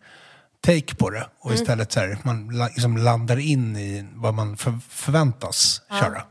take 0.60 0.94
på 0.94 1.10
det. 1.10 1.26
Och 1.38 1.54
istället 1.54 1.92
så 1.92 2.00
här, 2.00 2.18
man 2.22 2.58
liksom 2.74 2.96
landar 2.96 3.36
in 3.36 3.76
i 3.76 4.06
vad 4.14 4.34
man 4.34 4.56
för, 4.56 4.78
förväntas 4.88 5.82
köra. 5.90 6.22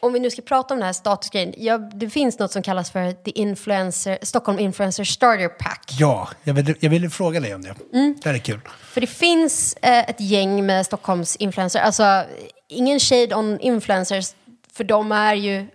Om 0.00 0.12
vi 0.12 0.20
nu 0.20 0.30
ska 0.30 0.42
prata 0.42 0.74
om 0.74 0.80
den 0.80 0.86
här 0.86 0.92
statusgrejen. 0.92 1.54
Ja, 1.56 1.78
det 1.78 2.10
finns 2.10 2.38
något 2.38 2.52
som 2.52 2.62
kallas 2.62 2.90
för 2.90 3.12
The 3.12 3.30
Influencer, 3.30 4.18
Stockholm 4.22 4.58
Influencer 4.58 5.04
Starter 5.04 5.48
Pack. 5.48 5.90
Ja, 5.98 6.28
jag 6.42 6.54
ville, 6.54 6.74
jag 6.80 6.90
ville 6.90 7.10
fråga 7.10 7.40
dig 7.40 7.54
om 7.54 7.62
det. 7.62 7.74
Det 8.22 8.28
här 8.28 8.34
är 8.34 8.38
kul. 8.38 8.60
För 8.80 9.00
det 9.00 9.06
finns 9.06 9.76
eh, 9.82 10.10
ett 10.10 10.20
gäng 10.20 10.66
med 10.66 10.86
Stockholms 10.86 11.36
influencers. 11.36 11.82
Alltså, 11.82 12.24
ingen 12.68 13.00
shade 13.00 13.34
on 13.34 13.60
influencers, 13.60 14.34
för 14.72 14.84
de 14.84 15.12
är 15.12 15.34
ju... 15.34 15.66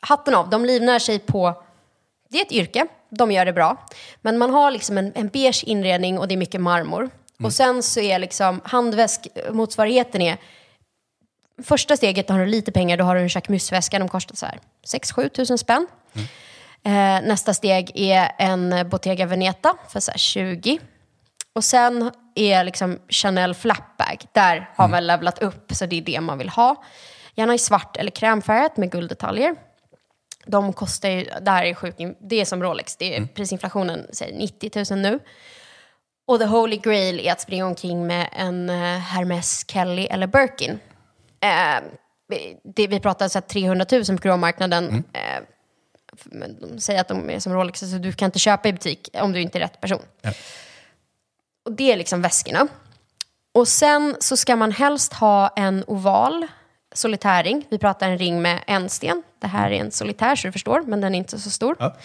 Hatten 0.00 0.34
av, 0.34 0.50
de 0.50 0.64
livnär 0.64 0.98
sig 0.98 1.18
på... 1.18 1.62
Det 2.28 2.38
är 2.38 2.44
ett 2.44 2.52
yrke, 2.52 2.86
de 3.10 3.32
gör 3.32 3.44
det 3.44 3.52
bra. 3.52 3.86
Men 4.20 4.38
man 4.38 4.50
har 4.50 4.70
liksom 4.70 4.98
en, 4.98 5.12
en 5.14 5.28
beige 5.28 5.64
inredning 5.66 6.18
och 6.18 6.28
det 6.28 6.34
är 6.34 6.36
mycket 6.36 6.60
marmor. 6.60 7.10
Och 7.44 7.52
sen 7.52 7.82
så 7.82 8.00
är 8.00 8.18
liksom 8.18 8.60
handväskmotsvarigheten 8.64 10.22
är... 10.22 10.36
Första 11.62 11.96
steget, 11.96 12.28
då 12.28 12.34
har 12.34 12.40
du 12.40 12.46
lite 12.46 12.72
pengar, 12.72 12.96
då 12.96 13.04
har 13.04 13.14
du 13.14 13.20
en 13.20 13.28
Jacquemus-väska, 13.28 13.98
de 13.98 14.08
kostar 14.08 14.36
så 14.36 14.46
här 14.46 14.58
6-7 14.86 15.28
tusen 15.28 15.58
spänn. 15.58 15.86
Eh, 16.84 16.92
nästa 17.22 17.54
steg 17.54 17.90
är 17.94 18.32
en 18.38 18.88
Bottega 18.88 19.26
Veneta 19.26 19.74
för 19.88 20.00
så 20.00 20.10
här 20.10 20.18
20. 20.18 20.78
Och 21.54 21.64
sen 21.64 22.10
är 22.34 22.64
liksom 22.64 22.98
Chanel 23.08 23.54
Flapbag. 23.54 24.24
Där 24.32 24.70
har 24.76 24.88
man 24.88 25.06
levlat 25.06 25.42
upp, 25.42 25.72
så 25.74 25.86
det 25.86 25.98
är 25.98 26.02
det 26.02 26.20
man 26.20 26.38
vill 26.38 26.48
ha. 26.48 26.84
Gärna 27.34 27.54
i 27.54 27.58
svart 27.58 27.96
eller 27.96 28.10
krämfärgat 28.10 28.76
med 28.76 28.90
gulddetaljer. 28.90 29.54
De 30.46 30.72
kostar 30.72 31.08
ju, 31.08 31.24
det 31.40 31.50
här 31.50 31.64
är 31.64 31.74
sjukt, 31.74 32.00
det 32.20 32.40
är 32.40 32.44
som 32.44 32.62
Rolex, 32.62 32.96
det 32.96 33.16
är 33.16 33.26
prisinflationen 33.26 34.06
säger 34.12 34.38
90 34.38 34.84
000 34.90 35.02
nu. 35.02 35.18
Och 36.26 36.38
the 36.38 36.44
holy 36.44 36.76
grail 36.76 37.20
är 37.20 37.32
att 37.32 37.40
springa 37.40 37.66
omkring 37.66 38.06
med 38.06 38.28
en 38.32 38.70
eh, 38.70 38.98
Hermes, 38.98 39.64
Kelly 39.68 40.04
eller 40.04 40.26
Birkin. 40.26 40.78
Eh, 41.42 41.82
det, 42.62 42.86
vi 42.86 43.00
pratar 43.00 43.28
så 43.28 43.38
här 43.38 43.46
300 43.46 43.86
000 43.92 44.04
på 44.04 44.14
gråmarknaden. 44.14 45.04
Eh, 45.12 45.42
men 46.24 46.60
de 46.60 46.80
säger 46.80 47.00
att 47.00 47.08
de 47.08 47.30
är 47.30 47.40
som 47.40 47.52
Rolex, 47.52 47.80
så 47.80 47.86
du 47.86 48.12
kan 48.12 48.26
inte 48.26 48.38
köpa 48.38 48.68
i 48.68 48.72
butik 48.72 49.08
om 49.12 49.32
du 49.32 49.40
inte 49.40 49.58
är 49.58 49.60
rätt 49.60 49.80
person. 49.80 50.02
Och 51.64 51.72
det 51.72 51.92
är 51.92 51.96
liksom 51.96 52.22
väskorna. 52.22 52.68
Och 53.54 53.68
sen 53.68 54.16
så 54.20 54.36
ska 54.36 54.56
man 54.56 54.72
helst 54.72 55.12
ha 55.12 55.48
en 55.48 55.84
oval 55.86 56.46
solitärring. 56.94 57.66
Vi 57.70 57.78
pratar 57.78 58.08
en 58.10 58.18
ring 58.18 58.42
med 58.42 58.64
en 58.66 58.88
sten. 58.88 59.22
Det 59.38 59.46
här 59.46 59.70
är 59.70 59.80
en 59.80 59.90
solitär 59.90 60.36
så 60.36 60.48
du 60.48 60.52
förstår, 60.52 60.82
men 60.82 61.00
den 61.00 61.14
är 61.14 61.18
inte 61.18 61.38
så 61.38 61.50
stor. 61.50 61.76
Ja. 61.78 61.96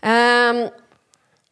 Ehm, 0.00 0.68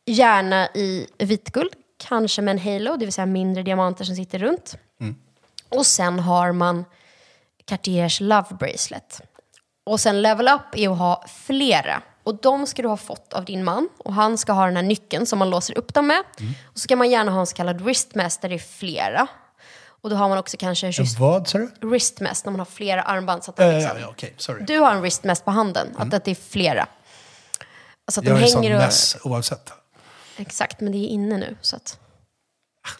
gärna 0.04 0.68
i 0.74 1.06
vitguld, 1.18 1.72
kanske 1.96 2.42
med 2.42 2.52
en 2.52 2.58
halo, 2.58 2.96
det 2.96 3.04
vill 3.04 3.12
säga 3.12 3.26
mindre 3.26 3.62
diamanter 3.62 4.04
som 4.04 4.16
sitter 4.16 4.38
runt. 4.38 4.76
Och 5.68 5.86
sen 5.86 6.18
har 6.18 6.52
man 6.52 6.84
Cartiers 7.66 8.20
Love 8.20 8.46
Bracelet. 8.58 9.20
Och 9.86 10.00
sen 10.00 10.22
level 10.22 10.48
up 10.48 10.60
är 10.72 10.88
att 10.88 10.98
ha 10.98 11.24
flera. 11.28 12.02
Och 12.22 12.40
de 12.40 12.66
ska 12.66 12.82
du 12.82 12.88
ha 12.88 12.96
fått 12.96 13.32
av 13.32 13.44
din 13.44 13.64
man. 13.64 13.88
Och 13.98 14.14
han 14.14 14.38
ska 14.38 14.52
ha 14.52 14.66
den 14.66 14.76
här 14.76 14.82
nyckeln 14.82 15.26
som 15.26 15.38
man 15.38 15.50
låser 15.50 15.78
upp 15.78 15.94
dem 15.94 16.06
med. 16.06 16.22
Och 16.64 16.74
så 16.74 16.80
ska 16.80 16.96
man 16.96 17.10
gärna 17.10 17.32
ha 17.32 17.40
en 17.40 17.46
så 17.46 17.56
kallad 17.56 17.80
wristmast 17.80 18.42
där 18.42 18.48
det 18.48 18.54
är 18.54 18.58
flera. 18.58 19.26
Och 20.00 20.10
då 20.10 20.16
har 20.16 20.28
man 20.28 20.38
också 20.38 20.56
kanske 20.56 20.86
just 20.86 21.18
Vad 21.18 21.48
sa 21.48 21.58
du? 21.58 21.70
wristmast 21.80 22.44
när 22.44 22.52
man 22.52 22.60
har 22.60 22.66
flera 22.66 23.02
armband. 23.02 23.44
Så 23.44 23.50
att 23.50 23.58
ja, 23.58 23.72
liksom, 23.72 24.00
ja, 24.00 24.08
okej, 24.08 24.34
sorry. 24.36 24.64
Du 24.64 24.78
har 24.78 24.94
en 24.94 25.00
wristmast 25.00 25.44
på 25.44 25.50
handen, 25.50 25.88
att, 25.98 26.14
att 26.14 26.24
det 26.24 26.30
är 26.30 26.34
flera. 26.34 26.88
Alltså 28.06 28.20
att 28.20 28.26
jag 28.26 28.36
de 28.36 28.40
är 28.40 28.42
en 28.42 28.48
sån 28.48 28.62
mess 28.62 29.16
oavsett. 29.22 29.72
Exakt, 30.36 30.80
men 30.80 30.92
det 30.92 30.98
är 30.98 31.08
inne 31.08 31.36
nu. 31.36 31.56
Så 31.60 31.76
att... 31.76 31.98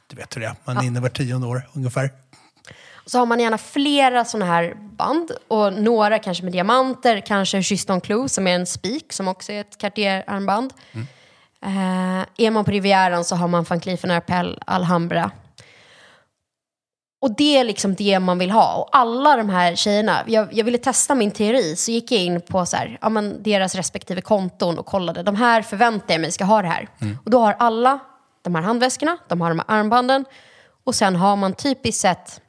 Du 0.07 0.17
vet 0.17 0.37
hur 0.37 0.41
det 0.41 0.47
är. 0.47 0.55
Man 0.65 0.77
är 0.77 0.83
inne 0.83 1.01
var 1.01 1.09
tionde 1.09 1.47
år 1.47 1.69
ungefär. 1.73 2.11
Så 3.07 3.19
har 3.19 3.27
man 3.27 3.41
gärna 3.41 3.59
flera 3.59 4.25
sådana 4.25 4.53
här 4.53 4.75
band 4.75 5.31
och 5.49 5.73
några 5.73 6.19
kanske 6.19 6.45
med 6.45 6.53
diamanter, 6.53 7.21
kanske 7.21 7.57
en 7.57 7.63
Chiston 7.63 8.01
Clou 8.01 8.29
som 8.29 8.47
är 8.47 8.55
en 8.55 8.67
spik 8.67 9.13
som 9.13 9.29
också 9.29 9.53
är 9.53 9.61
ett 9.61 9.79
Cartier-armband. 9.79 10.73
Eh, 11.65 12.27
är 12.37 12.51
man 12.51 12.65
på 12.65 12.71
Rivieran 12.71 13.25
så 13.25 13.37
har 13.37 13.49
man 13.49 13.65
Van 13.65 13.81
Cleef 13.81 14.05
Arpels 14.05 14.59
Alhambra. 14.67 15.31
Och 17.21 17.37
det 17.37 17.57
är 17.57 17.65
liksom 17.65 17.95
det 17.95 18.19
man 18.19 18.39
vill 18.39 18.51
ha. 18.51 18.75
Och 18.75 18.89
alla 18.97 19.37
de 19.37 19.49
här 19.51 19.77
tjejerna, 19.77 20.25
jag, 20.27 20.49
jag 20.53 20.65
ville 20.65 20.79
testa 20.79 21.15
min 21.15 21.31
teori, 21.31 21.77
så 21.77 21.91
gick 21.91 22.13
jag 22.13 22.21
in 22.21 22.41
på 22.41 22.67
så 22.67 22.77
här, 22.77 22.99
ja, 23.01 23.09
men 23.09 23.43
deras 23.43 23.75
respektive 23.75 24.21
konton 24.21 24.79
och 24.79 24.87
kollade. 24.87 25.23
De 25.23 25.37
här 25.37 25.63
förväntar 25.63 26.15
jag 26.15 26.21
mig 26.21 26.33
ska 26.33 26.45
ha 26.45 26.63
det 26.63 26.69
här. 26.69 26.89
Och 27.25 27.31
då 27.31 27.39
har 27.39 27.57
alla 27.59 27.99
de 28.43 28.55
här 28.55 28.63
handväskorna, 28.63 29.19
de 29.29 29.41
har 29.41 29.49
de 29.49 29.59
här 29.59 29.79
armbanden 29.79 30.25
och 30.85 30.95
sen 30.95 31.17
har 31.17 31.37
man 31.37 31.55
typiskt 31.55 32.01
sett 32.01 32.41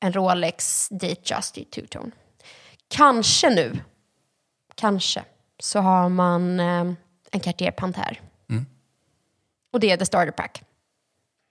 en 0.00 0.12
Rolex 0.12 0.88
Datejust 0.88 1.58
i 1.58 1.64
two-tone. 1.64 2.10
Kanske 2.88 3.50
nu, 3.50 3.78
kanske, 4.74 5.24
så 5.58 5.80
har 5.80 6.08
man 6.08 6.60
eh, 6.60 6.92
en 7.30 7.40
Cartier 7.40 7.70
Panthère. 7.70 8.16
Och 9.72 9.80
det 9.80 9.90
är 9.90 9.96
the 9.96 10.06
starter 10.06 10.32
pack. 10.32 10.62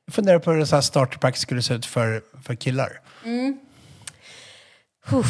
Jag 0.06 0.14
funderar 0.16 0.40
på 0.40 0.52
hur 0.52 0.66
så 0.66 0.76
här 0.76 0.82
starterpack 0.82 1.38
skulle 1.38 1.62
se 1.62 1.74
ut 1.74 1.86
för, 1.86 2.24
för 2.44 2.56
killar. 2.56 3.02
Huh. 5.06 5.26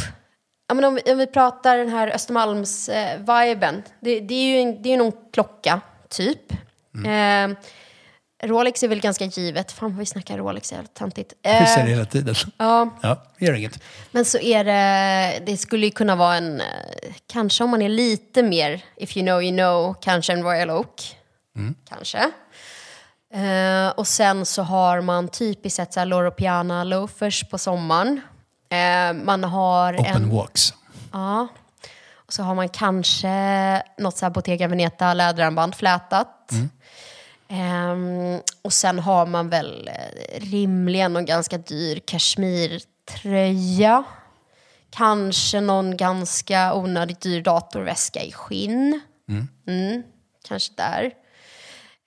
Ja, 0.67 0.76
men 0.76 0.84
om, 0.84 0.95
vi, 0.95 1.11
om 1.11 1.17
vi 1.17 1.28
pratar 1.28 1.78
den 1.78 1.89
här 1.89 2.07
Östermalms-viben. 2.07 3.84
det, 3.99 4.20
det 4.20 4.34
är 4.34 4.55
ju 4.55 4.59
en, 4.59 4.82
det 4.82 4.93
är 4.93 4.97
någon 4.97 5.13
klocka, 5.34 5.82
typ. 6.09 6.51
Eh, 7.05 7.57
Rolex 8.44 8.84
är 8.84 8.88
väl 8.88 9.00
ganska 9.00 9.26
givet. 9.26 9.72
Fan 9.72 9.90
vad 9.92 10.00
vi 10.00 10.06
snackar 10.06 10.38
Rolex, 10.38 10.72
helt 10.72 10.94
töntigt. 10.94 11.34
Vi 11.44 11.50
ser 11.50 11.76
det 11.76 11.82
Eh, 11.82 11.86
hela 11.86 12.06
tiden. 12.06 12.36
ja, 12.58 12.90
Ja, 13.02 13.24
gör 13.38 13.54
inget. 13.54 13.80
men 14.12 14.26
så 14.26 14.40
är 14.40 14.64
det, 14.64 15.40
det 15.46 15.58
skulle 15.58 15.86
ju 15.86 15.92
kunna 15.92 16.16
vara 16.16 16.36
en, 16.36 16.62
eh, 16.62 16.68
kanske 17.28 17.64
om 17.64 17.70
man 17.70 17.82
är 17.82 17.90
lite 17.90 18.44
mer, 18.44 18.82
if 18.98 19.18
you 19.18 19.26
know 19.26 19.44
you 19.44 19.52
know, 19.58 19.94
kanske 20.02 20.34
en 20.34 20.44
Royal 20.44 20.70
Oak. 20.70 21.16
Kanske. 21.90 22.32
Eh, 23.34 23.90
och 23.90 24.08
sen 24.08 24.46
så 24.46 24.64
har 24.64 25.02
man 25.02 25.28
typiskt 25.28 25.76
sett 25.76 25.94
så 25.94 26.00
här 26.00 26.06
Loro 26.08 26.32
Piana 26.32 26.84
loafers 26.84 27.44
på 27.50 27.58
sommaren. 27.58 28.22
Eh, 28.70 29.14
man 29.24 29.44
har 29.44 29.94
Open 30.00 30.16
en... 30.24 30.30
walks. 30.36 30.74
Ja. 31.12 31.48
Och 32.16 32.34
så 32.34 32.44
har 32.44 32.56
man 32.56 32.70
kanske 32.70 33.84
något 33.98 34.18
så 34.18 34.26
här 34.26 34.30
Bottega 34.30 34.68
Veneta 34.68 35.14
läderarmband 35.14 35.76
flätat. 35.76 36.52
Ehm, 37.50 38.41
och 38.62 38.74
sen 38.74 39.00
har 39.00 39.26
man 39.26 39.50
väl 39.50 39.88
eh, 39.88 40.39
rimligen 40.39 41.14
någon 41.14 41.26
ganska 41.26 41.58
dyr 41.58 42.00
kashmirtröja. 42.06 44.04
Kanske 44.91 45.62
någon 45.62 45.97
ganska 45.97 46.74
onödigt 46.74 47.22
dyr 47.22 47.41
datorväska 47.41 48.24
i 48.24 48.32
skinn. 48.32 49.02
Mm, 49.68 50.04
kanske 50.47 50.74
där. 50.76 51.12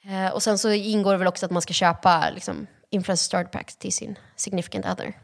Eh, 0.05 0.29
och 0.29 0.43
sen 0.43 0.59
så 0.59 0.73
ingår 0.73 1.13
det 1.13 1.19
väl 1.19 1.29
också 1.29 1.47
att 1.47 1.53
man 1.53 1.63
ska 1.63 1.73
köpa 1.75 2.31
liksom, 2.31 2.67
influencer 2.91 3.25
starter 3.25 3.51
packs 3.51 3.77
till 3.77 3.93
sin 3.93 4.19
significant 4.37 4.87
other. 4.87 5.19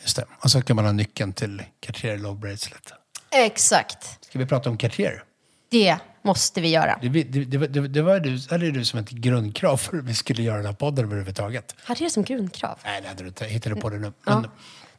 Just 0.00 0.16
det. 0.16 0.24
Och 0.42 0.50
så 0.50 0.62
kan 0.62 0.76
man 0.76 0.84
ha 0.84 0.92
nyckeln 0.92 1.32
till 1.32 1.62
Cartier 1.80 2.18
Love 2.18 2.40
Bracelet. 2.40 2.92
Exakt. 3.30 4.24
Ska 4.24 4.38
vi 4.38 4.46
prata 4.46 4.70
om 4.70 4.78
Cartier? 4.78 5.24
Det 5.70 5.98
måste 6.28 6.60
vi 6.60 6.68
göra. 6.68 6.98
Det, 7.02 7.08
det, 7.08 7.44
det, 7.44 7.88
det, 7.88 8.02
var 8.02 8.20
du, 8.20 8.40
hade 8.50 8.70
du 8.70 8.84
som 8.84 8.98
ett 9.00 9.10
grundkrav 9.10 9.76
för 9.76 9.98
att 9.98 10.04
vi 10.04 10.14
skulle 10.14 10.42
göra 10.42 10.56
den 10.56 10.66
här 10.66 10.72
podden 10.72 11.04
överhuvudtaget. 11.04 11.74
Hade 11.84 12.04
det 12.04 12.10
som 12.10 12.22
grundkrav? 12.22 12.78
Nej, 12.84 13.00
det 13.02 13.08
hade 13.08 13.22
du 13.22 13.28
inte. 13.28 13.44
Jag 13.44 13.50
hittade 13.50 13.76
på 13.76 13.90
det 13.90 13.98
nu. 13.98 14.12
Ja. 14.26 14.40
Men 14.40 14.50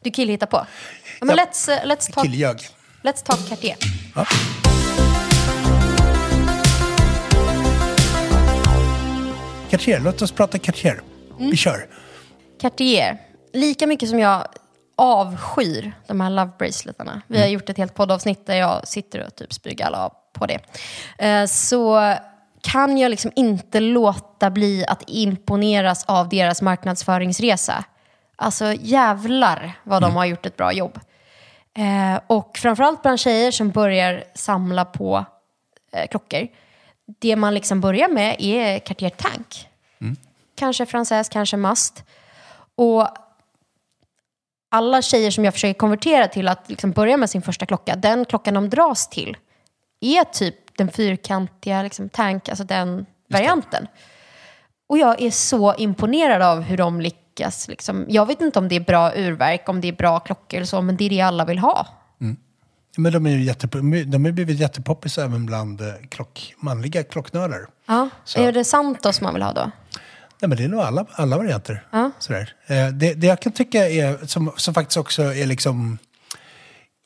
Du 0.03 0.11
killhittar 0.11 0.47
på. 0.47 0.57
Ja, 1.19 1.25
men 1.25 1.38
Ja. 1.38 1.45
let's, 1.45 1.69
uh, 1.69 1.91
let's, 1.91 2.13
talk, 2.13 2.25
killjag. 2.25 2.57
let's 3.03 3.23
talk 3.25 3.49
Cartier. 3.49 3.75
Ja. 4.15 4.25
Cartier, 9.69 9.99
låt 9.99 10.21
oss 10.21 10.32
prata 10.32 10.59
Cartier. 10.59 11.01
Mm. 11.39 11.51
Vi 11.51 11.57
kör. 11.57 11.88
Cartier. 12.61 13.17
Lika 13.53 13.88
mycket 13.88 14.09
som 14.09 14.19
jag 14.19 14.47
avskyr 14.97 15.91
de 16.07 16.21
här 16.21 16.30
love 16.30 16.51
braceletarna. 16.59 17.21
Vi 17.27 17.41
har 17.41 17.47
gjort 17.47 17.69
ett 17.69 17.77
helt 17.77 17.93
poddavsnitt 17.95 18.45
där 18.45 18.55
jag 18.55 18.88
sitter 18.88 19.25
och 19.25 19.36
typ 19.36 19.53
spyr 19.53 19.73
galla 19.73 20.11
på 20.39 20.45
det. 20.45 20.59
Eh, 21.17 21.45
Så 21.45 22.13
kan 22.61 22.97
jag 22.97 23.09
liksom 23.09 23.31
inte 23.35 23.79
låta 23.79 24.49
bli 24.49 24.85
att 24.87 25.03
imponeras 25.07 26.05
av 26.05 26.29
deras 26.29 26.61
marknadsföringsresa. 26.61 27.83
Alltså 28.35 28.73
jävlar 28.73 29.73
vad 29.83 30.01
de 30.01 30.15
har 30.15 30.25
gjort 30.25 30.45
ett 30.45 30.57
bra 30.57 30.73
jobb. 30.73 30.99
Eh, 31.77 32.19
och 32.27 32.57
framförallt 32.57 33.01
bland 33.01 33.19
tjejer 33.19 33.51
som 33.51 33.69
börjar 33.69 34.23
samla 34.35 34.85
på 34.85 35.25
eh, 35.93 36.07
klockor. 36.07 36.47
Det 37.19 37.35
man 37.35 37.53
liksom 37.53 37.81
börjar 37.81 38.07
med 38.09 38.35
är 38.39 38.79
Cartier 38.79 39.09
Tank. 39.09 39.67
Kanske 40.55 40.85
Frances, 40.85 41.29
kanske 41.29 41.57
Must. 41.57 42.03
Och 42.75 43.07
alla 44.71 45.01
tjejer 45.01 45.31
som 45.31 45.45
jag 45.45 45.53
försöker 45.53 45.79
konvertera 45.79 46.27
till 46.27 46.47
att 46.47 46.69
liksom 46.69 46.91
börja 46.91 47.17
med 47.17 47.29
sin 47.29 47.41
första 47.41 47.65
klocka, 47.65 47.95
den 47.95 48.25
klockan 48.25 48.53
de 48.53 48.69
dras 48.69 49.07
till 49.09 49.37
är 50.02 50.24
typ 50.24 50.56
den 50.78 50.91
fyrkantiga 50.91 51.84
liksom, 51.84 52.10
tank, 52.10 52.50
alltså 52.50 52.64
den 52.64 53.06
varianten. 53.30 53.88
Och 54.89 54.97
jag 54.97 55.22
är 55.22 55.32
så 55.32 55.76
imponerad 55.76 56.41
av 56.41 56.62
hur 56.62 56.78
de 56.78 57.02
lyckas. 57.02 57.68
Liksom. 57.68 58.06
Jag 58.10 58.26
vet 58.26 58.41
inte 58.41 58.60
om 58.60 58.68
det 58.68 58.76
är 58.76 58.80
bra 58.80 59.12
urverk, 59.16 59.70
om 59.70 59.82
det 59.82 59.88
är 59.88 59.93
bra 59.93 60.20
klockor 60.20 60.58
eller 60.58 60.68
så, 60.68 60.82
men 60.82 60.97
det 60.97 61.04
är 61.06 61.10
det 61.10 61.22
alla 61.22 61.45
vill 61.45 61.60
ha. 61.60 61.88
Men 62.97 63.14
de 63.14 63.26
är 63.26 63.30
ju 63.30 63.52
jättep- 63.52 64.04
de 64.06 64.26
har 64.26 64.32
blivit 64.32 64.60
jättepoppis 64.60 65.18
även 65.18 65.45
bland 65.45 65.82
eh, 65.82 65.88
klock, 66.10 66.54
manliga 66.58 67.04
klocknördar. 67.04 67.68
Ja. 67.88 68.10
Så. 68.24 68.39
Är 68.39 68.52
det 68.52 68.64
Santos 68.64 69.22
man 69.22 69.34
vill 69.34 69.43
ha 69.43 69.54
då? 69.54 69.72
Nej, 70.41 70.50
men 70.50 70.58
det 70.58 70.64
är 70.64 70.68
nog 70.68 70.80
alla, 70.80 71.06
alla 71.12 71.38
varianter. 71.38 71.86
Ja. 71.91 72.12
Sådär. 72.20 72.54
Eh, 72.68 72.88
Det, 72.88 73.14
det 73.14 73.28
jag 73.28 73.39
kan 73.41 73.52
tycka 73.52 73.89
är, 73.89 74.26
som, 74.26 74.52
som 74.58 74.74
faktiskt 74.74 74.97
också 74.97 75.24
är 75.24 75.45
liksom, 75.45 75.97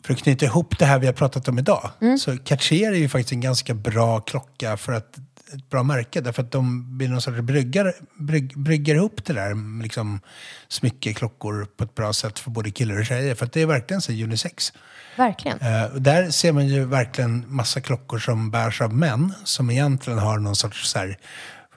för 0.05 0.13
att 0.13 0.19
knyta 0.19 0.45
ihop 0.45 0.79
det 0.79 0.85
här 0.85 0.99
vi 0.99 1.05
har 1.05 1.13
pratat 1.13 1.47
om 1.47 1.59
idag. 1.59 1.91
Så 2.19 2.37
Cartier 2.37 2.91
är 2.91 2.95
ju 2.95 3.09
faktiskt 3.09 3.31
en 3.31 3.41
ganska 3.41 3.73
bra 3.73 4.19
klocka 4.19 4.77
för 4.77 4.93
att 4.93 5.19
ett 5.53 5.69
bra 5.69 5.83
märke. 5.83 6.21
Därför 6.21 6.43
att 6.43 6.51
de 6.51 6.97
blir 6.97 7.07
någon 7.07 7.21
sorts 7.21 7.39
bryggar, 7.39 7.93
brygg, 8.15 8.59
bryggar 8.59 8.95
ihop 8.95 9.25
det 9.25 9.33
där 9.33 9.81
liksom 9.83 10.19
smyckeklockor 10.67 11.67
på 11.77 11.83
ett 11.83 11.95
bra 11.95 12.13
sätt 12.13 12.39
för 12.39 12.51
både 12.51 12.71
killar 12.71 12.99
och 12.99 13.05
tjejer. 13.05 13.35
För 13.35 13.45
att 13.45 13.53
det 13.53 13.61
är 13.61 13.65
verkligen 13.65 14.01
så 14.01 14.11
unisex. 14.11 14.73
Verkligen. 15.17 15.57
Och 15.93 16.01
där 16.01 16.31
ser 16.31 16.51
man 16.51 16.67
ju 16.67 16.85
verkligen 16.85 17.45
massa 17.47 17.81
klockor 17.81 18.19
som 18.19 18.51
bärs 18.51 18.81
av 18.81 18.93
män 18.93 19.33
som 19.43 19.69
egentligen 19.69 20.19
har 20.19 20.37
någon 20.39 20.55
sorts 20.55 20.89
så 20.89 20.99
här, 20.99 21.17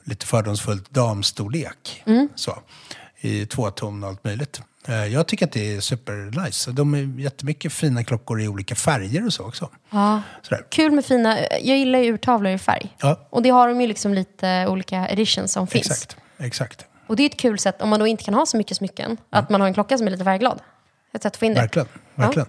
lite 0.05 0.27
fördomsfullt 0.27 0.91
damstorlek. 0.91 2.05
Så, 2.35 2.59
I 3.21 3.47
tvåton 3.47 4.03
och 4.05 4.09
allt 4.09 4.25
möjligt. 4.25 4.63
Eh, 4.89 5.07
jag 5.07 5.27
tycker 5.27 5.47
att 5.47 5.53
det 5.53 5.75
är 5.75 5.81
supernice. 5.81 6.71
De 6.73 6.95
är 6.95 7.21
jättemycket 7.21 7.73
fina 7.73 8.05
klockor 8.05 8.41
i 8.41 8.49
olika 8.49 8.75
färger 8.75 9.27
och 9.27 9.33
så 9.33 9.45
också. 9.45 9.71
Ja. 9.91 10.23
Sådär. 10.43 10.65
Kul 10.69 10.93
med 10.93 11.05
fina, 11.05 11.39
jag 11.63 11.79
gillar 11.79 11.99
ju 11.99 12.15
urtavlor 12.15 12.53
i 12.53 12.59
färg. 12.59 12.97
Ja. 12.99 13.29
Och 13.31 13.43
det 13.43 13.51
har 13.51 13.69
de 13.69 13.81
ju 13.81 13.87
liksom 13.87 14.15
lite 14.15 14.67
olika 14.69 15.09
editions 15.09 15.53
som 15.53 15.67
finns. 15.67 15.91
Exakt, 15.91 16.17
exakt. 16.39 16.87
Och 17.07 17.17
det 17.17 17.23
är 17.23 17.27
ett 17.27 17.37
kul 17.37 17.59
sätt, 17.59 17.83
om 17.83 17.89
man 17.89 18.01
då 18.01 18.07
inte 18.07 18.25
kan 18.25 18.35
ha 18.35 18.47
så 18.47 18.57
mycket 18.57 18.77
smycken, 18.77 19.17
att 19.31 19.51
man 19.51 19.61
har 19.61 19.69
en 19.69 19.75
klocka 19.75 19.99
som 19.99 20.07
är 20.07 20.11
lite 20.11 20.25
färgglad. 20.25 20.61
Ett 21.13 21.23
sätt 21.23 21.33
att 21.33 21.37
få 21.37 21.45
in 21.45 21.55
det. 21.55 21.61
Verkligen, 21.61 21.89
verkligen. 22.15 22.49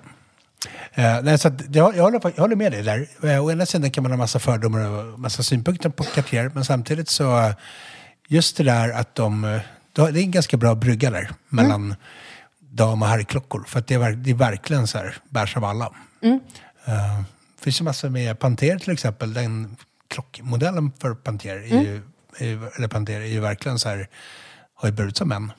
Eh, 0.94 1.22
nej, 1.24 1.38
så 1.38 1.48
att, 1.48 1.76
jag, 1.76 1.96
jag, 1.98 2.04
håller, 2.04 2.22
jag 2.24 2.42
håller 2.42 2.56
med 2.56 2.72
dig 2.72 2.84
där. 2.84 3.08
Eh, 3.24 3.46
å 3.46 3.52
ena 3.52 3.66
sidan 3.66 3.92
kan 3.92 4.04
man 4.04 4.12
ha 4.12 4.18
massa 4.18 4.40
fördomar 4.40 4.90
och 4.90 5.20
massa 5.20 5.44
synpunkter 5.44 5.90
på 5.90 6.04
Cartier, 6.04 6.52
men 6.54 6.66
samtidigt 6.66 7.10
så 7.10 7.54
just 8.28 8.58
det 8.58 8.64
där 8.64 8.90
att 8.90 9.16
de, 9.16 9.44
eh, 9.44 9.60
det 9.94 10.02
är 10.02 10.18
en 10.18 10.32
ganska 10.32 10.58
bra 10.58 10.76
brygga 10.76 11.12
där 11.12 11.30
mellan 11.50 11.96
dam 12.70 13.02
och 13.02 13.08
herrklockor. 13.08 13.64
För 13.68 13.80
att 13.80 13.88
det 13.88 13.94
är, 13.96 14.12
det 14.12 14.30
är 14.30 14.34
verkligen 14.36 14.88
så 14.88 14.98
här, 14.98 15.16
bärs 15.30 15.58
av 15.58 15.66
alla. 15.66 15.86
Eh, 16.22 17.20
det 17.58 17.64
finns 17.64 17.80
ju 17.82 17.84
massor 17.86 18.10
med 18.10 18.40
Panter 18.40 18.80
till 18.80 18.94
exempel, 18.94 19.34
den 19.34 19.78
klockmodellen 20.08 20.92
för 21.00 21.14
Panter 21.14 21.56
är 21.56 21.82
ju, 21.84 22.02
är, 22.38 22.46
ju- 22.46 22.68
eller 22.78 22.88
Panter 22.88 23.22
är 23.22 23.26
ju 23.26 23.40
verkligen 23.40 23.80
så 23.80 23.90
här, 23.90 24.10
har 24.76 24.90
ju 24.90 24.96
burits 24.96 25.22
av 25.22 25.28
män. 25.28 25.52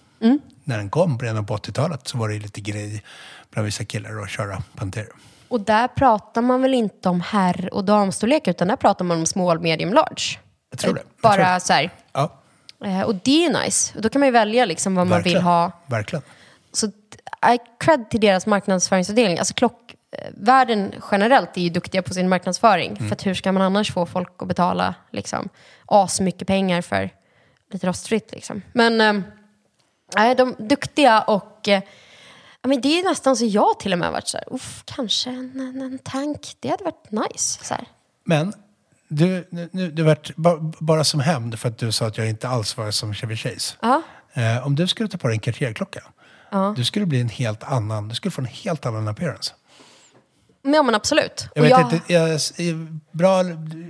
När 0.64 0.78
den 0.78 0.90
kom 0.90 1.18
redan 1.18 1.46
på 1.46 1.56
80-talet 1.56 2.08
så 2.08 2.18
var 2.18 2.28
det 2.28 2.34
ju 2.34 2.40
lite 2.40 2.60
grej 2.60 3.04
bland 3.50 3.66
vissa 3.66 3.84
killar 3.84 4.22
att 4.22 4.30
köra 4.30 4.62
Panter. 4.76 5.06
Och 5.48 5.60
där 5.60 5.88
pratar 5.88 6.42
man 6.42 6.62
väl 6.62 6.74
inte 6.74 7.08
om 7.08 7.20
herr 7.20 7.74
och 7.74 7.84
damstorlek, 7.84 8.48
utan 8.48 8.68
där 8.68 8.76
pratar 8.76 9.04
man 9.04 9.18
om 9.18 9.26
small, 9.26 9.60
medium, 9.60 9.92
large. 9.92 10.38
Jag 10.70 10.78
tror 10.78 10.94
det. 10.94 11.00
Jag 11.00 11.22
Bara 11.22 11.34
tror 11.34 11.54
det. 11.54 11.60
så 11.60 11.72
här. 11.72 11.90
Ja, 12.12 12.34
Eh, 12.84 13.00
Och 13.02 13.14
det 13.14 13.44
är 13.46 13.64
nice. 13.64 13.92
Och 13.96 14.02
då 14.02 14.08
kan 14.08 14.20
man 14.20 14.26
ju 14.26 14.32
välja 14.32 14.64
liksom 14.64 14.94
vad 14.94 15.06
man 15.06 15.16
vill 15.18 15.24
verkligen. 15.24 15.42
ha. 15.44 15.72
Verkligen. 15.86 16.22
Så 16.72 16.90
cred 17.80 18.10
till 18.10 18.20
deras 18.20 18.46
marknadsföringsavdelning. 18.46 19.38
Alltså 19.38 19.54
klockvärlden 19.54 20.94
generellt 21.10 21.56
är 21.56 21.60
ju 21.60 21.68
duktiga 21.68 22.02
på 22.02 22.14
sin 22.14 22.28
marknadsföring. 22.28 22.90
Mm. 22.96 23.08
För 23.08 23.12
att 23.12 23.26
hur 23.26 23.34
ska 23.34 23.52
man 23.52 23.62
annars 23.62 23.92
få 23.92 24.06
folk 24.06 24.32
att 24.42 24.48
betala 24.48 24.94
liksom, 25.10 25.48
asmycket 25.86 26.48
pengar 26.48 26.82
för 26.82 27.10
lite 27.70 27.86
rostfritt 27.86 28.32
liksom. 28.32 28.62
Men 28.72 29.00
eh, 29.00 29.22
nej, 30.16 30.34
de 30.34 30.48
är 30.58 30.62
duktiga 30.68 31.22
och 31.22 31.68
eh, 31.68 31.82
ja, 32.62 32.68
men 32.68 32.80
det 32.80 33.00
är 33.00 33.04
nästan 33.04 33.36
så 33.36 33.44
jag 33.44 33.80
till 33.80 33.92
och 33.92 33.98
med 33.98 34.12
varit 34.12 34.28
så 34.28 34.36
här, 34.36 34.54
uff, 34.54 34.82
kanske 34.84 35.30
en, 35.30 35.60
en, 35.60 35.82
en 35.82 35.98
tank, 35.98 36.56
det 36.60 36.68
hade 36.68 36.84
varit 36.84 37.10
nice. 37.10 37.64
Så 37.64 37.74
här. 37.74 37.84
Men 38.24 38.52
du, 39.08 39.48
nu, 39.50 39.90
du 39.90 40.02
vart, 40.02 40.36
ba- 40.36 40.72
bara 40.78 41.04
som 41.04 41.20
hämnd 41.20 41.58
för 41.58 41.68
att 41.68 41.78
du 41.78 41.92
sa 41.92 42.06
att 42.06 42.18
jag 42.18 42.28
inte 42.28 42.48
alls 42.48 42.76
var 42.76 42.90
som 42.90 43.14
Chevy 43.14 43.36
Chase. 43.36 43.76
Ja. 43.80 44.02
Eh, 44.32 44.66
om 44.66 44.74
du 44.74 44.86
skulle 44.86 45.08
ta 45.08 45.18
på 45.18 45.28
dig 45.28 45.34
en 45.34 45.40
Cartier-klocka, 45.40 46.02
du 46.76 46.84
skulle 46.84 47.06
bli 47.06 47.20
en 47.20 47.28
helt 47.28 47.62
annan, 47.62 48.08
du 48.08 48.14
skulle 48.14 48.32
få 48.32 48.40
en 48.40 48.46
helt 48.46 48.86
annan 48.86 49.08
appearance. 49.08 49.54
Ja 50.62 50.82
men 50.82 50.94
absolut. 50.94 51.48
Jag 51.54 51.62
vet 51.62 51.70
jag- 51.70 51.92
inte, 51.92 52.12
jag, 52.62 52.76
bra, 53.12 53.42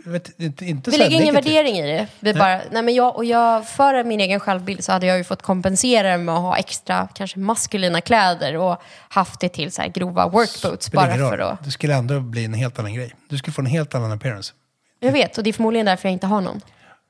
jag 0.04 0.12
vet 0.12 0.40
inte, 0.40 0.64
inte 0.64 0.90
Vi 0.90 0.96
lägger 0.98 1.10
ingen 1.10 1.34
negativt. 1.34 1.54
värdering 1.54 1.78
i 1.78 1.82
det. 1.82 2.06
Vi 2.20 2.34
bara, 2.34 2.60
nej 2.70 2.82
men 2.82 2.94
jag, 2.94 3.16
och 3.16 3.24
jag, 3.24 3.68
för 3.68 4.04
min 4.04 4.20
egen 4.20 4.40
självbild 4.40 4.84
så 4.84 4.92
hade 4.92 5.06
jag 5.06 5.18
ju 5.18 5.24
fått 5.24 5.42
kompensera 5.42 6.18
med 6.18 6.34
att 6.34 6.40
ha 6.40 6.56
extra 6.56 7.08
kanske 7.14 7.38
maskulina 7.38 8.00
kläder 8.00 8.56
och 8.56 8.82
haft 9.08 9.40
det 9.40 9.48
till 9.48 9.72
så 9.72 9.82
här 9.82 9.88
grova 9.88 10.28
workboots 10.28 10.92
bara 10.92 11.14
för 11.14 11.38
att... 11.38 11.64
Det 11.64 11.70
skulle 11.70 11.94
ändå 11.94 12.20
bli 12.20 12.44
en 12.44 12.54
helt 12.54 12.78
annan 12.78 12.94
grej. 12.94 13.14
Du 13.28 13.38
skulle 13.38 13.54
få 13.54 13.60
en 13.62 13.66
helt 13.66 13.94
annan 13.94 14.12
appearance. 14.12 14.52
Jag 15.00 15.12
vet, 15.12 15.38
och 15.38 15.44
det 15.44 15.50
är 15.50 15.52
förmodligen 15.52 15.86
därför 15.86 16.08
jag 16.08 16.12
inte 16.12 16.26
har 16.26 16.40
någon. 16.40 16.60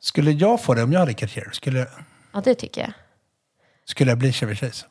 Skulle 0.00 0.30
jag 0.30 0.62
få 0.62 0.74
det 0.74 0.82
om 0.82 0.92
jag 0.92 1.00
hade 1.00 1.14
Cartier, 1.14 1.48
skulle, 1.52 1.86
Ja, 2.32 2.40
det 2.44 2.54
tycker 2.54 2.80
jag. 2.80 2.92
skulle 3.86 4.10
jag 4.10 4.18
bli 4.18 4.32
Chevy 4.32 4.56
Chase? 4.56 4.86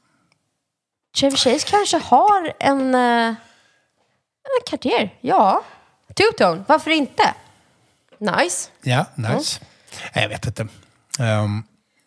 Chevy 1.18 1.36
Chase 1.38 1.68
kanske 1.70 1.98
har 1.98 2.54
en, 2.60 2.96
eh, 2.96 3.28
en 3.30 4.64
Cartier. 4.70 5.14
Ja. 5.22 5.64
Two-tone, 6.14 6.64
varför 6.68 6.92
inte? 6.92 7.34
Nice. 8.18 8.70
Ja, 8.82 9.06
nice. 9.16 9.62
Nej, 10.16 10.24
jag 10.24 10.30
vet 10.30 10.46
inte. 10.48 10.68
Ehm, 11.20 11.64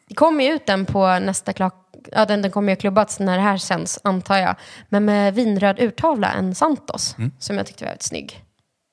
Det 0.09 0.15
kommer 0.15 0.45
ju 0.45 0.51
ut 0.53 0.67
den 0.67 0.87
på 0.87 1.19
nästa 1.19 1.53
klock... 1.53 1.75
Ja, 2.13 2.25
den, 2.27 2.43
den 2.43 2.51
kommer 2.51 2.73
ju 2.73 2.77
klubbats 2.77 3.19
när 3.21 3.37
det 3.37 3.43
här 3.43 3.57
sänds, 3.59 3.99
antar 4.05 4.37
jag. 4.37 4.55
Men 4.89 5.05
med 5.05 5.35
vinröd 5.35 5.81
urtavla, 5.81 6.33
en 6.33 6.55
Santos, 6.55 7.17
som 7.39 7.57
jag 7.57 7.67
tyckte 7.67 7.85
var 7.85 7.89
väldigt 7.91 8.03
snygg. 8.03 8.45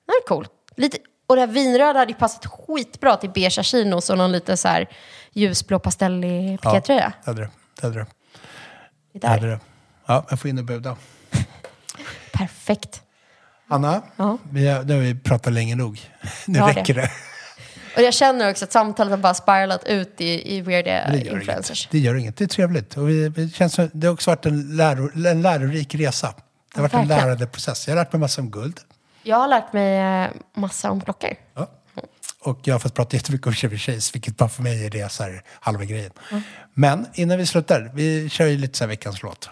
Den 0.08 0.14
är 0.24 0.28
cool. 0.28 0.48
Lite, 0.76 0.98
och 1.28 1.36
det 1.36 1.42
här 1.42 1.48
vinröda 1.48 2.00
hade 2.00 2.12
ju 2.12 2.18
passat 2.18 2.46
skitbra 2.46 3.18
till 3.18 3.30
beigea 3.30 3.64
chinos 3.64 4.10
och 4.10 4.18
någon 4.18 4.32
lite 4.32 4.58
så 4.58 4.68
här 4.68 4.90
ljusblå 5.34 5.80
pastellig 5.80 6.62
pikétröja. 6.62 7.14
det 7.26 7.32
hade 7.32 7.42
det. 7.42 7.50
Det 7.76 7.88
hade 7.88 8.00
det. 8.00 8.06
Det 9.14 9.28
hade 9.28 9.48
det. 9.48 9.60
Ja, 10.08 10.26
jag 10.30 10.40
får 10.40 10.50
in 10.50 10.58
och 10.58 10.66
buda. 10.66 10.96
Perfekt. 12.34 13.02
Anna, 13.68 14.02
Ja. 14.16 14.38
vi 14.52 14.68
har, 14.68 14.84
nu 14.84 14.94
har 14.94 15.02
vi 15.02 15.16
pratat 15.16 15.54
länge 15.54 15.76
nog. 15.76 16.00
Nu 16.48 16.60
Ja, 16.60 16.68
det. 16.68 16.74
räcker 16.74 16.94
det. 16.94 17.12
Och 17.96 18.02
jag 18.04 18.14
känner 18.14 18.50
också 18.52 18.66
att 18.66 18.72
samtalet 18.72 19.12
har 19.12 19.18
bara 19.18 19.34
spiralat 19.34 19.84
ut 19.84 20.22
i, 20.22 20.56
i 20.58 20.62
weirda 20.62 21.12
Det 21.12 21.28
influencers. 21.28 21.84
inget. 21.86 21.92
det 21.92 22.00
gör 22.00 22.16
inget. 22.16 22.38
Det 22.38 22.44
är 22.44 22.48
trevligt. 22.48 22.98
Och 22.98 23.10
vi, 23.10 23.30
vi 23.30 23.50
känns 23.50 23.74
som, 23.74 23.90
det 23.94 24.08
har 24.08 24.14
också 24.14 24.32
varit 24.32 24.46
en, 24.46 24.76
läro, 24.78 25.28
en 25.28 25.42
lärorik 25.42 25.96
resa. 25.96 26.34
Det 26.74 26.80
har 26.80 26.82
varit 26.82 26.94
en 26.94 27.00
verkligen. 27.00 27.22
lärande 27.28 27.48
process. 27.48 27.88
Jag 27.88 27.96
har 27.96 28.04
lärt 28.04 28.14
mig 28.14 28.20
massa 28.20 28.42
om 28.42 28.52
guld. 28.52 28.80
Jag 29.24 29.38
har 29.38 29.48
lärt 29.48 29.74
mig 29.74 29.98
eh, 30.24 30.30
massa 30.56 30.92
om 30.92 31.02
klockor. 31.02 31.34
Ja. 31.56 31.68
Och 32.40 32.60
jag 32.64 32.74
har 32.76 32.80
fått 32.80 32.94
prata 32.94 33.16
jättemycket 33.18 33.48
om 33.48 33.54
Chevy 33.54 33.78
Chase, 33.78 34.12
vilket 34.14 34.38
bara 34.38 34.50
för 34.50 34.64
mig 34.64 34.86
är 34.86 34.90
det 34.90 35.12
så 35.12 35.24
här, 35.24 35.42
halva 35.60 35.86
grejen. 35.86 36.12
Men 36.74 37.06
innan 37.14 37.38
vi 37.38 37.46
slutar, 37.46 37.92
vi 37.94 38.30
kör 38.30 38.46
ju 38.46 38.58
lite 38.58 38.78
så 38.78 38.84
här 38.84 38.90
veckans 38.90 39.24
låt. 39.24 39.50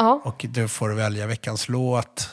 Ja. 0.00 0.20
Och 0.24 0.46
du 0.48 0.68
får 0.68 0.90
välja 0.90 1.26
veckans 1.26 1.68
låt. 1.68 2.30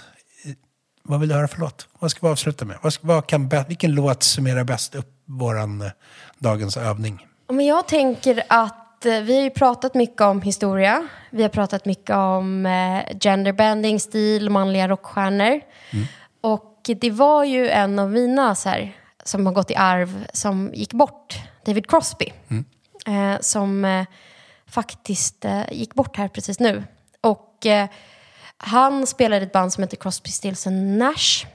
Vad 1.04 1.20
vill 1.20 1.30
du 1.30 1.36
höra 1.36 1.48
för 1.48 1.60
låt? 1.60 1.88
Vad 2.00 2.12
ska 2.12 2.28
vi 2.28 2.32
avsluta 2.32 2.66
med? 2.66 2.78
Vad 2.82 2.94
ska, 2.94 3.08
vad 3.08 3.28
kan, 3.28 3.50
vilken 3.68 3.92
låt 3.92 4.24
summerar 4.24 4.64
bäst 4.64 4.96
upp 4.96 5.24
våran 5.26 5.82
eh, 5.82 5.92
dagens 6.38 6.78
övning? 6.78 7.28
Men 7.48 7.66
jag 7.66 7.88
tänker 7.88 8.44
att 8.50 9.06
eh, 9.06 9.22
vi 9.22 9.36
har 9.36 9.44
ju 9.44 9.50
pratat 9.50 9.94
mycket 9.94 10.22
om 10.22 10.42
historia. 10.42 11.08
Vi 11.30 11.42
har 11.42 11.50
pratat 11.50 11.86
mycket 11.86 12.16
om 12.16 12.66
eh, 12.66 13.18
genderbending, 13.20 14.00
stil, 14.00 14.50
manliga 14.50 14.88
rockstjärnor. 14.88 15.62
Och 16.42 16.90
det 17.02 17.12
var 17.12 17.44
ju 17.44 17.70
en 17.70 18.00
av 18.00 18.12
mina 18.12 18.56
så 18.56 18.70
här, 18.70 18.98
som 19.24 19.46
har 19.46 19.54
gått 19.54 19.72
i 19.72 19.76
arv 19.76 20.26
som 20.34 20.72
gick 20.74 20.94
bort, 20.94 21.40
David 21.66 21.90
Crosby. 21.90 22.34
Eh, 23.08 23.40
som 23.42 23.86
eh, 23.86 24.06
faktiskt 24.70 25.46
eh, 25.46 25.72
gick 25.72 25.94
bort 25.94 26.18
här 26.18 26.28
precis 26.28 26.60
nu. 26.60 26.84
Och 27.58 27.66
eh, 27.66 27.88
han 28.58 29.08
spelade 29.08 29.42
i 29.42 29.46
ett 29.46 29.54
band 29.54 29.74
som 29.74 29.84
heter 29.84 29.98
Crosby, 29.98 30.30
Stills 30.30 30.68
and 30.68 30.98
Nash. 30.98 31.46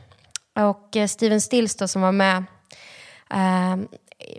Och 0.55 0.97
eh, 0.97 1.07
Steven 1.07 1.41
Stills 1.41 1.77
då, 1.77 1.89
som 1.89 2.03
var 2.03 2.13
med 2.13 2.45
eh, 3.31 3.77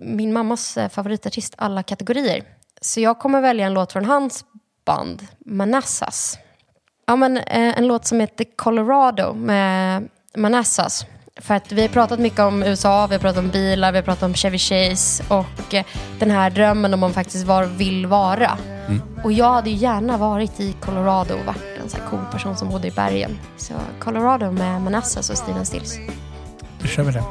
min 0.01 0.33
mammas 0.33 0.77
eh, 0.77 0.89
favoritartist 0.89 1.53
alla 1.57 1.83
kategorier. 1.83 2.43
Så 2.81 2.99
jag 2.99 3.19
kommer 3.19 3.41
välja 3.41 3.65
en 3.65 3.73
låt 3.73 3.91
från 3.91 4.05
hans 4.05 4.45
band, 4.85 5.27
Manassas. 5.45 6.37
Ja, 7.05 7.15
men, 7.15 7.37
eh, 7.37 7.77
en 7.77 7.87
låt 7.87 8.05
som 8.05 8.19
heter 8.19 8.45
Colorado 8.55 9.33
med 9.33 10.09
Manassas. 10.37 11.05
För 11.41 11.53
att 11.53 11.71
vi 11.71 11.81
har 11.81 11.87
pratat 11.89 12.19
mycket 12.19 12.39
om 12.39 12.63
USA, 12.63 13.07
vi 13.07 13.15
har 13.15 13.19
pratat 13.19 13.37
om 13.39 13.49
bilar, 13.49 13.91
vi 13.91 13.97
har 13.97 14.03
pratat 14.03 14.23
om 14.23 14.33
Chevy 14.33 14.57
Chase 14.57 15.23
och 15.27 15.73
eh, 15.73 15.85
den 16.19 16.31
här 16.31 16.49
drömmen 16.49 16.93
om 16.93 16.99
man 16.99 17.13
faktiskt 17.13 17.45
var 17.45 17.63
vill 17.65 18.05
vara. 18.05 18.57
Och 19.23 19.31
jag 19.33 19.53
hade 19.53 19.69
ju 19.69 19.75
gärna 19.75 20.17
varit 20.17 20.59
i 20.59 20.73
Colorado 20.81 21.33
och 21.33 21.45
varit 21.45 21.79
en 21.83 21.89
sån 21.89 21.99
här 22.01 22.09
cool 22.09 22.19
person 22.31 22.57
som 22.57 22.69
bodde 22.69 22.87
i 22.87 22.91
bergen. 22.91 23.39
Så 23.57 23.73
Colorado 23.99 24.51
med 24.51 24.81
Manassas 24.81 25.29
och 25.29 25.37
Steven 25.37 25.65
Stills. 25.65 25.97
Då 26.81 26.87
kör 26.87 27.03
vi 27.03 27.11
det. 27.11 27.23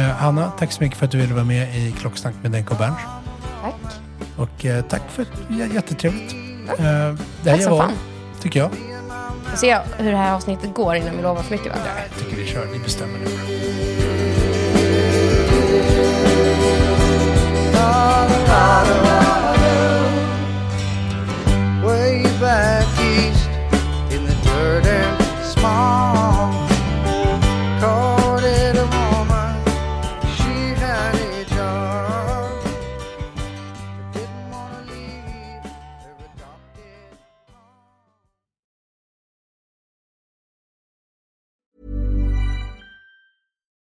Eh, 0.00 0.24
Anna, 0.24 0.50
tack 0.58 0.72
så 0.72 0.82
mycket 0.82 0.98
för 0.98 1.04
att 1.06 1.12
du 1.12 1.18
ville 1.18 1.34
vara 1.34 1.44
med 1.44 1.76
i 1.76 1.92
Klocksnack 1.92 2.34
med 2.42 2.50
Denko 2.50 2.74
Berns. 2.74 2.96
Tack. 3.62 3.74
Och 4.36 4.64
eh, 4.66 4.84
tack 4.84 5.02
för 5.10 5.26
j- 5.48 5.74
jättetrevligt. 5.74 6.32
Eh, 6.32 6.76
det 6.78 7.16
Tack 7.44 7.52
här 7.56 7.58
som 7.58 7.72
var, 7.72 7.80
fan. 7.80 7.92
tycker 8.42 8.60
jag. 8.60 8.70
Får 9.56 9.60
se 9.60 9.78
hur 9.98 10.10
det 10.12 10.16
här 10.16 10.34
avsnittet 10.34 10.74
går 10.74 10.96
innan 10.96 11.16
vi 11.16 11.22
lovar 11.22 11.42
för 11.42 11.50
mycket 11.50 11.72
va? 11.72 11.78
Jag 12.10 12.18
tycker 12.18 12.36
vi 12.36 12.46
kör, 12.46 12.66
vi 12.72 12.78
bestämmer 12.78 13.18
det. 13.18 13.30
way 18.56 19.45